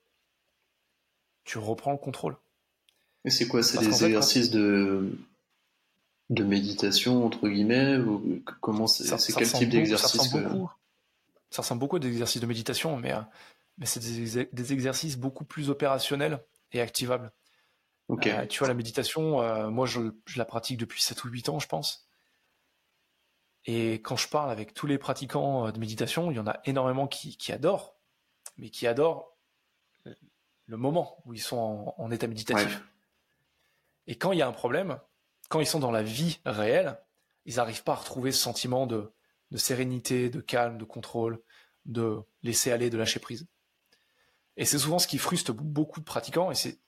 tu 1.44 1.58
reprends 1.58 1.92
le 1.92 1.98
contrôle. 1.98 2.36
Et 3.24 3.30
c'est 3.30 3.46
quoi 3.46 3.62
C'est 3.62 3.78
des 3.78 4.04
exercices 4.04 4.50
de 4.50 5.16
de 6.30 6.44
méditation 6.44 7.26
entre 7.26 7.46
guillemets 7.48 7.98
ou 7.98 8.42
comment 8.60 8.86
c'est 8.86 9.34
quel 9.34 9.50
type 9.50 9.68
d'exercice 9.68 10.30
ça, 10.30 10.40
ça, 11.50 11.62
ressemble 11.62 11.80
beaucoup 11.80 11.96
à 11.96 11.98
des 11.98 12.08
exercices 12.08 12.40
de 12.40 12.46
méditation, 12.46 12.96
mais 12.96 13.12
euh, 13.12 13.20
mais 13.78 13.86
c'est 13.86 14.00
des, 14.00 14.72
exercices 14.72 15.16
beaucoup 15.16 15.44
plus 15.44 15.70
opérationnels 15.70 16.44
et 16.72 16.80
activables. 16.80 17.32
Euh, 18.10 18.46
tu 18.46 18.58
vois, 18.58 18.68
la 18.68 18.74
méditation, 18.74 19.40
euh, 19.40 19.70
moi 19.70 19.86
je, 19.86 20.00
la 20.36 20.44
pratique 20.44 20.78
depuis 20.78 21.02
7 21.02 21.24
ou 21.24 21.28
8 21.28 21.48
ans, 21.48 21.58
je 21.58 21.66
pense. 21.66 22.06
Et 23.64 23.94
quand 23.94 24.16
je 24.16 24.28
parle 24.28 24.50
avec 24.50 24.74
tous 24.74 24.86
les 24.86 24.98
pratiquants 24.98 25.70
de 25.70 25.78
méditation, 25.78 26.30
il 26.30 26.36
y 26.36 26.40
en 26.40 26.46
a 26.46 26.60
énormément 26.64 27.06
qui, 27.06 27.36
qui 27.36 27.52
adorent, 27.52 27.96
mais 28.56 28.70
qui 28.70 28.86
adorent 28.86 29.32
le 30.66 30.76
moment 30.76 31.18
où 31.24 31.34
ils 31.34 31.42
sont 31.42 31.94
en, 31.96 32.10
état 32.10 32.26
méditatif. 32.26 32.82
Et 34.06 34.16
quand 34.16 34.32
il 34.32 34.38
y 34.38 34.42
a 34.42 34.48
un 34.48 34.52
problème, 34.52 34.98
quand 35.48 35.60
ils 35.60 35.66
sont 35.66 35.80
dans 35.80 35.90
la 35.90 36.02
vie 36.02 36.40
réelle, 36.44 36.98
ils 37.44 37.56
n'arrivent 37.56 37.82
pas 37.82 37.92
à 37.92 37.96
retrouver 37.96 38.32
ce 38.32 38.40
sentiment 38.40 38.86
de, 38.86 39.12
sérénité, 39.54 40.30
de 40.30 40.40
calme, 40.40 40.78
de 40.78 40.84
contrôle, 40.84 41.42
de 41.84 42.20
laisser 42.42 42.72
aller, 42.72 42.90
de 42.90 42.96
lâcher 42.96 43.20
prise. 43.20 43.46
Et 44.56 44.64
c'est 44.64 44.78
souvent 44.78 44.98
ce 44.98 45.06
qui 45.06 45.18
frustre 45.18 45.52
beaucoup 45.52 46.00
de 46.00 46.04
pratiquants, 46.04 46.50
et 46.50 46.54
c'est 46.54 46.80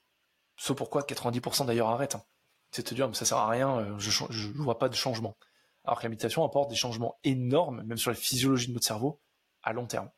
ce 0.55 0.73
pourquoi 0.73 1.01
90% 1.01 1.65
d'ailleurs 1.65 1.89
arrêtent. 1.89 2.15
Hein. 2.15 2.23
C'est 2.71 2.83
te 2.83 2.95
dire, 2.95 3.07
mais 3.07 3.13
ça 3.13 3.25
sert 3.25 3.37
à 3.37 3.49
rien, 3.49 3.79
euh, 3.79 3.99
je 3.99 4.47
ne 4.47 4.63
vois 4.63 4.79
pas 4.79 4.89
de 4.89 4.95
changement. 4.95 5.37
Alors 5.83 5.99
que 5.99 6.03
la 6.03 6.09
méditation 6.09 6.43
apporte 6.43 6.69
des 6.69 6.75
changements 6.75 7.19
énormes, 7.23 7.83
même 7.83 7.97
sur 7.97 8.09
la 8.09 8.15
physiologie 8.15 8.67
de 8.67 8.73
notre 8.73 8.85
cerveau, 8.85 9.21
à 9.61 9.73
long 9.73 9.85
terme. 9.85 10.09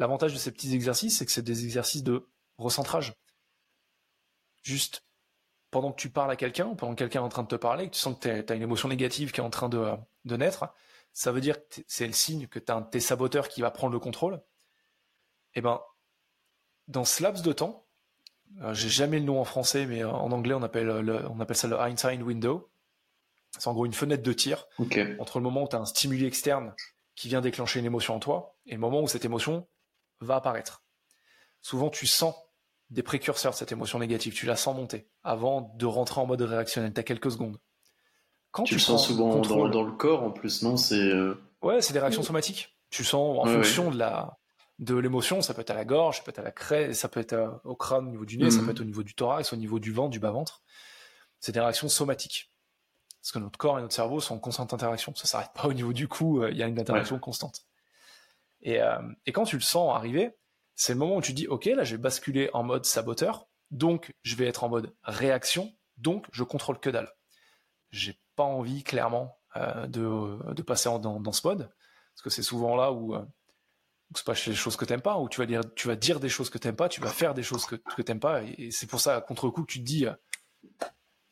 L'avantage 0.00 0.32
de 0.32 0.38
ces 0.38 0.50
petits 0.50 0.74
exercices, 0.74 1.18
c'est 1.18 1.26
que 1.26 1.30
c'est 1.30 1.42
des 1.42 1.66
exercices 1.66 2.02
de 2.02 2.26
recentrage. 2.56 3.12
Juste 4.62 5.04
pendant 5.70 5.92
que 5.92 6.00
tu 6.00 6.08
parles 6.08 6.30
à 6.30 6.36
quelqu'un, 6.36 6.74
pendant 6.74 6.94
que 6.94 7.00
quelqu'un 7.00 7.20
est 7.20 7.24
en 7.24 7.28
train 7.28 7.42
de 7.42 7.48
te 7.48 7.54
parler, 7.54 7.84
que 7.84 7.92
tu 7.92 8.00
sens 8.00 8.18
que 8.18 8.40
tu 8.40 8.50
as 8.50 8.56
une 8.56 8.62
émotion 8.62 8.88
négative 8.88 9.30
qui 9.30 9.40
est 9.40 9.44
en 9.44 9.50
train 9.50 9.68
de, 9.68 9.98
naître, 10.24 10.72
ça 11.12 11.32
veut 11.32 11.42
dire 11.42 11.58
que 11.68 11.82
c'est 11.86 12.06
le 12.06 12.14
signe 12.14 12.46
que 12.46 12.58
tu 12.58 12.72
as 12.72 12.76
un 12.76 12.80
de 12.80 12.88
tes 12.88 12.98
saboteurs 12.98 13.50
qui 13.50 13.60
va 13.60 13.70
prendre 13.70 13.92
le 13.92 13.98
contrôle. 13.98 14.36
Et 15.52 15.58
eh 15.58 15.60
ben, 15.60 15.82
dans 16.88 17.04
ce 17.04 17.22
laps 17.22 17.42
de 17.42 17.52
temps, 17.52 17.86
euh, 18.62 18.72
j'ai 18.72 18.88
jamais 18.88 19.18
le 19.18 19.26
nom 19.26 19.38
en 19.38 19.44
français, 19.44 19.84
mais 19.84 20.02
en 20.02 20.32
anglais 20.32 20.54
on 20.54 20.62
appelle, 20.62 20.88
on 21.28 21.40
appelle 21.40 21.56
ça 21.56 21.68
le 21.68 21.76
Einstein 21.76 22.22
Window. 22.22 22.70
C'est 23.58 23.68
en 23.68 23.74
gros 23.74 23.84
une 23.84 23.92
fenêtre 23.92 24.22
de 24.22 24.32
tir 24.32 24.66
entre 25.18 25.40
le 25.40 25.42
moment 25.42 25.64
où 25.64 25.68
tu 25.68 25.76
as 25.76 25.78
un 25.78 25.84
stimuli 25.84 26.24
externe 26.24 26.74
qui 27.16 27.28
vient 27.28 27.42
déclencher 27.42 27.80
une 27.80 27.86
émotion 27.86 28.14
en 28.14 28.18
toi 28.18 28.56
et 28.64 28.72
le 28.72 28.80
moment 28.80 29.02
où 29.02 29.06
cette 29.06 29.26
émotion 29.26 29.68
va 30.20 30.36
apparaître. 30.36 30.84
Souvent 31.60 31.90
tu 31.90 32.06
sens 32.06 32.34
des 32.90 33.02
précurseurs 33.02 33.52
de 33.52 33.56
cette 33.56 33.72
émotion 33.72 33.98
négative. 33.98 34.34
Tu 34.34 34.46
la 34.46 34.56
sens 34.56 34.74
monter 34.74 35.08
avant 35.22 35.72
de 35.76 35.86
rentrer 35.86 36.20
en 36.20 36.26
mode 36.26 36.42
réactionnel. 36.42 36.92
Tu 36.92 37.00
as 37.00 37.04
quelques 37.04 37.30
secondes. 37.30 37.58
Quand 38.50 38.64
tu, 38.64 38.74
le 38.74 38.80
sens 38.80 39.06
souvent 39.06 39.36
dans, 39.36 39.84
le 39.84 39.92
corps 39.92 40.24
en 40.24 40.30
plus, 40.32 40.62
non? 40.62 40.76
C'est 40.76 40.96
euh, 40.96 41.40
ouais, 41.62 41.80
c'est 41.80 41.92
des 41.92 42.00
réactions 42.00 42.24
somatiques. 42.24 42.76
Tu 42.90 43.04
sens 43.04 43.38
en 43.38 43.44
fonction 43.44 43.90
de 43.90 43.98
la 43.98 44.36
de 44.80 44.96
l'émotion, 44.96 45.42
ça 45.42 45.52
peut 45.52 45.60
être 45.60 45.70
à 45.70 45.74
la 45.74 45.84
gorge, 45.84 46.16
ça 46.16 46.22
peut 46.22 46.30
être 46.30 46.38
à 46.38 46.42
la 46.42 46.50
craie, 46.50 46.94
ça 46.94 47.08
peut 47.08 47.20
être 47.20 47.34
euh, 47.34 47.50
au 47.64 47.76
crâne 47.76 48.08
au 48.08 48.10
niveau 48.10 48.24
du 48.24 48.38
nez, 48.38 48.50
ça 48.50 48.58
mhm. 48.58 48.64
peut 48.64 48.70
être 48.72 48.80
au 48.80 48.84
niveau 48.84 49.02
du 49.02 49.14
thorax, 49.14 49.52
au 49.52 49.56
niveau 49.56 49.78
du 49.78 49.92
ventre, 49.92 50.08
du 50.08 50.20
bas-ventre. 50.20 50.62
C'est 51.38 51.52
des 51.52 51.60
réactions 51.60 51.88
somatiques. 51.88 52.50
Parce 53.20 53.32
que 53.32 53.38
notre 53.38 53.58
corps 53.58 53.78
et 53.78 53.82
notre 53.82 53.94
cerveau 53.94 54.20
sont 54.20 54.36
en 54.36 54.38
constante 54.38 54.72
interaction. 54.72 55.14
Ça 55.14 55.26
s'arrête 55.26 55.50
pas 55.54 55.68
au 55.68 55.74
niveau 55.74 55.92
du 55.92 56.08
cou, 56.08 56.42
euh, 56.42 56.50
il 56.50 56.56
y 56.56 56.62
a 56.62 56.66
une 56.66 56.80
interaction 56.80 57.18
constante. 57.18 57.66
Et, 58.62 58.78
et 59.26 59.32
quand 59.32 59.44
tu 59.44 59.56
le 59.56 59.62
sens 59.62 59.94
arriver, 59.94 60.36
c'est 60.80 60.94
le 60.94 60.98
moment 60.98 61.16
où 61.16 61.20
tu 61.22 61.34
dis, 61.34 61.46
OK, 61.46 61.66
là, 61.66 61.84
je 61.84 61.94
vais 61.94 62.00
basculer 62.02 62.48
en 62.54 62.62
mode 62.62 62.86
saboteur, 62.86 63.48
donc 63.70 64.14
je 64.22 64.34
vais 64.34 64.46
être 64.46 64.64
en 64.64 64.70
mode 64.70 64.94
réaction, 65.02 65.72
donc 65.98 66.26
je 66.32 66.42
contrôle 66.42 66.80
que 66.80 66.90
dalle. 66.90 67.12
J'ai 67.90 68.18
pas 68.34 68.44
envie, 68.44 68.82
clairement, 68.82 69.38
euh, 69.56 69.86
de, 69.86 70.62
passer 70.62 70.88
dans, 70.88 71.32
ce 71.32 71.46
mode, 71.46 71.70
parce 72.14 72.22
que 72.22 72.30
c'est 72.30 72.42
souvent 72.42 72.76
là 72.76 72.92
où, 72.92 73.14
euh, 73.14 73.22
c'est 74.14 74.24
pas 74.24 74.32
les 74.46 74.54
choses 74.54 74.76
que 74.76 74.84
t'aimes 74.84 75.02
pas, 75.02 75.18
où 75.18 75.28
tu 75.28 75.38
vas 75.38 75.46
dire, 75.46 75.62
tu 75.74 75.86
vas 75.86 75.96
dire 75.96 76.18
des 76.18 76.28
choses 76.28 76.48
que 76.48 76.58
t'aimes 76.58 76.76
pas, 76.76 76.88
tu 76.88 77.00
vas 77.00 77.10
faire 77.10 77.34
des 77.34 77.42
choses 77.42 77.66
que, 77.66 77.76
que 77.76 78.02
t'aimes 78.02 78.20
pas, 78.20 78.42
et, 78.42 78.70
c'est 78.70 78.86
pour 78.86 79.00
ça, 79.00 79.16
à 79.16 79.20
contre-coup, 79.20 79.64
que 79.64 79.72
tu 79.72 79.80
te 79.80 79.84
dis, 79.84 80.06
euh, 80.06 80.14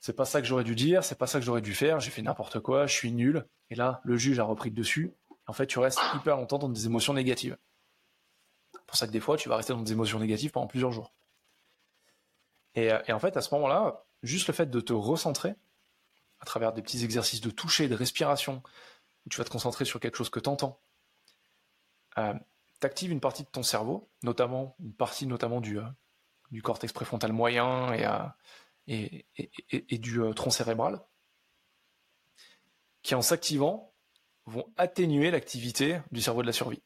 c'est 0.01 0.15
pas 0.15 0.25
ça 0.25 0.41
que 0.41 0.47
j'aurais 0.47 0.65
dû 0.65 0.75
dire, 0.75 1.03
c'est 1.05 1.19
pas 1.19 1.27
ça 1.27 1.39
que 1.39 1.45
j'aurais 1.45 1.63
dû 1.63 1.75
faire, 1.75 2.01
j'ai 2.01 2.11
fait 2.11 2.23
n'importe 2.23 2.61
quoi, 2.61 2.87
je 2.87 2.95
suis 2.95 3.13
nul, 3.13 3.47
et 3.71 3.75
là, 3.75 4.01
le 4.05 4.17
juge 4.17 4.39
a 4.39 4.45
repris 4.45 4.71
dessus. 4.71 5.15
En 5.49 5.53
fait, 5.53 5.67
tu 5.67 5.81
restes 5.81 6.01
hyper 6.15 6.37
longtemps 6.37 6.59
dans 6.59 6.69
des 6.69 6.87
émotions 6.87 7.15
négatives 7.15 7.57
pour 8.89 8.97
ça 8.97 9.07
que 9.07 9.13
des 9.13 9.21
fois, 9.21 9.37
tu 9.37 9.49
vas 9.49 9.57
rester 9.57 9.75
dans 9.75 9.83
des 9.83 9.93
émotions 9.93 10.19
négatives 10.19 10.51
pendant 10.51 10.67
plusieurs 10.67 10.91
jours. 10.91 11.13
Et, 12.75 12.91
euh, 12.91 13.01
en 13.11 13.19
fait, 13.19 13.37
à 13.37 13.43
ce 13.43 13.55
moment-là, 13.55 14.07
juste 14.23 14.49
le 14.49 14.55
fait 14.55 14.67
de 14.67 14.81
te 14.81 14.95
recentrer 14.95 15.55
à 16.41 16.47
travers 16.47 16.73
des 16.73 16.83
petits 16.83 17.05
exercices 17.05 17.43
de 17.43 17.51
toucher, 17.51 17.87
de 17.89 17.95
respiration, 17.95 18.63
où 19.27 19.29
tu 19.29 19.37
vas 19.37 19.45
te 19.45 19.51
concentrer 19.51 19.85
sur 19.85 20.01
quelque 20.01 20.17
chose 20.17 20.31
que 20.31 20.41
tu 20.41 20.49
entends, 20.49 20.81
euh, 22.17 22.35
une 23.03 23.21
partie 23.21 23.43
de 23.43 23.49
ton 23.49 23.63
cerveau, 23.63 24.09
notamment 24.23 24.75
une 24.81 24.95
partie 24.95 25.27
notamment 25.27 25.61
du, 25.61 25.79
du 26.51 26.63
cortex 26.63 26.93
préfrontal 26.93 27.33
moyen 27.33 27.93
et, 28.87 29.27
et, 29.71 29.99
du 29.99 30.21
tronc 30.37 30.51
cérébral, 30.51 31.05
qui 33.03 33.17
en 33.17 33.23
s'activant 33.23 33.93
vont 34.49 34.67
atténuer 34.77 35.31
l'activité 35.31 36.01
du 36.11 36.21
cerveau 36.21 36.43
de 36.43 36.47
la 36.47 36.53
survie. 36.53 36.83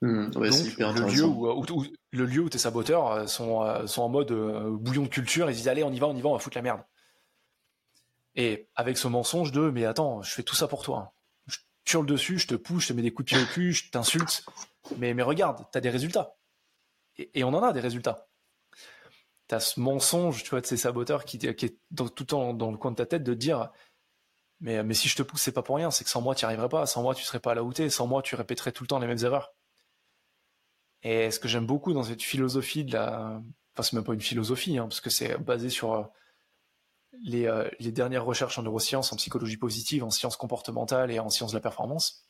Mmh, 0.00 0.30
Donc, 0.30 0.42
le, 0.42 1.14
lieu 1.14 1.24
où, 1.24 1.84
le 2.10 2.24
lieu 2.26 2.40
où 2.40 2.48
tes 2.48 2.58
saboteurs 2.58 3.28
sont, 3.28 3.86
sont 3.86 4.02
en 4.02 4.08
mode 4.08 4.32
bouillon 4.32 5.02
de 5.02 5.08
culture, 5.08 5.48
ils 5.48 5.54
disent 5.54 5.68
allez 5.68 5.84
on 5.84 5.92
y 5.92 5.98
va, 5.98 6.08
on 6.08 6.16
y 6.16 6.20
va, 6.20 6.28
on 6.28 6.32
va 6.32 6.38
foutre 6.38 6.58
la 6.58 6.62
merde. 6.62 6.82
Et 8.34 8.68
avec 8.74 8.96
ce 8.96 9.08
mensonge 9.08 9.52
de 9.52 9.70
mais 9.70 9.84
attends, 9.84 10.22
je 10.22 10.32
fais 10.32 10.42
tout 10.42 10.54
ça 10.54 10.68
pour 10.68 10.82
toi. 10.82 11.14
Je 11.46 11.58
tire 11.84 12.00
le 12.00 12.06
dessus, 12.06 12.38
je 12.38 12.46
te 12.46 12.54
pousse, 12.54 12.84
je 12.84 12.88
te 12.88 12.92
mets 12.94 13.02
des 13.02 13.12
coups 13.12 13.30
de 13.30 13.36
pied 13.36 13.44
au 13.44 13.46
cul, 13.46 13.72
je 13.72 13.90
t'insulte. 13.90 14.44
Mais, 14.98 15.14
mais 15.14 15.22
regarde, 15.22 15.64
t'as 15.70 15.80
des 15.80 15.90
résultats. 15.90 16.36
Et, 17.16 17.44
on 17.44 17.48
en 17.48 17.62
a 17.62 17.72
des 17.72 17.80
résultats. 17.80 18.28
T'as 19.46 19.60
ce 19.60 19.78
mensonge, 19.80 20.42
tu 20.42 20.50
vois, 20.50 20.62
de 20.62 20.66
ces 20.66 20.78
saboteurs 20.78 21.24
qui, 21.24 21.38
qui 21.38 21.46
est 21.46 21.78
tout 21.94 22.10
le 22.18 22.26
temps 22.26 22.54
dans 22.54 22.70
le 22.70 22.78
coin 22.78 22.90
de 22.90 22.96
ta 22.96 23.06
tête 23.06 23.22
de 23.22 23.34
dire 23.34 23.70
mais, 24.62 24.82
mais 24.84 24.94
si 24.94 25.08
je 25.08 25.16
te 25.16 25.22
pousse, 25.22 25.42
c'est 25.42 25.52
pas 25.52 25.62
pour 25.62 25.76
rien, 25.76 25.90
c'est 25.90 26.04
que 26.04 26.10
sans 26.10 26.22
moi, 26.22 26.34
tu 26.34 26.44
n'y 26.44 26.46
arriverais 26.46 26.68
pas. 26.68 26.86
Sans 26.86 27.02
moi, 27.02 27.14
tu 27.14 27.24
serais 27.24 27.40
pas 27.40 27.52
à 27.52 27.54
la 27.54 27.64
hauteur. 27.64 27.90
Sans 27.90 28.06
moi, 28.06 28.22
tu 28.22 28.36
répéterais 28.36 28.72
tout 28.72 28.84
le 28.84 28.88
temps 28.88 29.00
les 29.00 29.08
mêmes 29.08 29.22
erreurs. 29.24 29.54
Et 31.02 31.30
ce 31.32 31.40
que 31.40 31.48
j'aime 31.48 31.66
beaucoup 31.66 31.92
dans 31.92 32.04
cette 32.04 32.22
philosophie 32.22 32.84
de 32.84 32.92
la. 32.92 33.42
Enfin, 33.74 33.82
c'est 33.82 33.92
même 33.94 34.04
pas 34.04 34.14
une 34.14 34.20
philosophie, 34.20 34.78
hein, 34.78 34.84
parce 34.84 35.00
que 35.00 35.10
c'est 35.10 35.36
basé 35.38 35.68
sur 35.68 35.94
euh, 35.94 36.02
euh, 37.34 37.70
les, 37.80 37.92
dernières 37.92 38.24
recherches 38.24 38.58
en 38.58 38.62
neurosciences, 38.62 39.12
en 39.12 39.16
psychologie 39.16 39.56
positive, 39.56 40.04
en 40.04 40.10
sciences 40.10 40.36
comportementales 40.36 41.10
et 41.10 41.18
en 41.18 41.28
sciences 41.28 41.52
de 41.52 41.56
la 41.56 41.60
performance, 41.60 42.28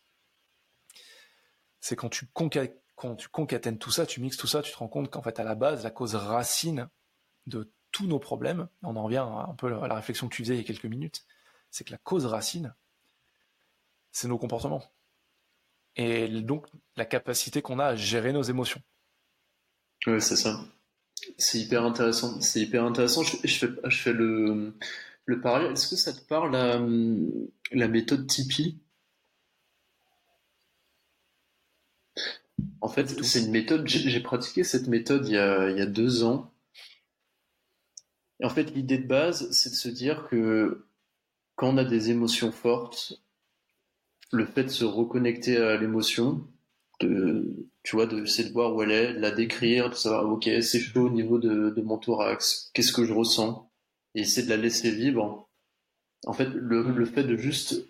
c'est 1.80 1.96
quand 1.96 2.08
tu, 2.08 2.28
quand 2.32 3.16
tu 3.16 3.28
concatènes 3.28 3.78
tout 3.78 3.90
ça, 3.90 4.06
tu 4.06 4.20
mixes 4.20 4.36
tout 4.36 4.46
ça, 4.46 4.62
tu 4.62 4.72
te 4.72 4.76
rends 4.78 4.88
compte 4.88 5.10
qu'en 5.10 5.22
fait, 5.22 5.38
à 5.40 5.44
la 5.44 5.54
base, 5.54 5.84
la 5.84 5.90
cause 5.90 6.14
racine 6.14 6.88
de 7.46 7.72
tous 7.90 8.06
nos 8.06 8.18
problèmes, 8.18 8.68
on 8.82 8.96
en 8.96 9.02
revient 9.04 9.24
un 9.26 9.54
peu 9.54 9.82
à 9.82 9.88
la 9.88 9.96
réflexion 9.96 10.28
que 10.28 10.34
tu 10.34 10.42
faisais 10.42 10.54
il 10.54 10.58
y 10.58 10.60
a 10.60 10.66
quelques 10.66 10.86
minutes, 10.86 11.24
c'est 11.72 11.82
que 11.82 11.90
la 11.90 11.98
cause 11.98 12.26
racine, 12.26 12.72
c'est 14.12 14.28
nos 14.28 14.38
comportements. 14.38 14.84
Et 15.96 16.28
donc, 16.28 16.68
la 16.96 17.04
capacité 17.04 17.62
qu'on 17.62 17.80
a 17.80 17.86
à 17.86 17.96
gérer 17.96 18.32
nos 18.32 18.42
émotions. 18.42 18.80
Oui, 20.06 20.20
c'est 20.20 20.36
ça. 20.36 20.64
C'est 21.38 21.58
hyper 21.58 21.84
intéressant. 21.84 22.40
C'est 22.40 22.60
hyper 22.60 22.84
intéressant. 22.84 23.22
Je, 23.22 23.36
fais, 23.36 23.68
je 23.84 23.96
fais 23.96 24.12
le, 24.12 24.76
le 25.24 25.40
parallèle. 25.40 25.72
Est-ce 25.72 25.88
que 25.88 25.96
ça 25.96 26.12
te 26.12 26.20
parle 26.20 26.52
la, 26.52 26.78
la 27.72 27.88
méthode 27.88 28.26
Tipeee? 28.26 28.78
En 32.82 32.88
fait, 32.88 33.22
c'est 33.24 33.40
une 33.44 33.50
méthode. 33.50 33.86
J'ai 33.88 34.20
pratiqué 34.20 34.62
cette 34.62 34.88
méthode 34.88 35.26
il 35.26 35.34
y 35.34 35.38
a, 35.38 35.70
il 35.70 35.78
y 35.78 35.80
a 35.80 35.86
deux 35.86 36.22
ans. 36.24 36.52
Et 38.40 38.44
en 38.44 38.50
fait, 38.50 38.74
l'idée 38.74 38.98
de 38.98 39.06
base, 39.06 39.50
c'est 39.52 39.70
de 39.70 39.74
se 39.74 39.88
dire 39.88 40.28
que 40.28 40.84
quand 41.62 41.68
on 41.68 41.76
a 41.76 41.84
des 41.84 42.10
émotions 42.10 42.50
fortes, 42.50 43.22
le 44.32 44.44
fait 44.46 44.64
de 44.64 44.68
se 44.68 44.84
reconnecter 44.84 45.58
à 45.58 45.76
l'émotion, 45.76 46.44
de, 46.98 47.68
tu 47.84 47.94
vois, 47.94 48.06
de, 48.06 48.24
c'est 48.24 48.48
de 48.48 48.52
voir 48.52 48.74
où 48.74 48.82
elle 48.82 48.90
est, 48.90 49.12
la 49.12 49.30
décrire, 49.30 49.88
de 49.88 49.94
savoir, 49.94 50.28
ok, 50.28 50.50
c'est 50.60 50.80
chaud 50.80 51.06
au 51.06 51.10
niveau 51.10 51.38
de, 51.38 51.80
mon 51.82 51.98
thorax, 51.98 52.72
qu'est-ce 52.74 52.92
que 52.92 53.04
je 53.04 53.12
ressens, 53.12 53.70
et 54.16 54.22
essayer 54.22 54.44
de 54.44 54.50
la 54.50 54.56
laisser 54.56 54.90
vivre. 54.90 55.48
En 56.26 56.32
fait, 56.32 56.48
le, 56.52 57.04
fait 57.04 57.22
de 57.22 57.36
juste 57.36 57.86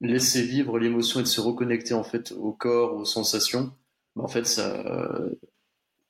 laisser 0.00 0.42
vivre 0.42 0.80
l'émotion 0.80 1.20
et 1.20 1.22
de 1.22 1.28
se 1.28 1.40
reconnecter 1.40 1.94
en 1.94 2.02
fait 2.02 2.32
au 2.32 2.50
corps, 2.50 2.94
aux 2.96 3.04
sensations, 3.04 3.72
bah, 4.16 4.24
en 4.24 4.28
fait, 4.28 4.44
ça, 4.44 5.22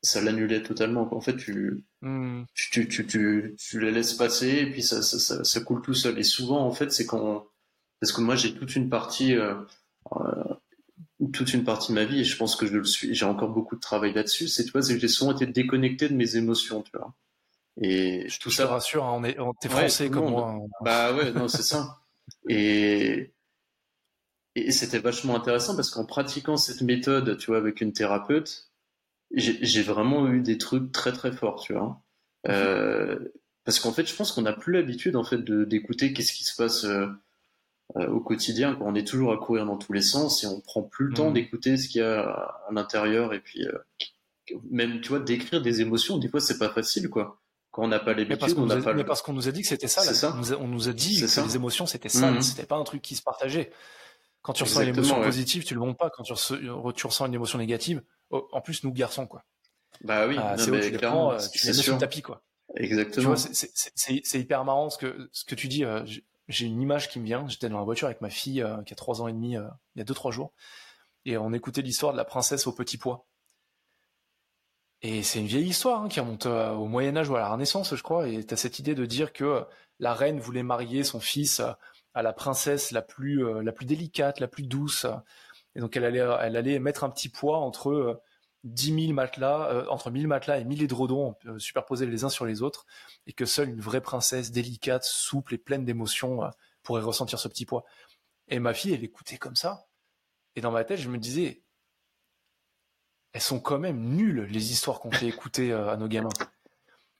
ça 0.00 0.22
l'annulait 0.22 0.62
totalement. 0.62 1.06
En 1.14 1.20
fait, 1.20 1.36
hmm. 2.02 2.44
tu, 2.54 2.88
tu, 2.88 3.06
tu, 3.06 3.56
tu, 3.58 3.80
les 3.80 3.90
laisses 3.90 4.14
passer 4.14 4.48
et 4.48 4.70
puis 4.70 4.82
ça, 4.82 5.02
ça, 5.02 5.44
ça, 5.44 5.60
coule 5.60 5.82
tout 5.82 5.94
seul. 5.94 6.18
Et 6.18 6.24
souvent, 6.24 6.64
en 6.64 6.72
fait, 6.72 6.92
c'est 6.92 7.06
quand, 7.06 7.46
parce 8.00 8.12
que 8.12 8.20
moi, 8.20 8.36
j'ai 8.36 8.54
toute 8.54 8.76
une 8.76 8.88
partie, 8.88 9.34
euh, 9.34 9.54
euh, 10.16 10.54
toute 11.32 11.52
une 11.52 11.64
partie 11.64 11.92
de 11.92 11.94
ma 11.94 12.04
vie 12.04 12.20
et 12.20 12.24
je 12.24 12.36
pense 12.36 12.54
que 12.54 12.66
je 12.66 12.76
le 12.76 12.84
suis 12.84 13.14
j'ai 13.14 13.24
encore 13.24 13.50
beaucoup 13.50 13.74
de 13.74 13.80
travail 13.80 14.12
là-dessus 14.12 14.46
c'est 14.46 14.64
tu 14.64 14.70
vois 14.70 14.82
c'est 14.82 14.94
que 14.94 15.00
j'ai 15.00 15.08
souvent 15.08 15.34
été 15.34 15.46
déconnecté 15.46 16.08
de 16.08 16.14
mes 16.14 16.36
émotions 16.36 16.82
tu 16.82 16.92
vois 16.96 17.12
et 17.80 18.26
tout 18.40 18.50
ça 18.50 18.64
te 18.64 18.68
rassure 18.68 19.04
hein, 19.04 19.14
on 19.16 19.24
est 19.24 19.36
t'es 19.60 19.68
français 19.68 20.10
comme 20.10 20.30
moi 20.30 20.52
hein. 20.52 20.66
bah 20.84 21.12
ouais 21.12 21.32
non 21.32 21.48
c'est 21.48 21.62
ça 21.62 21.98
et 22.48 23.32
et 24.54 24.70
c'était 24.70 25.00
vachement 25.00 25.34
intéressant 25.34 25.74
parce 25.74 25.90
qu'en 25.90 26.04
pratiquant 26.04 26.56
cette 26.56 26.82
méthode 26.82 27.36
tu 27.36 27.46
vois 27.46 27.58
avec 27.58 27.80
une 27.80 27.92
thérapeute 27.92 28.70
j'ai 29.32 29.82
vraiment 29.82 30.28
eu 30.28 30.40
des 30.40 30.58
trucs 30.58 30.92
très 30.92 31.12
très 31.12 31.32
forts 31.32 31.60
tu 31.60 31.74
vois 31.74 32.02
mhm. 32.46 32.50
euh, 32.50 33.18
parce 33.64 33.80
qu'en 33.80 33.92
fait 33.92 34.06
je 34.06 34.14
pense 34.14 34.32
qu'on 34.32 34.42
n'a 34.42 34.52
plus 34.52 34.72
l'habitude 34.72 35.16
en 35.16 35.24
fait 35.24 35.42
d'écouter 35.44 36.12
qu'est-ce 36.12 36.32
qui 36.32 36.44
se 36.44 36.56
passe 36.56 36.84
euh, 36.84 37.06
euh, 37.96 38.06
au 38.08 38.20
quotidien. 38.20 38.74
Quand 38.74 38.86
on 38.86 38.94
est 38.94 39.06
toujours 39.06 39.32
à 39.32 39.38
courir 39.38 39.64
dans 39.64 39.76
tous 39.76 39.92
les 39.94 40.02
sens 40.02 40.44
et 40.44 40.46
on 40.46 40.60
prend 40.60 40.82
plus 40.82 41.06
le 41.06 41.14
temps 41.14 41.30
mmh. 41.30 41.34
d'écouter 41.34 41.76
ce 41.76 41.88
qu'il 41.88 42.00
y 42.00 42.04
a 42.04 42.20
à 42.20 42.68
l'intérieur 42.70 43.32
et 43.34 43.40
puis 43.40 43.66
même 44.70 45.00
tu 45.00 45.10
vois 45.10 45.20
d'écrire 45.20 45.60
des 45.62 45.80
émotions. 45.80 46.18
Des 46.18 46.28
fois 46.28 46.40
c'est 46.40 46.58
pas 46.58 46.70
facile 46.70 47.08
quoi. 47.08 47.40
Quand 47.70 47.84
on 47.84 47.88
n'a 47.88 47.98
pas 47.98 48.14
l'habitude, 48.14 48.58
on 48.58 48.66
n'a 48.66 48.76
pas. 48.76 48.94
Mais 48.94 49.04
parce 49.04 49.20
qu'on 49.20 49.34
nous 49.34 49.48
a 49.48 49.52
dit 49.52 49.62
que 49.62 49.68
c'était 49.68 49.88
ça. 49.88 50.02
ça. 50.02 50.34
On, 50.58 50.68
nous 50.68 50.88
a, 50.88 50.92
dit 50.92 51.20
que 51.20 51.44
les 51.44 51.56
émotions 51.56 51.86
c'était 51.86 52.08
ça. 52.08 52.30
Mmh. 52.30 52.42
C'était 52.42 52.66
pas 52.66 52.76
un 52.76 52.84
truc 52.84 53.02
qui 53.02 53.14
se 53.14 53.22
partageait. 53.22 53.70
Quand 54.48 54.54
tu 54.54 54.62
ressens 54.62 54.80
une 54.80 54.88
émotion 54.88 55.20
positive, 55.20 55.64
tu 55.64 55.74
le 55.74 55.80
montres 55.80 55.98
pas. 55.98 56.08
Quand 56.08 56.22
tu, 56.22 56.32
ressens 56.32 57.26
une 57.26 57.34
émotion 57.34 57.58
négative, 57.58 58.02
oh, 58.30 58.48
en 58.52 58.62
plus 58.62 58.82
nous 58.82 58.92
garçons 58.92 59.26
quoi. 59.26 59.44
Bah 60.02 60.26
oui, 60.26 60.36
ah, 60.38 60.56
c'est 60.56 60.90
tu 60.90 60.98
prends, 60.98 61.32
euh, 61.32 61.38
tu 61.52 61.66
les 61.66 61.72
mets 61.72 61.82
sur 61.82 61.94
le 61.94 62.00
tapis 62.00 62.22
quoi. 62.22 62.42
Exactement. 62.76 63.34
C'est 63.36 64.40
hyper 64.40 64.64
marrant 64.64 64.88
ce 64.88 64.96
que 64.96 65.28
ce 65.32 65.44
que 65.44 65.54
tu 65.54 65.68
dis 65.68 65.84
j'ai 66.48 66.66
une 66.66 66.80
image 66.80 67.08
qui 67.08 67.20
me 67.20 67.24
vient. 67.24 67.46
J'étais 67.48 67.68
dans 67.68 67.78
la 67.78 67.84
voiture 67.84 68.06
avec 68.06 68.20
ma 68.20 68.30
fille 68.30 68.62
euh, 68.62 68.82
qui 68.82 68.94
a 68.94 68.96
trois 68.96 69.20
ans 69.22 69.28
et 69.28 69.32
demi, 69.32 69.56
euh, 69.56 69.68
il 69.94 69.98
y 69.98 70.02
a 70.02 70.04
deux 70.04 70.14
trois 70.14 70.32
jours, 70.32 70.52
et 71.24 71.36
on 71.36 71.52
écoutait 71.52 71.82
l'histoire 71.82 72.12
de 72.12 72.16
la 72.16 72.24
princesse 72.24 72.66
au 72.66 72.72
petit 72.72 72.96
pois. 72.96 73.26
Et 75.02 75.22
c'est 75.22 75.38
une 75.38 75.46
vieille 75.46 75.68
histoire 75.68 76.02
hein, 76.02 76.08
qui 76.08 76.18
remonte 76.18 76.46
euh, 76.46 76.72
au 76.72 76.86
Moyen 76.86 77.16
Âge 77.16 77.28
ou 77.28 77.36
à 77.36 77.40
la 77.40 77.50
Renaissance, 77.50 77.94
je 77.94 78.02
crois. 78.02 78.26
Et 78.28 78.44
tu 78.44 78.54
as 78.54 78.56
cette 78.56 78.78
idée 78.78 78.94
de 78.94 79.06
dire 79.06 79.32
que 79.32 79.64
la 80.00 80.14
reine 80.14 80.40
voulait 80.40 80.64
marier 80.64 81.04
son 81.04 81.20
fils 81.20 81.62
à 82.18 82.22
la 82.22 82.32
princesse 82.32 82.90
la 82.90 83.02
plus 83.02 83.62
la 83.62 83.72
plus 83.72 83.86
délicate, 83.86 84.40
la 84.40 84.48
plus 84.48 84.64
douce. 84.64 85.06
Et 85.74 85.80
donc 85.80 85.96
elle 85.96 86.04
allait 86.04 86.26
elle 86.40 86.56
allait 86.56 86.78
mettre 86.78 87.04
un 87.04 87.10
petit 87.10 87.28
poids 87.28 87.58
entre 87.58 88.20
10 88.64 89.06
000 89.06 89.12
matelas, 89.12 89.70
euh, 89.70 89.86
entre 89.88 90.10
1000 90.10 90.26
matelas 90.26 90.58
et 90.58 90.64
1000 90.64 90.82
édredons 90.82 91.34
euh, 91.46 91.58
superposés 91.58 92.06
les 92.06 92.24
uns 92.24 92.28
sur 92.28 92.44
les 92.44 92.62
autres, 92.62 92.86
et 93.26 93.32
que 93.32 93.46
seule 93.46 93.70
une 93.70 93.80
vraie 93.80 94.00
princesse 94.00 94.50
délicate, 94.50 95.04
souple 95.04 95.54
et 95.54 95.58
pleine 95.58 95.84
d'émotions 95.84 96.44
euh, 96.44 96.48
pourrait 96.82 97.02
ressentir 97.02 97.38
ce 97.38 97.48
petit 97.48 97.66
poids. 97.66 97.84
Et 98.48 98.58
ma 98.58 98.74
fille, 98.74 98.94
elle 98.94 99.04
écoutait 99.04 99.38
comme 99.38 99.56
ça. 99.56 99.86
Et 100.56 100.60
dans 100.60 100.70
ma 100.70 100.84
tête, 100.84 100.98
je 100.98 101.08
me 101.08 101.18
disais, 101.18 101.62
elles 103.32 103.40
sont 103.40 103.60
quand 103.60 103.78
même 103.78 104.00
nulles, 104.00 104.46
les 104.50 104.72
histoires 104.72 105.00
qu'on 105.00 105.10
fait 105.10 105.26
écouter 105.26 105.72
à 105.72 105.96
nos 105.96 106.08
gamins. 106.08 106.30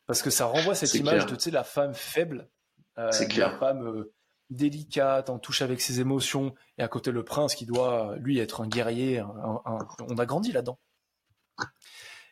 Parce 0.06 0.22
que 0.22 0.30
ça 0.30 0.46
renvoie 0.46 0.74
cette 0.74 0.94
image 0.94 1.26
de, 1.26 1.36
tu 1.36 1.42
sais, 1.42 1.50
la 1.50 1.64
femme 1.64 1.94
faible, 1.94 2.48
la 2.96 3.12
femme 3.58 4.06
délicate, 4.50 5.30
en 5.30 5.38
touche 5.38 5.62
avec 5.62 5.80
ses 5.80 6.00
émotions, 6.00 6.54
et 6.78 6.82
à 6.82 6.88
côté 6.88 7.10
le 7.10 7.24
prince 7.24 7.54
qui 7.54 7.66
doit, 7.66 8.16
lui, 8.18 8.38
être 8.38 8.62
un 8.62 8.68
guerrier. 8.68 9.22
On 9.22 10.18
a 10.18 10.26
grandi 10.26 10.52
là-dedans. 10.52 10.78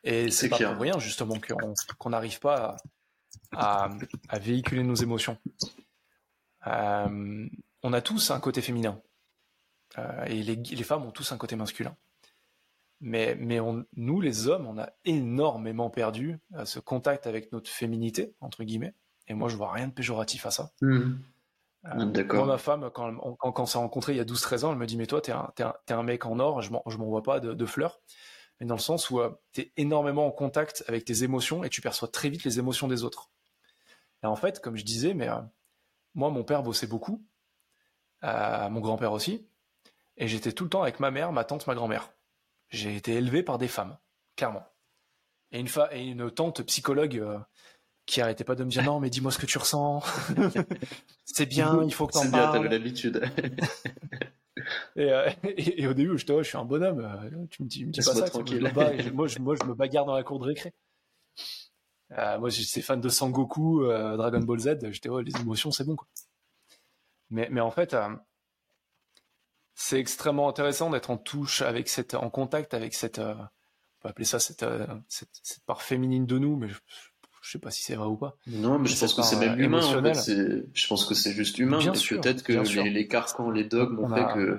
Et 0.04 0.30
c'est 0.30 0.48
pas 0.48 0.58
pour 0.58 0.80
rien 0.80 0.98
justement 0.98 1.34
qu'on 1.98 2.10
n'arrive 2.10 2.38
pas 2.38 2.76
à, 3.52 3.90
véhiculer 4.40 4.82
nos 4.82 4.94
émotions. 4.94 5.38
Euh, 6.66 7.48
on 7.82 7.92
a 7.92 8.00
tous 8.00 8.30
un 8.30 8.40
côté 8.40 8.60
féminin 8.60 9.00
euh, 9.98 10.24
et 10.24 10.42
les, 10.42 10.82
femmes 10.82 11.04
ont 11.04 11.10
tous 11.10 11.32
un 11.32 11.36
côté 11.36 11.56
masculin. 11.56 11.96
Mais, 13.00 13.36
mais 13.38 13.58
nous, 13.96 14.20
les 14.20 14.48
hommes, 14.48 14.66
on 14.66 14.78
a 14.78 14.90
énormément 15.04 15.90
perdu 15.90 16.38
euh, 16.54 16.64
ce 16.64 16.78
contact 16.78 17.26
avec 17.26 17.52
notre 17.52 17.70
féminité, 17.70 18.34
entre 18.40 18.64
guillemets. 18.64 18.94
Et 19.28 19.34
moi, 19.34 19.48
je 19.48 19.56
vois 19.56 19.72
rien 19.72 19.88
de 19.88 19.92
péjoratif 19.92 20.46
à 20.46 20.50
ça. 20.50 20.72
Mmh. 20.80 21.14
D'accord. 21.94 22.44
Moi, 22.44 22.54
ma 22.54 22.58
femme, 22.58 22.90
quand, 22.92 23.16
quand, 23.38 23.60
on 23.60 23.66
s'est 23.66 23.78
rencontrés 23.78 24.12
il 24.12 24.18
y 24.18 24.20
a 24.20 24.24
12-13 24.24 24.64
ans, 24.64 24.72
elle 24.72 24.78
me 24.78 24.86
dit 24.86 24.96
Mais 24.96 25.06
toi, 25.06 25.20
t'es 25.20 25.32
un, 25.32 25.52
un, 25.88 26.02
mec 26.02 26.26
en 26.26 26.38
or, 26.38 26.62
je 26.62 26.70
m'envoie 26.70 27.22
pas 27.22 27.40
de, 27.40 27.54
de 27.54 27.66
fleurs 27.66 28.00
mais 28.60 28.66
dans 28.66 28.74
le 28.74 28.80
sens 28.80 29.10
où 29.10 29.20
euh, 29.20 29.30
tu 29.52 29.62
es 29.62 29.72
énormément 29.76 30.26
en 30.26 30.30
contact 30.30 30.84
avec 30.88 31.04
tes 31.04 31.22
émotions 31.22 31.64
et 31.64 31.68
tu 31.68 31.80
perçois 31.80 32.08
très 32.08 32.28
vite 32.28 32.44
les 32.44 32.58
émotions 32.58 32.88
des 32.88 33.04
autres. 33.04 33.30
Et 34.22 34.26
en 34.26 34.36
fait, 34.36 34.60
comme 34.60 34.76
je 34.76 34.84
disais, 34.84 35.14
mais 35.14 35.28
euh, 35.28 35.40
moi, 36.14 36.30
mon 36.30 36.44
père 36.44 36.62
bossait 36.62 36.86
beaucoup, 36.86 37.24
euh, 38.24 38.68
mon 38.70 38.80
grand-père 38.80 39.12
aussi, 39.12 39.48
et 40.16 40.28
j'étais 40.28 40.52
tout 40.52 40.64
le 40.64 40.70
temps 40.70 40.82
avec 40.82 41.00
ma 41.00 41.10
mère, 41.10 41.32
ma 41.32 41.44
tante, 41.44 41.66
ma 41.66 41.74
grand-mère. 41.74 42.10
J'ai 42.70 42.96
été 42.96 43.14
élevé 43.14 43.42
par 43.42 43.58
des 43.58 43.68
femmes, 43.68 43.98
clairement. 44.36 44.66
Et 45.52 45.60
une, 45.60 45.68
et 45.92 46.04
une 46.04 46.30
tante 46.30 46.62
psychologue 46.62 47.22
qui 48.06 48.20
arrêtait 48.20 48.44
pas 48.44 48.54
de 48.54 48.64
me 48.64 48.70
dire 48.70 48.82
non, 48.84 49.00
mais 49.00 49.10
dis-moi 49.10 49.30
ce 49.30 49.38
que 49.38 49.46
tu 49.46 49.58
ressens. 49.58 50.02
c'est 51.24 51.46
bien, 51.46 51.82
il 51.82 51.92
faut 51.92 52.06
que 52.06 52.12
t'en 52.12 52.30
parles. 52.30 52.32
C'est 52.32 52.38
bien, 52.38 52.52
t'avais 52.52 52.68
l'habitude. 52.68 53.22
et, 54.96 55.86
au 55.86 55.92
début, 55.92 56.16
je, 56.16 56.24
te, 56.24 56.42
je 56.42 56.48
suis 56.48 56.56
un 56.56 56.64
bonhomme. 56.64 57.48
Tu 57.50 57.62
me 57.62 57.68
dis, 57.68 57.84
pas 57.84 58.02
ça. 58.02 58.26
moi, 59.12 59.26
je, 59.26 59.38
moi, 59.40 59.56
je 59.56 59.64
me 59.64 59.74
bagarre 59.74 60.06
dans 60.06 60.14
la 60.14 60.22
cour 60.22 60.38
de 60.38 60.46
récré. 60.46 60.72
moi, 62.10 62.48
j'étais 62.48 62.80
fan 62.80 63.00
de 63.00 63.08
Sangoku, 63.08 63.84
Dragon 63.84 64.40
Ball 64.40 64.60
Z. 64.60 64.78
J'étais, 64.90 65.08
oh, 65.08 65.20
les 65.20 65.36
émotions, 65.38 65.70
c'est 65.70 65.84
bon, 65.84 65.96
quoi. 65.96 66.08
Mais, 67.28 67.48
mais 67.50 67.60
en 67.60 67.72
fait, 67.72 67.96
c'est 69.74 69.98
extrêmement 69.98 70.48
intéressant 70.48 70.90
d'être 70.90 71.10
en 71.10 71.16
touche 71.16 71.60
avec 71.60 71.88
cette, 71.88 72.14
en 72.14 72.30
contact 72.30 72.72
avec 72.72 72.94
cette, 72.94 73.18
on 73.18 73.48
peut 74.00 74.08
appeler 74.08 74.24
ça 74.24 74.38
cette, 74.38 74.64
cette, 75.08 75.40
cette 75.42 75.64
part 75.64 75.82
féminine 75.82 76.24
de 76.24 76.38
nous, 76.38 76.56
mais 76.56 76.68
je, 76.68 76.78
je 77.46 77.52
sais 77.52 77.58
pas 77.60 77.70
si 77.70 77.84
c'est 77.84 77.94
vrai 77.94 78.08
ou 78.08 78.16
pas. 78.16 78.36
Non, 78.48 78.80
mais 78.80 78.88
je 78.88 78.98
pense 78.98 79.14
que 79.14 79.22
c'est 79.22 79.36
même 79.36 79.60
humain. 79.60 79.84
En 79.84 80.02
fait. 80.02 80.66
Je 80.74 80.86
pense 80.88 81.04
que 81.04 81.14
c'est 81.14 81.30
juste 81.30 81.58
humain. 81.58 81.78
peut-être 81.78 82.42
que 82.42 82.52
les, 82.52 82.90
les, 82.90 83.06
carcans, 83.06 83.50
les 83.50 83.62
dogmes 83.62 84.00
ont 84.00 84.08
fait 84.12 84.34
que 84.34 84.58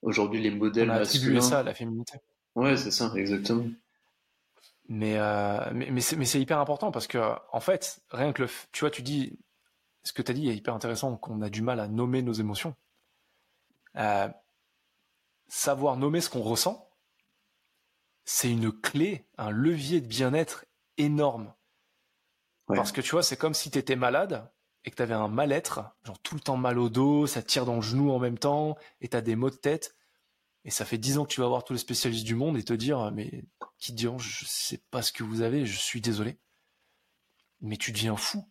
aujourd'hui 0.00 0.40
les 0.40 0.50
modèles 0.50 0.90
on 0.90 0.94
a 0.94 0.98
masculins. 1.00 1.42
ça 1.42 1.58
à 1.58 1.62
la 1.62 1.74
féminité. 1.74 2.18
Ouais, 2.54 2.76
c'est 2.78 2.90
ça, 2.90 3.12
exactement. 3.16 3.66
Mais, 4.88 5.18
euh, 5.18 5.58
mais, 5.74 5.90
mais 5.90 6.00
c'est 6.00 6.40
hyper 6.40 6.58
important 6.58 6.90
parce 6.90 7.06
que, 7.06 7.18
en 7.52 7.60
fait, 7.60 8.00
rien 8.10 8.32
que 8.32 8.42
le. 8.42 8.48
Tu 8.72 8.80
vois, 8.80 8.90
tu 8.90 9.02
dis. 9.02 9.38
Ce 10.04 10.12
que 10.12 10.22
tu 10.22 10.32
as 10.32 10.34
dit 10.34 10.48
est 10.48 10.56
hyper 10.56 10.74
intéressant, 10.74 11.16
qu'on 11.16 11.42
a 11.42 11.50
du 11.50 11.62
mal 11.62 11.78
à 11.80 11.86
nommer 11.86 12.22
nos 12.22 12.32
émotions. 12.32 12.74
Euh, 13.96 14.28
savoir 15.46 15.96
nommer 15.96 16.20
ce 16.20 16.28
qu'on 16.28 16.42
ressent, 16.42 16.90
c'est 18.24 18.50
une 18.50 18.72
clé, 18.72 19.26
un 19.38 19.50
levier 19.50 20.00
de 20.00 20.06
bien-être 20.06 20.64
énorme. 20.96 21.54
Parce 22.66 22.92
que 22.92 23.00
tu 23.00 23.10
vois, 23.10 23.22
c'est 23.22 23.36
comme 23.36 23.54
si 23.54 23.70
tu 23.70 23.78
étais 23.78 23.96
malade 23.96 24.50
et 24.84 24.90
que 24.90 24.96
tu 24.96 25.02
avais 25.02 25.14
un 25.14 25.28
mal-être, 25.28 25.80
genre 26.04 26.18
tout 26.20 26.34
le 26.34 26.40
temps 26.40 26.56
mal 26.56 26.78
au 26.78 26.88
dos, 26.88 27.26
ça 27.26 27.42
tire 27.42 27.66
dans 27.66 27.76
le 27.76 27.82
genou 27.82 28.10
en 28.10 28.18
même 28.18 28.38
temps, 28.38 28.76
et 29.00 29.08
tu 29.08 29.16
as 29.16 29.20
des 29.20 29.36
maux 29.36 29.50
de 29.50 29.56
tête. 29.56 29.96
Et 30.64 30.70
ça 30.70 30.84
fait 30.84 30.98
dix 30.98 31.18
ans 31.18 31.24
que 31.24 31.32
tu 31.32 31.40
vas 31.40 31.48
voir 31.48 31.64
tous 31.64 31.72
les 31.72 31.78
spécialistes 31.78 32.24
du 32.24 32.34
monde 32.34 32.56
et 32.56 32.62
te 32.62 32.72
dire, 32.72 33.10
mais 33.12 33.44
qui 33.78 33.92
dit, 33.92 34.06
je 34.18 34.44
sais 34.46 34.78
pas 34.90 35.02
ce 35.02 35.12
que 35.12 35.24
vous 35.24 35.42
avez, 35.42 35.66
je 35.66 35.78
suis 35.78 36.00
désolé. 36.00 36.38
Mais 37.60 37.76
tu 37.76 37.92
deviens 37.92 38.16
fou. 38.16 38.48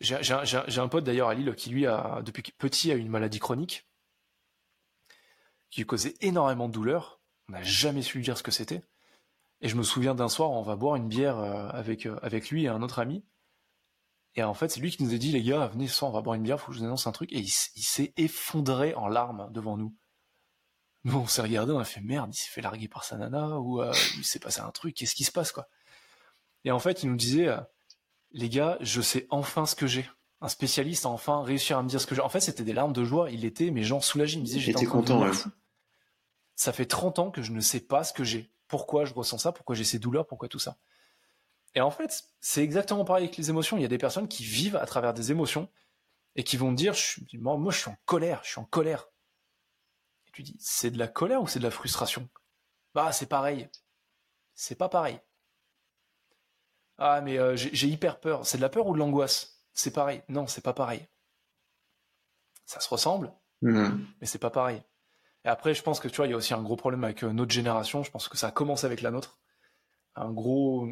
J'ai 0.00 0.80
un 0.80 0.88
pote 0.88 1.04
d'ailleurs 1.04 1.28
à 1.28 1.34
Lille 1.34 1.54
qui 1.54 1.70
lui 1.70 1.86
a, 1.86 2.20
depuis 2.22 2.42
petit, 2.58 2.90
a 2.90 2.94
une 2.94 3.08
maladie 3.08 3.38
chronique 3.38 3.88
qui 5.70 5.80
lui 5.80 5.86
causait 5.86 6.14
énormément 6.20 6.68
de 6.68 6.72
douleur. 6.72 7.20
On 7.48 7.52
n'a 7.52 7.62
jamais 7.62 8.02
su 8.02 8.18
lui 8.18 8.24
dire 8.24 8.38
ce 8.38 8.42
que 8.42 8.50
c'était. 8.50 8.82
Et 9.60 9.68
je 9.68 9.76
me 9.76 9.82
souviens 9.82 10.14
d'un 10.14 10.28
soir, 10.28 10.50
on 10.50 10.62
va 10.62 10.76
boire 10.76 10.96
une 10.96 11.08
bière 11.08 11.38
euh, 11.38 11.68
avec, 11.70 12.06
euh, 12.06 12.18
avec 12.22 12.50
lui 12.50 12.64
et 12.64 12.68
un 12.68 12.82
autre 12.82 12.98
ami. 12.98 13.24
Et 14.36 14.42
en 14.42 14.54
fait, 14.54 14.68
c'est 14.68 14.80
lui 14.80 14.90
qui 14.90 15.02
nous 15.02 15.14
a 15.14 15.16
dit, 15.16 15.30
les 15.32 15.42
gars, 15.42 15.66
venez 15.68 15.86
ce 15.86 15.94
soir, 15.94 16.10
on 16.10 16.14
va 16.14 16.20
boire 16.20 16.34
une 16.34 16.42
bière, 16.42 16.60
faut 16.60 16.68
que 16.68 16.74
je 16.74 16.80
vous 16.80 16.84
annonce 16.84 17.06
un 17.06 17.12
truc. 17.12 17.32
Et 17.32 17.38
il, 17.38 17.48
s'est 17.48 18.12
effondré 18.16 18.94
en 18.94 19.06
larmes 19.06 19.48
devant 19.52 19.76
nous. 19.76 19.94
Nous, 21.04 21.16
on 21.16 21.26
s'est 21.26 21.42
regardé, 21.42 21.72
on 21.72 21.78
a 21.78 21.84
fait 21.84 22.00
merde, 22.00 22.34
il 22.34 22.38
s'est 22.38 22.50
fait 22.50 22.62
larguer 22.62 22.88
par 22.88 23.04
sa 23.04 23.16
nana, 23.16 23.58
ou 23.60 23.80
euh, 23.80 23.92
il 24.16 24.24
s'est 24.24 24.38
passé 24.38 24.60
un 24.60 24.70
truc, 24.70 24.94
qu'est-ce 24.96 25.14
qui 25.14 25.24
se 25.24 25.32
passe, 25.32 25.52
quoi? 25.52 25.68
Et 26.64 26.70
en 26.70 26.78
fait, 26.78 27.02
il 27.02 27.10
nous 27.10 27.16
disait, 27.16 27.48
les 28.32 28.48
gars, 28.48 28.78
je 28.80 29.02
sais 29.02 29.26
enfin 29.30 29.66
ce 29.66 29.76
que 29.76 29.86
j'ai. 29.86 30.08
Un 30.40 30.48
spécialiste 30.48 31.06
a 31.06 31.10
enfin 31.10 31.42
réussi 31.42 31.72
à 31.72 31.82
me 31.82 31.88
dire 31.88 32.00
ce 32.00 32.06
que 32.06 32.14
j'ai. 32.14 32.22
En 32.22 32.28
fait, 32.28 32.40
c'était 32.40 32.64
des 32.64 32.72
larmes 32.72 32.92
de 32.92 33.04
joie, 33.04 33.30
il 33.30 33.44
était, 33.44 33.70
mais 33.70 33.82
gens 33.82 34.00
soulagés. 34.00 34.36
Il 34.36 34.40
me 34.40 34.46
disait, 34.46 34.60
j'étais 34.60 34.86
content, 34.86 35.24
Ça 36.56 36.72
fait 36.72 36.86
30 36.86 37.18
ans 37.18 37.30
que 37.30 37.42
je 37.42 37.52
ne 37.52 37.60
sais 37.60 37.80
pas 37.80 38.02
ce 38.02 38.12
que 38.12 38.24
j'ai 38.24 38.53
pourquoi 38.68 39.04
je 39.04 39.14
ressens 39.14 39.38
ça, 39.38 39.52
pourquoi 39.52 39.74
j'ai 39.74 39.84
ces 39.84 39.98
douleurs, 39.98 40.26
pourquoi 40.26 40.48
tout 40.48 40.58
ça. 40.58 40.78
Et 41.74 41.80
en 41.80 41.90
fait, 41.90 42.24
c'est 42.40 42.62
exactement 42.62 43.04
pareil 43.04 43.24
avec 43.24 43.36
les 43.36 43.50
émotions. 43.50 43.76
Il 43.76 43.82
y 43.82 43.86
a 43.86 43.88
des 43.88 43.98
personnes 43.98 44.28
qui 44.28 44.44
vivent 44.44 44.76
à 44.76 44.86
travers 44.86 45.12
des 45.12 45.30
émotions 45.30 45.68
et 46.36 46.44
qui 46.44 46.56
vont 46.56 46.72
dire, 46.72 46.94
je, 46.94 47.20
moi, 47.38 47.56
moi 47.56 47.72
je 47.72 47.78
suis 47.80 47.90
en 47.90 47.96
colère, 48.04 48.40
je 48.44 48.50
suis 48.50 48.60
en 48.60 48.64
colère. 48.64 49.08
Et 50.28 50.30
tu 50.32 50.42
dis, 50.42 50.56
c'est 50.60 50.90
de 50.90 50.98
la 50.98 51.08
colère 51.08 51.42
ou 51.42 51.46
c'est 51.46 51.58
de 51.58 51.64
la 51.64 51.70
frustration? 51.70 52.28
Bah, 52.94 53.12
c'est 53.12 53.26
pareil. 53.26 53.68
C'est 54.54 54.76
pas 54.76 54.88
pareil. 54.88 55.20
Ah, 56.98 57.20
mais 57.20 57.38
euh, 57.38 57.56
j'ai 57.56 57.88
hyper 57.88 58.20
peur. 58.20 58.46
C'est 58.46 58.56
de 58.56 58.62
la 58.62 58.68
peur 58.68 58.86
ou 58.86 58.94
de 58.94 58.98
l'angoisse? 58.98 59.64
C'est 59.72 59.92
pareil. 59.92 60.22
Non, 60.28 60.46
c'est 60.46 60.60
pas 60.60 60.74
pareil. 60.74 61.08
Ça 62.66 62.80
se 62.80 62.88
ressemble, 62.88 63.32
mmh. 63.62 63.90
mais 64.20 64.26
c'est 64.26 64.38
pas 64.38 64.50
pareil. 64.50 64.82
Et 65.44 65.48
après, 65.48 65.74
je 65.74 65.82
pense 65.82 66.00
que 66.00 66.08
tu 66.08 66.16
vois, 66.16 66.26
il 66.26 66.30
y 66.30 66.32
a 66.32 66.36
aussi 66.36 66.54
un 66.54 66.62
gros 66.62 66.76
problème 66.76 67.04
avec 67.04 67.22
euh, 67.22 67.32
notre 67.32 67.52
génération. 67.52 68.02
Je 68.02 68.10
pense 68.10 68.28
que 68.28 68.36
ça 68.36 68.48
a 68.48 68.50
commencé 68.50 68.86
avec 68.86 69.02
la 69.02 69.10
nôtre. 69.10 69.38
Un 70.16 70.32
gros. 70.32 70.88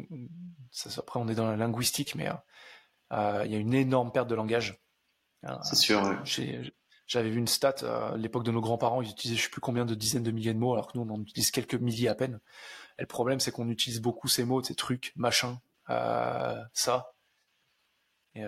après, 0.97 1.19
on 1.19 1.27
est 1.27 1.35
dans 1.35 1.49
la 1.49 1.57
linguistique, 1.57 2.15
mais 2.15 2.29
euh, 2.29 2.33
euh, 3.13 3.41
il 3.45 3.51
y 3.51 3.55
a 3.55 3.57
une 3.57 3.73
énorme 3.73 4.11
perte 4.11 4.27
de 4.27 4.35
langage. 4.35 4.79
C'est 5.63 5.75
sûr. 5.75 6.01
J'avais 7.05 7.29
vu 7.29 7.37
une 7.37 7.47
stat 7.47 7.75
à 7.83 8.15
l'époque 8.15 8.45
de 8.45 8.51
nos 8.51 8.61
grands-parents, 8.61 9.01
ils 9.01 9.09
utilisaient 9.09 9.37
je 9.37 9.43
sais 9.43 9.49
plus 9.49 9.59
combien 9.59 9.85
de 9.85 9.93
dizaines 9.93 10.23
de 10.23 10.31
milliers 10.31 10.53
de 10.53 10.59
mots, 10.59 10.71
alors 10.71 10.91
que 10.91 10.97
nous 10.97 11.03
on 11.03 11.13
en 11.13 11.21
utilise 11.21 11.51
quelques 11.51 11.75
milliers 11.75 12.07
à 12.07 12.15
peine. 12.15 12.39
Et 12.97 13.01
le 13.01 13.07
problème, 13.07 13.41
c'est 13.41 13.51
qu'on 13.51 13.69
utilise 13.69 13.99
beaucoup 13.99 14.29
ces 14.29 14.45
mots, 14.45 14.63
ces 14.63 14.73
trucs, 14.73 15.11
machin, 15.17 15.59
ça. 15.87 17.13
Et, 18.35 18.45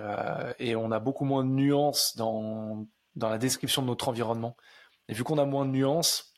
et, 0.60 0.76
on 0.78 0.92
a 0.92 1.00
beaucoup 1.00 1.26
moins 1.26 1.44
de 1.44 1.50
nuances 1.50 2.16
dans, 2.16 2.88
dans 3.16 3.30
la 3.30 3.38
description 3.38 3.82
de 3.82 3.88
notre 3.88 4.08
environnement. 4.08 4.56
Et 5.08 5.14
vu 5.14 5.24
qu'on 5.24 5.38
a 5.38 5.46
moins 5.46 5.66
de 5.66 5.72
nuances, 5.72 6.34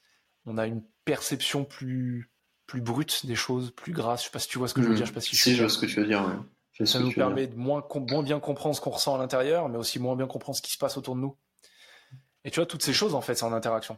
on 0.46 0.58
a 0.58 0.68
une 0.68 0.84
perception 1.06 1.64
plus 1.64 2.32
plus 2.68 2.82
brute 2.82 3.26
des 3.26 3.36
choses, 3.36 3.72
plus 3.72 3.94
grasse. 3.94 4.22
Je 4.22 4.26
sais 4.26 4.32
pas 4.32 4.40
si 4.40 4.50
tu 4.50 4.58
vois 4.58 4.68
ce 4.68 4.74
que 4.74 4.82
je 4.82 4.88
veux 4.88 4.94
hmm. 4.94 4.98
dire. 4.98 5.06
Je 5.06 5.12
sais 5.12 5.16
pas 5.16 5.22
si, 5.22 5.36
si 5.36 5.56
je 5.56 5.64
vois 5.64 5.70
ce 5.70 5.78
que 5.80 5.86
tu 5.86 6.00
veux 6.02 6.06
dire. 6.06 6.44
Ça 6.86 7.00
nous 7.00 7.12
permet 7.12 7.48
de 7.48 7.56
moins, 7.56 7.84
moins 8.12 8.22
bien 8.22 8.40
comprendre 8.40 8.76
ce 8.76 8.82
qu'on 8.82 8.92
ressent 8.92 9.16
à 9.16 9.18
l'intérieur, 9.18 9.68
mais 9.70 9.78
aussi 9.78 10.00
moins 10.00 10.16
bien 10.16 10.28
comprendre 10.28 10.56
ce 10.56 10.62
qui 10.62 10.72
se 10.72 10.78
passe 10.78 10.98
autour 10.98 11.16
de 11.16 11.22
nous. 11.22 11.36
Et 12.44 12.52
tu 12.52 12.60
vois, 12.60 12.68
toutes 12.68 12.84
ces 12.84 12.94
choses, 12.94 13.16
en 13.16 13.22
fait, 13.22 13.36
c'est 13.36 13.46
en 13.46 13.54
interaction. 13.54 13.98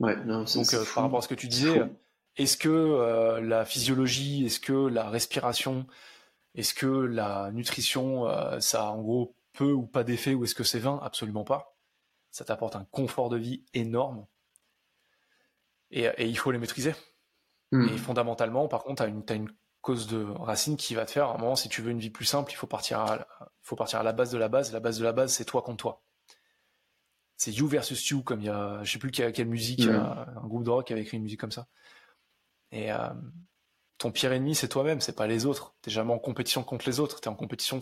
Ouais, 0.00 0.16
non, 0.24 0.44
Donc, 0.44 0.74
euh, 0.74 0.84
par 0.94 1.04
rapport 1.04 1.20
à 1.20 1.22
ce 1.22 1.28
que 1.28 1.34
tu 1.34 1.46
disais, 1.46 1.82
est-ce 2.36 2.58
que 2.58 2.68
euh, 2.68 3.40
la 3.40 3.64
physiologie, 3.64 4.44
est-ce 4.44 4.60
que 4.60 4.72
la 4.72 5.08
respiration, 5.08 5.86
est-ce 6.54 6.74
que 6.74 6.86
la 6.86 7.50
nutrition, 7.52 8.28
euh, 8.28 8.60
ça 8.60 8.82
a 8.82 8.90
en 8.90 9.00
gros 9.00 9.34
peu 9.54 9.72
ou 9.72 9.86
pas 9.86 10.04
d'effet, 10.04 10.34
ou 10.34 10.44
est-ce 10.44 10.54
que 10.54 10.64
c'est 10.64 10.78
vain? 10.78 11.00
Absolument 11.02 11.44
pas 11.44 11.75
ça 12.36 12.44
t'apporte 12.44 12.76
un 12.76 12.84
confort 12.90 13.30
de 13.30 13.38
vie 13.38 13.64
énorme. 13.72 14.26
Et, 15.90 16.06
il 16.18 16.36
faut 16.36 16.50
les 16.50 16.58
maîtriser. 16.58 16.94
Hmm. 17.72 17.88
Et 17.88 17.96
fondamentalement, 17.96 18.68
par 18.68 18.84
contre, 18.84 19.02
tu 19.06 19.32
as, 19.32 19.36
une, 19.36 19.50
cause 19.80 20.06
de 20.06 20.22
racine 20.22 20.76
qui 20.76 20.94
va 20.94 21.06
te 21.06 21.12
faire, 21.12 21.28
à 21.28 21.36
un 21.36 21.38
moment, 21.38 21.56
si 21.56 21.70
tu 21.70 21.80
veux 21.80 21.92
une 21.92 21.98
vie 21.98 22.10
plus 22.10 22.26
simple, 22.26 22.52
il 22.52 22.56
faut 22.56 22.66
partir 22.66 23.00
à, 23.00 23.26
faut 23.62 23.76
partir 23.76 24.00
à 24.00 24.02
la 24.02 24.12
base 24.12 24.32
de 24.32 24.36
la 24.36 24.48
base. 24.48 24.70
La 24.72 24.80
base 24.80 24.98
de 24.98 25.04
la 25.04 25.12
base, 25.12 25.32
c'est 25.32 25.46
toi 25.46 25.62
contre 25.62 25.78
toi. 25.78 26.02
C'est 27.38 27.52
you 27.52 27.66
versus 27.68 28.06
you, 28.10 28.22
comme 28.22 28.42
il 28.42 28.46
y 28.46 28.50
a, 28.50 28.82
je 28.82 28.92
sais 28.92 28.98
plus 28.98 29.12
quelle, 29.12 29.32
quelle 29.32 29.48
musique, 29.48 29.86
hmm. 29.86 29.94
euh, 29.94 30.26
un 30.26 30.46
groupe 30.46 30.64
de 30.64 30.70
rock 30.70 30.88
qui 30.88 30.92
avait 30.92 31.02
écrit 31.02 31.16
une 31.16 31.22
musique 31.22 31.40
comme 31.40 31.52
ça. 31.52 31.68
Et 32.70 32.92
euh, 32.92 33.14
ton 33.96 34.12
pire 34.12 34.32
ennemi, 34.32 34.54
c'est 34.54 34.68
toi-même, 34.68 35.00
c'est 35.00 35.16
pas 35.16 35.26
les 35.26 35.46
autres. 35.46 35.74
T'es 35.80 35.90
jamais 35.90 36.12
en 36.12 36.18
compétition 36.18 36.62
contre 36.64 36.86
les 36.86 37.00
autres, 37.00 37.18
tu 37.22 37.28
es 37.28 37.32
en 37.32 37.34
compétition 37.34 37.80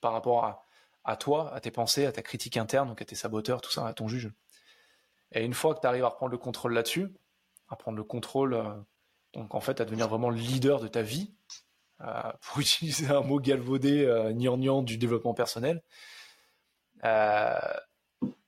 par 0.00 0.12
rapport 0.12 0.44
à, 0.44 0.65
à 1.06 1.16
toi, 1.16 1.54
à 1.54 1.60
tes 1.60 1.70
pensées, 1.70 2.04
à 2.04 2.12
ta 2.12 2.20
critique 2.20 2.56
interne, 2.56 2.88
donc 2.88 3.00
à 3.00 3.04
tes 3.04 3.14
saboteurs, 3.14 3.60
tout 3.60 3.70
ça, 3.70 3.86
à 3.86 3.94
ton 3.94 4.08
juge. 4.08 4.30
Et 5.32 5.44
une 5.44 5.54
fois 5.54 5.74
que 5.74 5.80
tu 5.80 5.86
arrives 5.86 6.04
à 6.04 6.08
reprendre 6.08 6.32
le 6.32 6.38
contrôle 6.38 6.74
là-dessus, 6.74 7.08
à 7.68 7.76
prendre 7.76 7.96
le 7.96 8.04
contrôle, 8.04 8.54
euh, 8.54 8.74
donc 9.32 9.54
en 9.54 9.60
fait 9.60 9.80
à 9.80 9.84
devenir 9.84 10.08
vraiment 10.08 10.30
le 10.30 10.36
leader 10.36 10.80
de 10.80 10.88
ta 10.88 11.02
vie, 11.02 11.32
euh, 12.02 12.32
pour 12.42 12.58
utiliser 12.60 13.08
un 13.08 13.20
mot 13.20 13.40
galvaudé, 13.40 14.04
euh, 14.04 14.82
du 14.82 14.98
développement 14.98 15.32
personnel, 15.32 15.82
euh, 17.04 17.58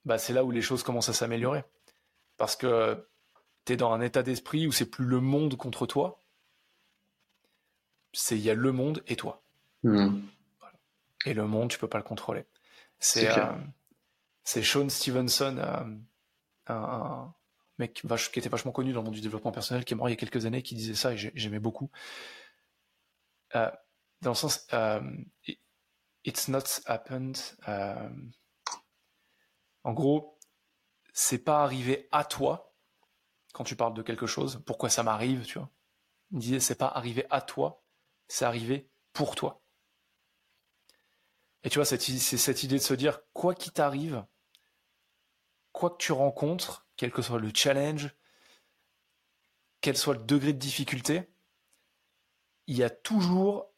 bah 0.04 0.18
c'est 0.18 0.32
là 0.32 0.44
où 0.44 0.50
les 0.50 0.62
choses 0.62 0.82
commencent 0.82 1.08
à 1.08 1.14
s'améliorer. 1.14 1.64
Parce 2.36 2.56
que 2.56 3.06
tu 3.64 3.74
es 3.74 3.76
dans 3.76 3.92
un 3.92 4.00
état 4.00 4.22
d'esprit 4.22 4.66
où 4.66 4.72
c'est 4.72 4.90
plus 4.90 5.04
le 5.04 5.20
monde 5.20 5.56
contre 5.56 5.86
toi, 5.86 6.20
c'est 8.12 8.36
il 8.36 8.42
y 8.42 8.50
a 8.50 8.54
le 8.54 8.72
monde 8.72 9.02
et 9.06 9.16
toi. 9.16 9.42
Mmh. 9.84 10.18
Et 11.24 11.34
le 11.34 11.46
monde, 11.46 11.70
tu 11.70 11.78
peux 11.78 11.88
pas 11.88 11.98
le 11.98 12.04
contrôler. 12.04 12.46
C'est 12.98 13.28
euh, 13.28 13.52
c'est 14.44 14.62
Sean 14.62 14.88
Stevenson, 14.88 15.58
euh, 15.58 15.96
un, 16.66 17.34
mec 17.78 18.02
qui 18.32 18.38
était 18.38 18.48
vachement 18.48 18.72
connu 18.72 18.92
dans 18.92 19.00
le 19.00 19.04
monde 19.04 19.14
du 19.14 19.20
développement 19.20 19.52
personnel, 19.52 19.84
qui 19.84 19.94
est 19.94 19.96
mort 19.96 20.08
il 20.08 20.12
y 20.12 20.14
a 20.14 20.16
quelques 20.16 20.46
années, 20.46 20.62
qui 20.62 20.74
disait 20.74 20.94
ça 20.94 21.12
et 21.12 21.16
j'aimais 21.16 21.60
beaucoup. 21.60 21.90
Euh, 23.54 23.70
dans 24.20 24.30
le 24.30 24.36
sens, 24.36 24.66
it's 26.24 26.48
not 26.48 26.64
happened. 26.86 27.38
en 29.84 29.92
gros, 29.92 30.38
c'est 31.12 31.44
pas 31.44 31.62
arrivé 31.62 32.08
à 32.10 32.24
toi 32.24 32.74
quand 33.52 33.64
tu 33.64 33.76
parles 33.76 33.94
de 33.94 34.02
quelque 34.02 34.26
chose. 34.26 34.62
Pourquoi 34.66 34.88
ça 34.88 35.02
m'arrive, 35.02 35.44
tu 35.44 35.58
vois 35.58 35.70
Il 36.32 36.38
disait 36.38 36.60
c'est 36.60 36.78
pas 36.78 36.88
arrivé 36.88 37.26
à 37.30 37.40
toi, 37.40 37.84
c'est 38.26 38.44
arrivé 38.44 38.90
pour 39.12 39.34
toi. 39.34 39.62
Et 41.64 41.70
tu 41.70 41.78
vois, 41.78 41.84
c'est 41.84 41.98
cette 41.98 42.62
idée 42.62 42.76
de 42.76 42.82
se 42.82 42.94
dire, 42.94 43.20
quoi 43.32 43.54
qu'il 43.54 43.72
t'arrive, 43.72 44.24
quoi 45.72 45.90
que 45.90 45.96
tu 45.96 46.12
rencontres, 46.12 46.86
quel 46.96 47.10
que 47.10 47.22
soit 47.22 47.38
le 47.38 47.50
challenge, 47.54 48.14
quel 49.80 49.96
soit 49.96 50.14
le 50.14 50.22
degré 50.22 50.52
de 50.52 50.58
difficulté, 50.58 51.28
il 52.66 52.76
y 52.76 52.82
a 52.82 52.90
toujours 52.90 53.70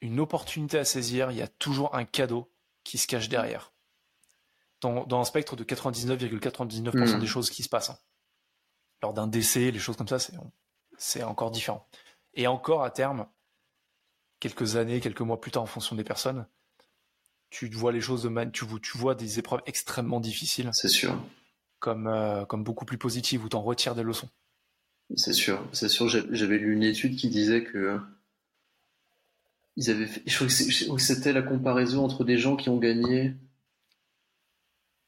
une 0.00 0.20
opportunité 0.20 0.78
à 0.78 0.84
saisir, 0.84 1.30
il 1.30 1.36
y 1.36 1.42
a 1.42 1.48
toujours 1.48 1.94
un 1.94 2.04
cadeau 2.04 2.52
qui 2.82 2.98
se 2.98 3.06
cache 3.06 3.28
derrière. 3.28 3.72
dans, 4.80 5.06
dans 5.06 5.20
un 5.20 5.24
spectre 5.24 5.56
de 5.56 5.64
99,99% 5.64 7.18
des 7.18 7.26
choses 7.26 7.50
qui 7.50 7.62
se 7.62 7.68
passent. 7.68 7.90
Hein. 7.90 7.98
Lors 9.02 9.14
d'un 9.14 9.26
décès, 9.26 9.70
les 9.70 9.78
choses 9.78 9.96
comme 9.96 10.08
ça, 10.08 10.18
c'est 10.98 11.22
encore 11.22 11.50
différent. 11.50 11.88
Et 12.34 12.46
encore 12.46 12.84
à 12.84 12.90
terme, 12.90 13.26
quelques 14.40 14.76
années, 14.76 15.00
quelques 15.00 15.20
mois 15.20 15.40
plus 15.40 15.50
tard, 15.50 15.62
en 15.62 15.66
fonction 15.66 15.96
des 15.96 16.04
personnes, 16.04 16.46
tu 17.54 17.68
vois 17.68 17.92
les 17.92 18.00
choses 18.00 18.22
de 18.24 18.28
man, 18.28 18.50
tu, 18.50 18.64
tu 18.82 18.98
vois 18.98 19.14
des 19.14 19.38
épreuves 19.38 19.62
extrêmement 19.66 20.20
difficiles. 20.20 20.70
C'est 20.72 20.88
sûr. 20.88 21.16
Comme, 21.78 22.08
euh, 22.08 22.44
comme 22.44 22.64
beaucoup 22.64 22.84
plus 22.84 22.98
positives 22.98 23.44
où 23.44 23.48
tu 23.48 23.56
en 23.56 23.62
retires 23.62 23.94
des 23.94 24.02
leçons. 24.02 24.28
C'est 25.16 25.34
sûr, 25.34 25.64
c'est 25.72 25.88
sûr. 25.88 26.08
J'avais 26.08 26.58
lu 26.58 26.72
une 26.72 26.82
étude 26.82 27.16
qui 27.16 27.28
disait 27.28 27.62
que 27.62 28.00
ils 29.76 29.90
avaient 29.90 30.08
je 30.26 30.84
crois 30.84 30.96
que 30.96 31.02
c'était 31.02 31.32
la 31.32 31.42
comparaison 31.42 32.04
entre 32.04 32.24
des 32.24 32.38
gens 32.38 32.56
qui 32.56 32.68
ont 32.68 32.78
gagné 32.78 33.34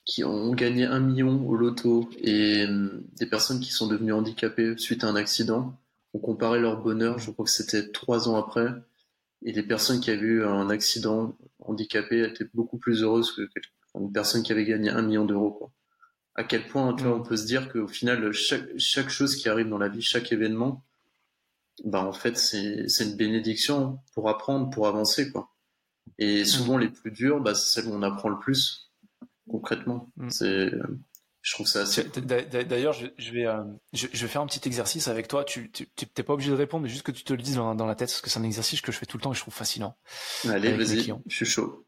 qui 0.04 0.22
ont 0.22 0.52
gagné 0.54 0.84
un 0.84 1.00
million 1.00 1.44
au 1.48 1.56
loto 1.56 2.08
et 2.18 2.64
euh, 2.64 3.04
des 3.18 3.26
personnes 3.26 3.58
qui 3.58 3.72
sont 3.72 3.88
devenues 3.88 4.12
handicapées 4.12 4.76
suite 4.78 5.02
à 5.02 5.08
un 5.08 5.16
accident. 5.16 5.74
On 6.14 6.18
comparait 6.18 6.60
leur 6.60 6.80
bonheur, 6.80 7.18
je 7.18 7.30
crois 7.30 7.44
que 7.44 7.50
c'était 7.50 7.90
trois 7.90 8.28
ans 8.28 8.36
après, 8.36 8.68
et 9.44 9.52
les 9.52 9.64
personnes 9.64 10.00
qui 10.00 10.10
avaient 10.10 10.20
eu 10.20 10.44
un 10.44 10.70
accident 10.70 11.36
handicapé 11.68 12.22
étaient 12.22 12.48
beaucoup 12.54 12.78
plus 12.78 13.02
heureuses 13.02 13.32
que 13.32 13.48
une 13.98 14.12
personne 14.12 14.42
qui 14.42 14.52
avait 14.52 14.64
gagné 14.64 14.90
un 14.90 15.02
million 15.02 15.24
d'euros. 15.24 15.70
À 16.34 16.44
quel 16.44 16.66
point, 16.66 16.94
tu 16.94 17.04
vois, 17.04 17.16
on 17.16 17.22
peut 17.22 17.36
se 17.36 17.46
dire 17.46 17.72
qu'au 17.72 17.88
final, 17.88 18.30
chaque, 18.32 18.76
chaque 18.76 19.08
chose 19.08 19.36
qui 19.36 19.48
arrive 19.48 19.68
dans 19.68 19.78
la 19.78 19.88
vie, 19.88 20.02
chaque 20.02 20.32
événement, 20.32 20.84
bah 21.84 22.04
en 22.04 22.12
fait, 22.12 22.36
c'est 22.36 23.04
une 23.04 23.16
bénédiction 23.16 23.98
pour 24.12 24.28
apprendre, 24.28 24.70
pour 24.70 24.86
avancer, 24.86 25.30
quoi. 25.30 25.50
Et 26.18 26.44
souvent, 26.44 26.78
les 26.78 26.88
plus 26.88 27.10
durs, 27.10 27.40
bah, 27.40 27.54
c'est 27.54 27.80
celles 27.80 27.90
où 27.90 27.94
on 27.94 28.02
apprend 28.02 28.28
le 28.28 28.38
plus, 28.38 28.90
concrètement. 29.48 30.10
Mm. 30.16 30.30
C'est 30.30 30.72
je 31.46 31.52
trouve 31.52 31.68
ça 31.68 31.82
assez. 31.82 32.02
D'ailleurs, 32.02 32.92
je, 32.92 33.06
vais, 33.30 33.46
euh, 33.46 33.62
je, 33.92 34.08
vais 34.08 34.26
faire 34.26 34.40
un 34.40 34.48
petit 34.48 34.66
exercice 34.66 35.06
avec 35.06 35.28
toi. 35.28 35.44
Tu 35.44 35.70
n'es 36.18 36.24
pas 36.24 36.32
obligé 36.32 36.50
de 36.50 36.56
répondre, 36.56 36.82
mais 36.82 36.88
juste 36.88 37.04
que 37.04 37.12
tu 37.12 37.22
te 37.22 37.32
le 37.32 37.40
dises 37.40 37.54
dans, 37.54 37.86
la 37.86 37.94
tête, 37.94 38.08
parce 38.08 38.20
que 38.20 38.28
c'est 38.28 38.40
un 38.40 38.42
exercice 38.42 38.80
que 38.80 38.90
je 38.90 38.98
fais 38.98 39.06
tout 39.06 39.16
le 39.16 39.22
temps 39.22 39.30
et 39.30 39.36
je 39.36 39.42
trouve 39.42 39.54
fascinant. 39.54 39.96
Allez, 40.48 40.76
vas-y, 40.76 41.06
je 41.26 41.36
suis 41.36 41.46
chaud. 41.46 41.86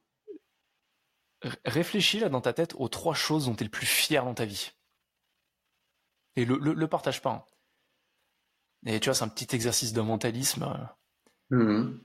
réfléchis 1.64 2.20
là 2.20 2.28
dans 2.28 2.40
ta 2.40 2.52
tête 2.52 2.74
aux 2.76 2.89
trois 2.89 3.14
choses 3.14 3.47
dont 3.47 3.55
tu 3.56 3.62
es 3.62 3.64
le 3.64 3.70
plus 3.70 3.86
fier 3.86 4.24
dans 4.24 4.35
ta 4.35 4.44
vie. 4.44 4.70
Et 6.36 6.44
le, 6.44 6.56
le, 6.56 6.86
partage 6.86 7.20
pas. 7.20 7.30
Hein. 7.32 7.44
Et 8.86 9.01
tu 9.01 9.06
vois, 9.06 9.14
c'est 9.14 9.24
un 9.24 9.28
petit 9.28 9.56
exercice 9.56 9.93
de 9.93 10.01
mentalisme. 10.01 10.89
Mmh. 11.51 11.98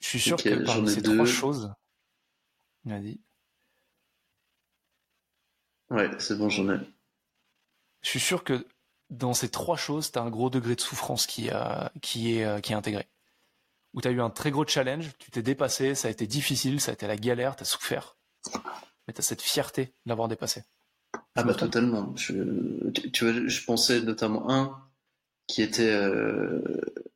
Je 0.00 0.06
suis 0.06 0.20
sûr 0.20 0.36
que 0.36 0.64
parmi 0.64 0.88
ces 0.88 1.02
trois 1.02 1.26
choses. 1.26 1.74
Vas-y. 2.84 3.18
Ouais, 5.90 6.08
c'est 6.18 6.38
bon, 6.38 6.48
j'en 6.48 6.72
ai. 6.72 6.78
Je 8.02 8.08
suis 8.08 8.20
sûr 8.20 8.44
que 8.44 8.66
dans 9.10 9.34
ces 9.34 9.48
trois 9.48 9.76
choses, 9.76 10.12
tu 10.12 10.18
as 10.18 10.22
un 10.22 10.30
gros 10.30 10.50
degré 10.50 10.76
de 10.76 10.80
souffrance 10.80 11.26
qui, 11.26 11.50
euh, 11.50 11.88
qui, 12.00 12.36
est, 12.36 12.44
euh, 12.44 12.60
qui 12.60 12.72
est 12.72 12.76
intégré. 12.76 13.08
Où 13.92 14.00
tu 14.00 14.08
as 14.08 14.12
eu 14.12 14.20
un 14.20 14.30
très 14.30 14.52
gros 14.52 14.66
challenge, 14.66 15.10
tu 15.18 15.32
t'es 15.32 15.42
dépassé, 15.42 15.96
ça 15.96 16.08
a 16.08 16.10
été 16.10 16.28
difficile, 16.28 16.80
ça 16.80 16.92
a 16.92 16.94
été 16.94 17.08
la 17.08 17.16
galère, 17.16 17.56
tu 17.56 17.62
as 17.62 17.66
souffert. 17.66 18.16
Mais 19.06 19.14
tu 19.14 19.18
as 19.18 19.22
cette 19.22 19.42
fierté 19.42 19.86
de 19.86 19.92
l'avoir 20.06 20.28
dépassé. 20.28 20.62
Ah 21.34 21.42
bah 21.42 21.54
totalement. 21.54 22.14
Je, 22.16 22.34
tu, 23.12 23.28
vois, 23.28 23.46
je 23.46 23.64
pensais 23.64 24.00
notamment 24.00 24.48
un 24.50 24.80
qui 25.48 25.62
était 25.62 25.90
euh, 25.90 26.60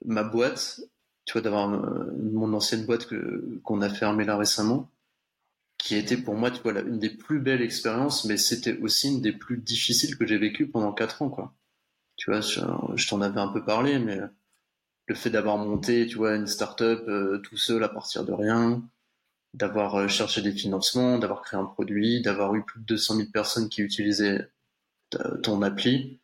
ma 0.05 0.25
boîte, 0.25 0.81
tu 1.27 1.35
vois, 1.35 1.43
d'avoir 1.43 1.69
mon 1.69 2.53
ancienne 2.53 2.85
boîte 2.85 3.07
que, 3.07 3.61
qu'on 3.63 3.81
a 3.81 3.89
fermée 3.89 4.25
là 4.25 4.37
récemment 4.37 4.91
qui 5.85 5.97
était 5.97 6.16
pour 6.16 6.35
moi, 6.35 6.51
tu 6.51 6.62
vois, 6.62 6.81
une 6.81 6.98
des 6.98 7.11
plus 7.11 7.40
belles 7.40 7.61
expériences, 7.61 8.24
mais 8.24 8.39
c'était 8.39 8.78
aussi 8.78 9.09
une 9.09 9.20
des 9.20 9.32
plus 9.32 9.59
difficiles 9.59 10.16
que 10.16 10.27
j'ai 10.27 10.39
vécues 10.39 10.66
pendant 10.66 10.94
quatre 10.94 11.20
ans, 11.20 11.28
quoi. 11.28 11.55
Tu 12.16 12.31
vois, 12.31 12.40
je, 12.40 13.09
t'en 13.09 13.20
avais 13.20 13.40
un 13.40 13.48
peu 13.48 13.62
parlé, 13.62 13.98
mais 13.98 14.19
le 15.06 15.15
fait 15.15 15.28
d'avoir 15.28 15.59
monté, 15.59 16.06
tu 16.06 16.16
vois, 16.16 16.36
une 16.36 16.47
start-up 16.47 17.05
euh, 17.06 17.39
tout 17.39 17.59
seul 17.59 17.85
à 17.85 17.90
partir 17.90 18.24
de 18.24 18.32
rien, 18.32 18.82
d'avoir 19.52 19.97
euh, 19.97 20.09
cherché 20.09 20.40
des 20.40 20.52
financements, 20.52 21.19
d'avoir 21.19 21.43
créé 21.43 21.61
un 21.61 21.66
produit, 21.66 22.23
d'avoir 22.23 22.55
eu 22.55 22.65
plus 22.65 22.81
de 22.81 22.86
200 22.86 23.16
000 23.16 23.28
personnes 23.31 23.69
qui 23.69 23.82
utilisaient 23.82 24.48
ton 25.43 25.61
appli, 25.61 26.19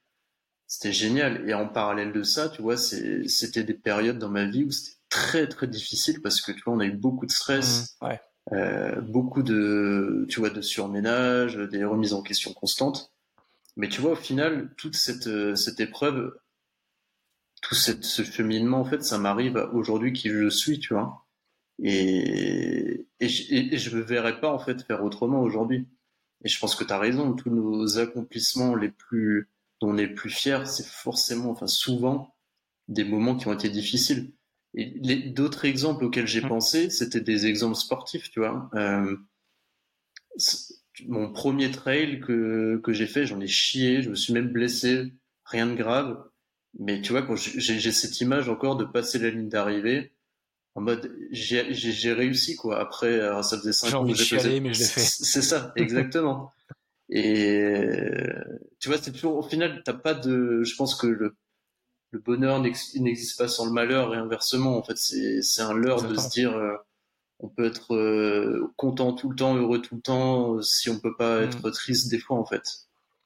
c'était 0.66 0.93
génial. 0.93 1.47
Et 1.47 1.53
en 1.53 1.69
parallèle 1.69 2.12
de 2.12 2.23
ça, 2.23 2.49
tu 2.49 2.62
vois, 2.62 2.78
c'était 2.78 3.62
des 3.62 3.74
périodes 3.74 4.19
dans 4.19 4.31
ma 4.31 4.47
vie 4.47 4.65
où 4.65 4.70
c'était 4.70 4.97
très 5.11 5.47
très 5.49 5.66
difficile 5.66 6.23
parce 6.23 6.41
que 6.41 6.51
tu 6.51 6.62
vois, 6.65 6.73
on 6.73 6.81
a 6.81 6.87
eu 6.87 6.97
beaucoup 6.97 7.27
de 7.27 7.31
stress. 7.31 7.99
Mmh, 8.01 8.07
ouais. 8.07 8.20
Euh, 8.53 9.01
beaucoup 9.01 9.43
de, 9.43 10.27
tu 10.29 10.41
vois, 10.41 10.51
de 10.51 10.61
surménage, 10.61 11.57
des 11.57 11.85
remises 11.85 12.15
en 12.15 12.23
question 12.23 12.53
constantes. 12.53 13.12
Mais 13.77 13.89
tu 13.89 14.01
vois, 14.01 14.12
au 14.12 14.17
final, 14.17 14.75
toute 14.77 14.97
cette, 14.97 15.27
euh, 15.29 15.55
cette 15.55 15.81
épreuve, 15.81 16.37
tout 17.62 17.75
ce 17.75 18.23
cheminement, 18.25 18.81
en 18.81 18.85
fait, 18.85 19.03
ça 19.05 19.19
m'arrive 19.19 19.57
aujourd'hui 19.73 20.12
qui 20.12 20.31
je 20.31 20.49
suis, 20.49 20.79
tu 20.81 20.95
vois. 20.95 21.27
Et, 21.83 23.07
et, 23.21 23.29
je 23.29 23.97
ne 23.97 24.03
verrais 24.03 24.41
pas, 24.41 24.53
en 24.53 24.59
fait, 24.59 24.83
faire 24.83 25.05
autrement 25.05 25.41
aujourd'hui. 25.43 25.89
Et 26.45 26.49
je 26.49 26.59
pense 26.59 26.75
que 26.75 26.85
tu 26.85 26.93
as 26.93 26.99
raison, 26.99 27.35
tous 27.35 27.51
nos 27.51 27.99
accomplissements 27.99 28.75
les 28.75 28.91
plus, 28.91 29.49
dont 29.81 29.91
on 29.91 29.99
est 29.99 30.09
plus 30.09 30.31
fiers, 30.31 30.67
c'est 30.67 30.87
forcément, 30.87 31.51
enfin, 31.51 31.67
souvent, 31.67 32.35
des 32.89 33.05
moments 33.05 33.37
qui 33.37 33.49
ont 33.49 33.55
été 33.55 33.69
difficiles. 33.69 34.33
Et 34.75 35.31
d'autres 35.31 35.65
exemples 35.65 36.05
auxquels 36.05 36.29
j'ai 36.29 36.43
mmh. 36.43 36.49
pensé, 36.49 36.91
c'était 36.91 37.21
des 37.21 37.47
exemples 37.47 37.77
sportifs, 37.77 38.31
tu 38.31 38.41
vois. 38.41 38.71
Euh, 38.75 39.17
mon 41.07 41.33
premier 41.33 41.71
trail 41.71 42.21
que, 42.21 42.81
que 42.83 42.93
j'ai 42.93 43.07
fait, 43.07 43.27
j'en 43.27 43.41
ai 43.41 43.49
chié, 43.49 44.03
je 44.03 44.11
me 44.11 44.15
suis 44.15 44.33
même 44.33 44.49
blessé, 44.49 45.13
rien 45.45 45.67
de 45.67 45.75
grave. 45.75 46.23
Mais 46.79 47.01
tu 47.01 47.13
vois, 47.13 47.23
quand 47.23 47.35
j'ai 47.37 47.93
cette 47.93 48.21
image 48.21 48.49
encore 48.49 48.77
de 48.77 48.85
passer 48.85 49.19
la 49.19 49.31
ligne 49.31 49.49
d'arrivée, 49.49 50.13
en 50.77 50.83
mode 50.83 51.13
j'ai 51.33 52.13
réussi 52.13 52.55
quoi. 52.55 52.79
Après, 52.79 53.19
ça 53.43 53.59
faisait 53.59 53.73
5 53.73 53.95
ans 53.95 54.07
que 54.07 54.15
j'ai 54.15 54.39
fait. 54.39 54.61
mais 54.61 54.73
je 54.73 54.79
l'ai 54.79 54.87
fait. 54.87 55.01
C'est 55.01 55.43
ça, 55.43 55.73
exactement. 55.77 56.53
Et 57.13 58.15
tu 58.79 58.89
vois, 58.89 58.99
c'est 58.99 59.11
toujours 59.11 59.37
au 59.37 59.43
final, 59.43 59.83
t'as 59.85 59.95
pas 59.95 60.15
de. 60.15 60.63
Je 60.63 60.77
pense 60.77 60.95
que 60.95 61.09
le, 61.09 61.35
le 62.11 62.19
bonheur 62.19 62.61
n'existe 62.61 63.39
pas 63.39 63.49
sans 63.49 63.66
le 63.66 63.73
malheur 63.73 64.15
et 64.15 64.19
inversement. 64.19 64.77
En 64.77 64.82
fait, 64.82 64.97
c'est 64.97 65.62
un 65.62 65.74
leurre 65.74 66.07
de 66.07 66.16
se 66.16 66.28
dire 66.28 66.57
euh, 66.57 66.77
on 67.39 67.49
peut 67.49 67.65
être 67.65 67.95
euh, 67.95 68.73
content 68.77 69.12
tout 69.12 69.31
le 69.31 69.37
temps, 69.37 69.55
heureux 69.57 69.81
tout 69.81 69.97
le 69.97 70.01
temps, 70.01 70.57
euh, 70.57 70.62
si 70.62 70.91
on 70.91 70.99
peut 70.99 71.16
pas 71.16 71.41
mm. 71.41 71.45
être 71.45 71.70
triste 71.70 72.11
des 72.11 72.19
fois, 72.19 72.39
en 72.39 72.45
fait. 72.45 72.62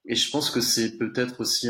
Et 0.04 0.14
je 0.14 0.30
pense 0.30 0.50
que 0.50 0.60
c'est 0.60 0.98
peut-être 0.98 1.40
aussi 1.40 1.68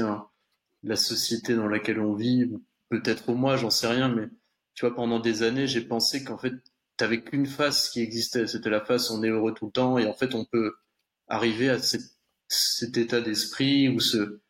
la 0.82 0.96
société 0.96 1.54
dans 1.54 1.68
laquelle 1.68 2.00
on 2.00 2.14
vit, 2.14 2.50
peut-être 2.88 3.28
au 3.28 3.34
moi, 3.34 3.56
j'en 3.56 3.70
sais 3.70 3.86
rien, 3.86 4.08
mais 4.08 4.28
tu 4.74 4.84
vois, 4.84 4.94
pendant 4.94 5.20
des 5.20 5.44
années, 5.44 5.68
j'ai 5.68 5.82
pensé 5.82 6.24
qu'en 6.24 6.36
fait, 6.36 6.54
t'avais 6.96 7.22
qu'une 7.22 7.46
face 7.46 7.90
qui 7.90 8.00
existait, 8.00 8.48
c'était 8.48 8.70
la 8.70 8.84
face 8.84 9.10
on 9.10 9.22
est 9.22 9.28
heureux 9.28 9.54
tout 9.54 9.66
le 9.66 9.72
temps, 9.72 9.98
et 9.98 10.06
en 10.06 10.14
fait, 10.14 10.34
on 10.34 10.44
peut 10.44 10.74
arriver 11.28 11.70
à 11.70 11.78
cet 11.78 12.98
état 12.98 13.20
d'esprit 13.20 13.88
ou 13.88 14.00
ce, 14.00 14.40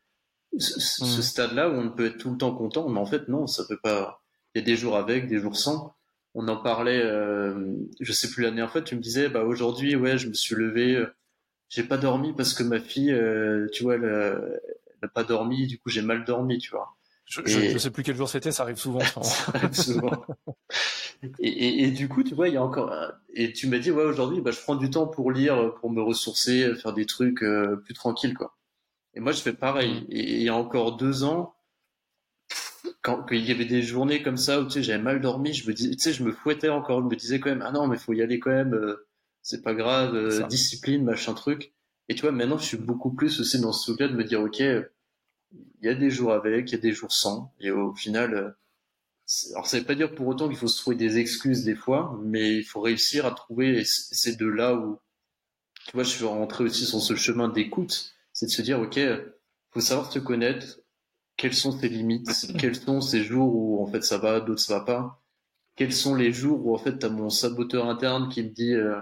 ce, 0.59 1.05
mm. 1.05 1.23
stade-là 1.23 1.69
où 1.69 1.75
on 1.75 1.91
peut 1.91 2.07
être 2.07 2.19
tout 2.19 2.31
le 2.31 2.37
temps 2.37 2.55
content, 2.55 2.89
mais 2.89 3.01
en 3.01 3.07
fait 3.07 3.29
non, 3.29 3.47
ça 3.47 3.65
peut 3.69 3.79
pas. 3.83 4.23
Il 4.55 4.61
y 4.61 4.63
a 4.63 4.65
des 4.65 4.77
jours 4.77 4.97
avec, 4.97 5.27
des 5.27 5.39
jours 5.39 5.57
sans. 5.57 5.95
On 6.35 6.49
en 6.49 6.57
parlait, 6.57 7.01
euh, 7.03 7.77
je 8.01 8.13
sais 8.13 8.29
plus 8.29 8.43
la 8.43 8.49
dernière 8.49 8.71
fois, 8.71 8.83
tu 8.83 8.97
me 8.97 9.01
disais, 9.01 9.29
bah 9.29 9.45
aujourd'hui, 9.45 9.95
ouais, 9.95 10.19
je 10.19 10.29
me 10.29 10.35
suis 10.35 10.55
levé, 10.55 10.97
euh, 10.97 11.15
j'ai 11.69 11.85
pas 11.85 11.97
dormi 11.97 12.33
parce 12.33 12.55
que 12.55 12.63
ma 12.63 12.81
fille, 12.81 13.13
euh, 13.13 13.69
tu 13.73 13.85
vois, 13.85 13.95
elle, 13.95 14.61
n'a 15.03 15.09
pas 15.09 15.25
dormi, 15.25 15.67
du 15.67 15.79
coup 15.79 15.91
j'ai 15.91 16.03
mal 16.03 16.25
dormi, 16.25 16.59
tu 16.59 16.71
vois. 16.71 16.97
Je, 17.27 17.41
je, 17.47 17.79
sais 17.79 17.91
plus 17.91 18.03
quel 18.03 18.17
jour 18.17 18.29
c'était, 18.29 18.53
ça 18.53 18.65
arrive 18.65 18.77
souvent. 18.77 19.01
ça 19.23 19.53
arrive 19.55 19.73
souvent. 19.73 20.25
et, 21.39 21.49
et, 21.49 21.85
et, 21.85 21.91
du 21.91 22.09
coup, 22.09 22.23
tu 22.23 22.35
vois, 22.35 22.49
il 22.49 22.55
y 22.55 22.57
a 22.59 22.63
encore. 22.63 22.95
Et 23.33 23.53
tu 23.53 23.67
m'as 23.67 23.79
dit, 23.79 23.91
ouais, 23.91 24.05
aujourd'hui, 24.05 24.41
bah, 24.41 24.51
je 24.51 24.61
prends 24.61 24.77
du 24.77 24.91
temps 24.91 25.07
pour 25.07 25.33
lire, 25.33 25.75
pour 25.81 25.91
me 25.91 26.03
ressourcer, 26.03 26.75
faire 26.75 26.93
des 26.93 27.07
trucs 27.07 27.43
euh, 27.43 27.77
plus 27.77 27.95
tranquilles, 27.95 28.35
quoi. 28.35 28.55
Et 29.15 29.21
moi, 29.21 29.33
je 29.33 29.41
fais 29.41 29.53
pareil. 29.53 30.03
Mm. 30.03 30.07
Et 30.11 30.35
il 30.37 30.43
y 30.43 30.49
a 30.49 30.55
encore 30.55 30.97
deux 30.97 31.25
ans, 31.25 31.55
quand, 33.03 33.27
il 33.31 33.45
y 33.45 33.51
avait 33.51 33.65
des 33.65 33.83
journées 33.83 34.23
comme 34.23 34.37
ça 34.37 34.61
où 34.61 34.65
tu 34.65 34.73
sais, 34.73 34.83
j'avais 34.83 35.03
mal 35.03 35.21
dormi, 35.21 35.53
je 35.53 35.69
me 35.69 35.75
dis, 35.75 35.91
tu 35.97 36.03
sais, 36.03 36.13
je 36.13 36.25
me 36.25 36.33
fouettais 36.33 36.69
encore, 36.69 37.03
je 37.03 37.07
me 37.07 37.17
disais 37.17 37.41
quand 37.41 37.51
même, 37.51 37.63
ah 37.63 37.73
non, 37.73 37.87
mais 37.87 37.99
faut 37.99 38.13
y 38.13 38.23
aller 38.23 38.39
quand 38.39 38.51
même, 38.51 38.75
euh, 38.75 39.07
c'est 39.43 39.63
pas 39.63 39.75
grave, 39.75 40.15
euh, 40.15 40.43
discipline, 40.47 41.05
machin 41.05 41.35
truc. 41.35 41.73
Et 42.09 42.15
tu 42.15 42.23
vois, 42.23 42.33
maintenant, 42.33 42.59
je 42.59 42.65
suis 42.65 42.77
beaucoup 42.77 43.13
plus 43.13 43.41
aussi 43.41 43.61
dans 43.61 43.73
ce 43.73 43.91
truc-là 43.91 44.09
de 44.09 44.17
me 44.17 44.25
dire, 44.25 44.41
ok, 44.41 44.61
il 44.61 44.87
y 45.83 45.89
a 45.89 45.95
des 45.95 46.11
jours 46.11 46.33
avec, 46.33 46.71
il 46.71 46.75
y 46.75 46.79
a 46.79 46.81
des 46.81 46.93
jours 46.93 47.13
sans, 47.13 47.55
et 47.61 47.71
au 47.71 47.95
final, 47.95 48.35
euh, 48.35 48.51
alors 49.53 49.67
ça 49.67 49.79
veut 49.79 49.85
pas 49.85 49.95
dire 49.95 50.15
pour 50.15 50.27
autant 50.27 50.49
qu'il 50.49 50.57
faut 50.57 50.69
se 50.69 50.81
trouver 50.81 50.97
des 50.97 51.19
excuses 51.19 51.65
des 51.65 51.75
fois, 51.75 52.19
mais 52.23 52.57
il 52.57 52.65
faut 52.65 52.81
réussir 52.81 53.25
à 53.27 53.31
trouver, 53.33 53.85
ces 53.85 54.37
deux 54.37 54.51
là 54.51 54.75
où, 54.75 54.99
tu 55.87 55.93
vois, 55.93 56.05
je 56.05 56.11
suis 56.11 56.25
rentré 56.25 56.65
aussi 56.65 56.85
sur 56.87 57.01
ce 57.01 57.15
chemin 57.17 57.49
d'écoute 57.49 58.14
c'est 58.35 58.47
de 58.47 58.51
se 58.51 58.61
dire, 58.61 58.81
OK, 58.81 59.01
faut 59.71 59.81
savoir 59.81 60.13
se 60.13 60.19
connaître, 60.19 60.81
quelles 61.37 61.55
sont 61.55 61.79
tes 61.79 61.89
limites, 61.89 62.29
quels 62.59 62.77
sont 62.77 63.01
ces 63.01 63.25
jours 63.25 63.55
où 63.55 63.83
en 63.83 63.87
fait 63.87 64.03
ça 64.03 64.19
va, 64.19 64.41
d'autres 64.41 64.61
ça 64.61 64.79
va 64.79 64.85
pas, 64.85 65.23
quels 65.77 65.93
sont 65.93 66.15
les 66.15 66.33
jours 66.33 66.65
où 66.67 66.75
en 66.75 66.79
fait 66.79 66.99
tu 66.99 67.07
as 67.07 67.09
mon 67.09 67.31
saboteur 67.31 67.89
interne 67.89 68.29
qui 68.29 68.43
me 68.43 68.51
dit 68.51 68.75
euh, 68.75 69.01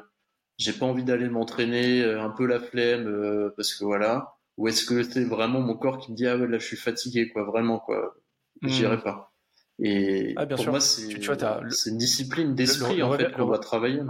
j'ai 0.58 0.72
pas 0.72 0.86
envie 0.86 1.04
d'aller 1.04 1.28
m'entraîner, 1.28 2.04
un 2.04 2.30
peu 2.30 2.46
la 2.46 2.60
flemme 2.60 3.52
parce 3.56 3.74
que 3.74 3.84
voilà, 3.84 4.36
ou 4.56 4.68
est-ce 4.68 4.84
que 4.84 5.02
c'est 5.02 5.24
vraiment 5.24 5.60
mon 5.60 5.76
corps 5.76 5.98
qui 5.98 6.12
me 6.12 6.16
dit 6.16 6.26
ah 6.26 6.36
ouais 6.36 6.46
là 6.46 6.58
je 6.58 6.66
suis 6.66 6.76
fatigué 6.76 7.28
quoi, 7.28 7.44
vraiment 7.44 7.78
quoi, 7.78 8.14
j'irai 8.62 8.96
hmm. 8.96 9.02
pas. 9.02 9.32
Et 9.78 10.34
ah, 10.36 10.46
pour 10.46 10.66
moi 10.68 10.80
c'est 10.80 11.10
une 11.10 11.98
discipline 11.98 12.54
d'esprit 12.54 13.02
en 13.02 13.12
fait 13.12 13.32
qu'on 13.32 13.46
va 13.46 13.58
travailler. 13.58 14.00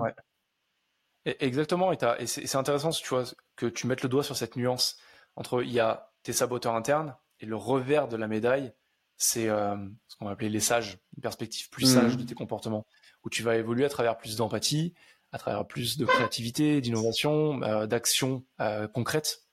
Exactement, 1.25 1.93
et, 1.93 2.27
c'est 2.27 2.57
intéressant 2.57 2.91
tu 2.91 3.09
vois, 3.09 3.25
que 3.57 3.67
tu 3.67 3.87
mettes 3.87 4.03
le 4.03 4.09
doigt 4.09 4.25
sur 4.25 4.37
cette 4.37 4.57
nuance 4.57 4.97
entre 5.37 5.63
il 5.63 5.73
y 5.73 5.81
a 5.81 6.13
tes 6.23 6.33
saboteurs 6.33 6.75
internes 6.75 7.17
et 7.41 7.47
le 7.47 7.57
revers 7.57 8.09
de 8.09 8.17
la 8.17 8.29
médaille, 8.29 8.73
c'est 9.17 9.49
euh, 9.49 9.77
ce 10.09 10.17
qu'on 10.17 10.27
va 10.27 10.33
appeler 10.33 10.49
les 10.49 10.61
sages, 10.61 10.99
une 11.17 11.23
perspective 11.23 11.69
plus 11.71 11.85
mmh. 11.85 12.01
sage 12.01 12.17
de 12.17 12.25
tes 12.25 12.35
comportements, 12.35 12.87
où 13.25 13.31
tu 13.31 13.43
vas 13.43 13.57
évoluer 13.57 13.85
à 13.85 13.89
travers 13.89 14.17
plus 14.17 14.37
d'empathie, 14.37 14.95
à 15.33 15.39
travers 15.39 15.67
plus 15.67 15.97
de 15.97 16.05
créativité, 16.05 16.81
d'innovation, 16.81 17.63
euh, 17.63 17.87
d'action 17.87 18.45
euh, 18.61 18.87
concrète. 18.89 19.45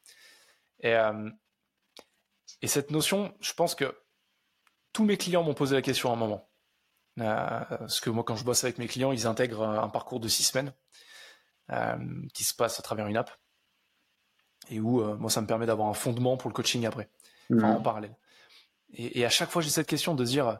Et, 0.81 0.95
et 2.61 2.67
cette 2.67 2.89
notion, 2.89 3.33
je 3.41 3.51
pense 3.51 3.75
que 3.75 3.93
tous 4.93 5.03
mes 5.03 5.17
clients 5.17 5.43
m'ont 5.43 5.53
posé 5.53 5.75
la 5.75 5.81
question 5.81 6.09
à 6.09 6.13
un 6.13 6.15
moment. 6.15 6.49
parce 7.17 7.99
que 7.99 8.09
moi, 8.09 8.23
quand 8.23 8.37
je 8.37 8.45
bosse 8.45 8.63
avec 8.63 8.77
mes 8.77 8.87
clients, 8.87 9.11
ils 9.11 9.27
intègrent 9.27 9.67
un 9.67 9.89
parcours 9.89 10.21
de 10.21 10.29
six 10.29 10.43
semaines 10.43 10.73
euh, 11.71 11.97
qui 12.33 12.43
se 12.43 12.55
passe 12.55 12.79
à 12.79 12.81
travers 12.81 13.05
une 13.05 13.17
app 13.17 13.29
et 14.69 14.79
où 14.79 15.01
euh, 15.01 15.15
moi 15.17 15.29
ça 15.29 15.41
me 15.41 15.47
permet 15.47 15.65
d'avoir 15.65 15.87
un 15.87 15.93
fondement 15.93 16.37
pour 16.37 16.49
le 16.49 16.53
coaching 16.53 16.85
après, 16.85 17.09
en 17.51 17.81
parallèle. 17.81 18.15
Et, 18.93 19.23
à 19.25 19.29
chaque 19.29 19.49
fois 19.49 19.61
j'ai 19.61 19.69
cette 19.69 19.87
question 19.87 20.15
de 20.15 20.23
dire 20.23 20.59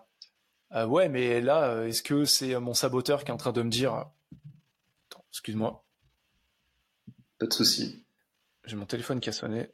euh, 0.73 0.86
ouais 0.86 1.10
mais 1.10 1.41
là 1.41 1.86
est-ce 1.86 2.03
que 2.03 2.26
c'est 2.26 2.60
mon 2.60 2.73
saboteur 2.73 3.23
qui 3.23 3.31
est 3.31 3.34
en 3.34 3.38
train 3.38 3.52
de 3.52 3.61
me 3.61 3.69
dire 3.69 4.06
excuse-moi. 5.31 5.84
Pas 7.40 7.48
de 7.48 7.53
souci. 7.53 8.03
J'ai 8.65 8.76
mon 8.76 8.86
téléphone 8.86 9.19
qui 9.19 9.30
a 9.30 9.31
sonné. 9.31 9.72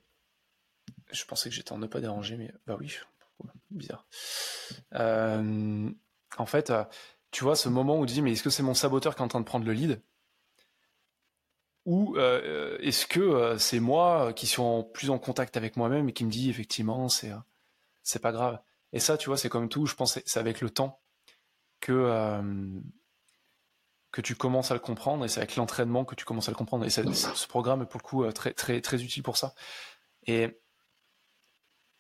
Je 1.12 1.26
pensais 1.26 1.50
que 1.50 1.56
j'étais 1.56 1.72
en 1.72 1.78
ne 1.78 1.88
pas 1.88 2.00
déranger 2.00 2.38
mais 2.38 2.54
bah 2.68 2.78
oui 2.80 2.96
bizarre. 3.72 4.06
En 4.94 6.46
fait 6.46 6.72
tu 7.32 7.44
vois 7.44 7.56
ce 7.56 7.68
moment 7.68 8.00
où 8.00 8.06
tu 8.06 8.14
dis 8.14 8.22
mais 8.22 8.32
est-ce 8.32 8.44
que 8.44 8.50
c'est 8.50 8.64
mon 8.64 8.74
saboteur 8.74 9.16
qui 9.16 9.22
est 9.22 9.26
en 9.26 9.28
train 9.28 9.42
de 9.42 9.46
prendre 9.46 9.66
le 9.66 9.74
lead? 9.74 10.02
Ou 11.86 12.18
euh, 12.18 12.78
est-ce 12.80 13.06
que 13.06 13.20
euh, 13.20 13.58
c'est 13.60 13.80
moi 13.80 14.34
qui 14.34 14.48
suis 14.48 14.62
en, 14.62 14.84
plus 14.84 15.12
en 15.12 15.20
contact 15.20 15.56
avec 15.56 15.78
moi-même 15.78 16.10
et 16.10 16.14
qui 16.14 16.26
me 16.26 16.32
dit 16.32 16.50
effectivement 16.50 17.10
c'est 17.10 17.32
euh, 17.32 17.38
c'est 18.04 18.22
pas 18.22 18.32
grave. 18.32 18.60
Et 18.94 19.00
ça, 19.00 19.18
tu 19.18 19.30
vois, 19.30 19.38
c'est 19.38 19.50
comme 19.50 19.70
tout. 19.70 19.86
Je 19.86 19.96
pense 19.96 20.20
c'est 20.26 20.40
avec 20.40 20.62
le 20.62 20.70
temps 20.70 21.00
que 21.80 22.42
que 24.12 24.22
tu 24.22 24.36
commences 24.36 24.72
à 24.72 24.74
le 24.76 24.80
comprendre 24.80 25.26
et 25.26 25.28
c'est 25.28 25.40
avec 25.40 25.56
l'entraînement 25.58 26.06
que 26.06 26.16
tu 26.16 26.26
commences 26.26 26.48
à 26.48 26.52
le 26.52 26.58
comprendre. 26.58 26.86
Et 26.86 26.90
ce 26.90 27.48
programme 27.48 27.82
est 27.82 27.86
pour 27.86 28.00
le 28.00 28.06
coup 28.06 28.32
très 28.32 28.54
très 28.54 28.82
très 28.82 29.04
utile 29.04 29.24
pour 29.24 29.38
ça. 29.38 29.54
Et 30.28 30.60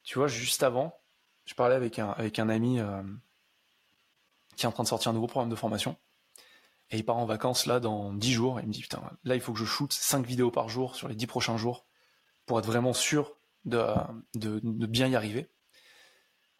tu 0.03 0.19
vois, 0.19 0.27
juste 0.27 0.63
avant, 0.63 0.97
je 1.45 1.53
parlais 1.55 1.75
avec 1.75 1.99
un 1.99 2.09
avec 2.11 2.39
un 2.39 2.49
ami 2.49 2.79
qui 4.55 4.65
est 4.65 4.67
en 4.67 4.71
train 4.71 4.83
de 4.83 4.87
sortir 4.87 5.11
un 5.11 5.13
nouveau 5.13 5.27
programme 5.27 5.49
de 5.49 5.55
formation 5.55 5.97
et 6.91 6.97
il 6.97 7.05
part 7.05 7.17
en 7.17 7.25
vacances 7.25 7.65
là 7.65 7.79
dans 7.79 8.13
10 8.13 8.31
jours. 8.31 8.59
Il 8.59 8.67
me 8.67 8.71
dit 8.71 8.81
putain, 8.81 9.01
là 9.23 9.35
il 9.35 9.41
faut 9.41 9.53
que 9.53 9.59
je 9.59 9.65
shoote 9.65 9.93
5 9.93 10.25
vidéos 10.25 10.51
par 10.51 10.69
jour 10.69 10.95
sur 10.95 11.07
les 11.07 11.15
10 11.15 11.27
prochains 11.27 11.57
jours 11.57 11.85
pour 12.45 12.59
être 12.59 12.65
vraiment 12.65 12.93
sûr 12.93 13.35
de, 13.65 13.83
de, 14.35 14.59
bien 14.85 15.07
y 15.07 15.15
arriver. 15.15 15.49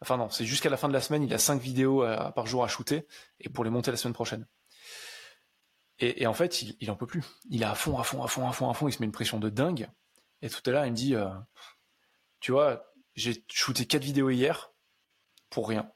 Enfin 0.02 0.18
non, 0.18 0.30
c'est 0.30 0.46
jusqu'à 0.46 0.70
la 0.70 0.78
fin 0.78 0.88
de 0.88 0.94
la 0.94 1.02
semaine, 1.02 1.24
il 1.24 1.34
a 1.34 1.38
5 1.38 1.62
vidéos 1.62 2.04
euh, 2.04 2.32
par 2.32 2.48
jour 2.48 2.64
à 2.64 2.68
shooter 2.68 3.08
et 3.40 3.50
pour 3.50 3.64
les 3.64 3.70
monter 3.70 3.92
la 3.92 3.98
semaine 3.98 4.14
prochaine. 4.14 4.48
Et, 6.00 6.28
en 6.28 6.34
fait, 6.34 6.62
il, 6.62 6.76
il 6.82 6.92
en 6.92 6.98
peut 6.98 7.08
plus. 7.08 7.24
Il 7.50 7.62
est 7.62 7.66
à 7.66 7.74
fond, 7.74 7.98
à 7.98 8.04
fond, 8.04 8.22
à 8.22 8.28
fond, 8.28 8.48
à 8.50 8.52
fond, 8.52 8.70
à 8.70 8.74
fond. 8.74 8.90
Il 8.90 8.92
se 8.92 9.00
met 9.00 9.06
une 9.06 9.14
pression 9.14 9.40
de 9.40 9.50
dingue. 9.50 9.88
Et 10.42 10.50
tout 10.50 10.62
à 10.66 10.72
l'heure, 10.72 10.86
il 10.86 10.92
me 10.92 10.96
dit, 10.96 11.16
euh, 11.16 11.30
tu 12.42 12.52
vois, 12.52 12.94
j'ai 13.16 13.46
shooté 13.48 13.86
4 13.86 14.04
vidéos 14.04 14.30
hier 14.30 14.74
pour 15.50 15.70
rien. 15.70 15.90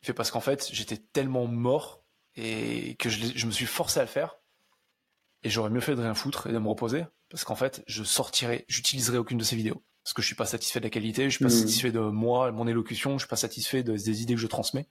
Il 0.00 0.06
fait 0.06 0.14
parce 0.14 0.30
qu'en 0.30 0.40
fait, 0.40 0.70
j'étais 0.72 0.96
tellement 0.96 1.46
mort 1.46 1.99
et 2.36 2.96
que 2.96 3.08
je, 3.08 3.46
me 3.46 3.50
suis 3.50 3.66
forcé 3.66 4.00
à 4.00 4.02
le 4.02 4.08
faire. 4.08 4.36
Et 5.42 5.50
j'aurais 5.50 5.70
mieux 5.70 5.80
fait 5.80 5.94
de 5.94 6.00
rien 6.00 6.14
foutre 6.14 6.46
et 6.46 6.52
de 6.52 6.58
me 6.58 6.68
reposer 6.68 7.04
parce 7.28 7.44
qu'en 7.44 7.54
fait, 7.54 7.82
je 7.86 8.02
sortirai, 8.02 8.64
j'utiliserai 8.68 9.18
aucune 9.18 9.38
de 9.38 9.44
ces 9.44 9.56
vidéos 9.56 9.82
parce 10.02 10.12
que 10.12 10.22
je 10.22 10.26
suis 10.26 10.36
pas 10.36 10.46
satisfait 10.46 10.80
de 10.80 10.84
la 10.84 10.90
qualité, 10.90 11.24
je 11.30 11.36
suis 11.36 11.44
pas 11.44 11.50
mmh. 11.50 11.60
satisfait 11.60 11.92
de 11.92 12.00
moi, 12.00 12.50
mon 12.52 12.66
élocution, 12.66 13.12
je 13.12 13.24
suis 13.24 13.28
pas 13.28 13.36
satisfait 13.36 13.82
des 13.82 14.22
idées 14.22 14.34
que 14.34 14.40
je 14.40 14.46
transmets. 14.46 14.88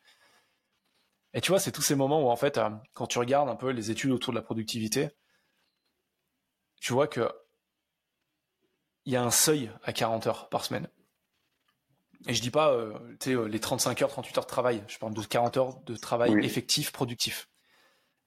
Et 1.33 1.41
tu 1.41 1.51
vois, 1.51 1.59
c'est 1.59 1.71
tous 1.71 1.81
ces 1.81 1.95
moments 1.95 2.23
où 2.25 2.29
en 2.29 2.35
fait, 2.35 2.57
euh, 2.57 2.69
quand 2.93 3.07
tu 3.07 3.19
regardes 3.19 3.49
un 3.49 3.55
peu 3.55 3.69
les 3.69 3.91
études 3.91 4.11
autour 4.11 4.33
de 4.33 4.37
la 4.37 4.43
productivité, 4.43 5.09
tu 6.79 6.93
vois 6.93 7.07
que 7.07 7.29
il 9.05 9.13
y 9.13 9.15
a 9.15 9.23
un 9.23 9.31
seuil 9.31 9.71
à 9.83 9.93
40 9.93 10.27
heures 10.27 10.49
par 10.49 10.63
semaine. 10.65 10.87
Et 12.27 12.33
je 12.33 12.41
dis 12.41 12.51
pas 12.51 12.71
euh, 12.71 12.93
euh, 13.27 13.47
les 13.47 13.59
35 13.59 14.01
heures, 14.01 14.09
38 14.09 14.37
heures 14.37 14.43
de 14.43 14.49
travail. 14.49 14.83
Je 14.87 14.97
parle 14.97 15.13
de 15.13 15.21
40 15.21 15.57
heures 15.57 15.79
de 15.81 15.95
travail 15.95 16.33
effectif, 16.43 16.91
productif. 16.91 17.49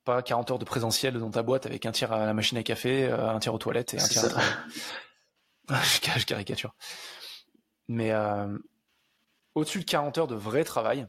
Pas 0.05 0.23
40 0.23 0.53
heures 0.53 0.59
de 0.59 0.65
présentiel 0.65 1.19
dans 1.19 1.31
ta 1.31 1.43
boîte 1.43 1.67
avec 1.67 1.85
un 1.87 1.93
tiers 1.93 2.13
à 2.13 2.25
la 2.25 2.35
machine 2.35 2.59
à 2.59 2.63
café, 2.63 3.05
euh, 3.05 3.29
un 3.29 3.39
tiers 3.39 3.55
aux 3.55 3.59
toilettes 3.59 3.95
et 3.95 4.01
un 4.01 4.09
tiers 4.09 4.25
à 4.25 4.29
travail. 4.29 4.49
je 6.17 6.25
caricature. 6.25 6.75
Mais 7.89 8.13
au-dessus 9.55 9.81
de 9.81 9.85
40 9.85 10.19
heures 10.19 10.27
de 10.27 10.35
vrai 10.35 10.65
travail, 10.65 11.07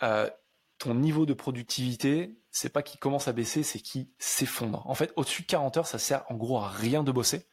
ton 0.00 0.94
niveau 0.94 1.26
de 1.26 1.34
productivité, 1.34 2.38
c'est 2.50 2.68
pas 2.68 2.82
qu'il 2.82 3.00
commence 3.00 3.28
à 3.28 3.32
baisser, 3.32 3.62
c'est 3.62 3.80
qu'il 3.80 4.08
s'effondre. 4.18 4.86
En 4.88 4.94
fait, 4.94 5.12
au-dessus 5.16 5.42
de 5.42 5.46
40 5.46 5.78
heures, 5.78 5.86
ça 5.86 5.98
sert 5.98 6.24
en 6.30 6.34
gros 6.34 6.58
à 6.58 6.68
rien 6.68 7.02
de 7.02 7.10
bosser. 7.10 7.48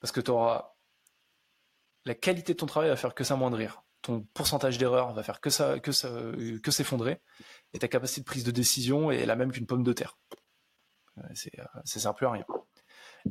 Parce 0.00 0.12
que 0.12 0.20
tu 0.20 0.30
auras 0.30 0.74
la 2.04 2.14
qualité 2.14 2.54
de 2.54 2.58
ton 2.58 2.66
travail 2.66 2.90
va 2.90 2.96
faire 2.96 3.14
que 3.14 3.24
s'amoindrir. 3.24 3.82
Ton 4.02 4.22
pourcentage 4.32 4.78
d'erreur 4.78 5.12
va 5.12 5.22
faire 5.22 5.40
que 5.40 5.50
ça, 5.50 5.78
que 5.78 5.92
ça, 5.92 6.10
que 6.62 6.70
s'effondrer, 6.70 7.20
et 7.74 7.78
ta 7.78 7.88
capacité 7.88 8.22
de 8.22 8.26
prise 8.26 8.44
de 8.44 8.50
décision 8.50 9.10
est 9.10 9.26
la 9.26 9.36
même 9.36 9.52
qu'une 9.52 9.66
pomme 9.66 9.82
de 9.82 9.92
terre. 9.92 10.18
C'est, 11.34 11.58
euh, 11.58 11.64
ça 11.84 12.00
sert 12.00 12.14
plus 12.14 12.26
à 12.26 12.30
rien. 12.30 12.44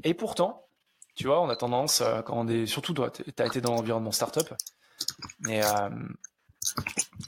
Et 0.04 0.14
pourtant, 0.14 0.70
tu 1.16 1.28
vois, 1.28 1.42
on 1.42 1.50
a 1.50 1.56
tendance, 1.56 2.02
euh, 2.02 2.22
quand 2.22 2.38
on 2.38 2.48
est, 2.48 2.66
surtout 2.66 2.94
toi, 2.94 3.12
as 3.40 3.46
été 3.46 3.62
dans 3.62 3.74
l'environnement 3.74 4.12
startup, 4.12 4.54
et 5.48 5.64
euh, 5.64 5.90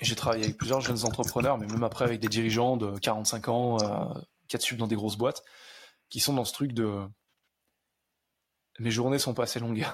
j'ai 0.01 0.15
travaillé 0.15 0.45
avec 0.45 0.57
plusieurs 0.57 0.81
jeunes 0.81 1.03
entrepreneurs, 1.03 1.57
mais 1.57 1.67
même 1.67 1.83
après 1.83 2.05
avec 2.05 2.19
des 2.19 2.27
dirigeants 2.27 2.77
de 2.77 2.97
45 2.99 3.47
ans, 3.49 3.77
euh, 3.81 4.21
qui 4.47 4.57
suivent 4.59 4.79
dans 4.79 4.87
des 4.87 4.95
grosses 4.95 5.17
boîtes, 5.17 5.43
qui 6.09 6.19
sont 6.19 6.33
dans 6.33 6.45
ce 6.45 6.53
truc 6.53 6.73
de 6.73 7.05
mes 8.79 8.91
journées 8.91 9.19
sont 9.19 9.33
pas 9.33 9.43
assez 9.43 9.59
longues. 9.59 9.85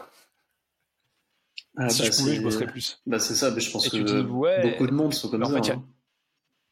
Ah, 1.78 1.90
si 1.90 2.02
bah, 2.02 2.10
je 2.12 2.18
pouvais, 2.18 2.36
je 2.36 2.42
bosserais 2.42 2.66
plus. 2.66 3.02
Bah, 3.06 3.20
c'est 3.20 3.36
ça, 3.36 3.52
mais 3.52 3.62
je 3.62 3.72
pense 3.72 3.90
que 3.90 4.22
beaucoup 4.22 4.88
de 4.88 4.94
monde 4.94 5.14
sont 5.14 5.30
comme 5.30 5.46
ça. 5.46 5.74
Hein. 5.74 5.84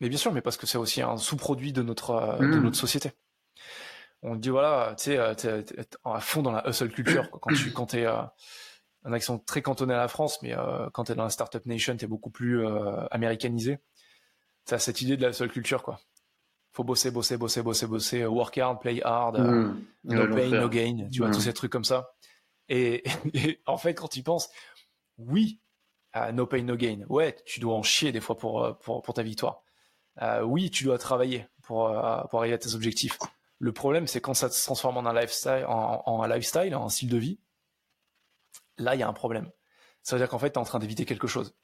Mais 0.01 0.09
bien 0.09 0.17
sûr, 0.17 0.33
mais 0.33 0.41
parce 0.41 0.57
que 0.57 0.65
c'est 0.65 0.77
aussi 0.77 1.01
un 1.01 1.17
sous-produit 1.17 1.71
de 1.71 1.81
notre, 1.81 2.11
euh, 2.11 2.37
de 2.37 2.45
hmm. 2.45 2.63
notre 2.63 2.77
société. 2.77 3.11
On 4.21 4.35
dit, 4.35 4.49
voilà, 4.49 4.95
tu 4.97 5.05
sais, 5.05 5.17
euh, 5.17 5.33
à 6.03 6.19
fond 6.19 6.41
dans 6.41 6.51
la 6.51 6.67
hustle 6.67 6.89
culture. 6.89 7.29
Quand 7.31 7.53
tu 7.53 7.71
quand 7.71 7.93
es, 7.93 8.05
euh, 8.05 8.21
un 9.05 9.13
accent 9.13 9.37
très 9.37 9.61
cantonné 9.61 9.93
à 9.93 9.97
la 9.97 10.07
France, 10.07 10.41
mais 10.41 10.57
euh, 10.57 10.89
quand 10.91 11.05
t'es 11.05 11.15
dans 11.15 11.23
la 11.23 11.29
startup 11.29 11.65
nation, 11.65 11.95
t'es 11.95 12.07
beaucoup 12.07 12.31
plus 12.31 12.65
euh, 12.65 13.05
américanisé. 13.11 13.77
T'as 14.65 14.79
cette 14.79 14.99
idée 15.01 15.15
de 15.15 15.21
la 15.21 15.29
hustle 15.29 15.49
culture, 15.49 15.83
quoi. 15.83 15.99
Faut 16.73 16.83
bosser, 16.83 17.11
bosser, 17.11 17.37
bosser, 17.37 17.61
bosser, 17.61 17.85
bosser, 17.85 18.25
work 18.25 18.57
hard, 18.57 18.81
play 18.81 19.01
hard, 19.03 19.39
hmm. 19.39 19.79
no 20.05 20.27
pain, 20.35 20.49
no 20.49 20.67
gain, 20.67 21.07
tu 21.11 21.19
vois, 21.19 21.29
tous 21.29 21.37
hmm. 21.37 21.41
ces 21.41 21.53
trucs 21.53 21.71
comme 21.71 21.85
ça. 21.85 22.09
Et, 22.67 23.03
et 23.35 23.61
en 23.67 23.77
fait, 23.77 23.93
quand 23.93 24.07
tu 24.07 24.19
y 24.19 24.23
penses, 24.23 24.49
oui, 25.17 25.61
no 26.33 26.45
pain, 26.45 26.63
no 26.63 26.75
gain. 26.75 27.05
Ouais, 27.09 27.35
tu 27.45 27.59
dois 27.59 27.75
en 27.75 27.83
chier 27.83 28.11
des 28.11 28.21
fois 28.21 28.37
pour, 28.37 28.63
euh, 28.63 29.13
ta 29.13 29.23
victoire. 29.23 29.63
Euh, 30.21 30.41
oui, 30.41 30.71
tu 30.71 30.85
dois 30.85 30.97
travailler 30.97 31.47
pour, 31.63 31.89
euh, 31.89 32.23
pour 32.29 32.39
arriver 32.39 32.55
à 32.55 32.57
tes 32.57 32.73
objectifs. 32.73 33.17
Le 33.59 33.73
problème, 33.73 34.07
c'est 34.07 34.21
quand 34.21 34.33
ça 34.33 34.49
se 34.49 34.63
transforme 34.63 34.97
en 34.97 35.05
un 35.05 35.13
lifestyle, 35.13 35.65
en, 35.67 36.23
un 36.23 36.89
style 36.89 37.09
de 37.09 37.17
vie. 37.17 37.39
Là, 38.77 38.95
il 38.95 38.99
y 38.99 39.03
a 39.03 39.07
un 39.07 39.13
problème. 39.13 39.51
Ça 40.03 40.15
veut 40.15 40.21
dire 40.21 40.29
qu'en 40.29 40.39
fait, 40.39 40.51
tu 40.51 40.55
es 40.55 40.57
en 40.57 40.65
train 40.65 40.79
d'éviter 40.79 41.05
quelque 41.05 41.27
chose. 41.27 41.55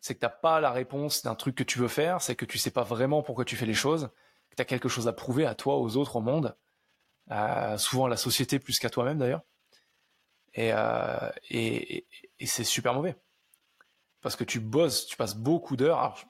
C'est 0.00 0.14
que 0.14 0.20
tu 0.20 0.26
n'as 0.26 0.30
pas 0.30 0.60
la 0.60 0.70
réponse 0.70 1.22
d'un 1.22 1.34
truc 1.34 1.56
que 1.56 1.64
tu 1.64 1.78
veux 1.78 1.88
faire, 1.88 2.22
c'est 2.22 2.36
que 2.36 2.44
tu 2.44 2.56
sais 2.58 2.70
pas 2.70 2.84
vraiment 2.84 3.22
pourquoi 3.22 3.44
tu 3.44 3.56
fais 3.56 3.66
les 3.66 3.74
choses, 3.74 4.10
que 4.48 4.56
tu 4.56 4.62
as 4.62 4.64
quelque 4.64 4.88
chose 4.88 5.08
à 5.08 5.12
prouver 5.12 5.44
à 5.44 5.54
toi, 5.54 5.76
aux 5.76 5.96
autres, 5.96 6.16
au 6.16 6.20
monde, 6.20 6.56
souvent 7.78 8.06
à 8.06 8.08
la 8.08 8.16
société 8.16 8.58
plus 8.60 8.78
qu'à 8.78 8.90
toi-même 8.90 9.18
d'ailleurs. 9.18 9.42
Euh, 10.58 11.30
et, 11.50 12.06
et, 12.38 12.46
c'est 12.46 12.64
super 12.64 12.94
mauvais. 12.94 13.16
Parce 14.20 14.36
que 14.36 14.44
tu 14.44 14.60
bosses, 14.60 15.06
tu 15.06 15.16
passes 15.16 15.36
beaucoup 15.36 15.76
d'heures, 15.76 16.24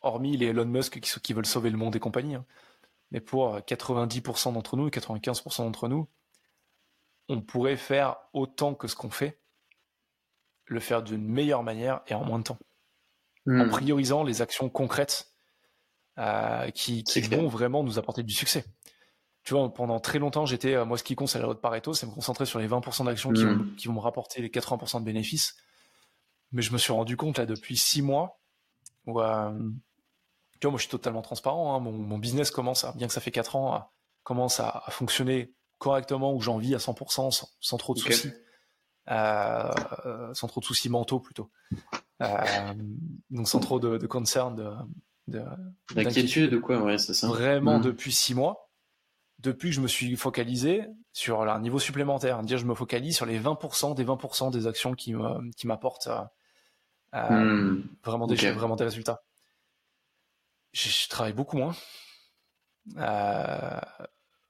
hormis 0.00 0.36
les 0.36 0.46
Elon 0.46 0.66
Musk 0.66 1.00
qui, 1.00 1.20
qui, 1.20 1.32
veulent 1.32 1.46
sauver 1.46 1.70
le 1.70 1.76
monde 1.76 1.96
et 1.96 2.00
compagnie, 2.00 2.36
hein. 2.36 2.46
mais 3.10 3.20
pour 3.20 3.58
90% 3.58 4.52
d'entre 4.52 4.76
nous, 4.76 4.88
95% 4.88 5.64
d'entre 5.64 5.88
nous, 5.88 6.08
on 7.28 7.40
pourrait 7.40 7.76
faire 7.76 8.16
autant 8.32 8.74
que 8.74 8.86
ce 8.86 8.94
qu'on 8.94 9.10
fait, 9.10 9.40
le 10.66 10.78
faire 10.78 11.02
d'une 11.02 11.26
meilleure 11.26 11.64
manière 11.64 12.02
et 12.06 12.14
en 12.14 12.24
moins 12.24 12.38
de 12.38 12.44
temps. 12.44 12.58
En 13.48 13.66
hmm. 13.66 13.68
priorisant 13.68 14.22
les 14.24 14.42
actions 14.42 14.68
concrètes 14.68 15.32
qui, 16.74 17.04
qui 17.04 17.20
vont 17.20 17.48
vraiment 17.48 17.82
nous 17.82 17.98
apporter 17.98 18.22
du 18.22 18.32
succès. 18.32 18.64
Tu 19.46 19.54
vois, 19.54 19.72
pendant 19.72 20.00
très 20.00 20.18
longtemps, 20.18 20.44
j'étais, 20.44 20.84
moi, 20.84 20.98
ce 20.98 21.04
qui 21.04 21.14
compte, 21.14 21.28
c'est 21.28 21.38
la 21.38 21.44
loi 21.44 21.54
de 21.54 21.60
Pareto, 21.60 21.94
c'est 21.94 22.04
me 22.04 22.10
concentrer 22.10 22.46
sur 22.46 22.58
les 22.58 22.66
20% 22.66 23.04
d'actions 23.04 23.32
qui, 23.32 23.44
vont, 23.44 23.64
qui 23.78 23.86
vont 23.86 23.94
me 23.94 24.00
rapporter 24.00 24.42
les 24.42 24.48
80% 24.48 24.98
de 24.98 25.04
bénéfices. 25.04 25.54
Mais 26.50 26.62
je 26.62 26.72
me 26.72 26.78
suis 26.78 26.92
rendu 26.92 27.16
compte, 27.16 27.38
là, 27.38 27.46
depuis 27.46 27.76
six 27.76 28.02
mois, 28.02 28.40
où, 29.06 29.12
tu 29.12 29.22
vois, 29.22 29.52
moi, 30.64 30.78
je 30.78 30.82
suis 30.82 30.88
totalement 30.88 31.22
transparent. 31.22 31.76
Hein. 31.76 31.78
Mon, 31.78 32.18
business 32.18 32.50
commence, 32.50 32.82
à, 32.82 32.90
bien 32.94 33.06
que 33.06 33.12
ça 33.12 33.20
fait 33.20 33.30
4 33.30 33.54
ans, 33.54 33.88
commence 34.24 34.58
à, 34.58 34.82
fonctionner 34.88 35.54
correctement, 35.78 36.34
où 36.34 36.40
j'en 36.40 36.58
vis 36.58 36.74
à 36.74 36.78
100%, 36.78 37.46
sans, 37.60 37.76
trop 37.76 37.94
de 37.94 38.00
soucis. 38.00 38.32
Euh, 39.08 39.70
sans 40.34 40.48
trop 40.48 40.60
de 40.60 40.64
soucis 40.64 40.88
mentaux 40.88 41.20
plutôt. 41.20 41.52
Euh, 42.20 42.74
donc 43.30 43.46
sans 43.46 43.60
trop 43.60 43.78
de, 43.78 43.96
de 43.96 44.06
concern, 44.08 44.56
de, 44.56 45.44
d'inquiétude 45.94 46.54
ou 46.54 46.60
quoi, 46.60 46.82
ouais, 46.82 46.98
c'est 46.98 47.14
ça. 47.14 47.28
Vraiment 47.28 47.78
mmh. 47.78 47.82
depuis 47.82 48.10
6 48.10 48.34
mois, 48.34 48.65
depuis 49.38 49.70
que 49.70 49.76
je 49.76 49.80
me 49.80 49.88
suis 49.88 50.16
focalisé 50.16 50.84
sur 51.12 51.42
un 51.42 51.60
niveau 51.60 51.78
supplémentaire, 51.78 52.42
dire 52.42 52.58
je 52.58 52.66
me 52.66 52.74
focalise 52.74 53.16
sur 53.16 53.26
les 53.26 53.38
20% 53.38 53.94
des 53.94 54.04
20% 54.04 54.50
des 54.50 54.66
actions 54.66 54.94
qui 54.94 55.14
qui 55.56 55.66
m'apportent 55.66 56.08
euh, 57.14 57.30
mmh. 57.30 57.88
vraiment 58.04 58.26
des 58.26 58.36
vraiment 58.52 58.76
des 58.76 58.84
résultats 58.84 59.22
je, 60.76 61.08
travaille 61.08 61.32
beaucoup 61.32 61.56
moins. 61.56 61.74
Euh, 62.98 63.80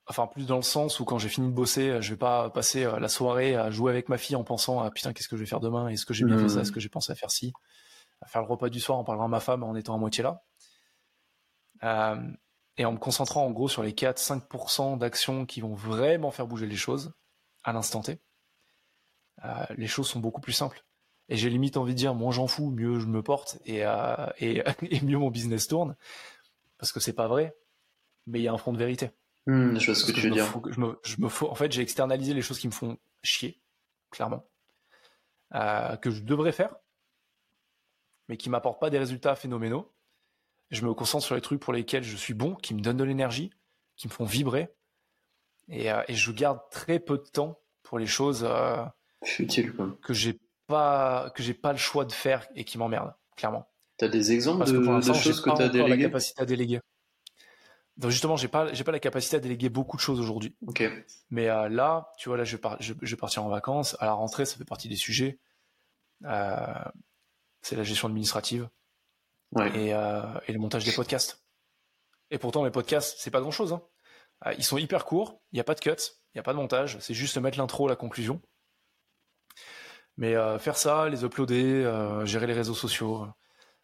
enfin, 0.06 0.26
plus 0.26 0.46
dans 0.46 0.56
le 0.56 0.62
sens 0.62 1.00
où 1.00 1.04
quand 1.04 1.18
j'ai 1.18 1.28
fini 1.28 1.48
de 1.48 1.52
bosser, 1.54 2.02
je 2.02 2.10
vais 2.10 2.18
pas 2.18 2.50
passer 2.50 2.84
euh, 2.84 2.98
la 2.98 3.08
soirée 3.08 3.54
à 3.54 3.70
jouer 3.70 3.92
avec 3.92 4.08
ma 4.08 4.18
fille 4.18 4.36
en 4.36 4.44
pensant 4.44 4.80
à 4.80 4.90
putain, 4.90 5.12
qu'est-ce 5.12 5.28
que 5.28 5.36
je 5.36 5.42
vais 5.42 5.48
faire 5.48 5.60
demain? 5.60 5.88
Est-ce 5.88 6.06
que 6.06 6.14
j'ai 6.14 6.24
bien 6.24 6.38
fait 6.38 6.48
ça? 6.48 6.60
Est-ce 6.60 6.72
que 6.72 6.80
j'ai 6.80 6.88
pensé 6.88 7.12
à 7.12 7.14
faire 7.14 7.30
ci? 7.30 7.52
À 8.20 8.26
faire 8.26 8.42
le 8.42 8.48
repas 8.48 8.68
du 8.68 8.80
soir 8.80 8.98
en 8.98 9.04
parlant 9.04 9.24
à 9.24 9.28
ma 9.28 9.40
femme 9.40 9.62
en 9.62 9.74
étant 9.74 9.94
à 9.94 9.98
moitié 9.98 10.24
là. 10.24 10.42
Euh, 11.84 12.16
et 12.78 12.84
en 12.84 12.92
me 12.92 12.98
concentrant 12.98 13.44
en 13.46 13.50
gros 13.50 13.68
sur 13.68 13.82
les 13.82 13.92
4-5% 13.92 14.98
d'actions 14.98 15.46
qui 15.46 15.60
vont 15.60 15.74
vraiment 15.74 16.30
faire 16.30 16.46
bouger 16.46 16.66
les 16.66 16.76
choses 16.76 17.12
à 17.64 17.72
l'instant 17.72 18.02
T, 18.02 18.20
les 19.76 19.86
choses 19.86 20.08
sont 20.08 20.20
beaucoup 20.20 20.40
plus 20.40 20.52
simples. 20.52 20.84
Et 21.28 21.36
j'ai 21.36 21.50
limite 21.50 21.76
envie 21.76 21.92
de 21.92 21.98
dire, 21.98 22.14
moins 22.14 22.30
j'en 22.30 22.46
fous, 22.46 22.70
mieux 22.70 23.00
je 23.00 23.06
me 23.06 23.22
porte 23.22 23.58
et, 23.64 23.84
euh, 23.84 24.26
et, 24.38 24.62
et, 24.90 25.00
mieux 25.00 25.18
mon 25.18 25.30
business 25.30 25.66
tourne. 25.66 25.96
Parce 26.78 26.92
que 26.92 27.00
c'est 27.00 27.12
pas 27.12 27.26
vrai, 27.26 27.56
mais 28.26 28.40
il 28.40 28.42
y 28.42 28.48
a 28.48 28.52
un 28.52 28.58
fond 28.58 28.72
de 28.72 28.78
vérité. 28.78 29.10
Hmm, 29.46 29.76
je 29.78 29.86
vois 29.86 29.94
ce 29.94 30.04
que, 30.04 30.12
tu 30.12 30.20
veux 30.20 30.30
dire. 30.30 30.46
je 30.70 30.80
me, 30.80 30.98
je 31.04 31.16
me 31.20 31.26
en 31.26 31.54
fait, 31.54 31.72
j'ai 31.72 31.82
externalisé 31.82 32.34
les 32.34 32.42
choses 32.42 32.58
qui 32.58 32.66
me 32.66 32.72
font 32.72 32.98
chier, 33.22 33.60
clairement, 34.10 34.44
euh, 35.54 35.96
que 35.96 36.10
je 36.10 36.22
devrais 36.22 36.52
faire, 36.52 36.74
mais 38.28 38.36
qui 38.36 38.50
m'apportent 38.50 38.80
pas 38.80 38.90
des 38.90 38.98
résultats 38.98 39.36
phénoménaux. 39.36 39.92
Je 40.70 40.84
me 40.84 40.94
concentre 40.94 41.24
sur 41.24 41.34
les 41.34 41.40
trucs 41.40 41.60
pour 41.60 41.72
lesquels 41.72 42.02
je 42.02 42.16
suis 42.16 42.34
bon, 42.34 42.54
qui 42.54 42.74
me 42.74 42.80
donnent 42.80 42.96
de 42.96 43.04
l'énergie, 43.04 43.50
qui 43.96 44.08
me 44.08 44.12
font 44.12 44.24
vibrer, 44.24 44.68
et, 45.68 45.90
euh, 45.90 46.02
et, 46.08 46.14
je 46.14 46.30
garde 46.30 46.60
très 46.70 47.00
peu 47.00 47.18
de 47.18 47.24
temps 47.24 47.58
pour 47.82 47.98
les 47.98 48.06
choses 48.06 48.46
euh, 48.48 48.84
que 50.02 50.14
j'ai 50.14 50.38
pas 50.66 51.30
que 51.34 51.42
j'ai 51.42 51.54
pas 51.54 51.72
le 51.72 51.78
choix 51.78 52.04
de 52.04 52.12
faire 52.12 52.46
et 52.54 52.64
qui 52.64 52.78
m'emmerde, 52.78 53.14
clairement. 53.36 53.68
T'as 53.96 54.08
des 54.08 54.32
exemples 54.32 54.64
de, 54.64 55.12
choses 55.14 55.40
que 55.40 55.56
tu 55.56 55.62
as 55.62 55.68
déléguées 55.68 55.88
la 55.88 55.96
capacité 55.96 56.42
à 56.42 56.44
déléguer. 56.44 56.80
Donc 57.96 58.10
justement, 58.10 58.36
j'ai 58.36 58.48
pas 58.48 58.72
j'ai 58.74 58.84
pas 58.84 58.92
la 58.92 59.00
capacité 59.00 59.36
à 59.36 59.40
déléguer 59.40 59.70
beaucoup 59.70 59.96
de 59.96 60.02
choses 60.02 60.20
aujourd'hui. 60.20 60.54
Ok. 60.66 60.84
Mais 61.30 61.48
euh, 61.48 61.68
là, 61.68 62.12
tu 62.18 62.28
vois, 62.28 62.36
là, 62.36 62.44
je 62.44 62.56
vais, 62.56 62.62
je, 62.80 62.92
vais 62.92 63.16
partir 63.16 63.42
en 63.44 63.48
vacances. 63.48 63.96
À 64.00 64.04
la 64.04 64.12
rentrée, 64.12 64.44
ça 64.44 64.56
fait 64.56 64.64
partie 64.64 64.88
des 64.88 64.96
sujets. 64.96 65.38
Euh, 66.24 66.64
c'est 67.62 67.76
la 67.76 67.84
gestion 67.84 68.08
administrative 68.08 68.68
et, 69.74 69.94
euh, 69.94 70.22
et, 70.46 70.52
le 70.52 70.58
montage 70.58 70.84
des 70.84 70.92
podcasts. 70.92 71.44
Et 72.30 72.38
pourtant, 72.38 72.62
mes 72.62 72.70
podcasts, 72.70 73.16
c'est 73.18 73.30
pas 73.30 73.40
grand 73.40 73.50
chose. 73.50 73.72
Hein. 73.72 73.82
ils 74.58 74.64
sont 74.64 74.78
hyper 74.78 75.04
courts. 75.04 75.40
Il 75.52 75.56
n'y 75.56 75.60
a 75.60 75.64
pas 75.64 75.74
de 75.74 75.80
cuts, 75.80 75.90
il 75.90 76.36
n'y 76.36 76.40
a 76.40 76.42
pas 76.42 76.52
de 76.52 76.58
montage. 76.58 76.98
C'est 77.00 77.14
juste 77.14 77.38
mettre 77.38 77.58
l'intro, 77.58 77.88
la 77.88 77.96
conclusion. 77.96 78.40
Mais 80.16 80.34
euh, 80.34 80.58
faire 80.58 80.76
ça, 80.76 81.08
les 81.08 81.24
uploader, 81.24 81.84
euh, 81.84 82.24
gérer 82.24 82.46
les 82.46 82.54
réseaux 82.54 82.74
sociaux, 82.74 83.26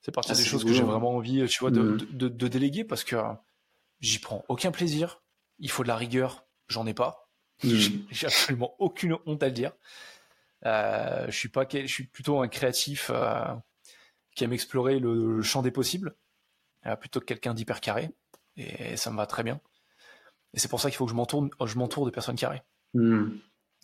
c'est 0.00 0.12
partie 0.12 0.32
ah, 0.32 0.34
des 0.34 0.44
choses 0.44 0.64
que 0.64 0.72
j'ai 0.72 0.82
vraiment 0.82 1.14
envie, 1.14 1.46
tu 1.46 1.60
vois, 1.60 1.70
de, 1.70 1.82
mm. 1.82 1.96
de, 2.10 2.28
de, 2.28 2.48
déléguer 2.48 2.84
parce 2.84 3.04
que 3.04 3.16
j'y 4.00 4.18
prends 4.18 4.44
aucun 4.48 4.72
plaisir. 4.72 5.22
Il 5.58 5.70
faut 5.70 5.82
de 5.82 5.88
la 5.88 5.96
rigueur, 5.96 6.46
j'en 6.68 6.86
ai 6.86 6.94
pas. 6.94 7.28
Mm. 7.62 7.78
J'ai 8.10 8.26
absolument 8.26 8.74
aucune 8.78 9.16
honte 9.26 9.42
à 9.42 9.46
le 9.46 9.52
dire. 9.52 9.72
Euh, 10.64 11.26
je 11.26 11.36
suis 11.36 11.48
pas, 11.48 11.66
je 11.70 11.86
suis 11.86 12.06
plutôt 12.06 12.40
un 12.40 12.48
créatif 12.48 13.10
euh, 13.12 13.44
qui 14.34 14.44
aime 14.44 14.52
explorer 14.52 14.98
le, 14.98 15.42
champ 15.42 15.62
des 15.62 15.70
possibles, 15.70 16.14
euh, 16.86 16.96
plutôt 16.96 17.20
que 17.20 17.26
quelqu'un 17.26 17.54
d'hyper 17.54 17.80
carré. 17.80 18.10
Et 18.56 18.96
ça 18.96 19.10
me 19.10 19.16
va 19.16 19.26
très 19.26 19.42
bien. 19.42 19.60
Et 20.54 20.58
c'est 20.58 20.68
pour 20.68 20.80
ça 20.80 20.90
qu'il 20.90 20.96
faut 20.96 21.06
que 21.06 21.10
je 21.10 21.16
m'entoure, 21.16 21.48
je 21.64 21.78
m'entoure 21.78 22.04
de 22.04 22.10
personnes 22.10 22.36
carrées. 22.36 22.62
Mm. 22.94 23.30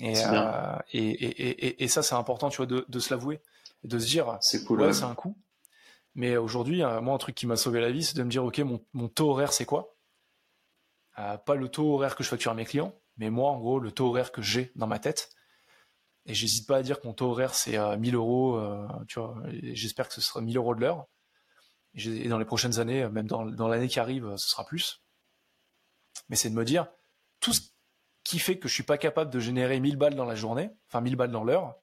Euh, 0.00 0.76
et, 0.92 1.08
et, 1.08 1.66
et, 1.66 1.84
et, 1.84 1.88
ça, 1.88 2.02
c'est 2.02 2.14
important, 2.14 2.50
tu 2.50 2.58
vois, 2.58 2.66
de, 2.66 2.84
de 2.88 2.98
se 2.98 3.10
l'avouer, 3.10 3.40
de 3.84 3.98
se 3.98 4.06
dire, 4.06 4.38
c'est 4.40 4.64
cool, 4.64 4.82
ouais, 4.82 4.92
c'est 4.92 5.04
un 5.04 5.14
coup. 5.14 5.36
Mais 6.14 6.36
aujourd'hui, 6.36 6.82
euh, 6.82 7.00
moi, 7.00 7.14
un 7.14 7.18
truc 7.18 7.34
qui 7.34 7.46
m'a 7.46 7.56
sauvé 7.56 7.80
la 7.80 7.90
vie, 7.90 8.04
c'est 8.04 8.16
de 8.16 8.22
me 8.22 8.30
dire, 8.30 8.44
ok, 8.44 8.58
mon, 8.58 8.84
mon 8.92 9.08
taux 9.08 9.30
horaire, 9.30 9.52
c'est 9.52 9.64
quoi? 9.64 9.96
Euh, 11.18 11.36
Pas 11.38 11.54
le 11.54 11.68
taux 11.68 11.94
horaire 11.94 12.14
que 12.14 12.22
je 12.22 12.28
facture 12.28 12.52
à 12.52 12.54
mes 12.54 12.64
clients, 12.64 12.94
mais 13.16 13.30
moi, 13.30 13.50
en 13.50 13.58
gros, 13.58 13.80
le 13.80 13.90
taux 13.90 14.08
horaire 14.08 14.30
que 14.30 14.42
j'ai 14.42 14.72
dans 14.76 14.86
ma 14.86 14.98
tête. 14.98 15.30
Et 16.28 16.34
j'hésite 16.34 16.68
pas 16.68 16.76
à 16.76 16.82
dire 16.82 17.00
que 17.00 17.06
mon 17.06 17.14
taux 17.14 17.30
horaire, 17.30 17.54
c'est 17.54 17.78
1000 17.96 18.14
euros, 18.14 18.60
tu 19.08 19.18
vois. 19.18 19.34
J'espère 19.72 20.08
que 20.08 20.14
ce 20.14 20.20
sera 20.20 20.40
1000 20.40 20.56
euros 20.56 20.74
de 20.74 20.80
l'heure. 20.80 21.06
Et 21.94 22.28
dans 22.28 22.38
les 22.38 22.44
prochaines 22.44 22.78
années, 22.78 23.08
même 23.08 23.26
dans, 23.26 23.46
dans 23.46 23.66
l'année 23.66 23.88
qui 23.88 23.98
arrive, 23.98 24.36
ce 24.36 24.48
sera 24.48 24.64
plus. 24.64 25.02
Mais 26.28 26.36
c'est 26.36 26.50
de 26.50 26.54
me 26.54 26.64
dire, 26.64 26.86
tout 27.40 27.52
ce 27.52 27.62
qui 28.24 28.38
fait 28.38 28.58
que 28.58 28.68
je 28.68 28.74
suis 28.74 28.82
pas 28.82 28.98
capable 28.98 29.30
de 29.30 29.40
générer 29.40 29.80
1000 29.80 29.96
balles 29.96 30.14
dans 30.14 30.26
la 30.26 30.34
journée, 30.34 30.70
enfin 30.88 31.00
1000 31.00 31.16
balles 31.16 31.30
dans 31.30 31.44
l'heure, 31.44 31.76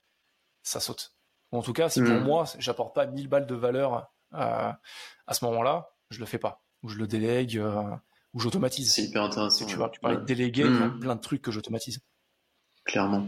ça 0.62 0.80
saute. 0.80 1.16
en 1.52 1.62
tout 1.62 1.74
cas, 1.74 1.90
si 1.90 2.02
pour 2.02 2.12
hmm. 2.12 2.24
moi, 2.24 2.46
j'apporte 2.60 2.94
pas 2.94 3.08
1000 3.08 3.28
balles 3.28 3.48
de 3.48 3.56
valeur 3.56 4.12
euh, 4.34 4.72
à 5.28 5.34
ce 5.34 5.44
moment-là, 5.46 5.90
je 6.12 6.20
le 6.20 6.26
fais 6.26 6.38
pas. 6.38 6.64
Ou 6.84 6.90
je 6.90 6.98
le 6.98 7.08
délègue, 7.08 7.58
euh, 7.58 7.96
ou 8.34 8.40
j'automatise. 8.40 8.94
C'est 8.94 9.04
hyper 9.04 9.24
intéressant. 9.24 9.66
Tu 9.66 9.76
vois, 9.76 9.90
tu 9.90 10.00
parlais 10.00 10.18
de 10.18 10.24
déléguer, 10.24 10.62
il 10.62 10.76
y 10.76 10.84
a 10.84 10.88
hmm. 10.88 11.00
plein 11.00 11.16
de 11.16 11.22
trucs 11.22 11.42
que 11.42 11.52
j'automatise. 11.52 12.00
Clairement. 12.84 13.28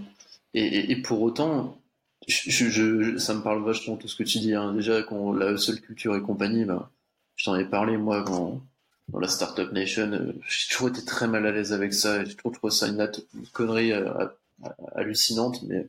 Et, 0.58 0.96
pour 1.02 1.22
autant, 1.22 1.82
je, 2.28 3.18
ça 3.18 3.34
me 3.34 3.42
parle 3.42 3.64
vachement 3.64 3.96
tout 3.96 4.08
ce 4.08 4.16
que 4.16 4.24
tu 4.24 4.40
dis. 4.40 4.56
Hein. 4.56 4.74
Déjà, 4.74 5.04
quand 5.04 5.34
la 5.34 5.58
seule 5.58 5.80
culture 5.80 6.16
et 6.16 6.22
compagnie, 6.22 6.66
ben, 6.66 6.90
je 7.36 7.46
t'en 7.46 7.56
ai 7.56 7.66
parlé, 7.66 7.98
moi, 7.98 8.24
quand, 8.24 8.62
dans 9.10 9.20
la 9.20 9.28
Startup 9.28 9.72
Nation, 9.72 10.12
euh, 10.12 10.34
j'ai 10.48 10.70
toujours 10.70 10.90
été 10.90 11.06
très 11.06 11.28
mal 11.28 11.46
à 11.46 11.52
l'aise 11.52 11.74
avec 11.74 11.94
ça. 11.94 12.24
J'ai 12.26 12.36
toujours 12.36 12.54
trouvé 12.54 12.72
ça 12.72 12.88
une, 12.88 13.10
connerie 13.54 13.94
euh, 13.94 14.28
hallucinante, 14.96 15.64
mais 15.64 15.88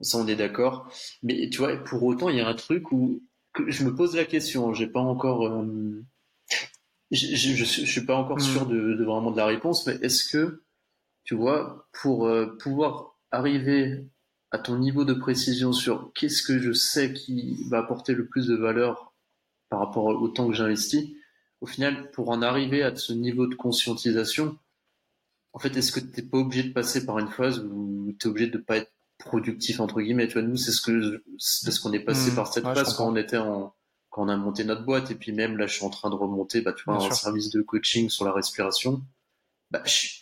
ça 0.00 0.18
on 0.18 0.26
est 0.26 0.36
d'accord. 0.36 0.90
Mais 1.22 1.50
tu 1.50 1.58
vois, 1.58 1.76
pour 1.76 2.02
autant, 2.02 2.28
il 2.28 2.36
y 2.36 2.40
a 2.40 2.48
un 2.48 2.54
truc 2.54 2.90
où 2.92 3.22
je 3.66 3.84
me 3.84 3.94
pose 3.94 4.16
la 4.16 4.24
question. 4.24 4.72
J'ai 4.72 4.86
pas 4.86 5.00
encore, 5.00 5.46
euh, 5.46 6.02
je, 7.10 7.36
je, 7.36 7.64
suis 7.64 8.06
pas 8.06 8.16
encore 8.16 8.40
sûr 8.40 8.66
hmm. 8.66 8.70
de, 8.70 8.94
de, 8.94 9.04
vraiment 9.04 9.30
de 9.30 9.36
la 9.36 9.46
réponse, 9.46 9.86
mais 9.86 9.96
est-ce 10.02 10.28
que 10.28 10.62
tu 11.24 11.34
vois, 11.34 11.86
pour 11.92 12.28
pouvoir 12.58 13.09
arriver 13.30 14.04
à 14.50 14.58
ton 14.58 14.78
niveau 14.78 15.04
de 15.04 15.14
précision 15.14 15.72
sur 15.72 16.12
qu'est-ce 16.14 16.42
que 16.42 16.58
je 16.58 16.72
sais 16.72 17.12
qui 17.12 17.64
va 17.68 17.78
apporter 17.78 18.14
le 18.14 18.26
plus 18.26 18.46
de 18.46 18.56
valeur 18.56 19.12
par 19.68 19.78
rapport 19.78 20.06
au 20.06 20.28
temps 20.28 20.48
que 20.48 20.54
j'investis, 20.54 21.10
au 21.60 21.66
final, 21.66 22.10
pour 22.10 22.30
en 22.30 22.42
arriver 22.42 22.82
à 22.82 22.94
ce 22.96 23.12
niveau 23.12 23.46
de 23.46 23.54
conscientisation, 23.54 24.58
en 25.52 25.58
fait, 25.58 25.76
est-ce 25.76 25.92
que 25.92 26.00
t'es 26.00 26.22
pas 26.22 26.38
obligé 26.38 26.64
de 26.64 26.72
passer 26.72 27.04
par 27.06 27.18
une 27.18 27.28
phase 27.28 27.58
où 27.60 28.14
tu 28.18 28.26
es 28.26 28.30
obligé 28.30 28.48
de 28.48 28.58
pas 28.58 28.78
être 28.78 28.92
productif 29.18 29.80
entre 29.80 30.00
guillemets 30.00 30.26
Tu 30.28 30.34
vois, 30.34 30.42
nous, 30.42 30.56
c'est 30.56 30.72
ce 30.72 30.80
que 30.80 31.22
parce 31.64 31.78
qu'on 31.78 31.92
est 31.92 32.00
passé 32.00 32.30
mmh. 32.30 32.34
par 32.34 32.52
cette 32.52 32.64
phase 32.64 32.94
quand 32.94 33.12
on 33.12 33.16
était 33.16 33.36
en 33.36 33.74
quand 34.10 34.24
on 34.24 34.28
a 34.28 34.36
monté 34.36 34.64
notre 34.64 34.84
boîte 34.84 35.10
et 35.12 35.14
puis 35.14 35.32
même 35.32 35.56
là, 35.56 35.66
je 35.66 35.74
suis 35.74 35.84
en 35.84 35.90
train 35.90 36.10
de 36.10 36.16
remonter, 36.16 36.62
bah, 36.62 36.72
tu 36.72 36.84
vois, 36.84 36.96
un 36.96 37.10
service 37.12 37.50
de 37.50 37.62
coaching 37.62 38.08
sur 38.08 38.24
la 38.24 38.32
respiration. 38.32 39.02
Bah, 39.70 39.82
je, 39.84 40.19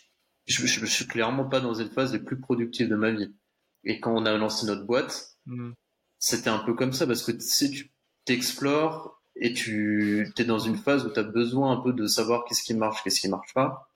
je, 0.49 0.65
je, 0.65 0.85
suis 0.85 1.07
clairement 1.07 1.45
pas 1.45 1.59
dans 1.59 1.73
une 1.73 1.89
phase 1.89 2.13
les 2.13 2.19
plus 2.19 2.39
productive 2.39 2.89
de 2.89 2.95
ma 2.95 3.11
vie. 3.11 3.33
Et 3.83 3.99
quand 3.99 4.15
on 4.15 4.25
a 4.25 4.37
lancé 4.37 4.65
notre 4.65 4.85
boîte, 4.85 5.37
mmh. 5.45 5.71
c'était 6.17 6.49
un 6.49 6.59
peu 6.59 6.73
comme 6.73 6.93
ça 6.93 7.07
parce 7.07 7.23
que 7.23 7.31
tu 7.31 7.41
sais, 7.41 7.69
tu 7.69 7.91
t'explores 8.25 9.21
et 9.35 9.53
tu 9.53 10.31
es 10.37 10.43
dans 10.43 10.59
une 10.59 10.75
phase 10.75 11.05
où 11.05 11.11
tu 11.11 11.19
as 11.19 11.23
besoin 11.23 11.71
un 11.71 11.81
peu 11.81 11.93
de 11.93 12.07
savoir 12.07 12.45
qu'est-ce 12.45 12.63
qui 12.63 12.73
marche, 12.73 13.03
qu'est-ce 13.03 13.21
qui 13.21 13.29
marche 13.29 13.53
pas. 13.53 13.89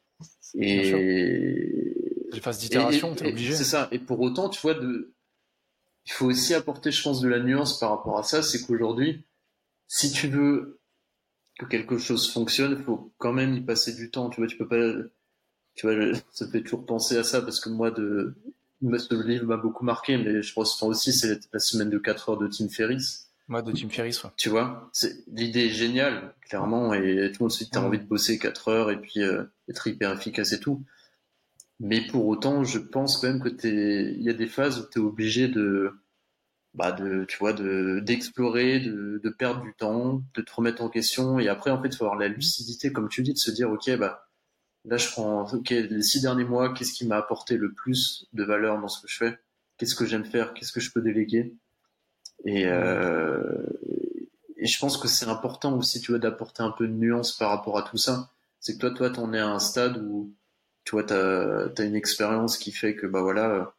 Et 0.56 1.94
les 2.32 2.40
phases 2.40 2.60
d'itération, 2.60 3.16
tu 3.16 3.26
es 3.26 3.32
obligé. 3.32 3.54
C'est 3.56 3.64
ça. 3.64 3.88
Et 3.92 4.00
pour 4.00 4.22
autant, 4.22 4.50
tu 4.50 4.62
vois, 4.62 4.74
de... 4.74 5.14
il 6.06 6.12
faut 6.12 6.28
aussi 6.28 6.54
apporter, 6.54 6.92
je 6.92 7.02
pense, 7.02 7.22
de 7.22 7.28
la 7.28 7.40
nuance 7.40 7.80
par 7.80 7.90
rapport 7.90 8.18
à 8.18 8.24
ça. 8.24 8.42
C'est 8.44 8.62
qu'aujourd'hui, 8.62 9.26
si 9.88 10.12
tu 10.12 10.28
veux 10.28 10.80
que 11.60 11.66
quelque 11.66 11.98
chose 11.98 12.32
fonctionne, 12.32 12.76
il 12.78 12.84
faut 12.84 13.14
quand 13.18 13.34
même 13.34 13.56
y 13.56 13.62
passer 13.62 13.94
du 13.94 14.12
temps. 14.12 14.30
Tu 14.30 14.42
vois, 14.42 14.48
tu 14.48 14.58
peux 14.58 14.68
pas. 14.68 14.94
Tu 15.76 15.88
vois, 15.88 16.14
ça 16.32 16.46
me 16.46 16.52
fait 16.52 16.62
toujours 16.62 16.86
penser 16.86 17.18
à 17.18 17.24
ça 17.24 17.42
parce 17.42 17.60
que 17.60 17.70
moi, 17.70 17.92
de... 17.92 18.36
le 18.82 19.28
livre 19.28 19.46
m'a 19.46 19.58
beaucoup 19.58 19.86
marqué, 19.86 20.18
mais 20.18 20.42
je 20.42 20.54
pense 20.54 20.82
aussi, 20.84 21.14
c'est 21.14 21.40
la 21.52 21.60
semaine 21.60 21.90
de 21.90 21.98
4 21.98 22.30
heures 22.30 22.38
de 22.38 22.48
Tim 22.48 22.70
Ferriss 22.70 23.24
de 23.50 23.72
Tim 23.72 23.90
Ferriss. 23.90 24.22
Tu 24.38 24.50
vois, 24.50 24.90
l'idée 25.28 25.66
est 25.66 25.70
géniale, 25.70 26.34
clairement, 26.42 26.94
et 26.94 27.32
tout 27.32 27.40
le 27.40 27.44
monde 27.44 27.52
se 27.52 27.64
dit 27.64 27.70
t'as 27.70 27.82
envie 27.82 28.00
de 28.00 28.06
bosser 28.06 28.40
4 28.40 28.68
heures 28.70 28.92
et 28.92 29.00
puis 29.00 29.22
euh, 29.22 29.44
être 29.70 29.86
hyper 29.88 30.12
efficace 30.14 30.54
et 30.54 30.60
tout. 30.60 30.84
Mais 31.80 32.02
pour 32.08 32.26
autant, 32.28 32.64
je 32.64 32.80
pense 32.80 33.18
quand 33.18 33.28
même 33.28 33.42
que 33.42 33.50
il 33.68 34.22
y 34.22 34.30
a 34.30 34.34
des 34.34 34.48
phases 34.48 34.80
où 34.80 34.90
tu 34.90 35.00
es 35.00 35.02
obligé 35.02 35.48
de, 35.48 35.92
bah 36.74 36.92
de, 36.92 37.26
tu 37.26 37.38
vois, 37.38 37.54
de, 37.54 38.00
d'explorer, 38.00 38.80
de, 38.80 39.20
de 39.24 39.30
perdre 39.30 39.62
du 39.62 39.74
temps, 39.74 40.24
de 40.36 40.42
te 40.42 40.54
remettre 40.54 40.82
en 40.82 40.90
question. 40.90 41.40
Et 41.40 41.50
après, 41.50 41.72
en 41.72 41.82
fait, 41.82 41.90
il 41.90 41.96
faut 41.96 42.06
avoir 42.06 42.20
la 42.20 42.30
lucidité, 42.30 42.92
comme 42.94 43.10
tu 43.10 43.22
dis, 43.22 43.34
de 43.34 43.38
se 43.38 43.52
dire, 43.52 43.70
OK, 43.70 43.92
bah, 43.98 44.28
là, 44.86 44.98
je 44.98 45.10
prends, 45.10 45.52
OK, 45.54 45.70
les 45.70 46.02
six 46.02 46.22
derniers 46.22 46.44
mois, 46.44 46.74
qu'est-ce 46.74 46.94
qui 46.94 47.06
m'a 47.08 47.18
apporté 47.18 47.58
le 47.58 47.74
plus 47.74 48.28
de 48.34 48.44
valeur 48.44 48.80
dans 48.80 48.88
ce 48.88 49.02
que 49.02 49.08
je 49.08 49.18
fais? 49.18 49.40
Qu'est-ce 49.78 49.96
que 49.96 50.06
j'aime 50.06 50.26
faire? 50.26 50.54
Qu'est-ce 50.54 50.72
que 50.72 50.80
je 50.80 50.92
peux 50.92 51.02
déléguer? 51.02 51.56
Et, 52.46 52.66
euh, 52.68 53.66
et 54.58 54.68
je 54.68 54.80
pense 54.80 54.98
que 54.98 55.08
c'est 55.08 55.28
important 55.28 55.78
aussi, 55.78 56.02
tu 56.02 56.12
vois, 56.12 56.20
d'apporter 56.20 56.64
un 56.64 56.72
peu 56.72 56.88
de 56.88 56.94
nuance 56.94 57.38
par 57.38 57.50
rapport 57.50 57.78
à 57.78 57.84
tout 57.84 57.98
ça. 57.98 58.32
C'est 58.60 58.76
que 58.76 58.80
toi, 58.80 58.92
toi, 58.92 59.10
t'en 59.10 59.34
es 59.34 59.40
à 59.40 59.50
un 59.50 59.60
stade 59.60 59.98
où, 59.98 60.34
tu 60.86 60.92
vois, 60.92 61.04
t'as 61.04 61.70
as 61.78 61.84
une 61.84 61.96
expérience 61.96 62.58
qui 62.58 62.72
fait 62.72 62.96
que, 62.96 63.08
bah 63.08 63.22
voilà, 63.22 63.74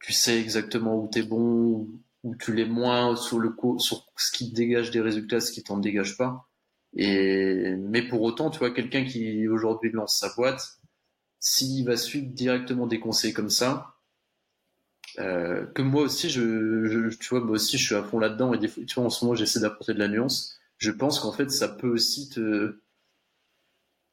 tu 0.00 0.12
sais 0.12 0.40
exactement 0.40 0.96
où 0.96 1.08
t'es 1.08 1.22
bon, 1.22 1.88
où 2.24 2.36
tu 2.36 2.54
l'es 2.54 2.66
moins 2.66 3.16
sur 3.16 3.38
le 3.38 3.54
sur 3.78 4.06
ce 4.16 4.32
qui 4.32 4.50
te 4.50 4.54
dégage 4.56 4.90
des 4.90 5.00
résultats, 5.00 5.40
ce 5.40 5.52
qui 5.52 5.62
t'en 5.62 5.78
dégage 5.78 6.16
pas. 6.18 6.48
Mais 6.94 8.02
pour 8.08 8.22
autant, 8.22 8.50
tu 8.50 8.58
vois, 8.58 8.70
quelqu'un 8.70 9.04
qui 9.04 9.48
aujourd'hui 9.48 9.90
lance 9.90 10.18
sa 10.18 10.32
boîte, 10.34 10.78
s'il 11.40 11.84
va 11.84 11.96
suivre 11.96 12.28
directement 12.28 12.86
des 12.86 13.00
conseils 13.00 13.32
comme 13.32 13.50
ça, 13.50 13.96
euh, 15.18 15.66
que 15.66 15.82
moi 15.82 16.02
aussi, 16.02 16.30
je, 16.30 17.08
tu 17.16 17.28
vois, 17.28 17.40
moi 17.40 17.54
aussi, 17.54 17.78
je 17.78 17.84
suis 17.84 17.94
à 17.94 18.02
fond 18.02 18.18
là-dedans 18.18 18.54
et 18.54 18.58
tu 18.60 18.94
vois, 18.94 19.04
en 19.04 19.10
ce 19.10 19.24
moment, 19.24 19.34
j'essaie 19.34 19.60
d'apporter 19.60 19.94
de 19.94 19.98
la 19.98 20.08
nuance. 20.08 20.58
Je 20.78 20.90
pense 20.90 21.20
qu'en 21.20 21.32
fait, 21.32 21.50
ça 21.50 21.68
peut 21.68 21.88
aussi 21.88 22.28
te, 22.28 22.78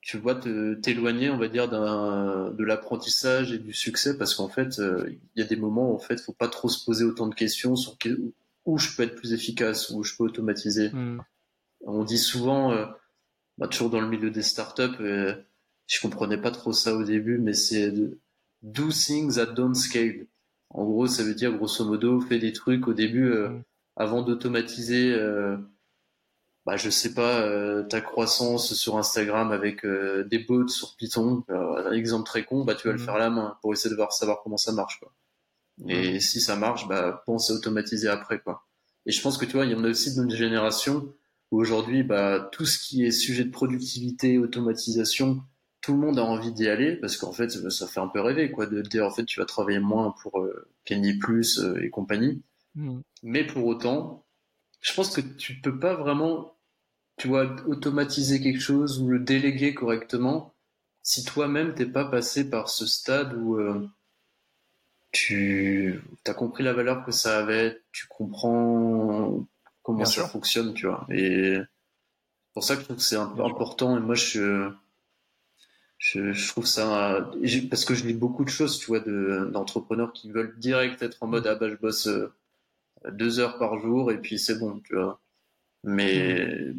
tu 0.02 0.18
vois, 0.18 0.36
t'éloigner, 0.82 1.30
on 1.30 1.38
va 1.38 1.48
dire, 1.48 1.70
de 1.70 2.64
l'apprentissage 2.64 3.54
et 3.54 3.60
du 3.60 3.74
succès, 3.74 4.18
parce 4.18 4.36
qu'en 4.36 4.50
fait, 4.50 4.80
euh, 4.80 5.10
il 5.36 5.40
y 5.40 5.44
a 5.44 5.48
des 5.48 5.56
moments 5.56 5.92
où 5.92 5.96
en 5.96 6.00
fait, 6.00 6.20
faut 6.20 6.34
pas 6.34 6.48
trop 6.48 6.70
se 6.70 6.84
poser 6.84 7.06
autant 7.06 7.28
de 7.28 7.36
questions 7.36 7.76
sur 7.76 7.98
où 8.66 8.78
je 8.78 8.96
peux 8.96 9.04
être 9.04 9.16
plus 9.16 9.34
efficace, 9.34 9.90
où 9.90 10.04
je 10.04 10.16
peux 10.16 10.24
automatiser. 10.24 10.90
Hmm. 10.90 11.22
On 11.86 12.04
dit 12.04 12.18
souvent, 12.18 12.72
euh, 12.72 12.86
bah, 13.58 13.68
toujours 13.68 13.90
dans 13.90 14.02
le 14.02 14.08
milieu 14.08 14.32
des 14.32 14.42
startups, 14.42 15.02
euh, 15.02 15.36
je 15.88 16.00
comprenais 16.02 16.38
pas 16.38 16.52
trop 16.52 16.74
ça 16.74 16.96
au 16.96 17.04
début, 17.04 17.38
mais 17.38 17.54
c'est 17.54 17.94
do 18.62 18.90
things 18.92 19.36
that 19.36 19.48
don't 19.48 19.76
scale. 19.76 20.28
En 20.70 20.86
gros, 20.86 21.08
ça 21.08 21.24
veut 21.24 21.34
dire 21.34 21.52
grosso 21.54 21.86
modo, 21.86 22.22
fais 22.22 22.40
des 22.40 22.54
trucs 22.54 22.88
au 22.88 22.94
début 22.94 23.32
euh, 23.32 23.50
hmm. 23.50 23.64
avant 23.96 24.22
d'automatiser 24.22 25.16
bah, 26.70 26.78
je 26.78 26.92
sais 26.92 27.16
pas, 27.16 27.42
euh, 27.42 27.82
ta 27.82 28.00
croissance 28.00 28.76
sur 28.76 28.98
Instagram 28.98 29.52
avec 29.52 29.84
euh, 29.86 30.24
des 30.26 30.38
bots 30.38 30.68
sur 30.68 30.96
Python, 30.98 31.44
un 31.50 31.92
exemple 31.92 32.26
très 32.26 32.44
con, 32.44 32.64
bah, 32.64 32.76
tu 32.76 32.88
vas 32.88 32.94
le 32.94 33.00
mhm. 33.00 33.06
faire 33.06 33.16
à 33.16 33.20
la 33.20 33.32
main 33.32 33.58
pour 33.64 33.74
essayer 33.74 33.90
de 33.90 33.96
voir, 33.96 34.14
savoir 34.14 34.42
comment 34.44 34.58
ça 34.58 34.72
marche. 34.72 35.00
Quoi. 35.00 35.12
Et 35.88 36.20
si 36.20 36.40
ça 36.40 36.56
marche, 36.56 36.88
bah, 36.88 37.24
pense 37.26 37.50
à 37.50 37.56
automatiser 37.56 38.08
après. 38.08 38.40
Quoi. 38.40 38.68
Et 39.08 39.12
je 39.12 39.20
pense 39.20 39.40
que 39.40 39.46
tu 39.46 39.54
vois, 39.54 39.66
il 39.66 39.72
y 39.72 39.76
en 39.76 39.84
a 39.84 39.88
aussi 39.88 40.16
dans 40.16 40.22
une 40.22 40.30
génération 40.36 41.12
aujourd'hui, 41.52 42.04
bah, 42.04 42.50
tout 42.52 42.66
ce 42.66 42.80
qui 42.80 43.06
est 43.06 43.12
sujet 43.12 43.44
de 43.44 43.52
productivité, 43.52 44.38
automatisation, 44.38 45.42
tout 45.82 45.94
le 45.94 46.00
monde 46.00 46.20
a 46.20 46.24
envie 46.24 46.52
d'y 46.52 46.68
aller 46.68 46.96
parce 46.96 47.18
qu'en 47.18 47.32
fait, 47.32 47.50
ça 47.50 47.88
fait 47.88 48.00
un 48.00 48.08
peu 48.08 48.22
rêver, 48.22 48.52
quoi, 48.52 48.66
de 48.66 48.82
dire 48.82 49.06
en 49.06 49.12
fait, 49.12 49.26
tu 49.26 49.40
vas 49.40 49.46
travailler 49.46 49.80
moins 49.80 50.14
pour 50.22 50.40
euh, 50.40 50.68
gagner 50.86 51.18
plus 51.18 51.64
et 51.82 51.90
compagnie. 51.90 52.42
Mhm. 52.76 53.02
Mais 53.24 53.46
pour 53.46 53.66
autant, 53.66 54.26
je 54.82 54.94
pense 54.94 55.16
que 55.16 55.22
tu 55.22 55.60
peux 55.62 55.80
pas 55.80 55.96
vraiment 55.96 56.56
tu 57.20 57.28
vois, 57.28 57.54
automatiser 57.68 58.42
quelque 58.42 58.62
chose 58.62 59.02
ou 59.02 59.10
le 59.10 59.20
déléguer 59.20 59.76
correctement 59.76 60.56
si 61.04 61.26
toi-même 61.26 61.76
t'es 61.76 61.86
pas 61.86 62.06
passé 62.06 62.50
par 62.50 62.70
ce 62.70 62.88
stade 62.88 63.34
où 63.34 63.58
euh, 63.58 63.88
tu 65.12 66.02
as 66.26 66.34
compris 66.34 66.64
la 66.64 66.74
valeur 66.74 67.06
que 67.06 67.12
ça 67.12 67.40
avait, 67.40 67.82
tu 67.92 68.08
comprends 68.08 69.46
comment 69.94 70.06
ça 70.06 70.28
fonctionne, 70.28 70.74
tu 70.74 70.88
vois. 70.88 71.06
Et 71.10 71.56
c'est 71.58 72.54
pour 72.54 72.64
ça 72.64 72.76
que 72.76 72.82
je 72.82 72.86
trouve 72.86 72.98
que 72.98 73.04
c'est 73.04 73.16
un 73.16 73.28
peu 73.28 73.44
important. 73.44 73.98
Et 73.98 74.00
moi, 74.00 74.16
je, 74.16 74.72
je, 75.98 76.48
trouve 76.50 76.66
ça 76.66 77.30
parce 77.70 77.86
que 77.86 77.94
je 77.94 78.06
lis 78.06 78.14
beaucoup 78.14 78.46
de 78.46 78.50
choses, 78.50 78.80
tu 78.80 78.88
vois, 78.88 79.00
d'entrepreneurs 79.00 80.14
qui 80.14 80.32
veulent 80.32 80.58
direct 80.58 81.02
être 81.02 81.18
en 81.22 81.28
mode 81.28 81.46
ah 81.48 81.56
bah 81.56 81.70
je 81.70 81.76
bosse 81.76 82.08
euh, 82.08 82.32
deux 83.12 83.40
heures 83.40 83.58
par 83.58 83.80
jour 83.80 84.12
et 84.12 84.20
puis 84.20 84.40
c'est 84.40 84.58
bon, 84.58 84.80
tu 84.80 84.96
vois. 84.96 85.22
Mais 85.84 86.74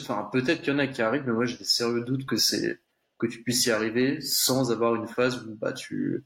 enfin, 0.00 0.28
peut-être 0.32 0.62
qu'il 0.62 0.72
y 0.72 0.76
en 0.76 0.78
a 0.78 0.86
qui 0.86 1.02
arrivent, 1.02 1.24
mais 1.26 1.32
moi 1.32 1.46
j'ai 1.46 1.58
des 1.58 1.64
sérieux 1.64 2.02
doutes 2.02 2.26
que 2.26 2.36
c'est 2.36 2.80
que 3.18 3.26
tu 3.26 3.42
puisses 3.42 3.66
y 3.66 3.70
arriver 3.70 4.20
sans 4.20 4.70
avoir 4.72 4.94
une 4.94 5.08
phase 5.08 5.42
où 5.46 5.54
bah 5.54 5.72
tu 5.72 6.24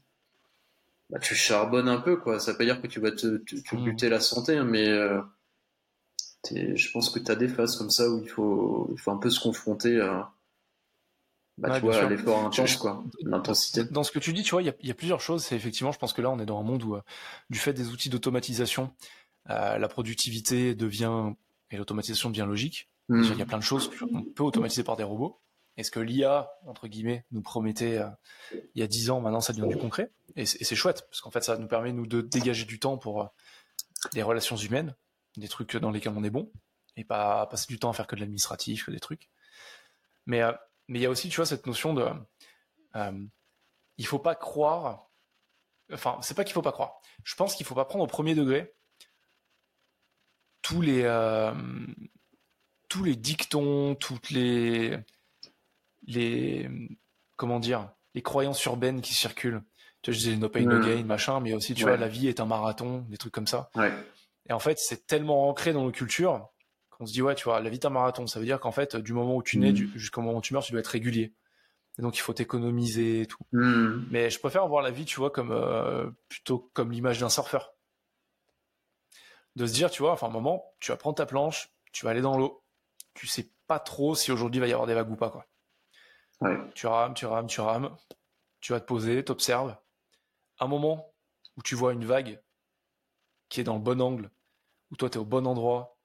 bah, 1.09 1.19
tu 1.19 1.35
charbonnes 1.35 1.89
un 1.89 1.99
peu 1.99 2.17
quoi. 2.17 2.39
Ça 2.39 2.51
veut 2.51 2.57
pas 2.57 2.65
dire 2.65 2.81
que 2.81 2.87
tu 2.87 2.99
vas 2.99 3.11
te, 3.11 3.37
te, 3.37 3.75
mm. 3.75 3.83
buter 3.83 4.09
la 4.09 4.19
santé, 4.19 4.57
hein, 4.57 4.65
mais 4.65 4.87
euh, 4.87 5.21
je 6.49 6.91
pense 6.91 7.09
que 7.09 7.19
tu 7.19 7.31
as 7.31 7.35
des 7.35 7.47
phases 7.47 7.77
comme 7.77 7.91
ça 7.91 8.09
où 8.09 8.21
il 8.21 8.29
faut 8.29 8.89
il 8.91 8.99
faut 8.99 9.11
un 9.11 9.17
peu 9.17 9.29
se 9.29 9.39
confronter 9.39 9.99
à 9.99 10.31
bah, 11.57 11.79
tu 11.79 11.85
vois, 11.85 12.09
l'effort 12.09 12.45
intense, 12.45 12.75
quoi, 12.77 13.03
l'intensité. 13.21 13.83
Dans 13.83 14.03
ce 14.03 14.11
que 14.11 14.19
tu 14.19 14.33
dis, 14.33 14.41
tu 14.41 14.51
vois, 14.51 14.63
il 14.63 14.65
y 14.65 14.69
a, 14.69 14.73
y 14.81 14.89
a, 14.89 14.95
plusieurs 14.95 15.21
choses. 15.21 15.43
C'est 15.43 15.55
effectivement, 15.55 15.91
je 15.91 15.99
pense 15.99 16.13
que 16.13 16.21
là, 16.21 16.31
on 16.31 16.39
est 16.39 16.45
dans 16.45 16.59
un 16.59 16.63
monde 16.63 16.83
où, 16.83 16.95
euh, 16.95 17.01
du 17.49 17.59
fait 17.59 17.73
des 17.73 17.89
outils 17.89 18.09
d'automatisation, 18.09 18.91
euh, 19.49 19.77
la 19.77 19.87
productivité 19.87 20.73
devient 20.73 21.33
et 21.69 21.77
l'automatisation 21.77 22.29
devient 22.29 22.45
logique. 22.47 22.89
Hmm. 23.09 23.23
Il 23.23 23.37
y 23.37 23.41
a 23.41 23.45
plein 23.45 23.57
de 23.57 23.63
choses 23.63 23.91
qu'on 23.95 24.23
peut 24.23 24.43
automatiser 24.43 24.83
par 24.83 24.95
des 24.95 25.03
robots. 25.03 25.39
Est-ce 25.77 25.91
que 25.91 25.99
l'IA, 25.99 26.51
entre 26.65 26.87
guillemets, 26.87 27.25
nous 27.31 27.41
promettait 27.41 27.97
euh, 27.97 28.07
il 28.75 28.79
y 28.79 28.83
a 28.83 28.87
10 28.87 29.09
ans, 29.11 29.21
maintenant 29.21 29.41
ça 29.41 29.53
devient 29.53 29.69
du 29.69 29.77
concret? 29.77 30.11
Et 30.35 30.45
c'est 30.45 30.75
chouette, 30.75 31.05
parce 31.09 31.21
qu'en 31.21 31.31
fait 31.31 31.43
ça 31.43 31.57
nous 31.57 31.67
permet 31.67 31.93
nous 31.93 32.07
de 32.07 32.21
dégager 32.21 32.65
du 32.65 32.79
temps 32.79 32.97
pour 32.97 33.29
des 34.13 34.23
relations 34.23 34.55
humaines, 34.55 34.95
des 35.37 35.47
trucs 35.47 35.75
dans 35.77 35.91
lesquels 35.91 36.13
on 36.15 36.23
est 36.23 36.29
bon, 36.29 36.51
et 36.95 37.03
pas 37.03 37.45
passer 37.47 37.67
du 37.67 37.79
temps 37.79 37.89
à 37.89 37.93
faire 37.93 38.07
que 38.07 38.15
de 38.15 38.21
l'administratif, 38.21 38.85
que 38.85 38.91
des 38.91 38.99
trucs. 38.99 39.29
Mais 40.25 40.41
euh, 40.41 40.53
mais 40.87 40.99
il 40.99 41.01
y 41.01 41.05
a 41.05 41.09
aussi, 41.09 41.29
tu 41.29 41.37
vois, 41.37 41.45
cette 41.45 41.67
notion 41.67 41.93
de 41.93 42.05
euh, 42.95 43.25
il 43.97 44.05
faut 44.05 44.19
pas 44.19 44.35
croire. 44.35 45.09
Enfin, 45.93 46.17
c'est 46.21 46.33
pas 46.33 46.43
qu'il 46.43 46.53
faut 46.53 46.61
pas 46.61 46.71
croire. 46.71 46.99
Je 47.23 47.35
pense 47.35 47.55
qu'il 47.55 47.65
faut 47.65 47.75
pas 47.75 47.85
prendre 47.85 48.03
au 48.03 48.07
premier 48.07 48.35
degré 48.35 48.73
tous 50.61 50.81
les 50.81 51.03
euh, 51.03 51.53
tous 52.89 53.03
les 53.03 53.15
dictons, 53.15 53.95
toutes 53.95 54.29
les 54.31 54.97
les 56.07 56.69
comment 57.37 57.59
dire, 57.59 57.91
les 58.13 58.21
croyances 58.21 58.63
urbaines 58.65 59.01
qui 59.01 59.13
circulent. 59.13 59.63
Tu 60.01 60.11
vois, 60.11 60.17
je 60.17 60.23
disais 60.25 60.35
no 60.35 60.49
pain 60.49 60.61
no 60.61 60.79
mm. 60.79 60.85
gain, 60.85 61.03
machin, 61.03 61.39
mais 61.39 61.53
aussi 61.53 61.73
tu 61.73 61.83
vois 61.83 61.97
la 61.97 62.07
vie 62.07 62.27
est 62.27 62.39
un 62.39 62.45
marathon, 62.45 63.05
des 63.09 63.17
trucs 63.17 63.33
comme 63.33 63.47
ça. 63.47 63.69
Et 64.51 64.53
en 64.53 64.59
fait, 64.59 64.77
c'est 64.79 65.07
tellement 65.07 65.47
ancré 65.47 65.71
dans 65.71 65.85
nos 65.85 65.91
cultures 65.91 66.49
qu'on 66.89 67.05
se 67.05 67.13
dit 67.13 67.21
ouais, 67.21 67.35
tu 67.35 67.45
vois, 67.45 67.61
la 67.61 67.69
vie 67.69 67.77
est 67.77 67.85
un 67.85 67.89
marathon, 67.89 68.27
ça 68.27 68.37
veut 68.37 68.45
dire 68.45 68.59
qu'en 68.59 68.73
fait, 68.73 68.97
du 68.97 69.13
moment 69.13 69.37
où 69.37 69.41
tu 69.41 69.57
nais 69.57 69.71
mm. 69.71 69.93
jusqu'au 69.95 70.19
moment 70.19 70.39
où 70.39 70.41
tu 70.41 70.51
meurs, 70.53 70.61
tu 70.61 70.73
dois 70.73 70.81
être 70.81 70.87
régulier. 70.87 71.33
Et 71.97 72.01
donc 72.01 72.17
il 72.17 72.19
faut 72.19 72.33
t'économiser 72.33 73.21
et 73.21 73.27
tout. 73.27 73.45
Mm. 73.53 74.07
Mais 74.11 74.29
je 74.29 74.39
préfère 74.39 74.67
voir 74.67 74.81
la 74.81 74.91
vie, 74.91 75.05
tu 75.05 75.21
vois, 75.21 75.29
comme 75.29 75.53
euh, 75.53 76.11
plutôt 76.27 76.69
comme 76.73 76.91
l'image 76.91 77.21
d'un 77.21 77.29
surfeur 77.29 77.73
de 79.55 79.65
se 79.65 79.73
dire, 79.73 79.89
tu 79.89 80.01
vois, 80.01 80.11
enfin, 80.11 80.27
un 80.27 80.31
moment, 80.31 80.73
tu 80.81 80.91
vas 80.91 80.97
prendre 80.97 81.15
ta 81.15 81.25
planche, 81.25 81.73
tu 81.93 82.03
vas 82.03 82.11
aller 82.11 82.21
dans 82.21 82.37
l'eau, 82.37 82.61
tu 83.13 83.27
sais 83.27 83.51
pas 83.67 83.79
trop 83.79 84.15
si 84.15 84.33
aujourd'hui 84.33 84.59
il 84.59 84.61
va 84.61 84.67
y 84.67 84.73
avoir 84.73 84.85
des 84.85 84.93
vagues 84.93 85.11
ou 85.11 85.15
pas, 85.15 85.29
quoi. 85.29 85.45
Tu 86.73 86.87
rames, 86.87 87.13
tu 87.13 87.25
rames, 87.25 87.47
tu 87.47 87.61
rames, 87.61 87.95
tu 88.59 88.73
vas 88.73 88.81
te 88.81 88.85
poser, 88.85 89.23
t'observes. 89.23 89.77
Un 90.59 90.67
moment 90.67 91.13
où 91.55 91.61
tu 91.61 91.75
vois 91.75 91.93
une 91.93 92.03
vague 92.03 92.41
qui 93.47 93.61
est 93.61 93.63
dans 93.63 93.75
le 93.75 93.81
bon 93.81 94.01
angle, 94.01 94.31
où 94.91 94.95
toi 94.95 95.09
tu 95.09 95.17
es 95.17 95.21
au 95.21 95.25
bon 95.25 95.47
endroit, 95.47 95.97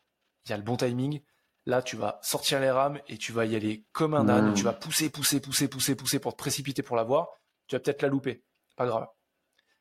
il 0.44 0.50
y 0.50 0.52
a 0.52 0.56
le 0.56 0.62
bon 0.62 0.76
timing, 0.76 1.22
là 1.66 1.82
tu 1.82 1.96
vas 1.96 2.18
sortir 2.22 2.60
les 2.60 2.70
rames 2.70 3.00
et 3.08 3.18
tu 3.18 3.32
vas 3.32 3.44
y 3.44 3.56
aller 3.56 3.84
comme 3.92 4.14
un 4.14 4.28
âne, 4.28 4.54
tu 4.54 4.62
vas 4.62 4.72
pousser, 4.72 5.10
pousser, 5.10 5.40
pousser, 5.40 5.68
pousser, 5.68 5.96
pousser 5.96 6.18
pour 6.18 6.32
te 6.32 6.38
précipiter 6.38 6.82
pour 6.82 6.96
la 6.96 7.04
voir, 7.04 7.28
tu 7.66 7.74
vas 7.74 7.80
peut-être 7.80 8.02
la 8.02 8.08
louper, 8.08 8.44
pas 8.76 8.86
grave. 8.86 9.08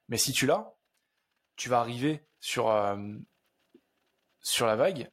Mais 0.07 0.17
si 0.17 0.33
tu 0.33 0.45
l'as, 0.45 0.75
tu 1.55 1.69
vas 1.69 1.79
arriver 1.79 2.27
sur, 2.39 2.69
euh, 2.69 2.97
sur 4.41 4.67
la 4.67 4.75
vague. 4.75 5.09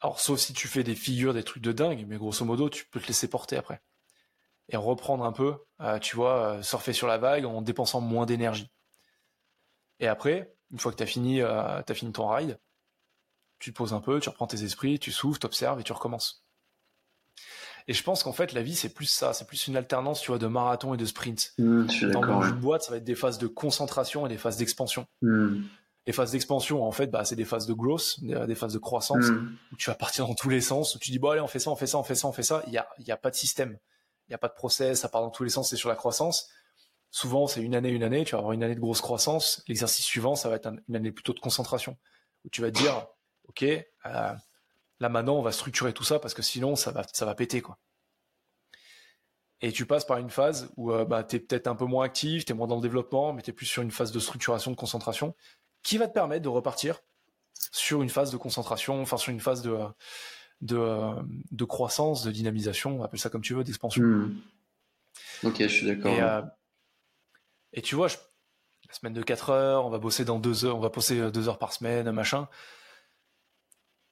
Alors, 0.00 0.20
sauf 0.20 0.38
si 0.38 0.54
tu 0.54 0.68
fais 0.68 0.82
des 0.82 0.94
figures, 0.94 1.34
des 1.34 1.44
trucs 1.44 1.62
de 1.62 1.72
dingue, 1.72 2.06
mais 2.06 2.16
grosso 2.16 2.44
modo, 2.44 2.70
tu 2.70 2.86
peux 2.88 3.00
te 3.00 3.06
laisser 3.06 3.28
porter 3.28 3.56
après. 3.56 3.82
Et 4.68 4.76
reprendre 4.76 5.24
un 5.24 5.32
peu, 5.32 5.58
euh, 5.80 5.98
tu 5.98 6.16
vois, 6.16 6.54
euh, 6.54 6.62
surfer 6.62 6.92
sur 6.92 7.06
la 7.06 7.18
vague 7.18 7.44
en 7.44 7.60
dépensant 7.60 8.00
moins 8.00 8.24
d'énergie. 8.24 8.70
Et 9.98 10.06
après, 10.06 10.54
une 10.72 10.78
fois 10.78 10.92
que 10.92 10.96
tu 10.96 11.02
as 11.02 11.06
fini, 11.06 11.40
euh, 11.40 11.80
as 11.80 11.94
fini 11.94 12.12
ton 12.12 12.28
ride, 12.28 12.58
tu 13.58 13.72
te 13.72 13.76
poses 13.76 13.92
un 13.92 14.00
peu, 14.00 14.20
tu 14.20 14.28
reprends 14.28 14.46
tes 14.46 14.62
esprits, 14.62 14.98
tu 14.98 15.12
souffles, 15.12 15.44
observes 15.44 15.80
et 15.80 15.82
tu 15.82 15.92
recommences. 15.92 16.44
Et 17.88 17.92
je 17.92 18.02
pense 18.02 18.22
qu'en 18.22 18.32
fait, 18.32 18.52
la 18.52 18.62
vie, 18.62 18.74
c'est 18.74 18.90
plus 18.90 19.06
ça, 19.06 19.32
c'est 19.32 19.46
plus 19.46 19.66
une 19.66 19.76
alternance, 19.76 20.20
tu 20.20 20.28
vois, 20.28 20.38
de 20.38 20.46
marathon 20.46 20.94
et 20.94 20.96
de 20.96 21.04
sprint. 21.04 21.54
Mmh, 21.58 21.86
Dans 22.12 22.42
une 22.42 22.60
boîte, 22.60 22.82
ça 22.82 22.90
va 22.90 22.98
être 22.98 23.04
des 23.04 23.14
phases 23.14 23.38
de 23.38 23.46
concentration 23.46 24.26
et 24.26 24.28
des 24.28 24.38
phases 24.38 24.56
d'expansion. 24.56 25.06
Mmh. 25.22 25.62
les 26.06 26.12
phases 26.12 26.32
d'expansion, 26.32 26.84
en 26.84 26.92
fait, 26.92 27.08
bah, 27.08 27.24
c'est 27.24 27.36
des 27.36 27.44
phases 27.44 27.66
de 27.66 27.72
growth, 27.72 28.20
des, 28.22 28.54
phases 28.54 28.72
de 28.72 28.78
croissance, 28.78 29.26
mm. 29.26 29.56
où 29.72 29.76
tu 29.76 29.90
vas 29.90 29.96
partir 29.96 30.26
dans 30.26 30.34
tous 30.34 30.48
les 30.48 30.60
sens, 30.60 30.94
où 30.94 30.98
tu 30.98 31.10
dis, 31.10 31.18
bon, 31.18 31.30
allez, 31.30 31.40
on 31.40 31.46
fait 31.46 31.58
ça, 31.58 31.70
on 31.70 31.76
fait 31.76 31.86
ça, 31.86 31.98
on 31.98 32.02
fait 32.02 32.14
ça, 32.14 32.28
on 32.28 32.32
fait 32.32 32.42
ça. 32.42 32.62
Il 32.66 32.72
y 32.72 32.78
a, 32.78 32.88
il 32.98 33.06
y 33.06 33.12
a 33.12 33.16
pas 33.16 33.30
de 33.30 33.36
système. 33.36 33.78
Il 34.28 34.32
y 34.32 34.34
a 34.34 34.38
pas 34.38 34.48
de 34.48 34.54
process, 34.54 35.00
ça 35.00 35.08
part 35.08 35.22
dans 35.22 35.30
tous 35.30 35.44
les 35.44 35.50
sens, 35.50 35.68
c'est 35.68 35.76
sur 35.76 35.88
la 35.88 35.96
croissance. 35.96 36.48
Souvent, 37.10 37.46
c'est 37.46 37.60
une 37.60 37.74
année, 37.74 37.90
une 37.90 38.04
année, 38.04 38.24
tu 38.24 38.32
vas 38.32 38.38
avoir 38.38 38.52
une 38.52 38.62
année 38.62 38.76
de 38.76 38.80
grosse 38.80 39.00
croissance. 39.00 39.64
L'exercice 39.66 40.04
suivant, 40.04 40.36
ça 40.36 40.48
va 40.48 40.56
être 40.56 40.70
une 40.88 40.96
année 40.96 41.10
plutôt 41.10 41.32
de 41.32 41.40
concentration, 41.40 41.96
où 42.44 42.50
tu 42.50 42.60
vas 42.60 42.70
te 42.70 42.78
dire, 42.78 43.06
OK, 43.48 43.62
euh, 43.62 43.84
là 44.06 45.08
maintenant, 45.08 45.36
on 45.36 45.42
va 45.42 45.52
structurer 45.52 45.92
tout 45.92 46.04
ça 46.04 46.20
parce 46.20 46.34
que 46.34 46.42
sinon, 46.42 46.76
ça 46.76 46.92
va, 46.92 47.02
ça 47.12 47.26
va 47.26 47.34
péter, 47.34 47.60
quoi. 47.60 47.78
Et 49.62 49.72
tu 49.72 49.84
passes 49.84 50.06
par 50.06 50.18
une 50.18 50.30
phase 50.30 50.72
où 50.76 50.92
euh, 50.92 51.04
bah, 51.04 51.22
tu 51.22 51.36
es 51.36 51.40
peut-être 51.40 51.66
un 51.66 51.74
peu 51.74 51.84
moins 51.84 52.04
actif, 52.04 52.44
tu 52.44 52.52
es 52.52 52.54
moins 52.54 52.66
dans 52.66 52.76
le 52.76 52.82
développement, 52.82 53.32
mais 53.32 53.42
tu 53.42 53.50
es 53.50 53.52
plus 53.52 53.66
sur 53.66 53.82
une 53.82 53.90
phase 53.90 54.12
de 54.12 54.18
structuration, 54.18 54.70
de 54.70 54.76
concentration, 54.76 55.34
qui 55.82 55.98
va 55.98 56.08
te 56.08 56.14
permettre 56.14 56.42
de 56.42 56.48
repartir 56.48 57.00
sur 57.72 58.02
une 58.02 58.08
phase 58.08 58.30
de 58.30 58.36
concentration, 58.36 59.02
enfin 59.02 59.18
sur 59.18 59.32
une 59.32 59.40
phase 59.40 59.60
de, 59.60 59.76
de, 60.62 61.10
de 61.50 61.64
croissance, 61.64 62.24
de 62.24 62.30
dynamisation, 62.30 63.02
appelle 63.02 63.20
ça 63.20 63.28
comme 63.28 63.42
tu 63.42 63.52
veux, 63.52 63.64
d'expansion. 63.64 64.02
Hmm. 64.02 64.40
Ok, 65.42 65.56
je 65.58 65.66
suis 65.66 65.86
d'accord. 65.86 66.12
Et, 66.12 66.22
euh, 66.22 66.40
et, 67.72 67.82
tu 67.82 67.94
vois, 67.94 68.08
la 68.08 68.94
semaine 68.94 69.12
de 69.12 69.22
4 69.22 69.50
heures, 69.50 69.86
on 69.86 69.90
va 69.90 69.98
bosser 69.98 70.24
dans 70.24 70.38
2 70.38 70.64
heures, 70.64 70.76
on 70.76 70.80
va 70.80 70.88
bosser 70.88 71.30
2 71.30 71.48
heures 71.48 71.58
par 71.58 71.72
semaine, 71.72 72.10
machin. 72.12 72.48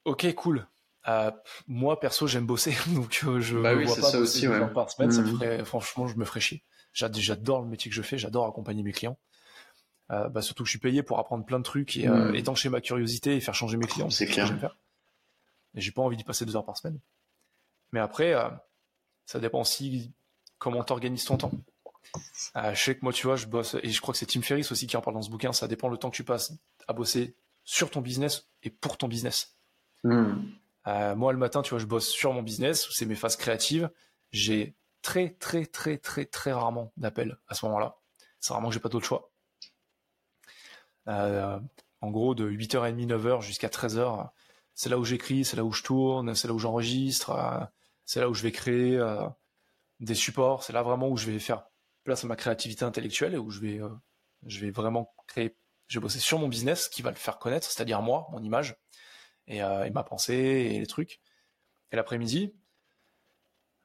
Ok, 0.05 0.32
cool. 0.35 0.66
Euh, 1.09 1.30
moi 1.68 2.01
perso 2.01 2.26
j'aime 2.26 2.44
bosser 2.44 2.76
donc 2.94 3.20
euh, 3.24 3.40
je 3.40 3.56
bah 3.56 3.74
vois 3.74 3.94
pas 3.97 4.02
ça 4.02 4.18
aussi, 4.18 4.47
par 4.74 4.90
semaine 4.90 5.10
ça 5.10 5.22
mmh. 5.22 5.64
franchement 5.64 6.06
je 6.06 6.16
me 6.16 6.24
ferais 6.24 6.40
chier 6.40 6.64
j'adore 6.93 7.62
le 7.62 7.68
métier 7.68 7.89
que 7.89 7.94
je 7.94 8.02
fais 8.02 8.18
j'adore 8.18 8.47
accompagner 8.47 8.82
mes 8.82 8.93
clients 8.93 9.16
euh, 10.10 10.28
bah, 10.28 10.43
surtout 10.43 10.64
que 10.64 10.66
je 10.66 10.72
suis 10.72 10.80
payé 10.80 11.02
pour 11.02 11.18
apprendre 11.18 11.47
plein 11.47 11.60
de 11.60 11.64
trucs 11.64 11.97
et 11.97 12.09
mmh. 12.09 12.35
étancher 12.35 12.68
ma 12.68 12.80
curiosité 12.80 13.36
et 13.36 13.40
faire 13.40 13.55
changer 13.55 13.78
mes 13.78 13.86
clients 13.86 14.10
c'est 14.10 14.26
clair 14.26 14.76
et 15.74 15.80
j'ai 15.80 15.93
pas 15.93 16.02
envie 16.02 16.16
d'y 16.16 16.24
passer 16.24 16.44
deux 16.44 16.56
heures 16.56 16.66
par 16.66 16.76
semaine 16.76 16.98
mais 17.93 18.01
après 18.01 18.35
ça 19.24 19.39
dépend 19.39 19.60
aussi 19.60 20.12
comment 20.59 20.82
t'organises 20.82 21.24
ton 21.24 21.39
temps 21.39 21.52
je 22.55 22.75
sais 22.75 22.95
que 22.95 23.01
moi 23.03 23.12
tu 23.12 23.27
vois 23.27 23.37
je 23.37 23.47
bosse 23.47 23.77
et 23.83 23.91
je 23.91 24.01
crois 24.01 24.12
que 24.12 24.19
c'est 24.19 24.27
Tim 24.27 24.43
Ferriss 24.43 24.73
aussi 24.73 24.87
qui 24.87 24.97
en 24.97 25.01
parle 25.01 25.15
dans 25.15 25.23
ce 25.23 25.31
bouquin 25.31 25.53
ça 25.53 25.69
dépend 25.69 25.89
le 25.89 25.99
temps 25.99 26.11
que 26.11 26.16
tu 26.16 26.25
passes 26.25 26.53
à 26.87 26.93
bosser 26.93 27.37
sur 27.65 27.91
ton 27.91 28.01
business 28.01 28.49
et 28.62 28.70
pour 28.70 28.97
ton 28.97 29.09
business 29.09 29.59
mmh. 30.05 30.33
Euh, 30.89 31.15
moi, 31.15 31.33
le 31.33 31.39
matin, 31.39 31.61
tu 31.62 31.70
vois, 31.70 31.79
je 31.79 31.87
bosse 31.87 32.09
sur 32.09 32.33
mon 32.33 32.43
business, 32.43 32.89
c'est 32.91 33.05
mes 33.05 33.15
phases 33.15 33.37
créatives. 33.37 33.91
J'ai 34.31 34.75
très, 35.03 35.31
très, 35.31 35.66
très, 35.66 35.99
très, 35.99 36.25
très 36.25 36.53
rarement 36.53 36.93
d'appels 36.97 37.39
à 37.49 37.55
ce 37.55 37.66
moment-là. 37.66 37.99
C'est 38.41 38.53
rarement 38.53 38.69
que 38.69 38.75
j'ai 38.75 38.81
pas 38.81 38.89
d'autre 38.89 39.05
choix. 39.05 39.31
Euh, 41.09 41.59
en 42.01 42.11
gros, 42.11 42.35
de 42.35 42.49
8h30, 42.51 43.07
9h 43.07 43.43
jusqu'à 43.43 43.69
13h, 43.69 44.31
c'est 44.75 44.89
là 44.89 44.99
où 44.99 45.05
j'écris, 45.05 45.45
c'est 45.45 45.57
là 45.57 45.65
où 45.65 45.73
je 45.73 45.83
tourne, 45.83 46.35
c'est 46.35 46.49
là 46.49 46.55
où 46.55 46.59
j'enregistre, 46.59 47.31
euh, 47.31 47.65
c'est 48.07 48.20
là 48.20 48.31
où 48.31 48.35
je 48.35 48.43
vais 48.43 48.53
créer 48.53 48.99
des 50.01 50.15
supports, 50.15 50.62
c'est 50.62 50.73
là 50.73 50.83
vraiment 50.83 51.09
où 51.09 51.16
je 51.16 51.31
vais 51.31 51.39
faire 51.39 51.66
place 52.09 52.24
à 52.24 52.26
ma 52.26 52.36
créativité 52.36 52.85
intellectuelle 52.85 53.35
et 53.35 53.39
où 53.39 53.51
je 53.51 53.60
vais, 53.60 53.80
je 54.47 54.60
vais 54.60 54.70
vraiment 54.70 55.14
créer, 55.26 55.56
je 55.89 55.98
vais 55.98 56.02
bosser 56.02 56.20
sur 56.20 56.39
mon 56.39 56.48
business 56.48 56.89
qui 56.89 57.02
va 57.02 57.10
le 57.10 57.16
faire 57.16 57.39
connaître, 57.39 57.70
c'est-à-dire 57.70 58.01
moi, 58.01 58.26
mon 58.32 58.43
image, 58.43 58.76
euh, 59.51 59.85
et, 59.85 59.90
ma 59.90 60.02
pensée 60.02 60.35
et 60.35 60.78
les 60.78 60.86
trucs. 60.86 61.20
Et 61.93 61.97
l'après-midi, 61.97 62.55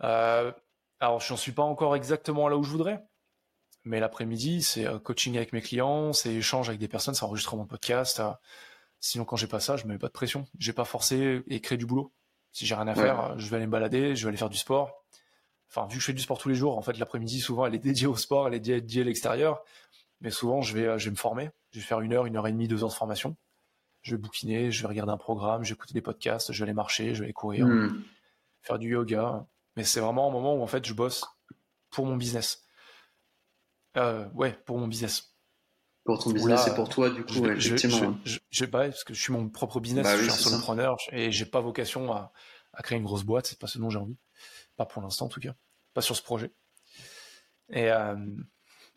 euh, 0.04 0.52
alors 1.00 1.20
je 1.20 1.34
n'en 1.34 1.38
suis 1.38 1.52
pas 1.52 1.64
encore 1.64 1.96
exactement 1.96 2.48
là 2.48 2.58
où 2.58 2.64
je 2.64 2.70
voudrais, 2.70 3.04
mais 3.84 4.00
l'après-midi, 4.00 4.62
c'est 4.62 4.88
euh, 4.88 5.00
coaching 5.00 5.36
avec 5.36 5.52
mes 5.54 5.62
clients, 5.62 6.14
c'est 6.14 6.34
échange 6.34 6.70
avec 6.70 6.80
des 6.80 6.88
personnes, 6.88 7.14
c'est 7.14 7.26
enregistrement 7.26 7.64
de 7.64 7.70
podcast. 7.70 8.22
sinon, 9.00 9.26
quand 9.26 9.36
j'ai 9.36 9.48
pas 9.48 9.60
ça, 9.60 9.76
je 9.76 9.86
me 9.86 9.94
mets 9.94 10.00
pas 10.00 10.08
de 10.08 10.14
pression. 10.14 10.46
J'ai 10.60 10.74
pas 10.74 10.86
forcé 10.86 11.44
et 11.48 11.62
créé 11.62 11.78
du 11.78 11.86
boulot. 11.86 12.14
Si 12.54 12.66
j'ai 12.66 12.76
rien 12.76 12.88
à 12.88 12.96
faire, 12.96 13.38
je 13.38 13.50
vais 13.50 13.58
aller 13.58 13.66
me 13.66 13.72
balader, 13.72 14.16
je 14.16 14.24
vais 14.24 14.30
aller 14.30 14.38
faire 14.38 14.50
du 14.50 14.58
sport. 14.58 15.03
Enfin, 15.76 15.88
vu 15.88 15.96
que 15.96 16.02
je 16.02 16.06
fais 16.06 16.14
du 16.14 16.22
sport 16.22 16.38
tous 16.38 16.50
les 16.50 16.56
jours, 16.56 16.78
en 16.78 16.82
fait, 16.82 16.98
l'après-midi, 16.98 17.40
souvent, 17.40 17.66
elle 17.66 17.74
est 17.74 17.80
dédiée 17.80 18.08
au 18.08 18.16
sport, 18.16 18.48
elle 18.48 18.54
est 18.54 18.60
dédiée 18.60 19.02
à 19.02 19.06
l'extérieur. 19.06 19.64
Mais 20.22 20.30
souvent, 20.30 20.62
je 20.62 20.78
vais, 20.78 21.00
je 21.00 21.06
vais 21.06 21.12
me 21.12 21.16
former. 21.16 21.50
Je 21.72 21.80
vais 21.80 21.86
faire 21.86 22.02
une 22.02 22.14
heure, 22.14 22.26
une 22.26 22.38
heure 22.38 22.48
et 22.48 22.52
demie, 22.52 22.68
deux 22.68 22.84
heures 22.84 22.90
de 22.90 22.94
formation 22.94 23.36
je 24.04 24.12
vais 24.12 24.22
bouquiner, 24.22 24.70
je 24.70 24.82
vais 24.82 24.88
regarder 24.88 25.14
un 25.14 25.18
programme, 25.18 25.64
je 25.64 25.70
vais 25.70 25.76
écouter 25.76 25.94
des 25.94 26.02
podcasts, 26.02 26.52
je 26.52 26.60
vais 26.60 26.64
aller 26.64 26.74
marcher, 26.74 27.16
je 27.16 27.20
vais 27.20 27.26
aller 27.26 27.34
courir, 27.34 27.66
hmm. 27.66 28.04
faire 28.62 28.78
du 28.78 28.90
yoga. 28.90 29.48
Mais 29.76 29.84
c'est 29.84 30.02
vraiment 30.02 30.28
un 30.28 30.32
moment 30.32 30.56
où 30.56 30.62
en 30.62 30.68
fait 30.68 30.86
je 30.86 30.94
bosse 30.94 31.26
pour 31.90 32.06
mon 32.06 32.18
business. 32.18 32.66
Euh, 33.98 34.28
ouais, 34.34 34.52
pour 34.66 34.78
mon 34.78 34.88
business. 34.88 35.36
Pour 36.04 36.22
ton 36.22 36.32
business 36.32 36.68
et 36.68 36.76
pour 36.76 36.90
toi, 36.90 37.10
du 37.10 37.24
coup, 37.24 37.46
effectivement. 37.48 38.18
Je, 38.26 38.40
je, 38.50 38.66
pas, 38.66 38.90
parce 38.90 39.06
que 39.06 39.14
je 39.14 39.22
suis 39.22 39.32
mon 39.32 39.48
propre 39.48 39.80
business, 39.80 40.04
bah 40.04 40.18
je 40.18 40.24
suis 40.24 40.32
un 40.32 40.36
solopreneur 40.36 40.98
et 41.14 41.32
j'ai 41.32 41.46
pas 41.46 41.62
vocation 41.62 42.12
à, 42.12 42.34
créer 42.82 42.98
une 42.98 43.04
grosse 43.04 43.24
boîte, 43.24 43.48
c'est 43.48 43.60
pas 43.60 43.68
ce 43.68 43.78
dont 43.78 43.90
j'ai 43.90 44.00
envie. 44.00 44.18
Pas 44.76 44.86
pour 44.86 45.02
l'instant 45.02 45.26
en 45.26 45.30
tout 45.30 45.40
cas. 45.40 45.54
Pas 45.94 46.02
sur 46.02 46.16
ce 46.16 46.24
projet. 46.24 46.52
Et, 47.70 47.92
euh, 47.92 48.16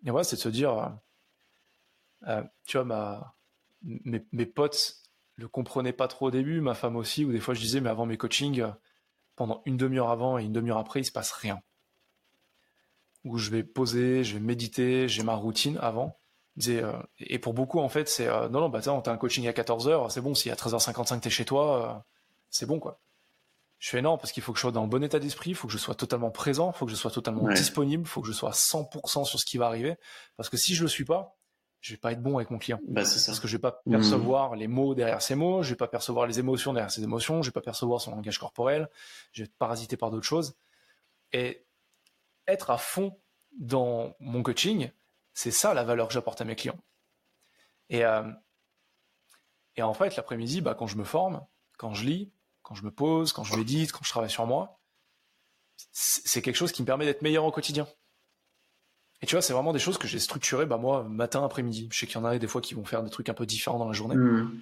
ouais, 0.07 0.25
c'est 0.25 0.37
de 0.37 0.41
se 0.41 0.49
dire, 0.49 0.99
euh, 2.27 2.43
tu 2.65 2.79
vois, 2.79 3.37
mes, 3.83 4.47
potes 4.47 4.97
le 5.35 5.49
comprenaient 5.49 5.93
pas 5.93 6.09
trop 6.09 6.29
au 6.29 6.31
début, 6.31 6.61
ma 6.61 6.75
femme 6.75 6.97
aussi, 6.97 7.25
où 7.25 7.33
des 7.33 7.41
fois 7.41 7.55
je 7.55 7.61
disais, 7.61 7.81
mais 7.81 7.91
avant 7.91 8.07
mes 8.07 8.17
coachings, 8.17 8.65
pendant 9.37 9.63
une 9.67 9.77
demi-heure 9.77 10.11
avant 10.11 10.39
et 10.39 10.45
une 10.45 10.53
demi-heure 10.53 10.79
après, 10.79 11.01
il 11.01 11.05
se 11.05 11.13
passe 11.13 11.33
rien. 11.33 11.61
Où 13.25 13.37
je 13.39 13.51
vais 13.51 13.63
poser, 13.63 14.25
je 14.25 14.35
vais 14.35 14.41
méditer, 14.41 15.09
j'ai 15.09 15.23
ma 15.23 15.35
routine 15.35 15.79
avant. 15.79 16.19
Euh, 16.69 17.03
et 17.19 17.39
pour 17.39 17.55
beaucoup, 17.55 17.81
en 17.81 17.89
fait, 17.89 18.09
c'est 18.09 18.29
euh, 18.29 18.49
non, 18.49 18.61
non, 18.61 18.69
bah 18.69 18.81
t'as 18.81 19.13
un 19.13 19.17
coaching 19.17 19.47
à 19.47 19.53
14h, 19.53 20.11
c'est 20.11 20.21
bon, 20.21 20.35
si 20.35 20.51
à 20.51 20.55
13h55 20.55 21.21
t'es 21.21 21.31
chez 21.31 21.45
toi, 21.45 21.97
euh, 21.97 22.01
c'est 22.51 22.67
bon 22.67 22.81
quoi. 22.81 23.01
Je 23.79 23.91
fais 23.91 24.01
non, 24.01 24.17
parce 24.17 24.33
qu'il 24.33 24.43
faut 24.43 24.53
que 24.53 24.59
je 24.59 24.63
sois 24.63 24.73
dans 24.73 24.83
le 24.83 24.89
bon 24.89 25.05
état 25.05 25.19
d'esprit, 25.19 25.51
il 25.51 25.55
faut 25.55 25.67
que 25.67 25.73
je 25.73 25.79
sois 25.79 25.95
totalement 25.95 26.31
présent, 26.31 26.73
il 26.75 26.79
faut 26.79 26.87
que 26.87 26.91
je 26.91 26.97
sois 26.97 27.11
totalement 27.11 27.49
disponible, 27.49 28.05
il 28.05 28.09
faut 28.09 28.23
que 28.23 28.29
je 28.29 28.33
sois 28.33 28.51
à 28.51 28.53
100% 28.53 29.25
sur 29.25 29.39
ce 29.39 29.45
qui 29.45 29.59
va 29.59 29.67
arriver. 29.67 29.97
Parce 30.37 30.49
que 30.49 30.57
si 30.57 30.75
je 30.75 30.83
le 30.83 30.89
suis 30.89 31.05
pas, 31.05 31.37
je 31.81 31.93
vais 31.93 31.99
pas 31.99 32.13
être 32.13 32.23
bon 32.23 32.37
avec 32.37 32.51
mon 32.51 32.59
client. 32.59 32.81
Bah, 32.89 33.05
ça. 33.05 33.31
Parce 33.31 33.39
que 33.39 33.47
je 33.47 33.57
vais 33.57 33.61
pas 33.61 33.83
percevoir 33.89 34.57
les 34.57 34.67
mots 34.67 34.95
derrière 34.95 35.21
ses 35.21 35.35
mots, 35.35 35.63
je 35.63 35.71
vais 35.71 35.77
pas 35.77 35.89
percevoir 35.89 36.27
les 36.27 36.39
émotions 36.39 36.73
derrière 36.73 36.91
ses 36.91 37.03
émotions, 37.03 37.43
je 37.43 37.51
vais 37.51 37.53
pas 37.53 37.61
percevoir 37.61 38.01
son 38.01 38.13
langage 38.13 38.39
corporel, 38.39 38.89
je 39.33 39.43
vais 39.43 39.47
être 39.47 39.57
parasité 39.57 39.97
par 39.97 40.11
d'autres 40.11 40.27
choses. 40.27 40.57
Et 41.33 41.67
être 42.47 42.71
à 42.71 42.79
fond 42.79 43.19
dans 43.59 44.17
mon 44.21 44.43
coaching, 44.43 44.91
c'est 45.35 45.51
ça 45.51 45.75
la 45.75 45.85
valeur 45.85 46.09
que 46.09 46.15
j'apporte 46.15 46.41
à 46.41 46.45
mes 46.45 46.57
clients. 46.57 46.79
Et, 47.91 48.05
euh, 48.05 48.25
et 49.77 49.83
en 49.83 49.95
fait, 49.95 50.17
l'après-midi, 50.17 50.63
bah, 50.63 50.75
quand 50.75 50.87
je 50.87 50.97
me 50.97 51.05
forme, 51.05 51.45
quand 51.79 51.93
je 51.95 52.05
lis, 52.05 52.33
quand 52.67 52.75
je 52.75 52.83
me 52.83 52.91
pose, 52.91 53.33
quand 53.33 53.45
je 53.45 53.55
médite, 53.55 53.93
quand 53.93 54.03
je 54.03 54.11
travaille 54.11 54.29
sur 54.29 54.45
moi, 54.45 54.81
c'est 55.93 56.43
quelque 56.43 56.57
chose 56.57 56.73
qui 56.73 56.83
me 56.83 56.87
permet 56.87 57.05
d'être 57.05 57.23
meilleur 57.23 57.45
au 57.45 57.53
quotidien. 57.53 57.87
Et 59.23 59.27
tu 59.27 59.37
vois, 59.37 59.43
c'est 59.43 59.53
vraiment 59.53 59.73
des 59.73 59.79
choses 59.79 59.99
que 59.99 60.09
j'ai 60.09 60.19
structurées, 60.19 60.67
bah 60.67 60.77
moi, 60.77 61.05
matin, 61.05 61.45
après-midi. 61.45 61.89
Je 61.93 61.99
sais 61.99 62.07
qu'il 62.09 62.17
y 62.17 62.19
en 62.19 62.25
a 62.25 62.37
des 62.37 62.47
fois 62.49 62.61
qui 62.61 62.75
vont 62.75 62.85
faire 62.85 63.05
des 63.05 63.11
trucs 63.11 63.29
un 63.29 63.35
peu 63.35 63.47
différents 63.47 63.79
dans 63.79 63.87
la 63.87 63.93
journée. 63.93 64.17
Mmh. 64.17 64.61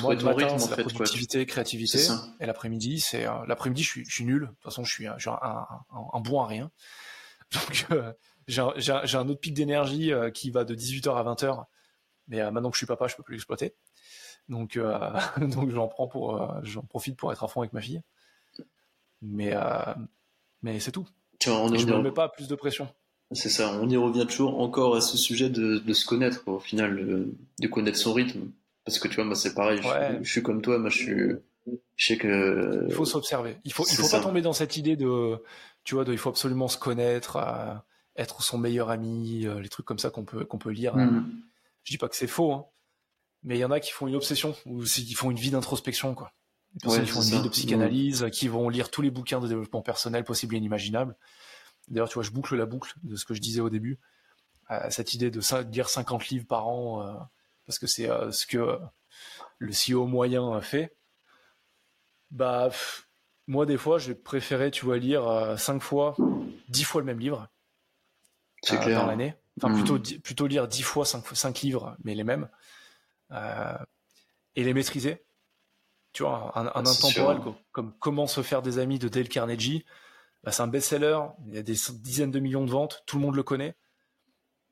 Moi, 0.00 0.16
le 0.16 0.24
matin, 0.24 0.58
c'est 0.58 0.76
la 0.76 0.82
productivité, 0.82 1.46
créativité. 1.46 2.00
Et 2.40 2.46
l'après-midi, 2.46 2.98
c'est 2.98 3.24
euh, 3.24 3.46
l'après-midi, 3.46 3.84
je 3.84 3.88
suis, 3.88 4.04
je 4.04 4.12
suis 4.12 4.24
nul. 4.24 4.42
De 4.42 4.46
toute 4.46 4.62
façon, 4.62 4.82
je 4.82 4.92
suis, 4.92 5.06
je 5.16 5.20
suis 5.20 5.30
un, 5.30 5.38
un, 5.40 5.66
un, 6.12 6.20
bon 6.20 6.40
à 6.40 6.48
rien. 6.48 6.72
Donc, 7.52 7.86
euh, 7.92 8.12
j'ai 8.48 8.62
un, 8.62 9.28
autre 9.28 9.40
pic 9.40 9.54
d'énergie 9.54 10.12
euh, 10.12 10.32
qui 10.32 10.50
va 10.50 10.64
de 10.64 10.74
18h 10.74 11.14
à 11.14 11.22
20h. 11.22 11.64
Mais 12.26 12.50
maintenant 12.50 12.70
que 12.70 12.74
je 12.74 12.78
suis 12.78 12.86
papa, 12.86 13.06
je 13.06 13.14
peux 13.14 13.22
plus 13.22 13.34
l'exploiter. 13.34 13.76
Donc, 14.48 14.78
donc 15.40 15.70
j'en 15.70 15.88
prends 15.88 16.08
pour, 16.08 16.54
j'en 16.62 16.82
profite 16.82 17.16
pour 17.16 17.32
être 17.32 17.44
à 17.44 17.48
fond 17.48 17.60
avec 17.60 17.72
ma 17.72 17.80
fille. 17.80 18.02
Mais, 19.22 19.54
mais 20.62 20.80
c'est 20.80 20.92
tout. 20.92 21.06
On 21.46 21.74
je 21.74 21.86
ne 21.86 22.02
mets 22.02 22.12
pas 22.12 22.28
plus 22.28 22.48
de 22.48 22.54
pression. 22.54 22.88
C'est 23.32 23.48
ça, 23.48 23.72
on 23.80 23.88
y 23.88 23.96
revient 23.96 24.26
toujours 24.26 24.60
encore 24.60 24.96
à 24.96 25.00
ce 25.00 25.16
sujet 25.16 25.48
de, 25.48 25.78
de 25.78 25.92
se 25.92 26.06
connaître, 26.06 26.46
au 26.46 26.60
final, 26.60 27.34
de, 27.58 27.68
connaître 27.68 27.98
son 27.98 28.12
rythme. 28.12 28.50
Parce 28.84 28.98
que 28.98 29.08
tu 29.08 29.16
vois, 29.16 29.24
moi 29.24 29.34
c'est 29.34 29.54
pareil, 29.54 29.80
je, 30.22 30.30
suis 30.30 30.42
comme 30.42 30.62
toi, 30.62 30.78
moi 30.78 30.90
je 30.90 30.98
suis. 30.98 31.32
Je 31.96 32.06
sais 32.06 32.18
que. 32.18 32.84
Il 32.88 32.94
faut 32.94 33.06
s'observer. 33.06 33.56
Il 33.64 33.72
faut, 33.72 33.84
il 33.90 33.96
faut 33.96 34.08
pas 34.08 34.20
tomber 34.20 34.42
dans 34.42 34.52
cette 34.52 34.76
idée 34.76 34.96
de. 34.96 35.42
Tu 35.84 35.94
vois, 35.94 36.04
de, 36.04 36.12
il 36.12 36.18
faut 36.18 36.28
absolument 36.28 36.68
se 36.68 36.78
connaître, 36.78 37.38
être 38.16 38.42
son 38.42 38.58
meilleur 38.58 38.90
ami, 38.90 39.46
euh, 39.46 39.60
les 39.60 39.68
trucs 39.68 39.86
comme 39.86 39.98
ça 39.98 40.10
qu'on 40.10 40.24
peut, 40.24 40.44
qu'on 40.44 40.58
peut 40.58 40.70
lire. 40.70 40.96
Mm. 40.96 41.26
Je 41.82 41.92
dis 41.92 41.98
pas 41.98 42.08
que 42.08 42.16
c'est 42.16 42.26
faux, 42.26 42.52
hein, 42.52 42.66
mais 43.44 43.56
il 43.56 43.60
y 43.60 43.64
en 43.64 43.70
a 43.70 43.80
qui 43.80 43.92
font 43.92 44.06
une 44.06 44.16
obsession, 44.16 44.56
ou 44.66 44.82
qui 44.82 45.14
font 45.14 45.30
une 45.30 45.38
vie 45.38 45.50
d'introspection, 45.50 46.14
quoi. 46.14 46.32
Les 46.74 46.80
personnes 46.80 47.04
qui 47.04 47.10
font 47.10 47.22
une 47.22 47.36
vie 47.36 47.42
de 47.42 47.48
psychanalyse, 47.48 48.26
qui 48.32 48.48
vont 48.48 48.68
lire 48.68 48.90
tous 48.90 49.02
les 49.02 49.10
bouquins 49.10 49.38
de 49.38 49.46
développement 49.46 49.82
personnel 49.82 50.24
possibles 50.24 50.56
et 50.56 50.58
inimaginables 50.58 51.16
D'ailleurs, 51.88 52.08
tu 52.08 52.14
vois, 52.14 52.22
je 52.22 52.30
boucle 52.30 52.56
la 52.56 52.66
boucle 52.66 52.94
de 53.02 53.16
ce 53.16 53.24
que 53.24 53.34
je 53.34 53.40
disais 53.40 53.60
au 53.60 53.70
début. 53.70 53.98
Euh, 54.70 54.88
cette 54.90 55.12
idée 55.14 55.30
de 55.30 55.40
lire 55.70 55.88
50 55.88 56.28
livres 56.28 56.46
par 56.46 56.66
an, 56.66 57.02
euh, 57.02 57.14
parce 57.66 57.78
que 57.78 57.86
c'est 57.86 58.08
euh, 58.08 58.30
ce 58.30 58.46
que 58.46 58.78
le 59.58 59.72
CEO 59.72 60.06
moyen 60.06 60.60
fait. 60.60 60.96
Bah, 62.30 62.70
moi, 63.46 63.66
des 63.66 63.76
fois, 63.76 63.98
j'ai 63.98 64.14
préféré, 64.14 64.70
tu 64.70 64.84
vois, 64.86 64.96
lire 64.96 65.54
5 65.58 65.82
fois, 65.82 66.16
10 66.68 66.84
fois 66.84 67.00
le 67.00 67.06
même 67.06 67.20
livre 67.20 67.48
dans 68.70 69.06
l'année. 69.06 69.34
Enfin, 69.58 69.68
hmm. 69.68 69.84
plutôt, 69.84 70.18
plutôt 70.20 70.46
lire 70.46 70.66
10 70.66 70.82
fois 70.82 71.04
5, 71.04 71.24
5 71.32 71.60
livres, 71.60 71.96
mais 72.02 72.14
les 72.14 72.24
mêmes. 72.24 72.48
Et 74.56 74.64
les 74.64 74.74
maîtriser. 74.74 75.24
Tu 76.12 76.22
vois, 76.22 76.52
un, 76.58 76.66
un 76.66 76.86
intemporel 76.86 77.40
comme, 77.72 77.92
Comment 77.98 78.26
se 78.26 78.42
faire 78.42 78.62
des 78.62 78.78
amis 78.78 78.98
de 78.98 79.08
Dale 79.08 79.28
Carnegie, 79.28 79.84
bah, 80.44 80.52
c'est 80.52 80.62
un 80.62 80.68
best-seller, 80.68 81.18
il 81.48 81.54
y 81.54 81.58
a 81.58 81.62
des 81.62 81.76
dizaines 81.94 82.30
de 82.30 82.38
millions 82.38 82.64
de 82.64 82.70
ventes, 82.70 83.02
tout 83.06 83.16
le 83.16 83.22
monde 83.22 83.34
le 83.34 83.42
connaît. 83.42 83.76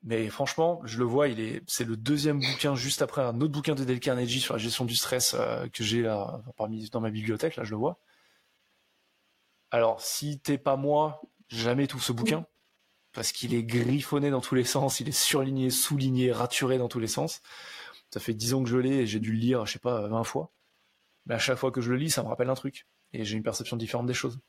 Mais 0.03 0.29
franchement, 0.29 0.81
je 0.83 0.99
le 0.99 1.05
vois, 1.05 1.29
il 1.29 1.39
est, 1.39 1.63
c'est 1.65 1.85
le 1.85 1.95
deuxième 1.95 2.39
bouquin 2.39 2.75
juste 2.75 3.01
après 3.01 3.21
un 3.21 3.39
autre 3.39 3.53
bouquin 3.53 3.73
de 3.73 3.83
Dale 3.85 4.01
Carnegie 4.01 4.41
sur 4.41 4.53
la 4.53 4.59
gestion 4.59 4.83
du 4.85 4.95
stress 4.95 5.33
euh, 5.33 5.67
que 5.69 5.83
j'ai 5.83 6.03
parmi 6.57 6.89
dans 6.89 6.99
ma 6.99 7.09
bibliothèque. 7.09 7.55
Là, 7.55 7.63
je 7.63 7.71
le 7.71 7.77
vois. 7.77 7.99
Alors, 9.71 10.01
si 10.01 10.39
t'es 10.39 10.57
pas 10.57 10.75
moi, 10.75 11.21
jamais 11.47 11.87
tout 11.87 11.99
ce 11.99 12.11
bouquin 12.11 12.45
parce 13.13 13.31
qu'il 13.31 13.53
est 13.53 13.63
griffonné 13.63 14.29
dans 14.29 14.41
tous 14.41 14.55
les 14.55 14.63
sens, 14.63 14.99
il 14.99 15.07
est 15.07 15.11
surligné, 15.11 15.69
souligné, 15.69 16.31
raturé 16.31 16.77
dans 16.77 16.89
tous 16.89 16.99
les 16.99 17.07
sens. 17.07 17.41
Ça 18.13 18.19
fait 18.19 18.35
dix 18.35 18.53
ans 18.53 18.61
que 18.61 18.69
je 18.69 18.77
l'ai 18.77 18.97
et 18.97 19.07
j'ai 19.07 19.19
dû 19.19 19.31
le 19.31 19.39
lire, 19.39 19.65
je 19.65 19.73
sais 19.73 19.79
pas, 19.79 20.07
20 20.07 20.23
fois. 20.23 20.51
Mais 21.25 21.33
à 21.33 21.39
chaque 21.39 21.57
fois 21.57 21.71
que 21.71 21.81
je 21.81 21.89
le 21.89 21.97
lis, 21.97 22.11
ça 22.11 22.21
me 22.21 22.27
rappelle 22.27 22.47
un 22.47 22.53
truc 22.53 22.85
et 23.11 23.25
j'ai 23.25 23.35
une 23.35 23.41
perception 23.41 23.75
différente 23.75 24.05
des 24.05 24.13
choses. 24.13 24.39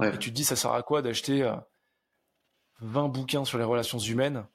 Et 0.00 0.18
tu 0.18 0.30
te 0.30 0.34
dis, 0.34 0.44
ça 0.44 0.56
sert 0.56 0.72
à 0.72 0.82
quoi 0.82 1.02
d'acheter 1.02 1.42
euh, 1.42 1.54
20 2.80 3.08
bouquins 3.08 3.44
sur 3.44 3.58
les 3.58 3.64
relations 3.64 3.98
humaines 3.98 4.46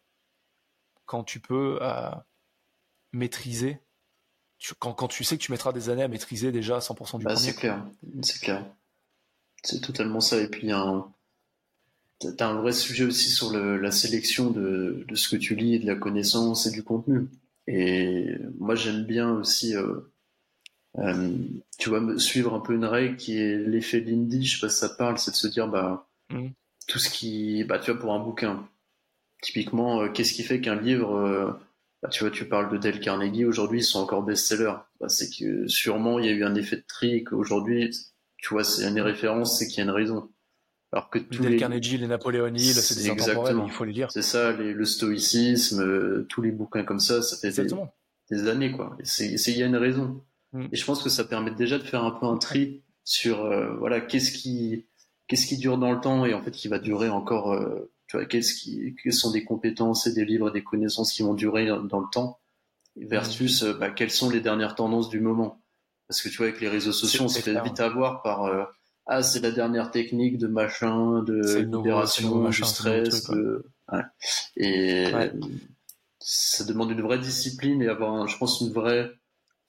quand 1.05 1.23
tu 1.23 1.39
peux 1.39 1.77
euh, 1.83 2.09
maîtriser, 3.11 3.77
quand, 4.79 5.07
tu 5.07 5.23
sais 5.23 5.37
que 5.37 5.43
tu 5.43 5.51
mettras 5.51 5.71
des 5.71 5.89
années 5.89 6.01
à 6.01 6.07
maîtriser 6.07 6.51
déjà 6.51 6.79
100% 6.79 7.19
du 7.19 7.25
bah, 7.25 7.35
C'est 7.35 7.53
clair, 7.53 7.85
c'est 8.23 8.41
clair. 8.41 8.65
C'est 9.61 9.79
totalement 9.81 10.21
ça. 10.21 10.41
Et 10.41 10.47
puis, 10.47 10.71
un... 10.71 11.07
tu 12.19 12.29
as 12.39 12.47
un 12.47 12.59
vrai 12.59 12.71
sujet 12.71 13.03
aussi 13.03 13.29
sur 13.29 13.55
la 13.55 13.91
sélection 13.91 14.49
de, 14.49 15.05
ce 15.13 15.29
que 15.29 15.35
tu 15.35 15.53
lis, 15.53 15.77
de 15.77 15.85
la 15.85 15.95
connaissance 15.95 16.65
et 16.65 16.71
du 16.71 16.81
contenu. 16.81 17.29
Et 17.67 18.35
moi, 18.59 18.75
j'aime 18.75 19.05
bien 19.05 19.31
aussi, 19.31 19.75
euh, 19.75 19.99
euh, 20.99 21.35
tu 21.77 21.89
vois, 21.89 21.99
me 21.99 22.17
suivre 22.17 22.53
un 22.53 22.59
peu 22.59 22.73
une 22.73 22.85
règle 22.85 23.17
qui 23.17 23.37
est 23.37 23.57
l'effet 23.57 23.99
Lindy, 23.99 24.45
je 24.45 24.55
sais 24.55 24.61
pas 24.61 24.69
si 24.69 24.79
ça 24.79 24.89
parle, 24.89 25.17
c'est 25.17 25.31
de 25.31 25.35
se 25.35 25.47
dire, 25.47 25.67
bah, 25.67 26.07
mmh 26.29 26.49
tout 26.87 26.99
ce 26.99 27.09
qui, 27.09 27.63
bah, 27.63 27.79
tu 27.79 27.91
vois, 27.91 27.99
pour 27.99 28.13
un 28.13 28.19
bouquin, 28.19 28.67
typiquement, 29.41 30.01
euh, 30.01 30.09
qu'est-ce 30.09 30.33
qui 30.33 30.43
fait 30.43 30.61
qu'un 30.61 30.75
livre, 30.75 31.15
euh, 31.15 31.51
bah, 32.01 32.09
tu 32.09 32.23
vois, 32.23 32.31
tu 32.31 32.47
parles 32.47 32.71
de 32.71 32.77
Dale 32.77 32.99
Carnegie, 32.99 33.45
aujourd'hui, 33.45 33.79
ils 33.79 33.83
sont 33.83 33.99
encore 33.99 34.23
best-sellers. 34.23 34.75
Bah, 34.99 35.09
c'est 35.09 35.29
que 35.29 35.67
sûrement, 35.67 36.19
il 36.19 36.25
y 36.25 36.29
a 36.29 36.33
eu 36.33 36.43
un 36.43 36.55
effet 36.55 36.77
de 36.77 36.85
tri 36.87 37.23
qu'aujourd'hui, 37.23 37.89
tu 38.37 38.49
vois, 38.49 38.63
c'est 38.63 38.87
une 38.87 39.01
référence, 39.01 39.57
c'est 39.57 39.67
qu'il 39.67 39.79
y 39.79 39.81
a 39.81 39.85
une 39.85 39.89
raison. 39.89 40.29
Alors 40.91 41.09
que 41.09 41.19
tous 41.19 41.41
Dale 41.41 41.53
les... 41.53 41.57
Carnegie, 41.57 41.97
les 41.97 42.07
Napoléon 42.07 42.53
Hill, 42.53 42.73
c'est 42.73 42.95
des 42.95 43.09
intemporels, 43.09 43.57
il 43.65 43.71
faut 43.71 43.83
les 43.83 43.93
lire. 43.93 44.11
C'est 44.11 44.21
ça, 44.21 44.51
le 44.53 44.85
stoïcisme, 44.85 45.81
euh, 45.81 46.25
tous 46.29 46.41
les 46.41 46.51
bouquins 46.51 46.83
comme 46.83 46.99
ça, 46.99 47.21
ça 47.21 47.37
fait 47.37 47.51
des, 48.29 48.47
années, 48.47 48.71
quoi. 48.71 48.97
Il 49.19 49.57
y 49.57 49.63
a 49.63 49.65
une 49.65 49.75
raison. 49.75 50.23
Mm. 50.53 50.67
Et 50.71 50.75
je 50.75 50.85
pense 50.85 51.03
que 51.03 51.09
ça 51.09 51.25
permet 51.25 51.51
déjà 51.51 51.77
de 51.77 51.83
faire 51.83 52.03
un 52.03 52.11
peu 52.11 52.25
un 52.25 52.37
tri 52.37 52.83
sur, 53.03 53.49
voilà, 53.77 53.99
qu'est-ce 53.99 54.31
qui, 54.31 54.85
qu'est-ce 55.27 55.47
qui 55.47 55.57
dure 55.57 55.77
dans 55.77 55.91
le 55.91 55.99
temps 55.99 56.25
et 56.25 56.33
en 56.33 56.41
fait 56.41 56.51
qui 56.51 56.67
va 56.67 56.79
durer 56.79 57.09
encore 57.09 57.53
euh, 57.53 57.91
tu 58.07 58.17
vois 58.17 58.25
qu'est-ce 58.25 58.53
qui 58.53 58.95
quelles 59.01 59.13
sont 59.13 59.31
des 59.31 59.43
compétences 59.43 60.07
et 60.07 60.13
des 60.13 60.25
livres 60.25 60.49
et 60.49 60.53
des 60.53 60.63
connaissances 60.63 61.11
qui 61.11 61.23
vont 61.23 61.33
durer 61.33 61.65
dans 61.65 61.99
le 61.99 62.09
temps 62.11 62.39
versus 62.95 63.63
euh, 63.63 63.73
bah, 63.73 63.89
quelles 63.89 64.11
sont 64.11 64.29
les 64.29 64.41
dernières 64.41 64.75
tendances 64.75 65.09
du 65.09 65.19
moment 65.19 65.61
parce 66.07 66.21
que 66.21 66.29
tu 66.29 66.37
vois 66.37 66.47
avec 66.47 66.61
les 66.61 66.69
réseaux 66.69 66.91
sociaux 66.91 67.23
on 67.23 67.27
se 67.27 67.41
fait 67.41 67.59
vite 67.63 67.79
avoir 67.79 68.21
par 68.21 68.43
euh, 68.43 68.63
ah 69.07 69.23
c'est 69.23 69.39
la 69.39 69.51
dernière 69.51 69.91
technique 69.91 70.37
de 70.37 70.47
machin 70.47 71.23
de 71.23 71.59
libération 71.59 72.49
du 72.49 72.63
stress 72.63 73.29
ouais. 73.29 74.01
et 74.57 75.05
ça 76.19 76.63
demande 76.63 76.91
une 76.91 77.01
vraie 77.01 77.19
discipline 77.19 77.81
et 77.81 77.87
avoir 77.87 78.27
je 78.27 78.37
pense 78.37 78.61
une 78.61 78.71
vraie 78.71 79.11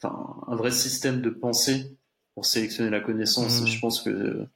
enfin 0.03 0.43
un 0.47 0.57
vrai 0.57 0.71
système 0.71 1.21
de 1.21 1.31
pensée 1.31 1.97
pour 2.35 2.47
sélectionner 2.47 2.91
la 2.91 3.01
connaissance 3.01 3.63
mmh. 3.63 3.67
je 3.67 3.81
pense 3.81 4.01
que 4.01 4.49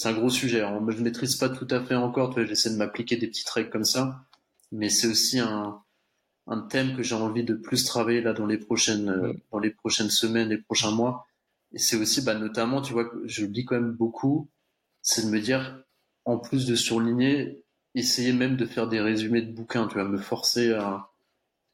c'est 0.00 0.08
un 0.08 0.14
gros 0.14 0.30
sujet. 0.30 0.60
Alors, 0.60 0.90
je 0.90 0.96
ne 0.96 1.02
maîtrise 1.02 1.36
pas 1.36 1.50
tout 1.50 1.66
à 1.70 1.84
fait 1.84 1.94
encore, 1.94 2.34
j'essaie 2.46 2.70
de 2.70 2.76
m'appliquer 2.76 3.16
des 3.16 3.26
petites 3.26 3.50
règles 3.50 3.68
comme 3.68 3.84
ça, 3.84 4.24
mais 4.72 4.88
c'est 4.88 5.08
aussi 5.08 5.38
un, 5.38 5.82
un 6.46 6.60
thème 6.62 6.96
que 6.96 7.02
j'ai 7.02 7.14
envie 7.14 7.44
de 7.44 7.52
plus 7.52 7.84
travailler 7.84 8.22
là 8.22 8.32
dans 8.32 8.46
les 8.46 8.56
prochaines, 8.56 9.10
euh, 9.10 9.34
dans 9.52 9.58
les 9.58 9.70
prochaines 9.70 10.08
semaines, 10.08 10.48
les 10.48 10.58
prochains 10.58 10.92
mois. 10.92 11.26
Et 11.72 11.78
c'est 11.78 11.96
aussi, 11.96 12.22
bah, 12.22 12.34
notamment, 12.34 12.82
tu 12.82 12.92
vois, 12.92 13.10
je 13.24 13.44
lis 13.44 13.64
quand 13.64 13.76
même 13.76 13.92
beaucoup, 13.92 14.50
c'est 15.02 15.26
de 15.26 15.30
me 15.30 15.40
dire, 15.40 15.82
en 16.24 16.38
plus 16.38 16.66
de 16.66 16.74
surligner, 16.74 17.64
essayer 17.94 18.32
même 18.32 18.56
de 18.56 18.66
faire 18.66 18.88
des 18.88 19.00
résumés 19.00 19.42
de 19.42 19.52
bouquins, 19.52 19.86
tu 19.86 19.94
vois, 19.94 20.04
me 20.04 20.18
forcer 20.18 20.72
à 20.72 21.10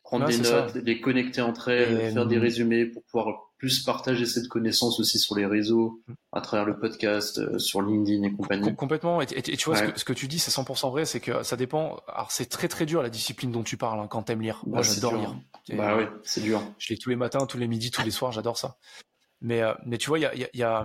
prendre 0.02 0.26
des 0.26 0.38
notes, 0.38 0.74
les 0.76 1.00
connecter 1.00 1.40
entre 1.40 1.68
elles, 1.68 2.12
faire 2.12 2.26
des 2.26 2.38
résumés 2.38 2.86
pour 2.86 3.02
pouvoir 3.04 3.46
plus 3.58 3.82
partager 3.82 4.26
cette 4.26 4.48
connaissance 4.48 5.00
aussi 5.00 5.18
sur 5.18 5.34
les 5.34 5.46
réseaux, 5.46 6.02
à 6.32 6.40
travers 6.40 6.66
le 6.66 6.78
podcast, 6.78 7.38
euh, 7.38 7.58
sur 7.58 7.80
LinkedIn 7.80 8.22
et 8.22 8.32
compagnie. 8.32 8.76
complètement. 8.76 9.22
Et, 9.22 9.26
tu 9.26 9.70
vois, 9.70 9.76
ce, 9.96 10.04
que, 10.04 10.12
tu 10.12 10.28
dis, 10.28 10.38
c'est 10.38 10.50
100% 10.50 10.90
vrai, 10.90 11.06
c'est 11.06 11.20
que 11.20 11.42
ça 11.42 11.56
dépend. 11.56 12.00
Alors, 12.06 12.30
c'est 12.30 12.46
très 12.46 12.68
très 12.68 12.84
dur 12.84 13.02
la 13.02 13.08
discipline 13.08 13.50
dont 13.50 13.62
tu 13.62 13.76
parles 13.76 13.98
hein, 13.98 14.08
quand 14.08 14.24
t'aimes 14.24 14.42
lire. 14.42 14.62
Moi, 14.66 14.78
bah, 14.78 14.82
j'adore 14.82 15.16
lire. 15.16 15.36
Bah 15.70 15.96
oui, 15.96 16.04
c'est 16.22 16.42
dur. 16.42 16.62
Je 16.78 16.92
lis 16.92 16.98
tous 16.98 17.10
les 17.10 17.16
matins, 17.16 17.46
tous 17.46 17.58
les 17.58 17.66
midis, 17.66 17.90
tous 17.90 18.04
les 18.04 18.10
soirs, 18.10 18.30
j'adore 18.30 18.58
ça. 18.58 18.76
Mais, 19.40 19.62
euh, 19.62 19.74
mais 19.84 19.98
tu 19.98 20.08
vois, 20.08 20.18
il 20.18 20.22
y 20.22 20.26
a, 20.26 20.48
y 20.52 20.62
a, 20.62 20.84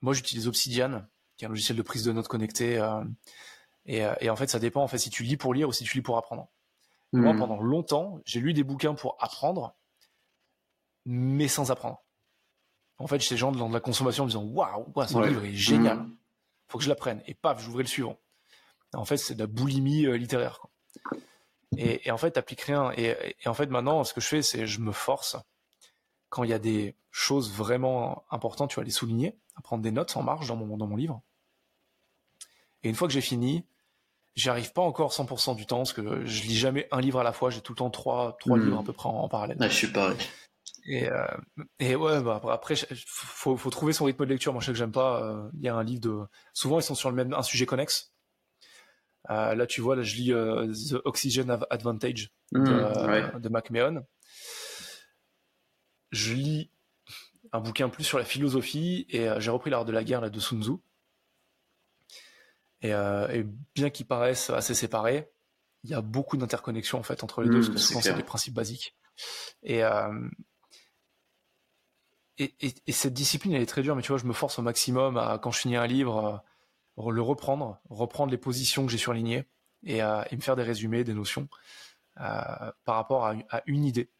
moi, 0.00 0.12
j'utilise 0.12 0.48
Obsidian, 0.48 1.06
qui 1.36 1.44
est 1.44 1.46
un 1.46 1.50
logiciel 1.50 1.76
de 1.76 1.82
prise 1.82 2.04
de 2.04 2.12
notes 2.12 2.28
connecté. 2.28 2.78
Euh, 2.78 3.02
et, 3.86 4.04
et, 4.20 4.30
en 4.30 4.36
fait, 4.36 4.48
ça 4.48 4.58
dépend 4.58 4.82
en 4.82 4.88
fait 4.88 4.98
si 4.98 5.10
tu 5.10 5.22
lis 5.22 5.36
pour 5.36 5.54
lire 5.54 5.68
ou 5.68 5.72
si 5.72 5.84
tu 5.84 5.96
lis 5.96 6.02
pour 6.02 6.18
apprendre. 6.18 6.48
Moi, 7.12 7.32
hmm. 7.32 7.38
pendant 7.38 7.60
longtemps, 7.60 8.20
j'ai 8.24 8.40
lu 8.40 8.52
des 8.52 8.64
bouquins 8.64 8.94
pour 8.94 9.16
apprendre, 9.20 9.76
mais 11.04 11.48
sans 11.48 11.70
apprendre. 11.70 12.02
En 12.98 13.06
fait, 13.06 13.20
j'étais 13.20 13.36
genre 13.36 13.52
dans 13.52 13.68
de 13.68 13.74
la 13.74 13.80
consommation 13.80 14.24
en 14.24 14.26
me 14.26 14.30
disant 14.30 14.44
waouh, 14.44 14.92
ce 15.06 15.28
livre 15.28 15.44
est 15.44 15.54
génial, 15.54 15.98
mmh. 15.98 16.16
faut 16.68 16.78
que 16.78 16.84
je 16.84 16.88
l'apprenne. 16.88 17.22
Et 17.26 17.34
paf, 17.34 17.62
j'ouvrais 17.62 17.84
le 17.84 17.88
suivant. 17.88 18.18
En 18.94 19.04
fait, 19.04 19.16
c'est 19.18 19.34
de 19.34 19.40
la 19.40 19.46
boulimie 19.46 20.06
euh, 20.06 20.16
littéraire. 20.16 20.66
Et, 21.76 22.10
en 22.10 22.16
fait, 22.16 22.32
t'appliques 22.32 22.62
rien. 22.62 22.90
Et, 22.96 23.36
en 23.44 23.54
fait, 23.54 23.66
maintenant, 23.66 24.02
ce 24.04 24.14
que 24.14 24.20
je 24.20 24.26
fais, 24.26 24.42
c'est 24.42 24.66
je 24.66 24.80
me 24.80 24.92
force 24.92 25.36
quand 26.36 26.44
il 26.44 26.50
y 26.50 26.52
a 26.52 26.58
des 26.58 26.94
choses 27.10 27.50
vraiment 27.50 28.26
importantes, 28.30 28.68
tu 28.68 28.76
vas 28.76 28.84
les 28.84 28.90
souligner, 28.90 29.38
à 29.54 29.62
prendre 29.62 29.82
des 29.82 29.90
notes 29.90 30.14
en 30.18 30.22
marge 30.22 30.48
dans 30.48 30.56
mon, 30.56 30.76
dans 30.76 30.86
mon 30.86 30.96
livre. 30.96 31.22
Et 32.82 32.90
une 32.90 32.94
fois 32.94 33.08
que 33.08 33.14
j'ai 33.14 33.22
fini, 33.22 33.64
j'y 34.34 34.50
arrive 34.50 34.74
pas 34.74 34.82
encore 34.82 35.12
100% 35.12 35.56
du 35.56 35.64
temps, 35.64 35.78
parce 35.78 35.94
que 35.94 36.26
je 36.26 36.42
lis 36.42 36.56
jamais 36.56 36.88
un 36.92 37.00
livre 37.00 37.20
à 37.20 37.22
la 37.22 37.32
fois, 37.32 37.48
j'ai 37.48 37.62
tout 37.62 37.72
le 37.72 37.78
temps 37.78 37.88
trois, 37.88 38.36
trois 38.38 38.58
mmh. 38.58 38.64
livres 38.64 38.80
à 38.80 38.82
peu 38.82 38.92
près 38.92 39.08
en, 39.08 39.26
parallèle. 39.30 39.56
je 39.62 39.68
suis 39.68 39.86
pareil. 39.86 40.18
Et, 40.84 41.08
euh, 41.08 41.26
et 41.78 41.96
ouais, 41.96 42.22
bah, 42.22 42.38
après, 42.50 42.74
faut, 43.06 43.56
faut 43.56 43.70
trouver 43.70 43.94
son 43.94 44.04
rythme 44.04 44.26
de 44.26 44.30
lecture. 44.30 44.52
Moi, 44.52 44.60
je 44.60 44.66
sais 44.66 44.72
que 44.72 44.78
j'aime 44.78 44.92
pas. 44.92 45.22
Euh, 45.22 45.48
il 45.54 45.64
y 45.64 45.68
a 45.68 45.74
un 45.74 45.82
livre 45.82 46.02
de. 46.02 46.20
Souvent, 46.52 46.78
ils 46.78 46.82
sont 46.82 46.94
sur 46.94 47.08
le 47.08 47.16
même 47.16 47.32
un 47.32 47.42
sujet 47.42 47.64
connexe. 47.64 48.12
Euh, 49.30 49.54
là, 49.54 49.66
tu 49.66 49.80
vois, 49.80 49.96
là, 49.96 50.02
je 50.02 50.16
lis 50.16 50.34
euh, 50.34 50.70
The 50.90 51.00
Oxygen 51.06 51.58
Advantage 51.70 52.30
de, 52.52 52.60
mmh, 52.60 53.40
de 53.40 53.48
McMahon. 53.48 54.04
Je 56.16 56.34
lis 56.34 56.70
un 57.52 57.60
bouquin 57.60 57.88
plus 57.88 58.04
sur 58.04 58.18
la 58.18 58.24
philosophie 58.24 59.06
et 59.08 59.28
j'ai 59.38 59.50
repris 59.50 59.70
l'art 59.70 59.84
de 59.84 59.92
la 59.92 60.04
guerre 60.04 60.20
là, 60.20 60.30
de 60.30 60.40
Sun 60.40 60.62
Tzu. 60.62 60.72
Et, 62.82 62.90
et 62.90 63.46
bien 63.74 63.90
qu'ils 63.90 64.06
paraissent 64.06 64.50
assez 64.50 64.74
séparés, 64.74 65.30
il 65.84 65.90
y 65.90 65.94
a 65.94 66.00
beaucoup 66.00 66.36
d'interconnexions 66.36 66.98
en 66.98 67.02
fait 67.02 67.22
entre 67.22 67.42
les 67.42 67.48
deux, 67.48 67.60
mmh, 67.60 67.66
parce 67.66 67.74
que 67.74 67.78
souvent 67.78 68.00
c'est 68.00 68.14
des 68.14 68.22
principes 68.22 68.54
basiques. 68.54 68.96
Et, 69.62 69.82
et, 72.38 72.54
et, 72.86 72.92
cette 72.92 73.14
discipline, 73.14 73.54
elle 73.54 73.62
est 73.62 73.66
très 73.66 73.82
dure, 73.82 73.96
mais 73.96 74.02
tu 74.02 74.08
vois, 74.08 74.18
je 74.18 74.26
me 74.26 74.34
force 74.34 74.58
au 74.58 74.62
maximum 74.62 75.16
à, 75.16 75.38
quand 75.38 75.50
je 75.50 75.60
finis 75.60 75.76
un 75.76 75.86
livre, 75.86 76.44
euh, 76.98 77.10
le 77.10 77.22
reprendre, 77.22 77.80
reprendre 77.88 78.30
les 78.30 78.38
positions 78.38 78.84
que 78.84 78.92
j'ai 78.92 78.98
surlignées 78.98 79.44
et, 79.84 80.02
euh, 80.02 80.22
et, 80.30 80.36
me 80.36 80.42
faire 80.42 80.56
des 80.56 80.62
résumés, 80.62 81.02
des 81.02 81.14
notions 81.14 81.48
euh, 82.20 82.72
par 82.84 82.96
rapport 82.96 83.24
à, 83.24 83.34
à, 83.50 83.62
une 83.66 83.84
idée 83.84 84.10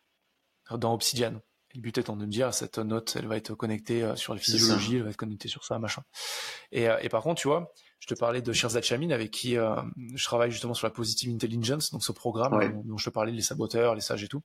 dans 0.71 0.95
Obsidian. 0.95 1.41
Le 1.77 1.81
but 1.81 1.99
étant 1.99 2.17
de 2.17 2.25
me 2.25 2.31
dire, 2.31 2.53
cette 2.53 2.79
note, 2.79 3.17
elle 3.17 3.27
va 3.27 3.37
être 3.37 3.55
connectée 3.55 4.03
euh, 4.03 4.17
sur 4.17 4.35
la 4.35 4.41
physiologie, 4.41 4.97
elle 4.97 5.03
va 5.03 5.11
être 5.11 5.17
connectée 5.17 5.49
sur 5.49 5.65
ça, 5.65 5.79
machin. 5.79 6.03
Et, 6.73 6.89
euh, 6.89 6.99
et 7.03 7.09
par 7.09 7.23
contre, 7.23 7.41
tu 7.41 7.49
vois, 7.49 7.73
je 8.01 8.07
te 8.07 8.15
parlais 8.15 8.43
de 8.43 8.53
Shirzad 8.53 8.83
Chamin 8.83 9.11
avec 9.11 9.31
qui 9.31 9.55
je 9.55 10.25
travaille 10.25 10.51
justement 10.51 10.75
sur 10.75 10.87
la 10.87 10.91
Positive 10.93 11.33
Intelligence, 11.35 11.91
donc 11.91 12.03
ce 12.03 12.13
programme 12.13 12.53
dont, 12.73 12.83
dont 12.85 12.97
je 12.99 13.05
te 13.05 13.11
parlais, 13.11 13.33
les 13.33 13.43
saboteurs, 13.43 13.95
les 13.95 14.01
sages 14.01 14.25
et 14.25 14.29
tout. 14.29 14.43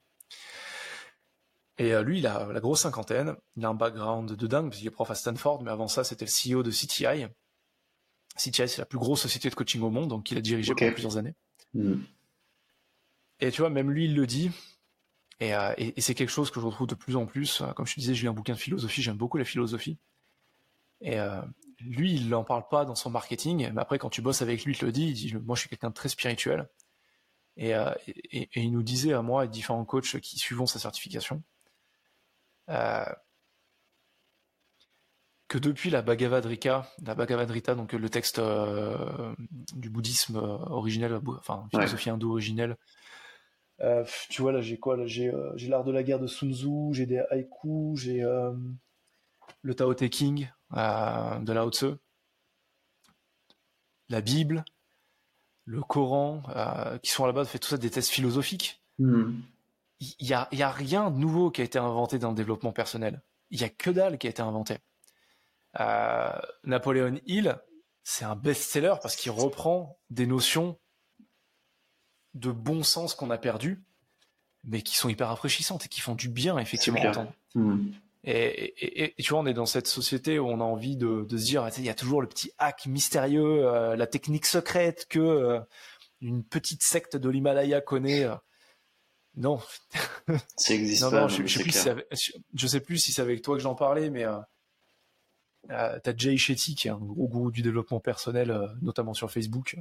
Et 1.82 1.94
euh, 1.94 2.04
lui, 2.04 2.20
il 2.20 2.28
a 2.28 2.46
la 2.52 2.60
grosse 2.60 2.82
cinquantaine, 2.82 3.36
il 3.56 3.66
a 3.66 3.70
un 3.70 3.74
background 3.74 4.32
de 4.32 4.48
dingue, 4.48 4.70
parce 4.70 4.78
qu'il 4.78 4.88
est 4.88 4.92
prof 4.92 5.10
à 5.10 5.16
Stanford, 5.16 5.64
mais 5.64 5.72
avant 5.72 5.88
ça, 5.88 6.04
c'était 6.04 6.26
le 6.26 6.58
CEO 6.58 6.62
de 6.62 6.70
CTI. 6.70 7.26
CTI, 8.38 8.70
c'est 8.70 8.78
la 8.78 8.86
plus 8.86 9.00
grosse 9.00 9.22
société 9.22 9.50
de 9.50 9.56
coaching 9.56 9.82
au 9.82 9.90
monde, 9.90 10.10
donc 10.10 10.30
il 10.30 10.38
a 10.38 10.42
dirigé 10.42 10.76
pendant 10.76 10.92
plusieurs 10.92 11.18
années. 11.18 11.34
Hmm. 11.74 12.02
Et 13.40 13.52
tu 13.52 13.62
vois, 13.62 13.72
même 13.72 13.90
lui, 13.90 14.06
il 14.06 14.16
le 14.16 14.28
dit, 14.28 14.52
euh, 15.42 15.74
et, 15.78 16.00
c'est 16.02 16.14
quelque 16.14 16.30
chose 16.30 16.52
que 16.52 16.60
je 16.60 16.66
retrouve 16.66 16.88
de 16.88 16.96
plus 16.96 17.16
en 17.16 17.26
plus. 17.26 17.64
Comme 17.76 17.88
je 17.88 17.96
te 17.96 18.00
disais, 18.00 18.14
j'ai 18.14 18.24
lu 18.24 18.30
un 18.30 18.34
bouquin 18.34 18.54
de 18.54 18.60
philosophie, 18.60 19.02
j'aime 19.02 19.18
beaucoup 19.18 19.38
la 19.38 19.46
philosophie. 19.46 19.98
Et 21.02 21.20
euh, 21.20 21.42
lui, 21.80 22.14
il 22.14 22.30
n'en 22.30 22.44
parle 22.44 22.68
pas 22.70 22.86
dans 22.86 22.96
son 22.96 23.10
marketing, 23.10 23.72
mais 23.74 23.82
après, 23.82 23.98
quand 23.98 24.10
tu 24.10 24.22
bosses 24.22 24.44
avec 24.44 24.64
lui, 24.64 24.74
il 24.74 24.78
te 24.78 24.86
le 24.86 24.92
dit, 24.92 25.08
il 25.08 25.14
dit, 25.14 25.34
moi, 25.36 25.56
je 25.56 25.62
suis 25.62 25.70
quelqu'un 25.70 25.90
de 25.90 25.96
très 25.96 26.10
spirituel. 26.10 26.70
Et, 27.58 27.72
et, 27.72 28.50
il 28.56 28.72
nous 28.72 28.84
disait 28.84 29.14
à 29.14 29.22
moi 29.22 29.46
et 29.46 29.48
différents 29.48 29.84
coachs 29.84 30.20
qui 30.20 30.38
suivons 30.38 30.66
sa 30.66 30.80
certification, 30.80 31.44
que 35.48 35.58
depuis 35.58 35.90
la 35.90 36.02
Bhagavad 36.02 36.48
Gita, 36.48 36.90
la 37.04 37.14
Bhagavad 37.14 37.52
Gita, 37.52 37.76
donc 37.76 37.92
le 37.92 38.10
texte 38.10 38.40
du 39.74 39.90
bouddhisme 39.90 40.38
originel, 40.38 41.20
enfin 41.40 41.68
philosophie 41.72 42.10
hindoue 42.10 42.32
originelle, 42.32 42.78
tu 44.30 44.42
vois 44.42 44.52
là 44.52 44.62
j'ai 44.62 44.78
quoi 44.78 44.96
là 44.96 45.06
j'ai 45.08 45.32
l'art 45.68 45.84
de 45.84 45.92
la 45.92 46.04
guerre 46.04 46.20
de 46.20 46.28
Sun 46.28 46.54
Tzu, 46.54 46.94
j'ai 46.94 47.06
des 47.06 47.20
haïkus, 47.30 47.96
j'ai 47.96 48.22
le 49.62 49.76
Tao 49.76 49.94
Te 49.94 50.06
King 50.06 50.50
de 50.72 51.52
Lao 51.52 51.72
Tzu, 51.72 51.96
la 54.12 54.22
Bible, 54.22 54.64
le 55.66 55.82
Coran, 55.82 56.44
euh, 56.56 56.98
qui 57.00 57.12
sont 57.12 57.24
à 57.24 57.28
la 57.28 57.34
base 57.34 57.48
fait 57.48 57.60
tout 57.60 57.70
ça 57.70 57.78
des 57.78 57.90
tests 57.90 58.10
philosophiques. 58.10 58.84
Hmm. 59.00 59.40
Il 60.00 60.28
n'y 60.28 60.34
a, 60.34 60.48
y 60.52 60.64
a, 60.64 60.72
rien 60.72 61.12
de 61.12 61.18
nouveau 61.18 61.52
qui 61.52 61.62
a 61.62 61.64
été 61.64 61.80
inventé 61.80 62.20
dans 62.20 62.30
le 62.30 62.36
développement 62.36 62.72
personnel. 62.72 63.22
Il 63.52 63.62
y 63.62 63.64
a 63.64 63.70
que 63.70 63.90
dalle 63.90 64.18
qui 64.18 64.28
a 64.28 64.30
été 64.30 64.42
inventé. 64.42 64.78
Euh, 65.80 66.32
Napoléon 66.64 67.20
Hill, 67.26 67.58
c'est 68.04 68.26
un 68.26 68.36
best-seller 68.36 68.96
parce 69.02 69.16
qu'il 69.16 69.32
reprend 69.32 70.00
des 70.10 70.26
notions 70.26 70.80
de 72.34 72.52
bon 72.52 72.84
sens 72.84 73.16
qu'on 73.16 73.30
a 73.30 73.38
perdu, 73.38 73.84
mais 74.64 74.82
qui 74.82 74.96
sont 74.96 75.10
hyper 75.10 75.28
rafraîchissantes 75.28 75.86
et 75.86 75.90
qui 75.90 76.02
font 76.02 76.16
du 76.16 76.30
bien 76.30 76.58
effectivement 76.58 77.02
entendre. 77.02 77.34
Hmm. 77.56 77.92
Et, 78.24 79.16
tu 79.18 79.32
vois, 79.32 79.40
on 79.40 79.46
est 79.48 79.54
dans 79.54 79.66
cette 79.66 79.88
société 79.88 80.38
où 80.38 80.48
on 80.48 80.62
a 80.62 80.64
envie 80.64 80.96
de, 80.96 81.26
se 81.30 81.36
dire, 81.36 81.68
il 81.78 81.86
y 81.86 81.90
a 81.90 81.96
toujours 81.96 82.22
le 82.22 82.28
petit 82.28 82.52
hack 82.60 82.86
mystérieux, 82.86 83.66
euh, 83.66 83.96
la 83.96 84.06
technique 84.06 84.46
secrète 84.46 85.08
que 85.10 85.20
euh, 85.20 85.60
une 86.22 86.44
petite 86.44 86.84
secte 86.84 87.18
de 87.18 87.30
l'Himalaya 87.30 87.82
connaît. 87.82 88.26
Euh. 88.26 88.36
Non. 89.36 89.60
Ça 90.56 90.74
existe 90.76 91.10
pas. 91.10 91.28
je, 91.30 91.44
je, 92.54 92.68
sais 92.68 92.80
plus 92.80 93.00
si 93.00 93.12
c'est 93.12 93.22
avec 93.22 93.42
toi 93.42 93.56
que 93.56 93.64
j'en 93.64 93.76
parlais, 93.76 94.10
mais 94.10 94.26
t'as 95.70 96.16
Jay 96.16 96.38
Shetty 96.38 96.76
qui 96.76 96.90
est 96.90 96.92
un 96.92 96.98
gros 96.98 97.28
gourou 97.28 97.50
du 97.50 97.62
développement 97.62 98.02
personnel, 98.02 98.56
notamment 98.82 99.14
sur 99.14 99.32
Facebook, 99.32 99.78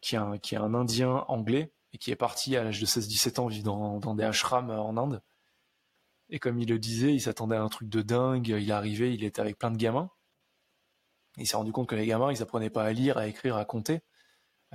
qui 0.00 0.14
est, 0.14 0.18
un, 0.18 0.74
Indien 0.74 1.24
anglais 1.28 1.72
et 1.92 1.98
qui 1.98 2.10
est 2.10 2.16
parti 2.16 2.56
à 2.56 2.64
l'âge 2.64 2.80
de 2.80 2.86
16-17 2.86 3.40
ans 3.40 3.46
vivre 3.46 3.64
dans, 3.64 4.14
des 4.14 4.24
ashrams 4.24 4.70
en 4.70 4.96
Inde 4.96 5.22
et 6.28 6.38
comme 6.38 6.58
il 6.58 6.68
le 6.68 6.78
disait, 6.78 7.14
il 7.14 7.20
s'attendait 7.20 7.56
à 7.56 7.62
un 7.62 7.68
truc 7.68 7.88
de 7.88 8.02
dingue. 8.02 8.48
Il 8.48 8.68
est 8.68 8.72
arrivé, 8.72 9.14
il 9.14 9.24
était 9.24 9.40
avec 9.40 9.58
plein 9.58 9.70
de 9.70 9.76
gamins. 9.76 10.10
Il 11.36 11.46
s'est 11.46 11.56
rendu 11.56 11.72
compte 11.72 11.88
que 11.88 11.94
les 11.94 12.06
gamins, 12.06 12.32
ils 12.32 12.42
apprenaient 12.42 12.70
pas 12.70 12.84
à 12.84 12.92
lire, 12.92 13.18
à 13.18 13.26
écrire, 13.26 13.56
à 13.56 13.64
compter. 13.64 14.00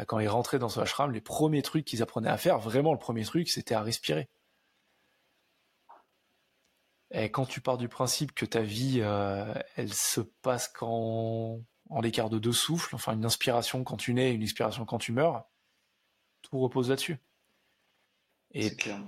Quand 0.08 0.20
il 0.20 0.28
rentrait 0.30 0.60
dans 0.60 0.70
ce 0.70 0.80
ashram, 0.80 1.12
les 1.12 1.22
premiers 1.22 1.62
trucs 1.62 1.86
qu'ils 1.86 2.02
apprenaient 2.02 2.30
à 2.30 2.38
faire, 2.38 2.60
vraiment 2.60 2.94
le 2.94 3.00
premier 3.00 3.24
truc, 3.26 3.50
c'était 3.50 3.76
à 3.76 3.82
respirer. 3.82 4.30
Et 7.12 7.30
quand 7.30 7.46
tu 7.46 7.60
pars 7.60 7.78
du 7.78 7.90
principe 7.90 8.32
que 8.34 8.46
ta 8.46 8.62
vie, 8.62 9.00
euh, 9.02 9.54
elle 9.76 9.94
se 9.94 10.22
passe 10.22 10.70
qu'en 10.70 11.62
en 11.92 12.00
l'écart 12.02 12.30
de 12.30 12.40
deux 12.40 12.54
souffles, 12.54 12.96
enfin 12.96 13.14
une 13.14 13.26
inspiration 13.26 13.84
quand 13.84 13.98
tu 13.98 14.14
nais, 14.14 14.34
une 14.34 14.42
expiration 14.42 14.86
quand 14.86 14.98
tu 14.98 15.12
meurs, 15.12 15.44
tout 16.42 16.58
repose 16.60 16.90
là-dessus. 16.90 17.18
Et 18.54 18.76
clair. 18.76 19.02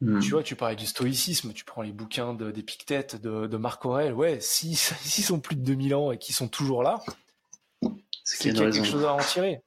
Hmm. 0.00 0.18
Tu 0.20 0.30
vois, 0.30 0.42
tu 0.42 0.56
parlais 0.56 0.76
du 0.76 0.86
stoïcisme, 0.86 1.52
tu 1.52 1.64
prends 1.64 1.82
les 1.82 1.92
bouquins 1.92 2.32
d'Épictète, 2.32 3.20
de, 3.20 3.46
de, 3.46 3.56
Marc 3.58 3.84
Aurèle, 3.84 4.14
ouais, 4.14 4.40
s'ils 4.40 4.76
si, 4.76 5.22
sont 5.22 5.40
plus 5.40 5.56
de 5.56 5.62
2000 5.62 5.94
ans 5.94 6.12
et 6.12 6.18
qu'ils 6.18 6.34
sont 6.34 6.48
toujours 6.48 6.82
là, 6.82 7.02
c'est 8.24 8.50
qu'il 8.50 8.56
y 8.56 8.66
a 8.66 8.70
quelque 8.70 8.84
chose 8.84 9.04
à 9.04 9.12
en 9.12 9.18
tirer. 9.18 9.60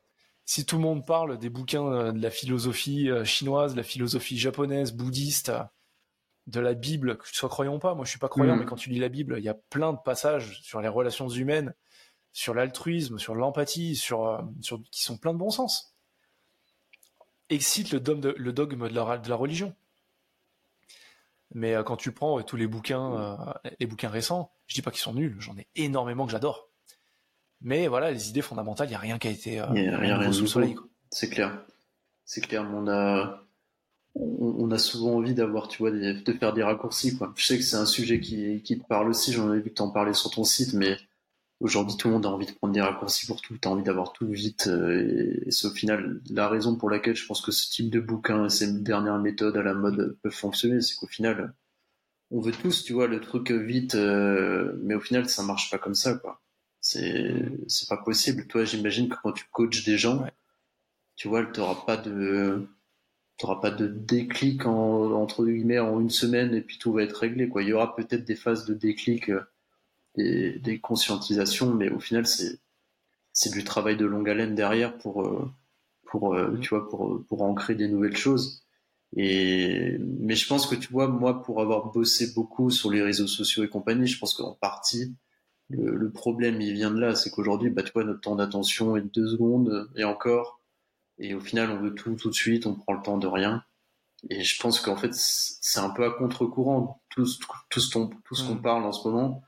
Si 0.45 0.65
tout 0.65 0.77
le 0.77 0.81
monde 0.81 1.05
parle 1.05 1.37
des 1.37 1.49
bouquins 1.49 1.85
euh, 1.85 2.11
de 2.11 2.21
la 2.21 2.31
philosophie 2.31 3.09
euh, 3.09 3.23
chinoise, 3.23 3.73
de 3.73 3.77
la 3.77 3.83
philosophie 3.83 4.37
japonaise, 4.37 4.91
bouddhiste, 4.91 5.51
de 6.47 6.59
la 6.59 6.73
Bible, 6.73 7.17
que 7.17 7.27
tu 7.27 7.35
sois 7.35 7.47
croyant 7.47 7.75
ou 7.75 7.79
pas, 7.79 7.93
moi 7.93 8.03
je 8.03 8.09
suis 8.09 8.19
pas 8.19 8.27
croyant, 8.27 8.55
hmm. 8.55 8.59
mais 8.59 8.65
quand 8.65 8.75
tu 8.75 8.89
lis 8.89 8.99
la 8.99 9.09
Bible, 9.09 9.35
il 9.37 9.43
y 9.43 9.49
a 9.49 9.53
plein 9.53 9.93
de 9.93 9.99
passages 10.03 10.59
sur 10.63 10.81
les 10.81 10.89
relations 10.89 11.29
humaines, 11.29 11.73
sur 12.33 12.53
l'altruisme, 12.53 13.17
sur 13.19 13.35
l'empathie, 13.35 13.95
sur, 13.95 14.27
euh, 14.27 14.41
sur, 14.59 14.81
qui 14.91 15.03
sont 15.03 15.17
plein 15.17 15.33
de 15.33 15.37
bon 15.37 15.49
sens. 15.49 15.95
Excite 17.49 17.91
le 17.91 17.99
dogme 17.99 18.33
le 18.35 18.53
dogme 18.53 18.89
de 18.89 18.93
la, 18.93 19.17
de 19.17 19.29
la 19.29 19.35
religion. 19.35 19.73
Mais 21.53 21.75
euh, 21.75 21.83
quand 21.83 21.97
tu 21.97 22.11
prends 22.11 22.41
tous 22.41 22.55
les 22.55 22.67
bouquins, 22.67 23.37
euh, 23.39 23.69
les 23.79 23.85
bouquins 23.85 24.09
récents, 24.09 24.51
je 24.67 24.75
dis 24.75 24.81
pas 24.81 24.91
qu'ils 24.91 25.01
sont 25.01 25.13
nuls, 25.13 25.35
j'en 25.39 25.55
ai 25.57 25.67
énormément 25.75 26.25
que 26.25 26.31
j'adore. 26.31 26.69
Mais 27.61 27.87
voilà, 27.87 28.11
les 28.11 28.29
idées 28.29 28.41
fondamentales, 28.41 28.87
il 28.87 28.91
n'y 28.91 28.95
a 28.95 28.99
rien 28.99 29.19
qui 29.19 29.27
a 29.27 29.31
été 29.31 29.61
euh, 29.61 29.67
y 29.73 29.87
a 29.87 29.97
rien, 29.97 30.31
sous 30.31 30.41
le 30.41 30.47
soleil. 30.47 30.75
C'est 31.11 31.29
clair. 31.29 31.63
C'est 32.25 32.41
clair, 32.41 32.67
on 32.73 32.87
a, 32.87 33.43
on, 34.15 34.71
a 34.71 34.77
souvent 34.77 35.15
envie 35.15 35.33
d'avoir, 35.33 35.67
tu 35.67 35.79
vois, 35.79 35.91
de 35.91 36.33
faire 36.39 36.53
des 36.53 36.63
raccourcis, 36.63 37.17
quoi. 37.17 37.33
Je 37.35 37.45
sais 37.45 37.57
que 37.57 37.63
c'est 37.63 37.75
un 37.75 37.85
sujet 37.85 38.19
qui, 38.19 38.61
qui 38.63 38.79
te 38.79 38.85
parle 38.85 39.09
aussi, 39.09 39.33
j'en 39.33 39.53
ai 39.53 39.59
vu 39.59 39.69
que 39.69 39.75
t'en 39.75 39.91
parlais 39.91 40.13
sur 40.13 40.31
ton 40.31 40.45
site, 40.45 40.73
mais 40.73 40.97
aujourd'hui, 41.63 41.97
tout 41.97 42.09
le 42.09 42.15
monde 42.15 42.25
a 42.25 42.29
envie 42.29 42.45
de 42.45 42.51
prendre 42.51 42.73
des 42.73 42.81
raccourcis 42.81 43.25
pour 43.25 43.41
tout, 43.41 43.57
t'as 43.57 43.69
envie 43.69 43.83
d'avoir 43.83 44.13
tout 44.13 44.27
vite, 44.27 44.67
et, 44.67 45.49
c'est 45.49 45.67
au 45.67 45.71
final 45.71 46.21
la 46.29 46.49
raison 46.49 46.75
pour 46.75 46.89
laquelle 46.89 47.15
je 47.15 47.25
pense 47.25 47.41
que 47.41 47.51
ce 47.51 47.71
type 47.71 47.89
de 47.89 47.99
bouquin 47.99 48.45
et 48.45 48.49
ces 48.49 48.71
dernières 48.81 49.19
méthodes 49.19 49.57
à 49.57 49.63
la 49.63 49.73
mode 49.73 50.17
peuvent 50.21 50.31
fonctionner, 50.33 50.81
c'est 50.81 50.95
qu'au 50.95 51.07
final, 51.07 51.53
on 52.31 52.41
veut 52.41 52.51
tous, 52.51 52.83
tu 52.83 52.93
vois, 52.93 53.07
le 53.07 53.21
truc 53.21 53.51
vite, 53.51 53.95
euh, 53.95 54.73
mais 54.83 54.95
au 54.95 54.99
final, 54.99 55.29
ça 55.29 55.43
marche 55.43 55.69
pas 55.71 55.77
comme 55.77 55.95
ça, 55.95 56.15
quoi. 56.15 56.41
C'est, 56.81 57.43
c'est 57.67 57.87
pas 57.87 57.97
possible. 57.97 58.47
Toi, 58.47 58.65
j'imagine 58.65 59.07
que 59.07 59.15
quand 59.21 59.31
tu 59.31 59.45
coaches 59.51 59.85
des 59.85 59.97
gens, 59.97 60.25
tu 61.15 61.27
vois, 61.27 61.45
t'auras 61.45 61.85
pas 61.85 61.95
de, 61.97 62.67
t'auras 63.37 63.61
pas 63.61 63.71
de 63.71 63.87
déclic 63.87 64.65
en, 64.65 65.11
entre 65.13 65.45
guillemets 65.45 65.79
en 65.79 65.99
une 66.01 66.09
semaine 66.09 66.53
et 66.53 66.61
puis 66.61 66.77
tout 66.79 66.93
va 66.93 67.03
être 67.03 67.17
réglé, 67.17 67.47
quoi. 67.49 67.63
Il 67.63 67.69
y 67.69 67.73
aura 67.73 67.95
peut-être 67.95 68.25
des 68.25 68.35
phases 68.35 68.65
de 68.65 68.73
déclic, 68.73 69.29
euh, 69.29 69.41
des, 70.15 70.59
des 70.59 70.79
conscientisations, 70.79 71.73
mais 71.73 71.89
au 71.89 71.99
final, 71.99 72.25
c'est, 72.25 72.59
c'est 73.31 73.51
du 73.51 73.63
travail 73.63 73.97
de 73.97 74.05
longue 74.05 74.29
haleine 74.29 74.55
derrière 74.55 74.97
pour, 74.97 75.25
euh, 75.25 75.49
pour, 76.05 76.35
mmh. 76.35 76.59
tu 76.59 76.69
vois, 76.69 76.89
pour, 76.89 77.23
pour 77.27 77.41
ancrer 77.43 77.75
des 77.75 77.87
nouvelles 77.87 78.17
choses. 78.17 78.63
Et, 79.15 79.97
mais 79.99 80.35
je 80.35 80.47
pense 80.47 80.65
que 80.65 80.75
tu 80.75 80.91
vois, 80.91 81.07
moi, 81.07 81.43
pour 81.43 81.61
avoir 81.61 81.91
bossé 81.91 82.33
beaucoup 82.33 82.71
sur 82.71 82.89
les 82.89 83.01
réseaux 83.01 83.27
sociaux 83.27 83.63
et 83.63 83.69
compagnie, 83.69 84.07
je 84.07 84.17
pense 84.19 84.33
qu'en 84.33 84.53
partie, 84.53 85.15
le, 85.69 86.11
problème, 86.11 86.61
il 86.61 86.73
vient 86.73 86.91
de 86.91 86.99
là. 86.99 87.15
C'est 87.15 87.29
qu'aujourd'hui, 87.29 87.69
bah, 87.69 87.83
tu 87.83 87.91
vois, 87.93 88.03
notre 88.03 88.21
temps 88.21 88.35
d'attention 88.35 88.97
est 88.97 89.01
de 89.01 89.09
deux 89.09 89.27
secondes 89.27 89.89
et 89.95 90.03
encore. 90.03 90.59
Et 91.19 91.35
au 91.35 91.39
final, 91.39 91.69
on 91.71 91.79
veut 91.79 91.93
tout 91.93 92.15
tout 92.15 92.29
de 92.29 92.35
suite, 92.35 92.65
on 92.65 92.73
prend 92.73 92.93
le 92.93 93.01
temps 93.01 93.17
de 93.17 93.27
rien. 93.27 93.63
Et 94.29 94.43
je 94.43 94.59
pense 94.59 94.79
qu'en 94.79 94.95
fait, 94.95 95.13
c'est 95.13 95.79
un 95.79 95.89
peu 95.89 96.05
à 96.05 96.11
contre-courant. 96.11 97.01
Tout, 97.09 97.25
tout, 97.69 97.79
ce 97.79 97.89
qu'on 97.91 98.55
mm. 98.55 98.61
parle 98.61 98.83
en 98.83 98.91
ce 98.91 99.07
moment, 99.07 99.43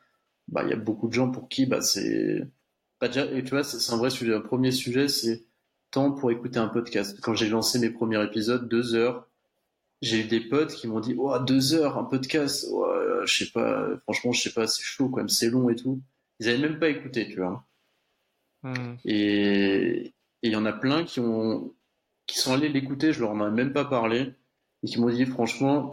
bah, 0.48 0.64
il 0.64 0.70
y 0.70 0.74
a 0.74 0.78
beaucoup 0.78 1.08
de 1.08 1.14
gens 1.14 1.32
pour 1.32 1.50
qui, 1.50 1.66
bah, 1.66 1.82
c'est, 1.82 2.48
bah, 3.02 3.08
déjà, 3.08 3.26
et 3.26 3.44
tu 3.44 3.52
vois, 3.52 3.64
c'est 3.64 3.94
un 3.94 3.98
vrai 3.98 4.10
sujet. 4.10 4.34
Un 4.36 4.42
premier 4.42 4.72
sujet, 4.72 5.08
c'est 5.08 5.46
temps 5.92 6.12
pour 6.12 6.32
écouter 6.32 6.60
un 6.60 6.68
podcast. 6.68 7.20
Quand 7.22 7.34
j'ai 7.36 7.50
lancé 7.50 7.80
mes 7.80 7.90
premiers 7.90 8.24
épisodes, 8.24 8.68
deux 8.70 8.96
heures, 8.96 9.28
j'ai 10.02 10.22
eu 10.22 10.24
des 10.26 10.42
potes 10.42 10.74
qui 10.74 10.88
m'ont 10.88 11.00
dit 11.00 11.16
oh 11.18 11.38
deux 11.40 11.74
heures 11.74 11.98
un 11.98 12.04
podcast 12.04 12.66
je 13.26 13.38
sais 13.38 13.52
pas 13.52 13.88
franchement 14.04 14.32
je 14.32 14.42
sais 14.42 14.54
pas 14.54 14.68
c'est 14.68 14.84
chaud 14.84 15.10
quand 15.10 15.18
même 15.18 15.30
c'est 15.30 15.50
long 15.50 15.70
et 15.70 15.76
tout 15.76 16.02
ils 16.40 16.50
avaient 16.50 16.58
même 16.58 16.80
pas 16.80 16.90
écouté 16.90 17.28
tu 17.28 17.38
vois 17.38 17.66
hmm. 18.64 18.96
et 19.06 20.14
il 20.42 20.52
y 20.52 20.56
en 20.56 20.66
a 20.66 20.74
plein 20.74 21.04
qui 21.04 21.20
ont 21.20 21.74
qui 22.28 22.38
sont 22.40 22.54
allés 22.54 22.70
l'écouter 22.70 23.14
je 23.14 23.22
leur 23.22 23.32
en 23.32 23.48
ai 23.48 23.52
même 23.52 23.74
pas 23.74 23.86
parlé 23.86 24.34
et 24.84 24.88
qui 24.88 25.00
m'ont 25.00 25.10
dit 25.10 25.26
franchement 25.26 25.92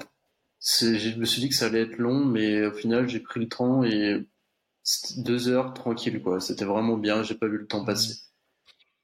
je 0.61 1.19
me 1.19 1.25
suis 1.25 1.41
dit 1.41 1.49
que 1.49 1.55
ça 1.55 1.67
allait 1.67 1.83
être 1.83 1.97
long 1.97 2.25
mais 2.25 2.67
au 2.67 2.73
final 2.73 3.09
j'ai 3.09 3.21
pris 3.21 3.41
le 3.41 3.49
train 3.49 3.83
et 3.85 4.27
deux 5.17 5.49
heures 5.49 5.75
tranquille 5.75 6.21
quoi. 6.23 6.41
C'était 6.41 6.65
vraiment 6.65 6.97
bien. 6.97 7.23
J'ai 7.23 7.35
pas 7.35 7.47
vu 7.47 7.59
le 7.59 7.67
temps 7.67 7.85
passer. 7.85 8.17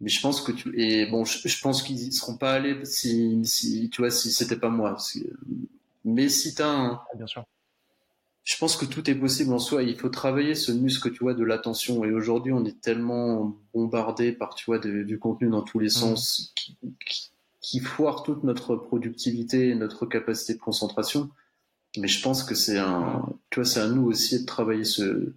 Mais 0.01 0.09
je 0.09 0.21
pense 0.21 0.41
que 0.41 0.53
tu 0.53 0.81
et 0.81 1.07
bon 1.07 1.25
je, 1.25 1.61
pense 1.61 1.83
qu'ils 1.83 2.13
seront 2.13 2.37
pas 2.37 2.53
allés 2.53 2.85
si, 2.85 3.41
si 3.45 3.91
tu 3.91 4.03
vois 4.03 4.11
si 4.11 4.33
c'était 4.33 4.57
pas 4.57 4.69
moi. 4.69 4.97
Mais 6.05 6.29
si 6.29 6.55
t'as 6.55 6.69
un 6.69 6.91
ah, 6.93 7.17
bien 7.17 7.27
sûr. 7.27 7.45
je 8.45 8.57
pense 8.59 8.77
que 8.77 8.85
tout 8.85 9.09
est 9.11 9.17
possible 9.17 9.53
en 9.53 9.59
soi. 9.59 9.83
Il 9.83 9.97
faut 9.97 10.09
travailler 10.09 10.55
ce 10.55 10.71
muscle 10.71 11.11
tu 11.13 11.19
vois 11.21 11.35
de 11.35 11.45
l'attention. 11.45 12.05
Et 12.05 12.13
aujourd'hui 12.13 12.53
on 12.53 12.65
est 12.65 12.81
tellement 12.81 13.57
bombardé 13.75 14.33
par 14.33 14.55
tu 14.55 14.67
vois 14.67 14.79
du 14.79 15.19
contenu 15.19 15.49
dans 15.49 15.63
tous 15.63 15.81
les 15.81 15.87
mmh. 15.87 15.91
sens 15.91 16.53
qui, 16.55 16.79
qui, 17.61 17.81
foire 17.81 18.23
toute 18.23 18.45
notre 18.45 18.77
productivité 18.77 19.71
et 19.71 19.75
notre 19.75 20.07
capacité 20.07 20.55
de 20.55 20.61
concentration. 20.61 21.31
Mais 21.97 22.09
je 22.09 22.23
pense 22.23 22.45
que 22.45 22.55
c'est 22.55 22.79
un 22.79 23.29
tu 23.51 23.61
vois 23.61 23.69
c'est 23.69 23.81
à 23.81 23.89
nous 23.89 24.07
aussi 24.07 24.41
de 24.41 24.47
travailler 24.47 24.85
ce 24.85 25.33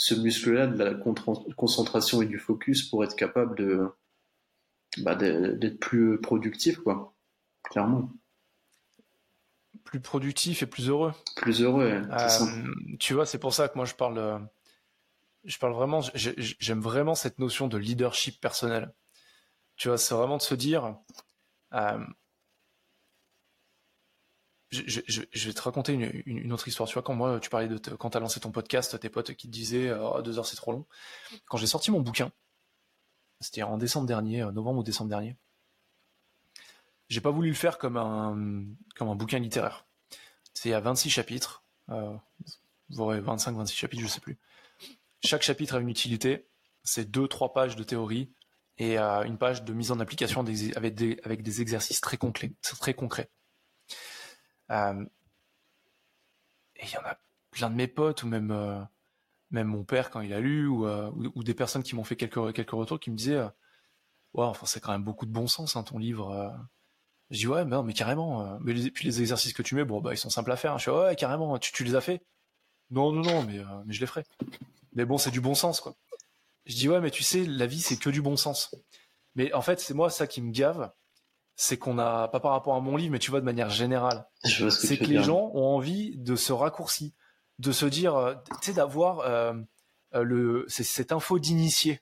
ce 0.00 0.14
muscle-là 0.14 0.66
de 0.66 0.82
la 0.82 0.94
concentration 0.94 2.22
et 2.22 2.26
du 2.26 2.38
focus 2.38 2.88
pour 2.88 3.04
être 3.04 3.14
capable 3.14 3.54
de 3.54 3.86
bah, 4.96 5.14
d'être 5.14 5.78
plus 5.78 6.18
productif, 6.18 6.78
quoi. 6.78 7.14
Clairement. 7.64 8.10
Plus 9.84 10.00
productif 10.00 10.62
et 10.62 10.66
plus 10.66 10.88
heureux. 10.88 11.12
Plus 11.36 11.60
heureux. 11.60 12.02
Euh, 12.10 12.74
tu 12.98 13.12
vois, 13.12 13.26
c'est 13.26 13.36
pour 13.38 13.52
ça 13.52 13.68
que 13.68 13.76
moi 13.76 13.84
je 13.84 13.92
parle. 13.92 14.48
Je 15.44 15.58
parle 15.58 15.74
vraiment. 15.74 16.00
J'aime 16.14 16.80
vraiment 16.80 17.14
cette 17.14 17.38
notion 17.38 17.68
de 17.68 17.76
leadership 17.76 18.40
personnel. 18.40 18.94
Tu 19.76 19.88
vois, 19.88 19.98
c'est 19.98 20.14
vraiment 20.14 20.38
de 20.38 20.42
se 20.42 20.54
dire. 20.54 20.96
Euh, 21.74 22.02
je, 24.70 25.46
vais 25.46 25.52
te 25.52 25.62
raconter 25.62 25.92
une, 26.26 26.52
autre 26.52 26.68
histoire. 26.68 26.88
Tu 26.88 26.94
vois, 26.94 27.02
quand 27.02 27.14
moi, 27.14 27.40
tu 27.40 27.50
parlais 27.50 27.68
de 27.68 27.78
quand 27.96 28.10
tu 28.10 28.16
as 28.16 28.20
lancé 28.20 28.40
ton 28.40 28.52
podcast, 28.52 28.98
tes 29.00 29.08
potes 29.08 29.34
qui 29.34 29.48
te 29.48 29.52
disaient 29.52 29.92
oh, 29.92 30.22
deux 30.22 30.38
heures 30.38 30.46
c'est 30.46 30.56
trop 30.56 30.72
long. 30.72 30.86
Quand 31.46 31.56
j'ai 31.56 31.66
sorti 31.66 31.90
mon 31.90 32.00
bouquin, 32.00 32.30
c'était 33.40 33.62
en 33.62 33.78
décembre 33.78 34.06
dernier, 34.06 34.42
euh, 34.42 34.52
novembre 34.52 34.80
ou 34.80 34.82
décembre 34.82 35.10
dernier, 35.10 35.36
j'ai 37.08 37.20
pas 37.20 37.30
voulu 37.30 37.48
le 37.48 37.54
faire 37.54 37.78
comme 37.78 37.96
un, 37.96 38.64
comme 38.96 39.08
un 39.08 39.16
bouquin 39.16 39.38
littéraire. 39.38 39.86
C'est 40.54 40.72
à 40.72 40.80
26 40.80 41.10
chapitres, 41.10 41.64
euh, 41.88 42.14
vous 42.90 43.00
aurez 43.00 43.20
25, 43.20 43.56
26 43.56 43.74
chapitres, 43.74 44.02
je 44.02 44.08
sais 44.08 44.20
plus. 44.20 44.38
Chaque 45.24 45.42
chapitre 45.42 45.74
a 45.74 45.80
une 45.80 45.88
utilité. 45.88 46.46
C'est 46.82 47.10
deux, 47.10 47.28
trois 47.28 47.52
pages 47.52 47.76
de 47.76 47.82
théorie 47.82 48.32
et 48.78 48.98
euh, 48.98 49.24
une 49.24 49.36
page 49.36 49.64
de 49.64 49.72
mise 49.72 49.90
en 49.90 50.00
application 50.00 50.40
avec, 50.40 50.94
des, 50.94 51.20
avec 51.24 51.42
des 51.42 51.60
exercices 51.60 52.00
très. 52.00 52.18
Très 52.62 52.94
concrets. 52.94 53.30
Euh, 54.70 55.04
et 56.76 56.84
il 56.84 56.92
y 56.92 56.96
en 56.96 57.04
a 57.04 57.18
plein 57.50 57.70
de 57.70 57.74
mes 57.74 57.88
potes, 57.88 58.22
ou 58.22 58.28
même, 58.28 58.50
euh, 58.50 58.80
même 59.50 59.68
mon 59.68 59.84
père 59.84 60.10
quand 60.10 60.20
il 60.20 60.32
a 60.32 60.40
lu, 60.40 60.66
ou, 60.66 60.86
ou, 60.86 61.44
des 61.44 61.54
personnes 61.54 61.82
qui 61.82 61.94
m'ont 61.94 62.04
fait 62.04 62.16
quelques, 62.16 62.52
quelques 62.54 62.70
retours 62.70 63.00
qui 63.00 63.10
me 63.10 63.16
disaient 63.16 63.42
enfin, 64.34 64.66
c'est 64.66 64.80
quand 64.80 64.92
même 64.92 65.04
beaucoup 65.04 65.26
de 65.26 65.32
bon 65.32 65.46
sens, 65.46 65.76
hein, 65.76 65.82
ton 65.82 65.98
livre. 65.98 66.54
Je 67.30 67.38
dis 67.38 67.46
Ouais, 67.46 67.64
mais, 67.64 67.82
mais 67.82 67.92
carrément. 67.92 68.58
mais 68.60 68.74
puis 68.90 69.06
les 69.06 69.20
exercices 69.20 69.52
que 69.52 69.62
tu 69.62 69.74
mets, 69.74 69.84
bon, 69.84 70.00
bah, 70.00 70.14
ils 70.14 70.18
sont 70.18 70.30
simples 70.30 70.52
à 70.52 70.56
faire. 70.56 70.78
Je 70.78 70.90
dis 70.90 70.96
Ouais, 70.96 71.16
carrément, 71.16 71.58
tu, 71.58 71.72
tu 71.72 71.84
les 71.84 71.94
as 71.96 72.00
fait 72.00 72.22
Non, 72.90 73.12
non, 73.12 73.22
non, 73.22 73.42
mais, 73.44 73.60
mais 73.86 73.92
je 73.92 74.00
les 74.00 74.06
ferai. 74.06 74.24
Mais 74.94 75.04
bon, 75.04 75.18
c'est 75.18 75.30
du 75.30 75.40
bon 75.40 75.54
sens, 75.54 75.80
quoi. 75.80 75.96
Je 76.66 76.74
dis 76.76 76.88
ouais, 76.88 77.00
mais 77.00 77.10
tu 77.10 77.22
sais, 77.22 77.44
la 77.44 77.66
vie 77.66 77.80
c'est 77.80 77.96
que 77.96 78.10
du 78.10 78.22
bon 78.22 78.36
sens. 78.36 78.74
Mais 79.34 79.52
en 79.52 79.62
fait, 79.62 79.80
c'est 79.80 79.94
moi 79.94 80.10
ça 80.10 80.26
qui 80.26 80.42
me 80.42 80.52
gave, 80.52 80.92
c'est 81.62 81.76
qu'on 81.76 81.98
a 81.98 82.26
pas 82.28 82.40
par 82.40 82.52
rapport 82.52 82.74
à 82.74 82.80
mon 82.80 82.96
livre, 82.96 83.12
mais 83.12 83.18
tu 83.18 83.30
vois 83.30 83.40
de 83.40 83.44
manière 83.44 83.68
générale, 83.68 84.26
c'est 84.44 84.96
que, 84.96 85.04
les 85.04 85.22
gens 85.22 85.50
ont 85.52 85.76
envie 85.76 86.16
de 86.16 86.34
se 86.34 86.54
raccourcir, 86.54 87.10
de 87.58 87.70
se 87.70 87.84
dire, 87.84 88.16
euh, 88.16 88.34
tu 88.62 88.68
sais, 88.68 88.72
d'avoir 88.72 89.20
euh, 89.20 89.52
euh, 90.14 90.22
le 90.22 90.64
cette 90.68 91.12
info 91.12 91.38
d'initié 91.38 92.00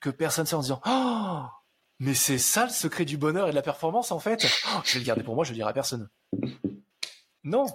que 0.00 0.08
personne 0.08 0.46
sait 0.46 0.54
en 0.54 0.60
disant, 0.60 0.80
oh, 0.86 1.42
mais 1.98 2.14
c'est 2.14 2.38
ça 2.38 2.64
le 2.64 2.70
secret 2.70 3.04
du 3.04 3.18
bonheur 3.18 3.48
et 3.48 3.50
de 3.50 3.54
la 3.54 3.60
performance 3.60 4.12
en 4.12 4.18
fait. 4.18 4.46
Oh, 4.68 4.80
je 4.82 4.94
vais 4.94 5.00
le 5.00 5.04
garder 5.04 5.22
pour 5.22 5.34
moi, 5.34 5.44
je 5.44 5.50
le 5.50 5.56
dirai 5.56 5.68
à 5.68 5.74
personne. 5.74 6.08
Non, 7.44 7.66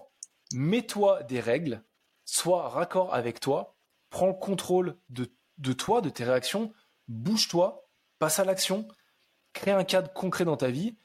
mets-toi 0.53 1.21
des 1.21 1.39
règles, 1.39 1.83
sois 2.25 2.67
raccord 2.67 3.13
avec 3.13 3.39
toi, 3.39 3.75
prends 4.09 4.27
le 4.27 4.33
contrôle 4.33 4.97
de 5.09 5.31
de 5.59 5.73
toi, 5.73 6.01
de 6.01 6.09
tes 6.09 6.23
réactions, 6.23 6.73
bouge-toi, 7.07 7.87
passe 8.17 8.39
à 8.39 8.43
l'action, 8.43 8.87
crée 9.53 9.69
un 9.69 9.83
cadre 9.83 10.11
concret 10.13 10.45
dans 10.45 10.57
ta 10.57 10.71
vie, 10.71 10.95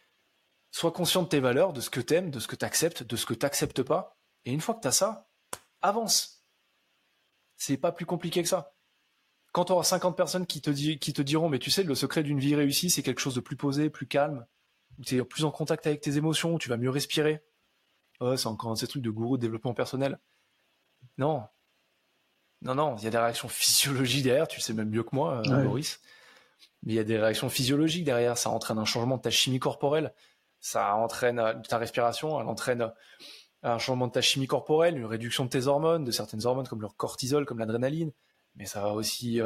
sois 0.77 0.93
conscient 0.93 1.23
de 1.23 1.29
tes 1.29 1.41
valeurs, 1.41 1.73
de 1.73 1.81
ce 1.81 1.89
que 1.89 2.01
t'aimes, 2.01 2.31
de 2.31 2.39
ce 2.39 2.47
que 2.47 2.57
t'acceptes, 2.57 3.03
de 3.03 3.17
ce 3.17 3.25
que 3.25 3.33
t'acceptes 3.33 3.83
pas, 3.83 4.19
et 4.45 4.53
une 4.53 4.61
fois 4.61 4.75
que 4.75 4.83
tu 4.83 4.89
as 4.89 4.93
ça, 4.93 5.27
avance. 5.81 6.45
C'est 7.57 7.79
pas 7.79 7.93
plus 7.93 8.05
compliqué 8.05 8.43
que 8.43 8.49
ça. 8.49 8.75
Quand 9.53 9.65
tu 9.65 9.73
auras 9.73 9.85
50 9.85 10.15
personnes 10.15 10.47
qui 10.47 10.61
te, 10.61 10.71
qui 10.71 11.13
te 11.15 11.23
diront, 11.23 11.49
mais 11.49 11.59
tu 11.59 11.71
sais, 11.71 11.83
le 11.83 11.95
secret 11.95 12.23
d'une 12.23 12.39
vie 12.39 12.55
réussie, 12.55 12.91
c'est 12.91 13.03
quelque 13.03 13.21
chose 13.21 13.35
de 13.35 13.41
plus 13.41 13.57
posé, 13.57 13.89
plus 13.89 14.07
calme, 14.07 14.47
où 14.99 15.03
tu 15.03 15.17
es 15.17 15.25
plus 15.25 15.45
en 15.47 15.51
contact 15.51 15.87
avec 15.87 16.03
tes 16.03 16.19
émotions, 16.19 16.53
où 16.53 16.59
tu 16.59 16.69
vas 16.69 16.77
mieux 16.77 16.91
respirer. 16.91 17.43
Oh, 18.21 18.37
c'est 18.37 18.47
encore 18.47 18.71
un 18.71 18.75
de 18.75 18.79
ces 18.79 18.87
trucs 18.87 19.03
de 19.03 19.11
gourou 19.11 19.39
de 19.39 19.43
développement 19.43 19.73
personnel. 19.73 20.19
Non, 21.17 21.45
non, 22.61 22.75
non, 22.75 22.97
il 22.99 23.05
y 23.05 23.07
a 23.07 23.11
des 23.11 23.19
réactions 23.19 23.49
physiologiques 23.49 24.25
derrière, 24.25 24.49
tu 24.49 24.61
sais 24.61 24.75
même 24.75 24.91
mieux 24.91 25.03
que 25.03 25.15
moi, 25.15 25.43
euh, 25.47 25.63
Maurice. 25.63 26.01
Mais 26.83 26.93
il 26.93 26.97
y 26.97 26.99
a 26.99 27.05
des 27.05 27.19
réactions 27.19 27.49
physiologiques 27.49 28.05
derrière, 28.05 28.37
ça 28.37 28.51
entraîne 28.51 28.79
un 28.79 28.85
changement 28.85 29.17
de 29.17 29.23
ta 29.23 29.31
chimie 29.31 29.59
corporelle, 29.59 30.13
ça 30.61 30.95
entraîne 30.97 31.39
euh, 31.39 31.55
ta 31.69 31.79
respiration, 31.79 32.41
elle 32.41 32.47
entraîne 32.47 32.83
euh, 32.83 32.91
un 33.63 33.79
changement 33.79 34.07
de 34.07 34.13
ta 34.13 34.21
chimie 34.21 34.47
corporelle, 34.47 34.97
une 34.97 35.07
réduction 35.07 35.45
de 35.45 35.51
tes 35.51 35.67
hormones, 35.67 36.05
de 36.05 36.11
certaines 36.11 36.47
hormones 36.47 36.69
comme 36.69 36.83
le 36.83 36.89
cortisol, 36.89 37.45
comme 37.47 37.59
l'adrénaline, 37.59 38.13
mais 38.55 38.67
ça 38.67 38.81
va 38.81 38.93
aussi 38.93 39.41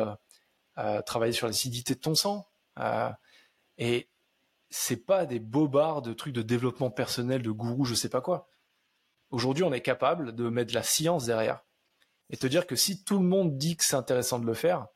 travailler 1.07 1.33
sur 1.33 1.47
l'acidité 1.47 1.95
de 1.95 2.01
ton 2.01 2.15
sang. 2.15 2.47
et 3.79 4.11
c'est 4.71 5.05
pas 5.05 5.27
des 5.27 5.41
bobards 5.41 6.03
de 6.03 6.13
trucs 6.13 6.35
de 6.35 6.43
développement 6.43 6.91
personnel, 6.91 7.43
de 7.43 7.51
gourou, 7.51 7.85
je 7.85 7.95
sais 7.95 8.09
pas 8.09 8.21
quoi. 8.21 8.49
Aujourd'hui, 9.31 9.65
on 9.65 9.73
est 9.73 9.81
capable 9.81 10.35
de 10.35 10.49
mettre 10.49 10.71
de 10.71 10.75
la 10.75 10.83
science 10.83 11.27
derrière 11.27 11.65
et 12.31 12.37
te 12.37 12.47
dire 12.47 12.67
que 12.67 12.77
si 12.77 13.05
tout 13.05 13.19
le 13.19 13.25
monde 13.25 13.57
dit 13.59 13.77
que 13.77 13.85
c'est 13.85 13.97
intéressant 13.97 14.39
de 14.39 14.47
le 14.47 14.55
faire, 14.55 14.87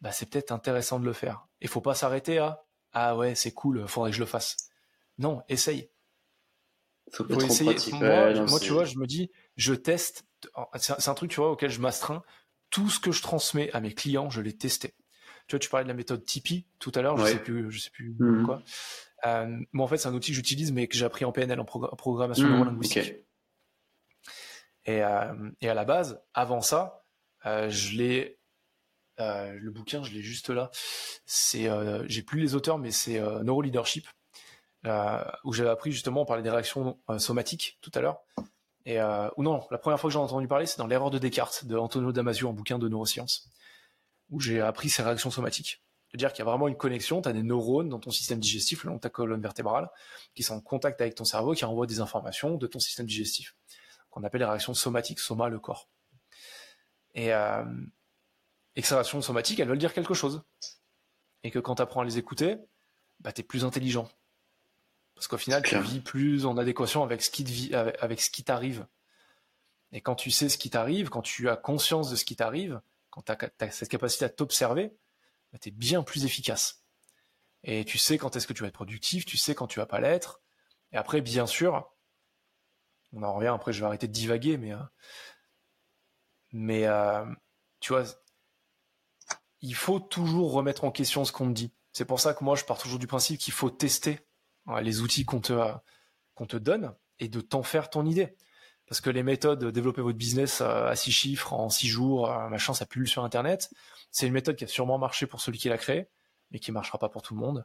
bah 0.00 0.12
c'est 0.12 0.26
peut-être 0.26 0.52
intéressant 0.52 0.98
de 0.98 1.04
le 1.04 1.12
faire. 1.12 1.46
Il 1.60 1.68
faut 1.68 1.80
pas 1.80 1.94
s'arrêter 1.94 2.38
à 2.38 2.64
ah 2.92 3.16
ouais 3.16 3.34
c'est 3.34 3.52
cool, 3.52 3.86
faudrait 3.88 4.10
que 4.10 4.16
je 4.16 4.20
le 4.20 4.26
fasse. 4.26 4.68
Non, 5.18 5.42
essaye. 5.48 5.90
Faut, 7.12 7.24
faut 7.24 7.40
essayer. 7.40 7.74
Moi, 7.92 8.60
tu 8.60 8.72
vois, 8.72 8.84
je 8.84 8.96
me 8.98 9.06
dis, 9.06 9.30
je 9.56 9.74
teste. 9.74 10.24
C'est 10.76 11.08
un 11.08 11.14
truc, 11.14 11.30
tu 11.30 11.36
vois, 11.36 11.50
auquel 11.50 11.70
je 11.70 11.80
m'astreins. 11.80 12.22
Tout 12.70 12.88
ce 12.88 12.98
que 12.98 13.12
je 13.12 13.22
transmets 13.22 13.70
à 13.72 13.80
mes 13.80 13.92
clients, 13.92 14.30
je 14.30 14.40
l'ai 14.40 14.56
testé. 14.56 14.94
Tu 15.46 15.56
vois, 15.56 15.58
tu 15.58 15.68
parlais 15.68 15.84
de 15.84 15.88
la 15.88 15.94
méthode 15.94 16.24
Tipeee 16.24 16.66
tout 16.78 16.92
à 16.94 17.02
l'heure, 17.02 17.16
je 17.18 17.26
sais 17.26 17.42
plus, 17.42 17.70
je 17.70 17.78
sais 17.78 17.90
plus 17.90 18.14
mhm. 18.18 18.46
quoi. 18.46 18.62
Euh, 19.26 19.58
moi, 19.72 19.84
en 19.84 19.88
fait, 19.88 19.98
c'est 19.98 20.08
un 20.08 20.14
outil 20.14 20.30
que 20.30 20.36
j'utilise, 20.36 20.72
mais 20.72 20.88
que 20.88 20.96
j'ai 20.96 21.04
appris 21.04 21.24
en 21.24 21.32
PNL, 21.32 21.60
en 21.60 21.64
programmation 21.64 22.46
mmh, 22.46 22.52
neurolinguistique. 22.52 23.14
Et, 24.84 25.02
euh, 25.02 25.50
et 25.60 25.68
à 25.68 25.74
la 25.74 25.84
base, 25.84 26.20
avant 26.34 26.60
ça, 26.60 27.04
euh, 27.46 27.68
je 27.70 27.96
l'ai 27.96 28.38
le 29.18 29.70
bouquin, 29.70 30.02
je 30.02 30.10
l'ai 30.10 30.22
juste 30.22 30.50
là. 30.50 30.70
C'est, 31.26 31.68
j'ai 32.06 32.22
plus 32.22 32.40
les 32.40 32.56
auteurs, 32.56 32.78
mais 32.78 32.90
c'est 32.90 33.20
Neuroleadership, 33.20 34.08
où 34.84 35.52
j'avais 35.52 35.70
appris 35.70 35.92
justement, 35.92 36.22
on 36.22 36.24
parlait 36.24 36.42
des 36.42 36.50
réactions 36.50 36.98
somatiques 37.18 37.78
tout 37.80 37.90
à 37.94 38.00
l'heure. 38.00 38.22
Et 38.84 39.00
ou 39.36 39.42
non, 39.42 39.66
la 39.70 39.78
première 39.78 40.00
fois 40.00 40.08
que 40.08 40.12
j'en 40.12 40.20
ai 40.20 40.24
entendu 40.24 40.48
parler, 40.48 40.66
c'est 40.66 40.78
dans 40.78 40.86
l'erreur 40.86 41.10
de 41.10 41.18
Descartes 41.18 41.64
de 41.64 41.76
Antonio 41.76 42.12
Damasio, 42.12 42.48
un 42.48 42.52
bouquin 42.52 42.78
de 42.78 42.88
neurosciences, 42.88 43.48
où 44.30 44.40
j'ai 44.40 44.60
appris 44.60 44.90
ces 44.90 45.02
réactions 45.02 45.30
somatiques. 45.30 45.82
C'est-à-dire 46.08 46.32
qu'il 46.32 46.40
y 46.40 46.42
a 46.42 46.50
vraiment 46.50 46.68
une 46.68 46.76
connexion, 46.76 47.22
tu 47.22 47.28
as 47.28 47.32
des 47.32 47.42
neurones 47.42 47.88
dans 47.88 47.98
ton 47.98 48.10
système 48.10 48.38
digestif, 48.38 48.84
le 48.84 48.90
long 48.90 48.96
de 48.96 49.00
ta 49.00 49.08
colonne 49.08 49.40
vertébrale, 49.40 49.88
qui 50.34 50.42
sont 50.42 50.54
en 50.54 50.60
contact 50.60 51.00
avec 51.00 51.14
ton 51.14 51.24
cerveau, 51.24 51.54
qui 51.54 51.64
envoient 51.64 51.86
des 51.86 52.00
informations 52.00 52.56
de 52.56 52.66
ton 52.66 52.80
système 52.80 53.06
digestif 53.06 53.56
qu'on 54.12 54.22
appelle 54.24 54.40
les 54.40 54.46
réactions 54.46 54.74
somatiques, 54.74 55.18
soma 55.18 55.48
le 55.48 55.58
corps. 55.58 55.88
Et, 57.14 57.32
euh, 57.32 57.64
et 58.76 58.82
que 58.82 58.86
ces 58.86 58.94
réactions 58.94 59.22
somatiques, 59.22 59.58
elles 59.58 59.68
veulent 59.68 59.78
dire 59.78 59.94
quelque 59.94 60.14
chose. 60.14 60.42
Et 61.42 61.50
que 61.50 61.58
quand 61.58 61.76
tu 61.76 61.82
apprends 61.82 62.02
à 62.02 62.04
les 62.04 62.18
écouter, 62.18 62.58
bah, 63.20 63.32
tu 63.32 63.40
es 63.40 63.44
plus 63.44 63.64
intelligent. 63.64 64.08
Parce 65.14 65.28
qu'au 65.28 65.38
final, 65.38 65.62
tu 65.62 65.78
vis 65.78 66.00
plus 66.00 66.46
en 66.46 66.56
adéquation 66.56 67.02
avec 67.02 67.22
ce 67.22 67.30
qui 67.30 67.74
avec, 67.74 68.20
ce 68.20 68.30
qui 68.30 68.44
t'arrive. 68.44 68.86
Et 69.92 70.00
quand 70.00 70.14
tu 70.14 70.30
sais 70.30 70.48
ce 70.48 70.58
qui 70.58 70.70
t'arrive, 70.70 71.10
quand 71.10 71.22
tu 71.22 71.48
as 71.48 71.56
conscience 71.56 72.10
de 72.10 72.16
ce 72.16 72.24
qui 72.24 72.34
t'arrive, 72.34 72.80
quand 73.10 73.22
tu 73.22 73.32
as, 73.32 73.70
cette 73.70 73.88
capacité 73.88 74.24
à 74.24 74.28
t'observer, 74.30 74.96
bah, 75.52 75.58
tu 75.60 75.68
es 75.68 75.72
bien 75.72 76.02
plus 76.02 76.24
efficace. 76.24 76.84
Et 77.62 77.84
tu 77.84 77.98
sais 77.98 78.18
quand 78.18 78.34
est-ce 78.34 78.46
que 78.46 78.52
tu 78.52 78.62
vas 78.62 78.68
être 78.68 78.74
productif, 78.74 79.24
tu 79.24 79.36
sais 79.36 79.54
quand 79.54 79.66
tu 79.66 79.78
vas 79.78 79.86
pas 79.86 80.00
l'être. 80.00 80.40
Et 80.92 80.96
après, 80.96 81.20
bien 81.20 81.46
sûr, 81.46 81.88
on 83.12 83.22
en 83.22 83.34
revient. 83.34 83.48
Après, 83.48 83.72
je 83.72 83.80
vais 83.80 83.86
arrêter 83.86 84.08
de 84.08 84.12
divaguer, 84.12 84.56
mais, 84.56 84.72
euh, 84.72 84.82
mais 86.52 86.86
euh, 86.86 87.24
tu 87.80 87.92
vois, 87.92 88.04
il 89.60 89.74
faut 89.74 90.00
toujours 90.00 90.52
remettre 90.52 90.84
en 90.84 90.90
question 90.90 91.24
ce 91.24 91.32
qu'on 91.32 91.48
te 91.48 91.52
dit. 91.52 91.72
C'est 91.92 92.04
pour 92.04 92.20
ça 92.20 92.34
que 92.34 92.42
moi, 92.42 92.56
je 92.56 92.64
pars 92.64 92.78
toujours 92.78 92.98
du 92.98 93.06
principe 93.06 93.38
qu'il 93.38 93.52
faut 93.52 93.70
tester 93.70 94.20
les 94.80 95.00
outils 95.00 95.24
qu'on 95.24 95.40
te, 95.40 95.52
te 96.48 96.56
donne 96.56 96.94
et 97.18 97.28
de 97.28 97.40
t'en 97.40 97.62
faire 97.62 97.90
ton 97.90 98.06
idée. 98.06 98.36
Parce 98.86 99.00
que 99.00 99.10
les 99.10 99.22
méthodes 99.22 99.60
de 99.60 99.70
développer 99.70 100.02
votre 100.02 100.18
business 100.18 100.60
à 100.60 100.94
six 100.96 101.12
chiffres 101.12 101.52
en 101.52 101.70
six 101.70 101.88
jours, 101.88 102.28
machin, 102.50 102.74
ça 102.74 102.84
pulle 102.84 103.08
sur 103.08 103.24
Internet. 103.24 103.70
C'est 104.10 104.26
une 104.26 104.32
méthode 104.32 104.56
qui 104.56 104.64
a 104.64 104.68
sûrement 104.68 104.98
marché 104.98 105.26
pour 105.26 105.40
celui 105.40 105.58
qui 105.58 105.68
l'a 105.68 105.78
créé, 105.78 106.08
mais 106.50 106.58
qui 106.58 106.72
marchera 106.72 106.98
pas 106.98 107.08
pour 107.08 107.22
tout 107.22 107.34
le 107.34 107.40
monde. 107.40 107.64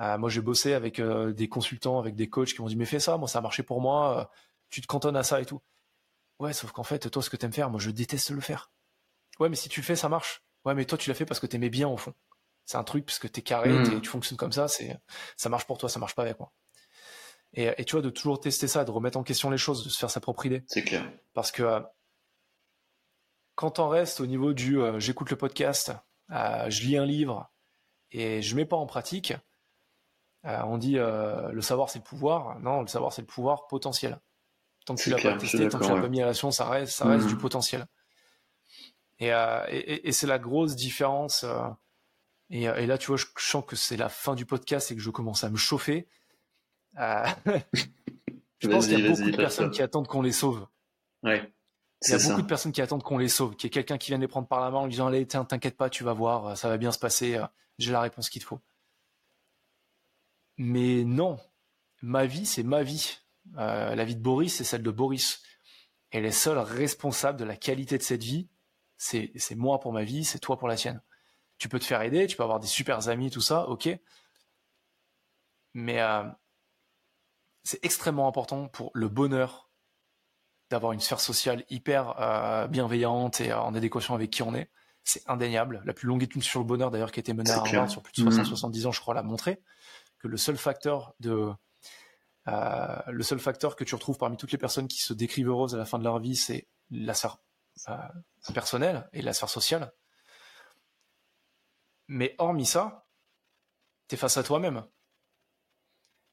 Euh, 0.00 0.18
moi, 0.18 0.28
j'ai 0.28 0.40
bossé 0.40 0.72
avec 0.72 1.00
des 1.00 1.48
consultants, 1.48 1.98
avec 1.98 2.16
des 2.16 2.28
coachs 2.28 2.52
qui 2.52 2.60
m'ont 2.60 2.68
dit 2.68 2.76
mais 2.76 2.84
fais 2.84 3.00
ça, 3.00 3.16
moi 3.16 3.28
ça 3.28 3.38
a 3.38 3.42
marché 3.42 3.62
pour 3.62 3.80
moi 3.80 4.30
tu 4.70 4.80
te 4.80 4.86
cantonnes 4.86 5.16
à 5.16 5.22
ça 5.22 5.40
et 5.40 5.46
tout. 5.46 5.60
Ouais, 6.38 6.52
sauf 6.52 6.72
qu'en 6.72 6.82
fait, 6.82 7.10
toi, 7.10 7.22
ce 7.22 7.30
que 7.30 7.36
t'aimes 7.36 7.52
faire, 7.52 7.70
moi, 7.70 7.80
je 7.80 7.90
déteste 7.90 8.30
le 8.30 8.40
faire. 8.40 8.70
Ouais, 9.40 9.48
mais 9.48 9.56
si 9.56 9.68
tu 9.68 9.80
le 9.80 9.86
fais, 9.86 9.96
ça 9.96 10.08
marche. 10.08 10.42
Ouais, 10.64 10.74
mais 10.74 10.84
toi, 10.84 10.98
tu 10.98 11.08
l'as 11.08 11.14
fait 11.14 11.26
parce 11.26 11.40
que 11.40 11.46
t'aimais 11.46 11.70
bien 11.70 11.88
au 11.88 11.96
fond. 11.96 12.14
C'est 12.66 12.76
un 12.76 12.84
truc 12.84 13.06
parce 13.06 13.18
que 13.18 13.28
t'es 13.28 13.42
carré, 13.42 13.72
hmm. 13.72 14.00
tu 14.00 14.08
fonctionnes 14.08 14.36
comme 14.36 14.52
ça, 14.52 14.68
c'est, 14.68 14.98
ça 15.36 15.48
marche 15.48 15.66
pour 15.66 15.78
toi, 15.78 15.88
ça 15.88 16.00
marche 16.00 16.14
pas 16.14 16.22
avec 16.22 16.38
moi. 16.38 16.52
Et, 17.54 17.84
tu 17.86 17.92
vois, 17.92 18.02
de 18.02 18.10
toujours 18.10 18.38
tester 18.38 18.68
ça, 18.68 18.84
de 18.84 18.90
remettre 18.90 19.16
en 19.16 19.22
question 19.22 19.48
les 19.48 19.56
choses, 19.56 19.82
de 19.82 19.88
se 19.88 19.98
faire 19.98 20.10
sa 20.10 20.20
propre 20.20 20.44
idée. 20.44 20.62
C'est 20.66 20.82
clair. 20.82 21.10
Parce 21.32 21.50
que 21.50 21.62
euh, 21.62 21.80
quand 23.54 23.78
on 23.78 23.88
reste 23.88 24.20
au 24.20 24.26
niveau 24.26 24.52
du 24.52 24.78
euh, 24.78 25.00
j'écoute 25.00 25.30
le 25.30 25.36
podcast, 25.36 25.92
euh, 26.32 26.68
je 26.68 26.82
lis 26.82 26.98
un 26.98 27.06
livre 27.06 27.50
et 28.10 28.42
je 28.42 28.54
mets 28.56 28.66
pas 28.66 28.76
en 28.76 28.86
pratique, 28.86 29.34
on 30.44 30.78
dit 30.78 30.94
le 30.94 31.60
savoir 31.60 31.90
c'est 31.90 31.98
le 31.98 32.04
pouvoir. 32.04 32.60
Non, 32.60 32.82
le 32.82 32.86
savoir 32.86 33.12
c'est 33.12 33.22
le 33.22 33.26
pouvoir 33.26 33.66
potentiel. 33.66 34.20
Tant 34.84 34.94
que 34.94 35.02
tu 35.02 35.10
l'as 35.10 35.20
pas 35.20 35.36
testé, 35.36 35.68
tant 35.68 35.78
que 35.80 35.84
tu 35.84 35.90
l'as 35.90 36.00
pas 36.00 36.08
mis 36.08 36.22
à 36.22 36.26
l'action, 36.26 36.52
ça 36.52 36.68
reste, 36.68 36.92
ça 36.92 37.06
reste 37.06 37.26
du 37.26 37.34
mhm. 37.34 37.40
potentiel. 37.40 37.86
Et, 39.18 39.28
et, 39.28 40.12
c'est 40.12 40.28
la 40.28 40.38
grosse 40.38 40.76
différence. 40.76 41.44
Euh, 42.52 42.54
et, 42.54 42.62
et, 42.64 42.86
là, 42.86 42.98
tu 42.98 43.08
vois, 43.08 43.16
je, 43.16 43.26
sens 43.36 43.64
que 43.66 43.76
c'est 43.76 43.96
la 43.96 44.08
fin 44.08 44.34
du 44.34 44.46
podcast 44.46 44.90
et 44.90 44.96
que 44.96 45.02
je 45.02 45.10
commence 45.10 45.44
à 45.44 45.50
me 45.50 45.56
chauffer. 45.56 46.08
Euh, 46.98 47.26
Je 48.58 48.68
pense 48.68 48.86
qu'il 48.86 48.98
y 48.98 49.06
a 49.06 49.10
beaucoup 49.10 49.30
de 49.30 49.36
personnes 49.36 49.70
qui 49.70 49.82
attendent 49.82 50.08
qu'on 50.08 50.22
les 50.22 50.32
sauve. 50.32 50.66
Ouais. 51.22 51.52
Il 52.02 52.10
y 52.10 52.14
a 52.14 52.18
beaucoup 52.18 52.40
de 52.40 52.46
personnes 52.46 52.72
qui 52.72 52.80
attendent 52.80 53.02
qu'on 53.02 53.18
les 53.18 53.28
sauve, 53.28 53.54
qu'il 53.54 53.66
y 53.66 53.68
ait 53.68 53.70
quelqu'un 53.70 53.98
qui 53.98 54.10
vienne 54.10 54.22
les 54.22 54.28
prendre 54.28 54.48
par 54.48 54.60
la 54.60 54.70
main 54.70 54.78
en 54.78 54.86
disant 54.86 55.08
Allez, 55.08 55.26
t'inquiète 55.26 55.76
pas, 55.76 55.90
tu 55.90 56.04
vas 56.04 56.14
voir, 56.14 56.56
ça 56.56 56.70
va 56.70 56.78
bien 56.78 56.90
se 56.90 56.98
passer, 56.98 57.38
j'ai 57.78 57.92
la 57.92 58.00
réponse 58.00 58.30
qu'il 58.30 58.40
te 58.40 58.46
faut. 58.46 58.60
Mais 60.56 61.04
non, 61.04 61.38
ma 62.02 62.26
vie, 62.26 62.46
c'est 62.46 62.62
ma 62.62 62.82
vie. 62.82 63.18
Euh, 63.58 63.94
la 63.94 64.04
vie 64.04 64.16
de 64.16 64.22
Boris, 64.22 64.54
c'est 64.54 64.64
celle 64.64 64.82
de 64.82 64.90
Boris. 64.90 65.42
Et 66.12 66.20
les 66.20 66.32
seuls 66.32 66.58
responsables 66.58 67.38
de 67.38 67.44
la 67.44 67.56
qualité 67.56 67.98
de 67.98 68.02
cette 68.02 68.22
vie, 68.22 68.48
c'est 68.96 69.54
moi 69.54 69.80
pour 69.80 69.92
ma 69.92 70.04
vie, 70.04 70.24
c'est 70.24 70.38
toi 70.38 70.58
pour 70.58 70.68
la 70.68 70.76
tienne. 70.76 71.02
Tu 71.58 71.68
peux 71.68 71.78
te 71.78 71.84
faire 71.84 72.02
aider, 72.02 72.26
tu 72.26 72.36
peux 72.36 72.42
avoir 72.42 72.60
des 72.60 72.66
super 72.66 73.08
amis, 73.08 73.30
tout 73.30 73.40
ça, 73.40 73.68
ok. 73.68 73.88
Mais 75.74 76.00
euh, 76.00 76.24
c'est 77.64 77.84
extrêmement 77.84 78.28
important 78.28 78.68
pour 78.68 78.90
le 78.94 79.08
bonheur 79.08 79.70
d'avoir 80.70 80.92
une 80.92 81.00
sphère 81.00 81.20
sociale 81.20 81.64
hyper 81.70 82.20
euh, 82.20 82.66
bienveillante 82.66 83.40
et 83.40 83.52
en 83.52 83.74
adéquation 83.74 84.14
avec 84.14 84.30
qui 84.30 84.42
on 84.42 84.54
est. 84.54 84.70
C'est 85.04 85.22
indéniable. 85.28 85.82
La 85.84 85.92
plus 85.92 86.08
longue 86.08 86.22
étude 86.22 86.42
sur 86.42 86.58
le 86.60 86.66
bonheur, 86.66 86.90
d'ailleurs, 86.90 87.12
qui 87.12 87.20
a 87.20 87.22
été 87.22 87.32
menée 87.32 87.50
à 87.50 87.58
Harvard 87.58 87.88
sur 87.88 88.02
plus 88.02 88.24
de 88.24 88.28
60-70 88.28 88.82
mmh. 88.82 88.86
ans, 88.88 88.92
je 88.92 89.00
crois, 89.00 89.14
l'a 89.14 89.22
montré, 89.22 89.62
que 90.18 90.26
le 90.26 90.36
seul 90.36 90.56
facteur 90.56 91.14
de 91.20 91.52
euh, 92.48 92.98
le 93.08 93.22
seul 93.22 93.38
facteur 93.38 93.74
que 93.74 93.84
tu 93.84 93.94
retrouves 93.94 94.18
parmi 94.18 94.36
toutes 94.36 94.52
les 94.52 94.58
personnes 94.58 94.86
qui 94.86 95.00
se 95.00 95.12
décrivent 95.12 95.48
heureuses 95.48 95.74
à 95.74 95.78
la 95.78 95.84
fin 95.84 95.98
de 95.98 96.04
leur 96.04 96.18
vie, 96.20 96.36
c'est 96.36 96.68
la 96.90 97.14
sphère 97.14 97.38
euh, 97.88 98.52
personnelle 98.54 99.08
et 99.12 99.22
la 99.22 99.32
sphère 99.32 99.48
sociale. 99.48 99.92
Mais 102.08 102.34
hormis 102.38 102.66
ça, 102.66 103.06
tu 104.08 104.14
es 104.14 104.18
face 104.18 104.36
à 104.36 104.42
toi-même. 104.42 104.84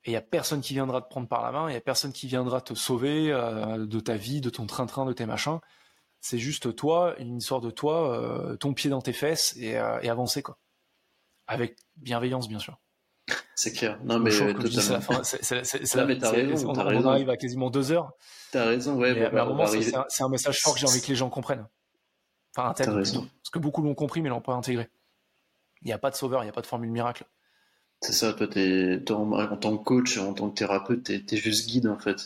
Et 0.05 0.09
il 0.09 0.11
n'y 0.11 0.17
a 0.17 0.21
personne 0.21 0.61
qui 0.61 0.73
viendra 0.73 1.01
te 1.01 1.07
prendre 1.07 1.27
par 1.27 1.41
la 1.41 1.51
main, 1.51 1.69
il 1.69 1.71
n'y 1.71 1.77
a 1.77 1.81
personne 1.81 2.11
qui 2.11 2.27
viendra 2.27 2.59
te 2.61 2.73
sauver 2.73 3.31
euh, 3.31 3.85
de 3.85 3.99
ta 3.99 4.15
vie, 4.15 4.41
de 4.41 4.49
ton 4.49 4.65
train-train, 4.65 5.05
de 5.05 5.13
tes 5.13 5.25
machins. 5.25 5.59
C'est 6.19 6.37
juste 6.37 6.75
toi, 6.75 7.15
une 7.19 7.37
histoire 7.37 7.61
de 7.61 7.71
toi, 7.71 8.55
ton 8.59 8.73
pied 8.73 8.89
dans 8.89 9.01
tes 9.01 9.11
fesses 9.11 9.57
et, 9.57 9.71
et 9.71 10.09
avancer, 10.09 10.41
quoi. 10.41 10.57
Avec 11.47 11.77
bienveillance, 11.97 12.47
bien 12.47 12.59
sûr. 12.59 12.79
C'est 13.55 13.71
clair. 13.71 13.99
Non, 14.03 14.19
mais. 14.19 14.31
C'est 14.31 15.95
la, 15.95 16.05
mais 16.05 16.17
t'as 16.17 16.31
raison, 16.31 16.69
on, 16.69 16.73
raison. 16.73 17.09
arrive 17.09 17.29
à 17.29 17.37
quasiment 17.37 17.69
deux 17.69 17.91
heures. 17.91 18.11
T'as 18.51 18.65
raison, 18.65 18.95
ouais. 18.95 19.13
Mais, 19.13 19.25
à 19.25 19.43
un 19.43 19.45
moment, 19.45 19.67
c'est 19.67 20.21
un, 20.21 20.29
message 20.29 20.61
fort 20.61 20.73
que 20.73 20.79
j'ai 20.79 20.87
envie 20.87 21.01
que 21.01 21.07
les 21.07 21.15
gens 21.15 21.29
comprennent. 21.29 21.67
Enfin, 22.55 22.69
un 22.69 22.73
tel, 22.73 22.87
parce 22.87 23.11
que 23.51 23.59
beaucoup 23.59 23.81
l'ont 23.81 23.95
compris, 23.95 24.21
mais 24.21 24.29
l'ont 24.29 24.41
pas 24.41 24.53
intégré. 24.53 24.89
Il 25.83 25.87
n'y 25.87 25.93
a 25.93 25.97
pas 25.97 26.09
de 26.09 26.15
sauveur, 26.15 26.41
il 26.41 26.45
n'y 26.45 26.49
a 26.49 26.53
pas 26.53 26.61
de 26.61 26.67
formule 26.67 26.89
miracle. 26.89 27.25
C'est 28.01 28.13
ça, 28.13 28.33
toi, 28.33 28.47
es, 28.55 29.11
en, 29.11 29.31
en, 29.31 29.57
tant 29.57 29.77
que 29.77 29.83
coach, 29.83 30.17
en 30.17 30.33
tant 30.33 30.49
que 30.49 30.55
thérapeute, 30.55 31.03
tu 31.03 31.13
es, 31.13 31.37
juste 31.37 31.69
guide, 31.69 31.87
en 31.87 31.97
fait. 31.97 32.17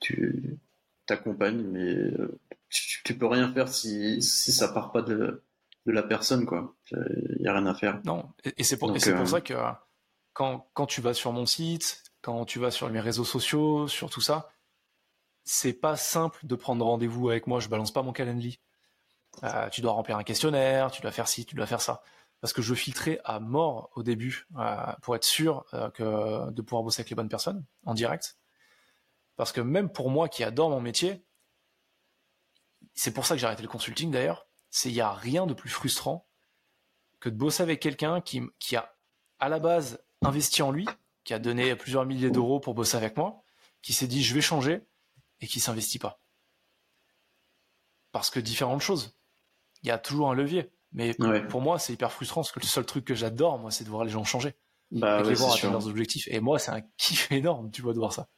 Tu 0.00 0.58
t'accompagnes, 1.06 1.62
mais 1.62 1.84
euh, 1.84 2.40
tu, 2.68 3.02
tu, 3.04 3.16
peux 3.16 3.26
rien 3.26 3.52
faire 3.52 3.68
si, 3.68 4.20
si 4.20 4.52
ça 4.52 4.68
part 4.68 4.90
pas 4.90 5.02
de, 5.02 5.44
de 5.86 5.92
la 5.92 6.02
personne, 6.02 6.44
quoi. 6.44 6.74
Il 6.90 7.38
n'y 7.40 7.46
a 7.46 7.52
rien 7.54 7.66
à 7.66 7.74
faire. 7.74 8.00
Non, 8.04 8.28
et, 8.44 8.64
c'est 8.64 8.76
pour, 8.76 8.90
euh, 8.90 9.24
ça 9.24 9.40
que 9.40 9.54
quand, 10.32 10.68
quand 10.74 10.86
tu 10.86 11.00
vas 11.00 11.14
sur 11.14 11.32
mon 11.32 11.46
site, 11.46 12.02
quand 12.22 12.44
tu 12.44 12.58
vas 12.58 12.72
sur 12.72 12.90
mes 12.90 13.00
réseaux 13.00 13.24
sociaux, 13.24 13.86
sur 13.86 14.10
tout 14.10 14.20
ça, 14.20 14.50
c'est 15.44 15.72
pas 15.72 15.96
simple 15.96 16.40
de 16.44 16.56
prendre 16.56 16.84
rendez-vous 16.84 17.30
avec 17.30 17.46
moi. 17.46 17.60
Je 17.60 17.68
balance 17.68 17.92
pas 17.92 18.02
mon 18.02 18.12
calendrier. 18.12 18.58
Euh, 19.44 19.68
tu 19.68 19.80
dois 19.80 19.92
remplir 19.92 20.16
un 20.16 20.24
questionnaire, 20.24 20.90
tu 20.90 21.02
dois 21.02 21.12
faire 21.12 21.28
ci, 21.28 21.46
tu 21.46 21.54
dois 21.54 21.66
faire 21.66 21.80
ça. 21.80 22.02
Parce 22.46 22.52
que 22.52 22.62
je 22.62 22.74
filtrais 22.74 23.20
à 23.24 23.40
mort 23.40 23.90
au 23.96 24.04
début 24.04 24.46
euh, 24.56 24.92
pour 25.02 25.16
être 25.16 25.24
sûr 25.24 25.64
euh, 25.74 26.48
de 26.52 26.62
pouvoir 26.62 26.84
bosser 26.84 27.00
avec 27.00 27.10
les 27.10 27.16
bonnes 27.16 27.28
personnes 27.28 27.64
en 27.84 27.92
direct. 27.92 28.38
Parce 29.34 29.50
que 29.50 29.60
même 29.60 29.90
pour 29.90 30.10
moi 30.10 30.28
qui 30.28 30.44
adore 30.44 30.70
mon 30.70 30.80
métier, 30.80 31.26
c'est 32.94 33.12
pour 33.12 33.26
ça 33.26 33.34
que 33.34 33.40
j'ai 33.40 33.48
arrêté 33.48 33.62
le 33.62 33.68
consulting 33.68 34.12
d'ailleurs, 34.12 34.46
c'est 34.70 34.90
il 34.90 34.92
n'y 34.92 35.00
a 35.00 35.12
rien 35.12 35.44
de 35.44 35.54
plus 35.54 35.70
frustrant 35.70 36.28
que 37.18 37.28
de 37.30 37.34
bosser 37.34 37.64
avec 37.64 37.80
quelqu'un 37.80 38.20
qui, 38.20 38.40
qui 38.60 38.76
a 38.76 38.96
à 39.40 39.48
la 39.48 39.58
base 39.58 40.00
investi 40.22 40.62
en 40.62 40.70
lui, 40.70 40.86
qui 41.24 41.34
a 41.34 41.40
donné 41.40 41.74
plusieurs 41.74 42.06
milliers 42.06 42.30
d'euros 42.30 42.60
pour 42.60 42.74
bosser 42.74 42.96
avec 42.96 43.16
moi, 43.16 43.42
qui 43.82 43.92
s'est 43.92 44.06
dit 44.06 44.22
je 44.22 44.32
vais 44.34 44.40
changer 44.40 44.86
et 45.40 45.48
qui 45.48 45.58
s'investit 45.58 45.98
pas. 45.98 46.22
Parce 48.12 48.30
que 48.30 48.38
différentes 48.38 48.82
choses. 48.82 49.18
Il 49.82 49.88
y 49.88 49.90
a 49.90 49.98
toujours 49.98 50.30
un 50.30 50.34
levier. 50.34 50.70
Mais 50.96 51.14
pour 51.48 51.60
moi, 51.60 51.78
c'est 51.78 51.92
hyper 51.92 52.10
frustrant 52.10 52.40
parce 52.40 52.52
que 52.52 52.58
le 52.58 52.64
seul 52.64 52.86
truc 52.86 53.04
que 53.04 53.14
j'adore, 53.14 53.58
moi, 53.58 53.70
c'est 53.70 53.84
de 53.84 53.90
voir 53.90 54.02
les 54.02 54.10
gens 54.10 54.24
changer. 54.24 54.54
Bah, 54.90 55.20
et 55.20 55.28
les 55.28 55.34
voir 55.34 55.54
atteindre 55.54 55.74
leurs 55.74 55.88
objectifs. 55.88 56.26
Et 56.28 56.40
moi, 56.40 56.58
c'est 56.58 56.70
un 56.70 56.80
kiff 56.96 57.30
énorme, 57.30 57.70
tu 57.70 57.82
vois, 57.82 57.92
de 57.92 57.98
voir 57.98 58.12
ça. 58.12 58.28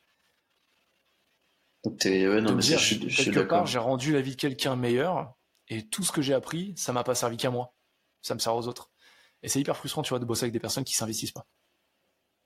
Ouais, 1.85 2.41
non, 2.41 2.57
mais 2.57 2.63
dire, 2.63 2.79
je, 2.79 2.97
quelque 2.97 3.41
part, 3.41 3.67
j'ai 3.67 3.79
rendu 3.79 4.13
la 4.13 4.21
vie 4.21 4.33
de 4.33 4.37
quelqu'un 4.37 4.75
meilleure 4.75 5.35
et 5.69 5.87
tout 5.87 6.03
ce 6.03 6.11
que 6.11 6.21
j'ai 6.21 6.35
appris, 6.35 6.75
ça 6.77 6.93
m'a 6.93 7.05
pas 7.05 7.15
servi 7.15 7.37
qu'à 7.37 7.51
moi. 7.51 7.75
Ça 8.23 8.35
me 8.35 8.41
sert 8.41 8.55
aux 8.55 8.67
autres. 8.67 8.91
Et 9.45 9.49
c'est 9.49 9.61
hyper 9.61 9.77
frustrant, 9.77 10.03
tu 10.03 10.11
vois, 10.11 10.19
de 10.19 10.25
bosser 10.25 10.45
avec 10.45 10.53
des 10.53 10.59
personnes 10.59 10.85
qui 10.85 10.95
s'investissent 10.95 11.33
pas. 11.33 11.47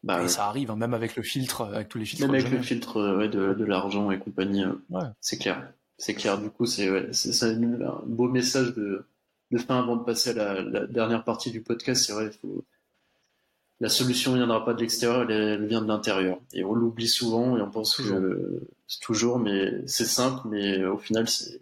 Bah, 0.02 0.22
et 0.22 0.28
ça 0.28 0.46
arrive, 0.46 0.70
hein, 0.70 0.76
même 0.76 0.92
avec 0.92 1.16
le 1.16 1.22
filtre, 1.22 1.62
avec 1.62 1.88
tous 1.88 1.96
les 1.96 2.04
filtres. 2.04 2.26
Même 2.26 2.34
avec 2.34 2.52
le 2.52 2.60
filtre 2.60 3.16
ouais, 3.16 3.28
de, 3.28 3.54
de 3.54 3.64
l'argent 3.64 4.10
et 4.10 4.18
compagnie. 4.18 4.64
Euh, 4.64 4.74
ouais. 4.90 5.04
C'est 5.20 5.38
clair. 5.38 5.72
C'est 5.96 6.14
clair. 6.14 6.38
Du 6.38 6.50
coup, 6.50 6.66
c'est 6.66 6.88
un 6.88 8.02
beau 8.04 8.28
message 8.28 8.74
de, 8.74 9.06
de 9.52 9.58
fin 9.58 9.78
avant 9.78 9.96
de 9.96 10.04
passer 10.04 10.30
à 10.30 10.34
la, 10.34 10.62
la 10.62 10.86
dernière 10.86 11.24
partie 11.24 11.50
du 11.50 11.60
podcast. 11.60 12.04
C'est 12.04 12.12
vrai, 12.12 12.30
faut... 12.40 12.64
la 13.80 13.88
solution 13.88 14.32
ne 14.32 14.38
viendra 14.38 14.64
pas 14.64 14.74
de 14.74 14.80
l'extérieur, 14.80 15.22
elle, 15.22 15.30
elle, 15.30 15.66
vient 15.66 15.82
de 15.82 15.88
l'intérieur. 15.88 16.40
Et 16.52 16.64
on 16.64 16.74
l'oublie 16.74 17.08
souvent 17.08 17.56
et 17.56 17.62
on 17.62 17.70
pense 17.70 17.96
toujours. 17.96 18.18
que 18.18 18.68
c'est 18.86 19.00
toujours, 19.00 19.38
mais 19.38 19.86
c'est 19.86 20.06
simple, 20.06 20.48
mais 20.48 20.84
au 20.84 20.98
final, 20.98 21.28
c'est 21.28 21.60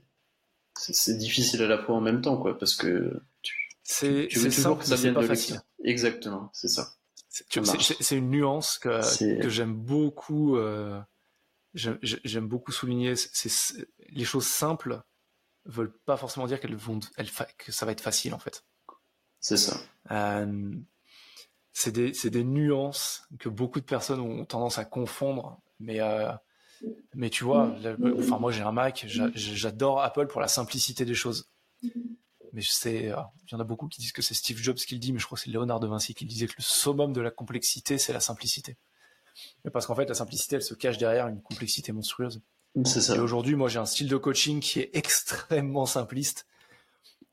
c'est 0.81 1.19
difficile 1.19 1.63
à 1.63 1.67
la 1.67 1.79
fois 1.79 1.97
en 1.97 2.01
même 2.01 2.23
temps, 2.23 2.37
quoi, 2.37 2.59
parce 2.59 2.75
que 2.75 3.21
tu, 3.43 3.77
tu 3.85 4.07
veux 4.07 4.29
toujours 4.29 4.53
simple, 4.53 4.81
que 4.81 4.87
ça 4.87 4.97
vienne 4.97 5.15
de 5.15 5.21
l'extérieur. 5.21 5.63
Exactement, 5.85 6.51
c'est 6.53 6.69
ça. 6.69 6.95
C'est 7.29 8.17
une 8.17 8.31
nuance 8.31 8.79
que, 8.79 9.43
que 9.43 9.49
j'aime 9.49 9.75
beaucoup. 9.75 10.57
Euh, 10.57 11.01
j'aime 11.75 12.49
beaucoup 12.49 12.73
souligner. 12.73 13.15
les 14.09 14.25
choses 14.25 14.47
simples 14.47 15.03
veulent 15.65 15.97
pas 16.07 16.17
forcément 16.17 16.47
dire 16.47 16.61
qu'elles 16.61 16.77
vont, 16.77 17.01
elles, 17.17 17.31
que 17.59 17.73
ça 17.73 17.87
va 17.87 17.93
être 17.93 18.01
facile 18.01 18.35
en 18.35 18.39
fait. 18.39 18.65
C'est 19.41 19.57
ça. 19.57 19.79
Euh, 20.11 20.73
c'est 21.73 21.93
des, 21.93 22.13
des, 22.13 22.45
nuances 22.45 23.23
que 23.39 23.49
beaucoup 23.49 23.81
de 23.81 23.85
personnes 23.85 24.21
ont 24.21 24.45
tendance 24.45 24.79
à 24.79 24.85
confondre, 24.85 25.61
mais 25.79 26.01
euh, 26.01 26.31
mais 27.15 27.31
tu 27.31 27.45
vois, 27.45 27.75
enfin 28.19 28.39
moi 28.39 28.53
j'ai 28.53 28.63
un 28.63 28.73
Mac, 28.73 29.07
j'adore 29.07 30.03
Apple 30.03 30.27
pour 30.27 30.41
la 30.41 30.49
simplicité 30.49 31.05
des 31.05 31.15
choses 31.15 31.51
mais 32.53 32.63
sais, 32.63 33.13
euh, 33.13 33.21
il 33.47 33.53
y 33.53 33.55
en 33.55 33.61
a 33.61 33.65
beaucoup 33.65 33.89
qui 33.89 34.01
disent 34.01 34.13
que 34.13 34.23
c'est 34.23 34.35
Steve 34.35 34.59
Jobs 34.59 34.77
qui 34.77 34.95
le 34.95 35.01
dit, 35.01 35.13
mais 35.13 35.19
je 35.19 35.27
crois 35.27 35.37
que 35.37 35.45
c'est 35.45 35.51
Léonard 35.51 35.81
de 35.81 35.87
Vinci 35.87 36.15
qui 36.15 36.25
disait 36.25 36.47
que 36.47 36.55
le 36.59 36.63
summum 36.63 37.13
de 37.13 37.21
la 37.21 37.31
complexité, 37.31 37.99
c'est 37.99 38.13
la 38.13 38.21
simplicité. 38.21 38.77
Mais 39.65 39.71
parce 39.71 39.87
qu'en 39.87 39.95
fait, 39.95 40.07
la 40.07 40.15
simplicité, 40.15 40.57
elle 40.57 40.63
se 40.63 40.75
cache 40.75 40.99
derrière 40.99 41.29
une 41.29 41.41
complexité 41.41 41.93
monstrueuse. 41.93 42.43
C'est 42.85 43.01
ça. 43.01 43.17
Et 43.17 43.19
aujourd'hui, 43.19 43.57
moi, 43.57 43.69
j'ai 43.69 43.79
un 43.79 43.87
style 43.87 44.09
de 44.09 44.17
coaching 44.17 44.61
qui 44.61 44.81
est 44.81 44.91
extrêmement 44.95 45.87
simpliste. 45.87 46.47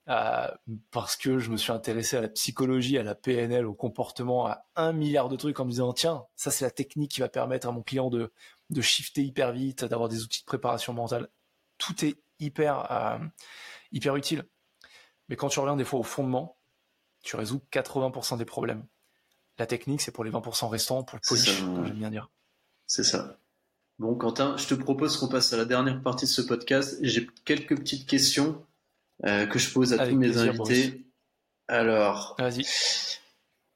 Euh, 0.09 0.47
parce 0.91 1.17
que 1.17 1.37
je 1.37 1.51
me 1.51 1.57
suis 1.57 1.73
intéressé 1.73 2.15
à 2.15 2.21
la 2.21 2.29
psychologie, 2.29 2.97
à 2.97 3.03
la 3.03 3.13
PNL, 3.13 3.65
au 3.65 3.73
comportement, 3.73 4.47
à 4.47 4.65
un 4.77 4.93
milliard 4.93 5.27
de 5.27 5.35
trucs 5.35 5.59
en 5.59 5.65
me 5.65 5.71
disant 5.71 5.91
tiens, 5.91 6.23
ça 6.37 6.49
c'est 6.49 6.63
la 6.63 6.71
technique 6.71 7.11
qui 7.11 7.19
va 7.19 7.27
permettre 7.27 7.67
à 7.67 7.73
mon 7.73 7.81
client 7.81 8.09
de, 8.09 8.31
de 8.69 8.81
shifter 8.81 9.21
hyper 9.21 9.51
vite, 9.51 9.83
d'avoir 9.83 10.07
des 10.07 10.23
outils 10.23 10.39
de 10.39 10.45
préparation 10.45 10.93
mentale. 10.93 11.27
Tout 11.77 12.05
est 12.05 12.15
hyper 12.39 12.89
euh, 12.89 13.17
hyper 13.91 14.15
utile. 14.15 14.45
Mais 15.27 15.35
quand 15.35 15.49
tu 15.49 15.59
reviens 15.59 15.75
des 15.75 15.83
fois 15.83 15.99
au 15.99 16.03
fondement, 16.03 16.57
tu 17.21 17.35
résous 17.35 17.61
80% 17.73 18.37
des 18.37 18.45
problèmes. 18.45 18.85
La 19.57 19.65
technique, 19.65 20.01
c'est 20.01 20.11
pour 20.11 20.23
les 20.23 20.31
20% 20.31 20.69
restants, 20.69 21.03
pour 21.03 21.17
le 21.17 21.27
polish, 21.27 21.57
j'aime 21.57 21.97
bien 21.97 22.11
dire. 22.11 22.29
C'est 22.85 23.03
ça. 23.03 23.37
Bon, 23.99 24.13
Quentin, 24.13 24.55
je 24.57 24.67
te 24.67 24.75
propose 24.75 25.17
qu'on 25.17 25.27
passe 25.27 25.53
à 25.53 25.57
la 25.57 25.65
dernière 25.65 26.03
partie 26.03 26.25
de 26.25 26.29
ce 26.29 26.43
podcast. 26.43 26.99
J'ai 27.01 27.25
quelques 27.45 27.75
petites 27.75 28.07
questions 28.07 28.63
euh, 29.25 29.47
que 29.47 29.57
je 29.57 29.73
pose 29.73 29.93
à 29.93 30.07
tous 30.07 30.15
mes 30.15 30.37
invités. 30.37 31.07
Alors, 31.67 32.35
vas-y. 32.37 32.63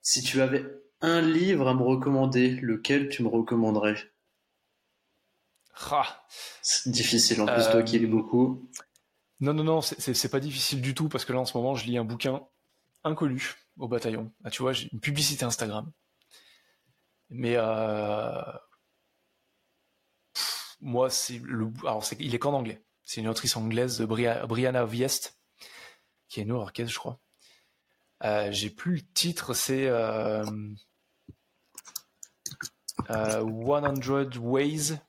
Si 0.03 0.21
tu 0.21 0.41
avais 0.41 0.63
un 1.01 1.21
livre 1.21 1.67
à 1.67 1.73
me 1.73 1.81
recommander, 1.81 2.51
lequel 2.61 3.09
tu 3.09 3.23
me 3.23 3.29
recommanderais? 3.29 3.97
Ah. 5.89 6.23
C'est 6.61 6.91
difficile 6.91 7.41
en 7.41 7.47
plus, 7.47 7.63
toi 7.71 7.81
qui 7.81 7.97
lis 7.97 8.05
euh, 8.05 8.09
beaucoup. 8.09 8.69
Non, 9.39 9.55
non, 9.55 9.63
non, 9.63 9.81
c'est 9.81 10.29
pas 10.29 10.39
difficile 10.39 10.81
du 10.81 10.93
tout 10.93 11.09
parce 11.09 11.25
que 11.25 11.33
là 11.33 11.39
en 11.39 11.45
ce 11.45 11.57
moment 11.57 11.73
je 11.73 11.87
lis 11.87 11.97
un 11.97 12.05
bouquin 12.05 12.43
inconnu 13.03 13.55
au 13.79 13.87
bataillon. 13.87 14.31
Ah, 14.43 14.51
tu 14.51 14.61
vois, 14.61 14.73
j'ai 14.73 14.87
une 14.93 14.99
publicité 14.99 15.45
Instagram. 15.45 15.91
Mais 17.29 17.55
euh... 17.55 18.39
moi, 20.81 21.09
c'est 21.09 21.39
le. 21.43 21.71
Alors, 21.81 22.03
c'est 22.03 22.17
il 22.19 22.35
est 22.35 22.39
qu'en 22.39 22.53
anglais. 22.53 22.81
C'est 23.03 23.21
une 23.21 23.27
autrice 23.27 23.55
anglaise, 23.57 24.01
Brianna 24.01 24.85
Viest, 24.85 25.37
qui 26.29 26.39
est 26.39 26.45
new-yorkaise, 26.45 26.89
je 26.89 26.97
crois. 26.97 27.19
Euh, 28.23 28.51
j'ai 28.51 28.69
plus 28.69 28.95
le 28.95 29.01
titre, 29.13 29.53
c'est 29.53 29.87
euh... 29.87 30.45
100 33.07 33.13
euh, 33.13 34.29
Ways 34.39 34.99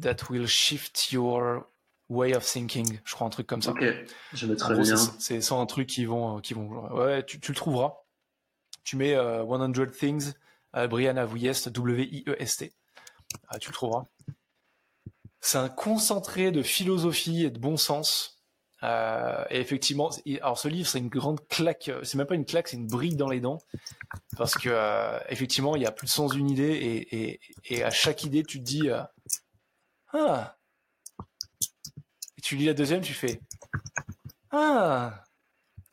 that 0.00 0.16
will 0.28 0.46
shift 0.46 1.12
your 1.12 1.66
way 2.08 2.34
of 2.34 2.44
thinking. 2.44 2.98
Je 3.04 3.14
crois 3.14 3.26
un 3.26 3.30
truc 3.30 3.46
comme 3.46 3.62
ça. 3.62 3.70
Ok, 3.70 3.84
je 4.32 4.46
mettrai 4.46 4.74
le 4.74 4.82
lien. 4.82 4.96
C'est 5.18 5.40
sans 5.40 5.60
un 5.62 5.66
truc 5.66 5.88
qui 5.88 6.04
vont, 6.04 6.40
qui 6.40 6.54
vont. 6.54 6.92
Ouais, 6.92 7.24
tu, 7.24 7.40
tu 7.40 7.52
le 7.52 7.56
trouveras. 7.56 7.94
Tu 8.84 8.96
mets 8.96 9.14
100 9.14 9.86
Things 9.92 10.32
à 10.72 10.86
Brianna 10.88 11.26
Wiest, 11.26 11.68
W-I-E-S-T. 11.68 12.72
Ah, 13.48 13.58
tu 13.58 13.68
le 13.70 13.74
trouveras. 13.74 14.06
C'est 15.40 15.58
un 15.58 15.68
concentré 15.68 16.50
de 16.50 16.62
philosophie 16.62 17.44
et 17.44 17.50
de 17.50 17.58
bon 17.58 17.76
sens. 17.76 18.36
Euh, 18.82 19.44
et 19.50 19.60
effectivement, 19.60 20.10
alors 20.40 20.58
ce 20.58 20.68
livre, 20.68 20.88
c'est 20.88 20.98
une 20.98 21.08
grande 21.08 21.46
claque. 21.48 21.90
C'est 22.02 22.16
même 22.16 22.26
pas 22.26 22.34
une 22.34 22.44
claque, 22.44 22.68
c'est 22.68 22.76
une 22.76 22.86
brique 22.86 23.16
dans 23.16 23.28
les 23.28 23.40
dents, 23.40 23.58
parce 24.36 24.54
que 24.54 24.68
euh, 24.68 25.18
effectivement, 25.28 25.76
il 25.76 25.82
y 25.82 25.86
a 25.86 25.92
plus 25.92 26.06
de 26.06 26.10
sens 26.10 26.32
d'une 26.32 26.50
idée, 26.50 27.40
et, 27.64 27.82
à 27.82 27.90
chaque 27.90 28.24
idée, 28.24 28.42
tu 28.42 28.58
te 28.58 28.64
dis 28.64 28.90
euh, 28.90 29.02
ah. 30.12 30.56
Et 32.38 32.42
tu 32.42 32.56
lis 32.56 32.66
la 32.66 32.74
deuxième, 32.74 33.00
tu 33.00 33.14
fais 33.14 33.40
ah. 34.50 35.22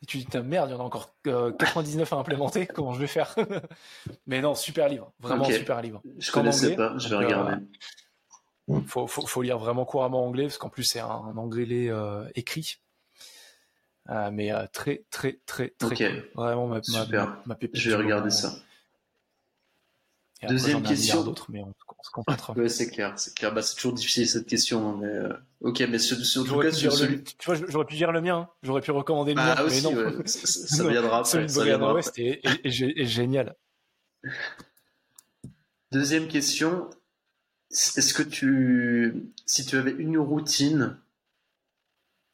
Et 0.03 0.05
tu 0.05 0.17
dis 0.17 0.27
merde, 0.43 0.69
il 0.69 0.73
y 0.73 0.75
en 0.75 0.81
a 0.81 0.83
encore 0.83 1.15
99 1.23 2.11
à 2.11 2.17
implémenter. 2.17 2.67
Comment 2.67 2.93
je 2.93 2.99
vais 2.99 3.07
faire 3.07 3.33
Mais 4.27 4.41
non, 4.41 4.53
super 4.53 4.89
livre, 4.89 5.13
vraiment 5.21 5.45
super 5.45 5.81
livre. 5.81 6.01
Je 6.17 6.29
connaissais 6.29 6.75
pas, 6.75 6.97
je 6.97 7.07
vais 7.07 7.15
regarder. 7.15 7.63
Il 8.67 8.85
faut, 8.85 9.07
faut, 9.07 9.25
faut, 9.25 9.41
lire 9.41 9.57
vraiment 9.57 9.85
couramment 9.85 10.25
anglais, 10.25 10.43
parce 10.43 10.57
qu'en 10.57 10.69
plus 10.69 10.83
c'est 10.83 10.99
un, 10.99 11.37
anglais 11.37 11.89
euh, 11.89 12.27
écrit. 12.35 12.79
Euh, 14.09 14.29
mais 14.29 14.51
euh, 14.51 14.65
très, 14.73 15.05
très, 15.09 15.39
très, 15.45 15.69
très 15.69 15.95
cool. 15.95 16.29
Vraiment 16.35 16.67
ma, 16.67 16.83
Super. 16.83 17.37
Ma, 17.45 17.55
Je 17.71 17.89
vais 17.89 17.95
regarder 17.95 18.29
ça. 18.29 18.53
Deuxième 20.49 20.83
question. 20.83 21.33
mais 21.47 21.63
on, 21.63 21.73
se 22.03 22.59
ouais, 22.59 22.69
c'est 22.69 22.89
clair, 22.89 23.17
c'est 23.17 23.33
clair. 23.33 23.53
Bah, 23.53 23.61
c'est 23.61 23.75
toujours 23.75 23.93
difficile 23.93 24.27
cette 24.27 24.45
question, 24.45 24.89
hein, 24.89 24.97
mais 25.01 25.07
euh, 25.07 25.33
ok, 25.61 25.85
mais 25.89 25.99
sur, 25.99 26.17
sur 26.17 26.45
tout 26.45 26.59
cas, 26.59 26.71
sur 26.71 26.91
celui... 26.91 27.23
tu 27.23 27.33
vois, 27.45 27.55
j'aurais 27.67 27.85
pu 27.85 27.95
dire 27.95 28.11
le 28.11 28.21
mien, 28.21 28.37
hein. 28.37 28.49
j'aurais 28.61 28.81
pu 28.81 28.91
recommander 28.91 29.33
le 29.33 29.39
ah, 29.39 29.55
mien, 29.55 29.63
aussi, 29.63 29.87
mais 29.87 29.93
non. 29.93 30.17
Ouais. 30.17 30.27
ça, 30.27 30.45
ça, 30.45 30.87
viendra 30.87 31.19
après. 31.19 31.47
Ça 31.47 31.63
viendra 31.63 31.93
West 31.93 32.19
est, 32.19 32.41
est, 32.43 32.65
est, 32.65 33.05
génial. 33.05 33.55
Deuxième 35.91 36.27
question, 36.27 36.89
est-ce 37.71 38.13
que 38.13 38.23
tu, 38.23 39.31
si 39.45 39.65
tu 39.65 39.77
avais 39.77 39.91
une 39.91 40.17
routine 40.17 40.97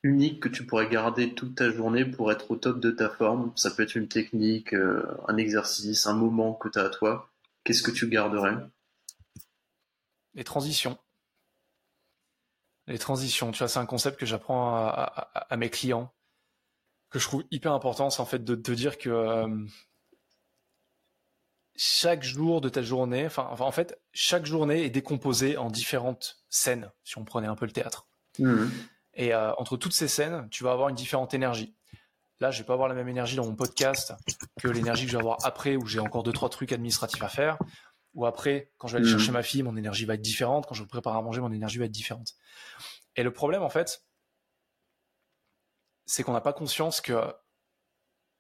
unique 0.02 0.40
que 0.40 0.50
tu 0.50 0.66
pourrais 0.66 0.90
garder 0.90 1.34
toute 1.36 1.56
ta 1.56 1.70
journée 1.70 2.06
pour 2.06 2.32
être 2.32 2.50
au 2.52 2.56
top 2.56 2.80
de 2.80 2.90
ta 2.90 3.10
forme, 3.10 3.52
ça 3.56 3.70
peut 3.70 3.84
être 3.84 3.96
une 3.96 4.08
technique, 4.08 4.74
euh, 4.74 5.04
un 5.28 5.38
exercice, 5.38 6.08
un 6.08 6.14
moment 6.14 6.54
que 6.54 6.70
tu 6.70 6.80
as 6.80 6.86
à 6.86 6.90
toi, 6.90 7.30
qu'est-ce 7.64 7.84
que 7.84 7.92
tu 7.92 8.08
garderais? 8.08 8.56
Les 10.34 10.44
transitions. 10.44 10.98
Les 12.88 12.98
transitions, 12.98 13.52
tu 13.52 13.60
vois, 13.60 13.68
c'est 13.68 13.80
un 13.80 13.86
concept 13.86 14.20
que 14.20 14.26
j'apprends 14.26 14.76
à, 14.76 15.56
mes 15.58 15.70
clients, 15.70 16.12
que 17.10 17.20
je 17.20 17.28
trouve 17.28 17.44
hyper 17.52 17.74
important, 17.74 18.10
c'est 18.10 18.22
en 18.22 18.26
fait 18.26 18.44
de 18.44 18.56
te 18.56 18.72
dire 18.72 18.98
que 18.98 19.10
euh, 19.10 19.66
chaque 21.76 22.24
jour 22.24 22.62
de 22.62 22.70
ta 22.70 22.82
journée, 22.82 23.28
enfin, 23.28 23.48
en 23.60 23.72
fait, 23.72 24.02
chaque 24.12 24.46
journée 24.46 24.86
est 24.86 24.90
décomposée 24.90 25.56
en 25.56 25.70
différentes 25.70 26.44
scènes, 26.50 26.92
si 27.04 27.18
on 27.20 27.26
prenait 27.26 27.48
un 27.48 27.56
peu 27.56 27.66
le 27.66 27.72
théâtre. 27.72 28.08
Mmh. 28.40 28.66
Et 29.14 29.34
euh, 29.34 29.54
entre 29.58 29.78
toutes 29.78 29.94
ces 29.94 30.08
scènes, 30.08 30.48
tu 30.50 30.64
vas 30.64 30.72
avoir 30.72 30.90
une 30.90 30.96
différente 30.96 31.34
énergie. 31.34 31.76
Là, 32.40 32.52
je 32.52 32.60
vais 32.60 32.66
pas 32.66 32.74
avoir 32.74 32.88
la 32.88 32.96
même 32.96 33.10
énergie 33.10 33.36
dans 33.36 33.46
mon 33.46 33.56
podcast 33.56 34.14
que 34.62 34.70
l'énergie 34.70 35.06
que 35.06 35.12
je 35.12 35.18
vais 35.18 35.22
avoir 35.22 35.38
après, 35.46 35.76
où 35.76 35.86
j'ai 35.86 36.00
encore 36.00 36.24
deux 36.24 36.32
trois 36.32 36.50
trucs 36.50 36.72
administratifs 36.72 37.22
à 37.22 37.28
faire. 37.28 37.58
Ou 38.20 38.26
après, 38.26 38.70
quand 38.78 38.90
je 38.90 38.98
vais 38.98 39.02
aller 39.02 39.10
mmh. 39.10 39.18
chercher 39.18 39.32
ma 39.32 39.44
fille, 39.44 39.64
mon 39.64 39.78
énergie 39.78 40.04
va 40.04 40.16
être 40.16 40.22
différente. 40.22 40.66
Quand 40.68 40.76
je 40.76 40.84
vais 40.84 40.90
prépare 40.90 41.16
à 41.16 41.22
manger, 41.22 41.40
mon 41.40 41.54
énergie 41.54 41.78
va 41.78 41.86
être 41.86 41.92
différente. 41.92 42.34
Et 43.16 43.24
le 43.24 43.32
problème, 43.32 43.64
en 43.64 43.70
fait, 43.70 44.04
c'est 46.06 46.24
qu'on 46.24 46.34
n'a 46.34 46.42
pas 46.42 46.52
conscience 46.52 47.00
que 47.00 47.34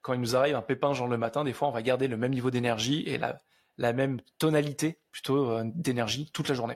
quand 0.01 0.11
il 0.11 0.19
nous 0.19 0.35
arrive 0.35 0.57
un 0.57 0.61
pépin 0.61 0.93
genre 0.93 1.07
le 1.07 1.17
matin, 1.17 1.45
des 1.45 1.53
fois 1.53 1.69
on 1.69 1.71
va 1.71 1.81
garder 1.81 2.09
le 2.09 2.17
même 2.17 2.33
niveau 2.33 2.51
d'énergie 2.51 3.03
et 3.03 3.17
la, 3.17 3.37
la 3.77 3.93
même 3.93 4.19
tonalité 4.37 4.99
plutôt 5.11 5.49
euh, 5.49 5.63
d'énergie 5.75 6.29
toute 6.33 6.49
la 6.49 6.55
journée. 6.55 6.75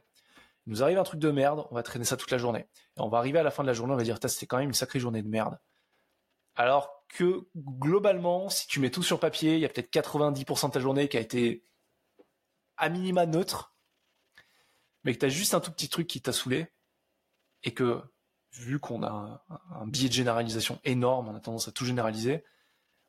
Il 0.65 0.69
nous 0.69 0.81
arrive 0.81 0.97
un 0.97 1.03
truc 1.03 1.19
de 1.19 1.29
merde, 1.29 1.67
on 1.71 1.75
va 1.75 1.83
traîner 1.83 2.05
ça 2.05 2.15
toute 2.15 2.31
la 2.31 2.37
journée. 2.37 2.67
Et 2.95 3.01
on 3.01 3.09
va 3.09 3.17
arriver 3.17 3.39
à 3.39 3.43
la 3.43 3.51
fin 3.51 3.63
de 3.63 3.67
la 3.67 3.73
journée, 3.73 3.93
on 3.93 3.97
va 3.97 4.03
dire, 4.03 4.17
c'était 4.27 4.45
quand 4.45 4.59
même 4.59 4.69
une 4.69 4.73
sacrée 4.73 5.01
journée 5.01 5.21
de 5.21 5.27
merde. 5.27 5.59
Alors 6.55 7.03
que 7.09 7.49
globalement, 7.57 8.47
si 8.47 8.65
tu 8.67 8.79
mets 8.79 8.91
tout 8.91 9.03
sur 9.03 9.19
papier, 9.19 9.55
il 9.55 9.59
y 9.59 9.65
a 9.65 9.69
peut-être 9.69 9.91
90% 9.91 10.67
de 10.67 10.71
ta 10.71 10.79
journée 10.79 11.09
qui 11.09 11.17
a 11.17 11.19
été 11.19 11.65
à 12.77 12.89
minima 12.89 13.25
neutre, 13.25 13.75
mais 15.03 15.13
que 15.13 15.19
tu 15.19 15.25
as 15.25 15.29
juste 15.29 15.53
un 15.53 15.59
tout 15.59 15.71
petit 15.71 15.89
truc 15.89 16.07
qui 16.07 16.21
t'a 16.21 16.33
saoulé, 16.33 16.67
et 17.63 17.73
que 17.73 18.01
vu 18.51 18.79
qu'on 18.79 19.03
a 19.03 19.09
un, 19.09 19.41
un 19.81 19.87
biais 19.87 20.09
de 20.09 20.13
généralisation 20.13 20.79
énorme, 20.83 21.29
on 21.29 21.35
a 21.35 21.39
tendance 21.39 21.67
à 21.67 21.71
tout 21.71 21.85
généraliser, 21.85 22.43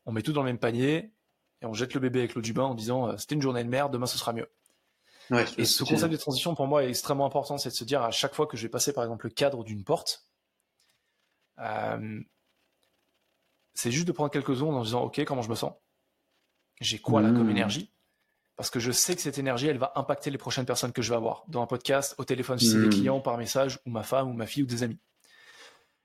on 0.06 0.12
met 0.12 0.22
tout 0.22 0.32
dans 0.32 0.42
le 0.42 0.46
même 0.46 0.58
panier 0.58 1.12
et 1.60 1.66
on 1.66 1.72
jette 1.72 1.94
le 1.94 2.00
bébé 2.00 2.20
avec 2.20 2.34
l'eau 2.34 2.42
du 2.42 2.52
bain 2.52 2.64
en 2.64 2.74
disant 2.74 3.08
euh, 3.08 3.16
c'était 3.16 3.34
une 3.34 3.42
journée 3.42 3.64
de 3.64 3.68
merde, 3.68 3.92
demain 3.92 4.06
ce 4.06 4.18
sera 4.18 4.32
mieux. 4.32 4.50
et 5.58 5.64
ce 5.64 5.84
concept 5.84 6.12
de 6.12 6.16
transition 6.16 6.54
pour 6.54 6.66
moi 6.66 6.84
est 6.84 6.88
extrêmement 6.88 7.26
important, 7.26 7.58
c'est 7.58 7.70
de 7.70 7.74
se 7.74 7.84
dire 7.84 8.02
à 8.02 8.10
chaque 8.10 8.34
fois 8.34 8.46
que 8.46 8.56
je 8.56 8.62
vais 8.62 8.70
passer 8.70 8.92
par 8.92 9.04
exemple 9.04 9.26
le 9.26 9.32
cadre 9.32 9.64
d'une 9.64 9.84
porte, 9.84 10.28
euh, 11.58 12.20
c'est 13.74 13.90
juste 13.90 14.06
de 14.06 14.12
prendre 14.12 14.30
quelques 14.30 14.56
secondes 14.56 14.76
en 14.76 14.82
disant 14.82 15.02
ok 15.02 15.24
comment 15.24 15.42
je 15.42 15.50
me 15.50 15.54
sens, 15.54 15.72
j'ai 16.80 16.98
quoi 16.98 17.22
là 17.22 17.30
comme 17.30 17.46
mmh. 17.46 17.50
énergie, 17.50 17.93
parce 18.56 18.70
que 18.70 18.80
je 18.80 18.92
sais 18.92 19.14
que 19.16 19.22
cette 19.22 19.38
énergie 19.38 19.66
elle 19.66 19.78
va 19.78 19.92
impacter 19.96 20.30
les 20.30 20.38
prochaines 20.38 20.66
personnes 20.66 20.92
que 20.92 21.02
je 21.02 21.10
vais 21.10 21.16
avoir 21.16 21.44
dans 21.48 21.62
un 21.62 21.66
podcast, 21.66 22.14
au 22.18 22.24
téléphone 22.24 22.58
si 22.58 22.70
c'est 22.70 22.80
des 22.80 22.86
mmh. 22.86 22.90
clients, 22.90 23.20
par 23.20 23.36
message 23.38 23.80
ou 23.86 23.90
ma 23.90 24.02
femme 24.02 24.28
ou 24.28 24.32
ma 24.32 24.46
fille 24.46 24.62
ou 24.62 24.66
des 24.66 24.82
amis, 24.82 24.98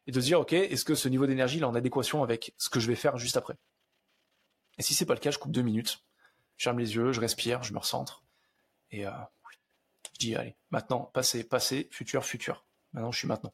et 0.07 0.11
de 0.11 0.19
se 0.19 0.25
dire 0.25 0.39
ok 0.39 0.53
est-ce 0.53 0.85
que 0.85 0.95
ce 0.95 1.09
niveau 1.09 1.27
d'énergie 1.27 1.59
est 1.59 1.63
en 1.63 1.75
adéquation 1.75 2.23
avec 2.23 2.53
ce 2.57 2.69
que 2.69 2.79
je 2.79 2.87
vais 2.87 2.95
faire 2.95 3.17
juste 3.17 3.37
après? 3.37 3.55
Et 4.77 4.81
si 4.81 4.93
c'est 4.93 5.05
pas 5.05 5.13
le 5.13 5.19
cas, 5.19 5.29
je 5.29 5.37
coupe 5.37 5.51
deux 5.51 5.61
minutes, 5.61 6.05
je 6.55 6.63
ferme 6.63 6.79
les 6.79 6.95
yeux, 6.95 7.11
je 7.11 7.19
respire, 7.19 7.63
je 7.63 7.73
me 7.73 7.79
recentre. 7.79 8.23
Et 8.91 9.05
euh, 9.05 9.11
je 10.13 10.19
dis, 10.19 10.35
allez, 10.35 10.55
maintenant, 10.71 11.11
passé, 11.13 11.43
passé, 11.43 11.89
futur, 11.91 12.25
futur. 12.25 12.65
Maintenant, 12.93 13.11
je 13.11 13.19
suis 13.19 13.27
maintenant. 13.27 13.53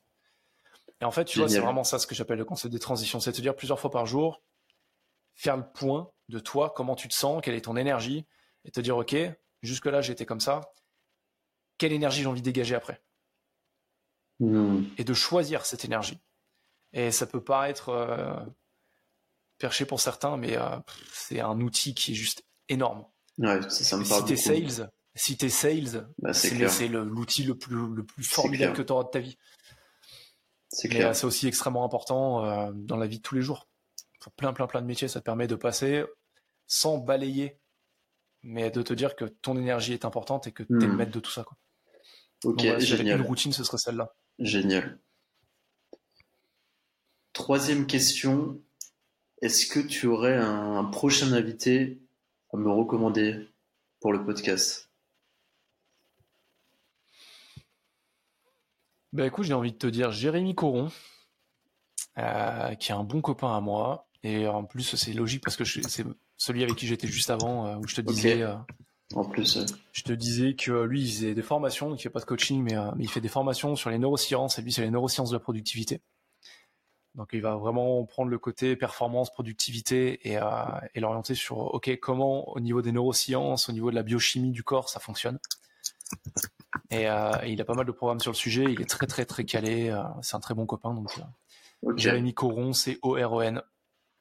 Et 1.01 1.05
en 1.05 1.11
fait, 1.11 1.25
tu 1.25 1.39
vois, 1.39 1.49
c'est 1.49 1.59
vraiment 1.59 1.83
ça 1.83 1.99
ce 1.99 2.07
que 2.07 2.15
j'appelle 2.15 2.37
le 2.37 2.45
concept 2.45 2.71
des 2.71 2.79
transitions. 2.79 3.19
C'est 3.19 3.31
te 3.31 3.41
dire 3.41 3.55
plusieurs 3.55 3.79
fois 3.79 3.91
par 3.91 4.05
jour, 4.05 4.41
faire 5.33 5.57
le 5.57 5.67
point 5.67 6.11
de 6.29 6.39
toi, 6.39 6.73
comment 6.75 6.95
tu 6.95 7.07
te 7.07 7.13
sens, 7.13 7.41
quelle 7.43 7.55
est 7.55 7.61
ton 7.61 7.75
énergie, 7.75 8.25
et 8.65 8.71
te 8.71 8.79
dire, 8.81 8.97
OK, 8.97 9.15
jusque-là, 9.61 10.01
j'étais 10.01 10.25
comme 10.25 10.39
ça. 10.39 10.61
Quelle 11.77 11.93
énergie 11.93 12.21
j'ai 12.21 12.27
envie 12.27 12.41
de 12.41 12.45
dégager 12.45 12.75
après 12.75 13.01
hmm. 14.39 14.83
Et 14.97 15.03
de 15.03 15.13
choisir 15.13 15.65
cette 15.65 15.85
énergie. 15.85 16.19
Et 16.93 17.11
ça 17.11 17.25
peut 17.25 17.43
paraître 17.43 17.89
euh, 17.89 18.35
perché 19.57 19.85
pour 19.85 19.99
certains, 19.99 20.37
mais 20.37 20.57
euh, 20.57 20.77
c'est 21.11 21.39
un 21.39 21.59
outil 21.61 21.93
qui 21.93 22.11
est 22.11 22.15
juste 22.15 22.45
énorme. 22.69 23.05
Ouais, 23.37 23.59
ça, 23.69 23.97
me 23.97 24.07
parle 24.07 24.21
si 24.21 24.27
t'es 24.27 24.37
sales, 24.37 24.91
si 25.13 25.37
t'es 25.37 25.49
sales, 25.49 26.07
bah, 26.19 26.33
c'est 26.33 26.87
l'outil 26.87 27.43
le 27.43 27.57
plus, 27.57 27.75
le 27.93 28.05
plus 28.05 28.23
formidable 28.23 28.73
que 28.73 28.81
tu 28.81 28.93
auras 28.93 29.03
de 29.03 29.09
ta 29.09 29.19
vie. 29.19 29.37
C'est 30.69 30.89
clair. 30.89 31.09
Euh, 31.09 31.13
c'est 31.13 31.25
aussi 31.25 31.47
extrêmement 31.47 31.83
important 31.85 32.45
euh, 32.45 32.71
dans 32.73 32.97
la 32.97 33.07
vie 33.07 33.17
de 33.17 33.23
tous 33.23 33.35
les 33.35 33.41
jours. 33.41 33.67
Pour 34.19 34.33
plein, 34.33 34.53
plein, 34.53 34.67
plein 34.67 34.81
de 34.81 34.87
métiers, 34.87 35.07
ça 35.07 35.19
te 35.19 35.25
permet 35.25 35.47
de 35.47 35.55
passer 35.55 36.03
sans 36.67 36.97
balayer, 36.97 37.59
mais 38.45 38.69
de 38.69 38.83
te 38.83 38.93
dire 38.93 39.15
que 39.15 39.25
ton 39.25 39.57
énergie 39.57 39.93
est 39.93 40.05
importante 40.05 40.45
et 40.45 40.51
que 40.51 40.61
tu 40.61 40.77
es 40.77 40.85
le 40.85 40.87
hmm. 40.87 40.95
maître 40.95 41.11
de 41.11 41.19
tout 41.19 41.31
ça. 41.31 41.43
Quoi. 41.43 41.57
Ok, 42.43 42.63
Donc, 42.63 42.79
génial. 42.79 43.19
Une 43.19 43.25
routine, 43.25 43.51
ce 43.51 43.63
serait 43.63 43.79
celle-là. 43.79 44.13
Génial. 44.37 44.99
Troisième 47.33 47.87
question, 47.87 48.61
est-ce 49.41 49.65
que 49.65 49.79
tu 49.79 50.05
aurais 50.05 50.37
un, 50.37 50.83
prochain 50.85 51.33
invité 51.33 51.99
à 52.53 52.57
me 52.57 52.69
recommander 52.69 53.49
pour 53.99 54.13
le 54.13 54.23
podcast? 54.23 54.91
Ben 59.11 59.25
écoute, 59.25 59.45
j'ai 59.45 59.53
envie 59.53 59.71
de 59.71 59.77
te 59.77 59.87
dire 59.87 60.11
Jérémy 60.11 60.53
Coron, 60.53 60.91
euh, 62.19 62.75
qui 62.75 62.91
est 62.91 62.95
un 62.95 63.03
bon 63.03 63.21
copain 63.21 63.55
à 63.55 63.59
moi. 63.59 64.07
Et 64.21 64.47
en 64.47 64.65
plus, 64.65 64.95
c'est 64.95 65.13
logique 65.13 65.43
parce 65.43 65.57
que 65.57 65.65
c'est 65.65 66.05
celui 66.37 66.63
avec 66.63 66.75
qui 66.75 66.87
j'étais 66.87 67.07
juste 67.07 67.29
avant, 67.29 67.67
euh, 67.67 67.75
où 67.77 67.87
je 67.87 67.95
te 67.95 68.01
disais. 68.01 68.41
Euh, 68.41 68.55
en 69.13 69.23
plus, 69.23 69.59
je 69.91 70.01
te 70.03 70.13
disais 70.13 70.55
que 70.55 70.83
lui, 70.83 71.03
il 71.03 71.11
faisait 71.11 71.35
des 71.35 71.43
formations, 71.43 71.93
il 71.93 71.99
fait 71.99 72.09
pas 72.09 72.19
de 72.19 72.25
coaching, 72.25 72.63
mais, 72.63 72.75
mais 72.95 73.03
il 73.03 73.09
fait 73.09 73.21
des 73.21 73.29
formations 73.29 73.75
sur 73.75 73.89
les 73.89 73.99
neurosciences, 73.99 74.57
et 74.57 74.61
lui, 74.61 74.71
c'est 74.71 74.81
les 74.81 74.89
neurosciences 74.89 75.29
de 75.29 75.35
la 75.35 75.39
productivité. 75.39 76.01
Donc 77.13 77.29
il 77.31 77.41
va 77.41 77.55
vraiment 77.55 78.03
prendre 78.03 78.29
le 78.29 78.37
côté 78.37 78.75
performance, 78.75 79.31
productivité 79.31 80.27
et, 80.27 80.37
euh, 80.37 80.43
et 80.93 80.99
l'orienter 80.99 81.33
sur 81.33 81.73
ok 81.73 81.97
comment 82.01 82.49
au 82.49 82.59
niveau 82.59 82.81
des 82.81 82.91
neurosciences, 82.91 83.69
au 83.69 83.71
niveau 83.71 83.89
de 83.89 83.95
la 83.95 84.03
biochimie 84.03 84.51
du 84.51 84.63
corps 84.63 84.89
ça 84.89 84.99
fonctionne. 84.99 85.39
Et, 86.89 87.09
euh, 87.09 87.31
il 87.45 87.61
a 87.61 87.63
pas 87.63 87.73
mal 87.73 87.85
de 87.85 87.93
programmes 87.93 88.19
sur 88.19 88.31
le 88.31 88.35
sujet. 88.35 88.65
Il 88.65 88.81
est 88.81 88.89
très 88.89 89.07
très 89.07 89.23
très 89.23 89.45
calé. 89.45 89.89
Euh, 89.89 90.03
c'est 90.21 90.35
un 90.35 90.41
très 90.41 90.55
bon 90.55 90.65
copain 90.65 90.93
donc. 90.93 91.09
Euh, 91.85 91.93
Jérémy 91.95 92.33
Coron, 92.33 92.73
c'est 92.73 92.99
O 93.01 93.11
R 93.13 93.31
O 93.31 93.41
N. 93.41 93.61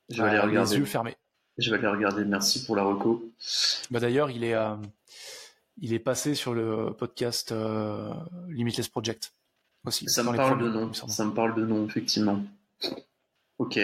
Je 0.08 0.22
vais 0.22 0.28
aller 0.28 0.38
regarder. 0.38 0.70
Les 0.70 0.78
yeux 0.78 0.84
fermés. 0.84 1.16
Je 1.58 1.70
vais 1.70 1.78
aller 1.78 1.88
regarder. 1.88 2.24
Merci 2.24 2.64
pour 2.64 2.76
la 2.76 2.82
reco. 2.82 3.30
Bah 3.90 4.00
d'ailleurs 4.00 4.30
il 4.30 4.44
est 4.44 4.56
il 5.78 5.92
est 5.92 5.98
passé 5.98 6.34
sur 6.34 6.54
le 6.54 6.92
podcast 6.92 7.54
Limitless 8.48 8.88
Project 8.88 9.32
aussi. 9.86 10.08
Ça 10.08 10.22
me 10.22 10.34
parle 10.36 10.62
de 10.62 10.68
nom. 10.68 10.92
Ça 10.92 11.24
me 11.24 11.32
parle 11.32 11.54
de 11.54 11.64
nom, 11.64 11.86
effectivement. 11.86 12.42
Ok. 13.58 13.78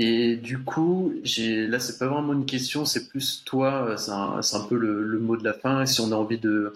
Et 0.00 0.36
du 0.36 0.62
coup, 0.62 1.12
j'ai 1.24 1.66
là, 1.66 1.80
c'est 1.80 1.98
pas 1.98 2.06
vraiment 2.06 2.32
une 2.32 2.46
question, 2.46 2.84
c'est 2.84 3.08
plus 3.08 3.42
toi, 3.44 3.96
c'est 3.96 4.12
un, 4.12 4.38
un, 4.38 4.64
peu 4.68 4.76
le, 4.76 5.02
le, 5.02 5.18
mot 5.18 5.36
de 5.36 5.42
la 5.42 5.52
fin. 5.52 5.84
Si 5.86 6.00
on 6.00 6.12
a 6.12 6.14
envie 6.14 6.38
de, 6.38 6.72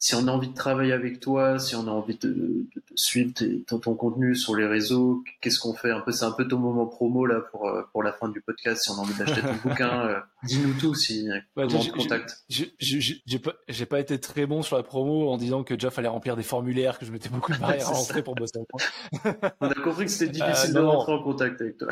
si 0.00 0.14
on 0.14 0.28
a 0.28 0.30
envie 0.30 0.48
de 0.48 0.54
travailler 0.54 0.92
avec 0.92 1.18
toi, 1.18 1.58
si 1.58 1.74
on 1.74 1.88
a 1.88 1.90
envie 1.90 2.16
de, 2.16 2.28
de, 2.28 2.82
suivre 2.94 3.32
ton, 3.66 3.80
ton, 3.80 3.94
contenu 3.94 4.36
sur 4.36 4.54
les 4.54 4.66
réseaux, 4.66 5.24
qu'est-ce 5.40 5.58
qu'on 5.58 5.74
fait? 5.74 5.90
Un 5.90 6.00
peu, 6.00 6.12
c'est 6.12 6.24
un 6.24 6.30
peu 6.30 6.46
ton 6.46 6.58
moment 6.58 6.86
promo 6.86 7.26
là 7.26 7.40
pour 7.50 7.68
pour 7.92 8.04
la 8.04 8.12
fin 8.12 8.28
du 8.28 8.40
podcast. 8.40 8.84
Si 8.84 8.90
on 8.90 8.94
a 8.94 8.98
envie 8.98 9.14
d'acheter 9.14 9.40
ton 9.40 9.54
bouquin, 9.68 10.06
euh, 10.06 10.20
dis-nous 10.44 10.74
tout. 10.74 10.94
Si 10.94 11.28
ouais, 11.28 11.42
comment 11.56 11.80
on 11.80 11.84
te 11.84 11.90
contacte. 11.90 12.44
J'ai 12.48 13.38
pas, 13.40 13.54
pas 13.88 14.00
été 14.00 14.20
très 14.20 14.46
bon 14.46 14.62
sur 14.62 14.76
la 14.76 14.84
promo 14.84 15.30
en 15.30 15.36
disant 15.36 15.64
que 15.64 15.74
déjà 15.74 15.90
fallait 15.90 16.08
remplir 16.08 16.36
des 16.36 16.44
formulaires, 16.44 16.98
que 16.98 17.04
je 17.04 17.10
m'étais 17.10 17.28
beaucoup 17.28 17.52
barré 17.58 17.80
à 17.80 17.84
rentrer 17.88 18.22
pour 18.22 18.36
bosser 18.36 18.58
on 19.60 19.68
a 19.68 19.74
compris 19.74 20.04
que 20.04 20.10
c'était 20.10 20.32
difficile 20.32 20.76
euh, 20.76 20.80
de 20.80 20.86
rentrer 20.86 21.12
en 21.12 21.22
contact 21.22 21.60
avec 21.60 21.76
toi. 21.76 21.88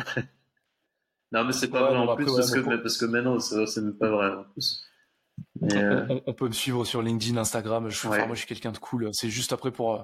non, 1.32 1.44
mais 1.44 1.52
c'est 1.52 1.68
pas 1.68 1.90
vrai 1.90 1.96
en 1.96 2.14
plus 2.14 2.26
parce, 2.26 2.52
que, 2.52 2.76
parce 2.76 2.98
que 2.98 3.06
maintenant 3.06 3.38
c'est 3.40 3.80
même 3.80 3.94
pas 3.94 4.10
vrai 4.10 4.30
en 4.30 4.44
plus. 4.52 4.85
Euh, 5.62 6.20
on, 6.26 6.32
peut 6.32 6.46
me 6.46 6.52
suivre 6.52 6.84
sur 6.84 7.02
LinkedIn, 7.02 7.36
Instagram. 7.36 7.88
Je, 7.88 8.06
moi, 8.08 8.28
je 8.30 8.34
suis 8.34 8.46
quelqu'un 8.46 8.72
de 8.72 8.78
cool. 8.78 9.10
C'est 9.12 9.30
juste 9.30 9.52
après 9.52 9.70
pour. 9.70 9.94
Euh, 9.94 10.02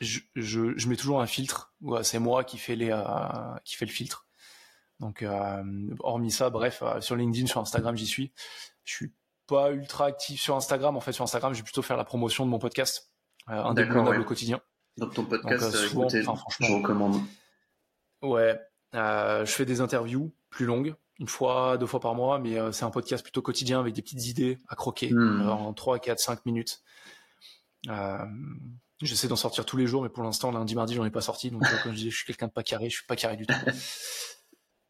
je, 0.00 0.20
je, 0.34 0.88
mets 0.88 0.96
toujours 0.96 1.20
un 1.20 1.26
filtre. 1.26 1.74
c'est 2.02 2.18
moi 2.18 2.44
qui 2.44 2.58
fais 2.58 2.76
les, 2.76 2.90
euh, 2.90 3.02
qui 3.64 3.76
fait 3.76 3.86
le 3.86 3.90
filtre. 3.90 4.26
Donc, 5.00 5.24
hormis 6.00 6.30
ça, 6.30 6.50
bref, 6.50 6.82
sur 7.00 7.16
LinkedIn, 7.16 7.46
sur 7.46 7.60
Instagram, 7.60 7.96
j'y 7.96 8.06
suis. 8.06 8.32
Je 8.84 8.94
suis 8.94 9.12
pas 9.46 9.72
ultra 9.72 10.06
actif 10.06 10.40
sur 10.40 10.56
Instagram. 10.56 10.96
En 10.96 11.00
fait, 11.00 11.12
sur 11.12 11.24
Instagram, 11.24 11.52
je 11.52 11.58
vais 11.58 11.64
plutôt 11.64 11.82
faire 11.82 11.96
la 11.96 12.04
promotion 12.04 12.44
de 12.44 12.50
mon 12.50 12.58
podcast, 12.58 13.12
indéboulonnable 13.46 14.20
au 14.20 14.24
quotidien. 14.24 14.60
Donc 14.96 15.14
ton 15.14 15.24
podcast, 15.24 15.74
souvent, 15.74 16.08
je 16.08 16.72
recommande. 16.72 17.20
Ouais, 18.22 18.60
je 18.92 19.44
fais 19.46 19.64
des 19.64 19.80
interviews 19.80 20.32
plus 20.50 20.66
longues 20.66 20.94
une 21.20 21.28
fois, 21.28 21.76
deux 21.76 21.86
fois 21.86 22.00
par 22.00 22.14
mois, 22.14 22.38
mais 22.38 22.58
euh, 22.58 22.72
c'est 22.72 22.84
un 22.84 22.90
podcast 22.90 23.22
plutôt 23.22 23.42
quotidien 23.42 23.78
avec 23.78 23.94
des 23.94 24.00
petites 24.00 24.26
idées 24.26 24.58
à 24.68 24.74
croquer 24.74 25.12
hmm. 25.12 25.42
euh, 25.42 25.50
en 25.50 25.74
3, 25.74 25.98
4, 25.98 26.18
5 26.18 26.46
minutes. 26.46 26.82
Euh, 27.88 28.24
J'essaie 29.02 29.28
d'en 29.28 29.36
sortir 29.36 29.64
tous 29.64 29.76
les 29.76 29.86
jours, 29.86 30.02
mais 30.02 30.08
pour 30.08 30.22
l'instant, 30.22 30.50
lundi, 30.50 30.74
mardi, 30.74 30.94
j'en 30.94 31.04
ai 31.04 31.10
pas 31.10 31.20
sorti. 31.22 31.50
Donc, 31.50 31.62
comme 31.82 31.92
je 31.92 31.96
disais, 31.96 32.10
je 32.10 32.16
suis 32.16 32.26
quelqu'un 32.26 32.48
de 32.48 32.52
pas 32.52 32.62
carré, 32.62 32.90
je 32.90 32.96
suis 32.96 33.06
pas 33.06 33.16
carré 33.16 33.36
du 33.36 33.46
tout. 33.46 33.54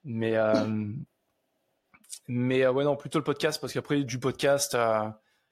mais, 0.05 0.35
mais 2.27 2.67
ouais, 2.67 2.85
non, 2.85 2.97
plutôt 2.97 3.21
le 3.21 3.25
podcast, 3.25 3.61
parce 3.61 3.73
qu'après, 3.73 4.03
du 4.03 4.19
podcast, 4.19 4.77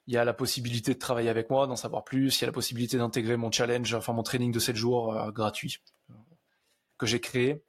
il 0.09 0.14
y 0.14 0.16
a 0.16 0.24
la 0.24 0.34
possibilité 0.34 0.92
de 0.92 0.98
travailler 0.98 1.28
avec 1.28 1.50
moi, 1.50 1.68
d'en 1.68 1.76
savoir 1.76 2.02
plus. 2.02 2.36
Il 2.36 2.40
y 2.40 2.44
a 2.44 2.48
la 2.48 2.52
possibilité 2.52 2.98
d'intégrer 2.98 3.36
mon 3.36 3.52
challenge, 3.52 3.94
enfin 3.94 4.12
mon 4.12 4.24
training 4.24 4.50
de 4.50 4.59
7 4.59 4.74
jours 4.74 5.30
gratuit 5.30 5.78
que 6.98 7.06
j'ai 7.06 7.20
créé 7.20 7.62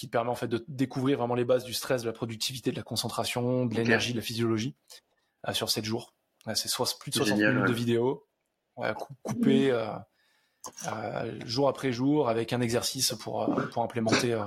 qui 0.00 0.06
te 0.06 0.12
permet 0.12 0.30
en 0.30 0.34
fait 0.34 0.48
de 0.48 0.64
découvrir 0.66 1.18
vraiment 1.18 1.34
les 1.34 1.44
bases 1.44 1.62
du 1.62 1.74
stress, 1.74 2.00
de 2.00 2.06
la 2.06 2.14
productivité, 2.14 2.70
de 2.70 2.76
la 2.76 2.82
concentration, 2.82 3.66
de 3.66 3.74
l'énergie, 3.74 4.12
de 4.12 4.16
la 4.16 4.22
physiologie 4.22 4.74
euh, 5.46 5.52
sur 5.52 5.68
7 5.68 5.84
jours. 5.84 6.14
c'est 6.54 6.68
soit 6.68 6.86
plus 6.98 7.10
de 7.10 7.16
60 7.16 7.36
minutes 7.36 7.68
de 7.68 7.72
vidéo, 7.74 8.26
coupé 9.22 9.70
euh, 9.70 9.92
euh, 10.86 11.38
jour 11.44 11.68
après 11.68 11.92
jour 11.92 12.30
avec 12.30 12.54
un 12.54 12.62
exercice 12.62 13.12
pour, 13.12 13.54
pour 13.72 13.82
implémenter 13.82 14.42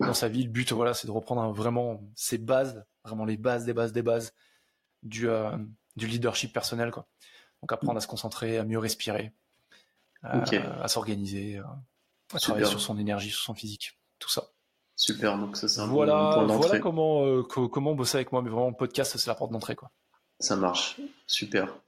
dans 0.00 0.14
sa 0.14 0.26
vie. 0.26 0.42
Le 0.42 0.50
but, 0.50 0.72
voilà, 0.72 0.94
c'est 0.94 1.06
de 1.06 1.12
reprendre 1.12 1.52
vraiment 1.52 2.02
ces 2.16 2.38
bases, 2.38 2.84
vraiment 3.04 3.24
les 3.24 3.36
bases 3.36 3.64
des 3.64 3.74
bases 3.74 3.92
des 3.92 4.02
bases 4.02 4.34
du, 5.04 5.28
du 5.94 6.08
leadership 6.08 6.52
personnel. 6.52 6.90
Quoi. 6.90 7.06
Donc 7.62 7.70
apprendre 7.70 7.98
à 7.98 8.00
se 8.00 8.08
concentrer, 8.08 8.58
à 8.58 8.64
mieux 8.64 8.80
respirer, 8.80 9.32
à 10.24 10.88
s'organiser, 10.88 11.58
à 12.34 12.38
travailler 12.40 12.66
sur 12.66 12.80
son 12.80 12.98
énergie, 12.98 13.30
sur 13.30 13.44
son 13.44 13.54
physique, 13.54 13.96
tout 14.18 14.28
ça. 14.28 14.50
Super, 14.98 15.38
donc 15.38 15.56
ça 15.56 15.68
c'est 15.68 15.80
un 15.80 15.86
voilà, 15.86 16.32
point 16.34 16.46
d'entrée. 16.48 16.66
Voilà 16.66 16.80
comment, 16.80 17.24
euh, 17.24 17.42
comment 17.44 17.94
bosser 17.94 18.16
avec 18.16 18.32
moi, 18.32 18.42
mais 18.42 18.50
vraiment 18.50 18.72
podcast 18.72 19.16
c'est 19.16 19.28
la 19.28 19.36
porte 19.36 19.52
d'entrée 19.52 19.76
quoi. 19.76 19.92
Ça 20.40 20.56
marche, 20.56 21.00
super. 21.28 21.78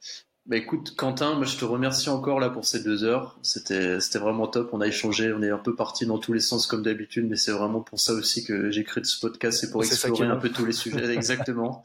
Bah 0.47 0.57
écoute 0.57 0.95
Quentin, 0.95 1.35
moi 1.35 1.45
je 1.45 1.57
te 1.57 1.65
remercie 1.65 2.09
encore 2.09 2.39
là 2.39 2.51
pour 2.51 2.65
ces 2.65 2.85
deux 2.85 3.03
heures. 3.03 3.37
C'était 3.43 3.99
vraiment 4.15 4.47
top. 4.47 4.71
On 4.73 4.81
a 4.81 4.87
échangé, 4.87 5.33
on 5.33 5.43
est 5.43 5.51
un 5.51 5.59
peu 5.59 5.75
parti 5.75 6.07
dans 6.07 6.19
tous 6.19 6.33
les 6.33 6.41
sens 6.41 6.69
comme 6.69 6.85
d'habitude, 6.85 7.29
mais 7.29 7.35
c'est 7.35 7.51
vraiment 7.51 7.81
pour 7.81 7.99
ça 7.99 8.13
aussi 8.13 8.45
que 8.45 8.71
j'ai 8.71 8.85
créé 8.85 9.03
ce 9.03 9.19
podcast, 9.19 9.59
c'est 9.61 9.73
pour 9.73 9.83
explorer 9.83 10.29
un 10.29 10.37
peu 10.37 10.51
tous 10.51 10.65
les 10.65 10.73
sujets 10.73 11.13
exactement. 11.13 11.83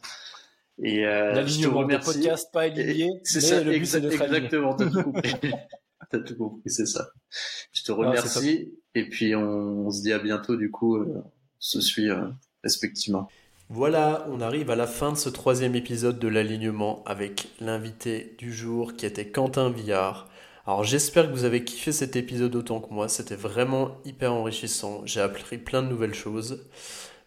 Et 0.78 1.08
euh, 1.08 1.44
je 1.48 1.60
te 1.60 1.68
remercie. 1.68 2.14
podcast 2.14 2.52
pas 2.54 2.62
aligné. 2.62 3.10
C'est 3.24 3.42
ça, 3.42 3.64
le 3.64 3.74
exactement. 3.74 4.76
T'as 4.76 4.92
tout 4.92 5.04
compris. 5.12 5.34
T'as 6.12 6.20
tout 6.20 6.38
compris, 6.38 6.70
c'est 6.70 6.86
ça. 6.86 7.10
Je 7.72 7.82
te 7.82 7.92
remercie. 7.92 8.76
Et 8.96 9.04
puis 9.04 9.36
on, 9.36 9.92
se 9.92 10.02
dit 10.02 10.14
à 10.14 10.20
bientôt 10.20 10.56
du 10.56 10.72
coup, 10.72 10.96
euh, 10.96 11.06
on 11.18 11.24
se 11.60 11.82
suit 11.82 12.10
euh, 12.10 12.28
respectivement. 12.64 13.30
Voilà, 13.70 14.26
on 14.30 14.42
arrive 14.42 14.70
à 14.70 14.76
la 14.76 14.88
fin 14.88 15.12
de 15.12 15.18
ce 15.18 15.28
troisième 15.28 15.76
épisode 15.76 16.20
de 16.20 16.28
l'alignement 16.28 17.04
avec 17.06 17.48
l'invité 17.60 18.36
du 18.38 18.54
jour 18.54 18.94
qui 18.96 19.06
était 19.06 19.28
Quentin 19.28 19.70
Villard. 19.70 20.30
Alors 20.68 20.84
j'espère 20.84 21.28
que 21.28 21.32
vous 21.32 21.44
avez 21.44 21.64
kiffé 21.64 21.92
cet 21.92 22.16
épisode 22.16 22.56
autant 22.56 22.80
que 22.80 22.94
moi, 22.94 23.10
c'était 23.10 23.36
vraiment 23.36 23.98
hyper 24.06 24.34
enrichissant, 24.34 25.02
j'ai 25.06 25.22
appris 25.22 25.58
plein 25.58 25.84
de 25.84 25.88
nouvelles 25.88 26.14
choses. 26.14 26.66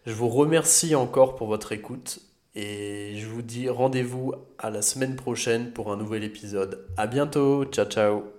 Je 0.05 0.13
vous 0.13 0.29
remercie 0.29 0.95
encore 0.95 1.35
pour 1.35 1.47
votre 1.47 1.71
écoute 1.71 2.19
et 2.55 3.13
je 3.17 3.27
vous 3.27 3.41
dis 3.41 3.69
rendez-vous 3.69 4.33
à 4.57 4.69
la 4.69 4.81
semaine 4.81 5.15
prochaine 5.15 5.71
pour 5.71 5.91
un 5.91 5.97
nouvel 5.97 6.23
épisode. 6.23 6.85
À 6.97 7.05
bientôt, 7.05 7.65
ciao 7.65 7.85
ciao 7.85 8.38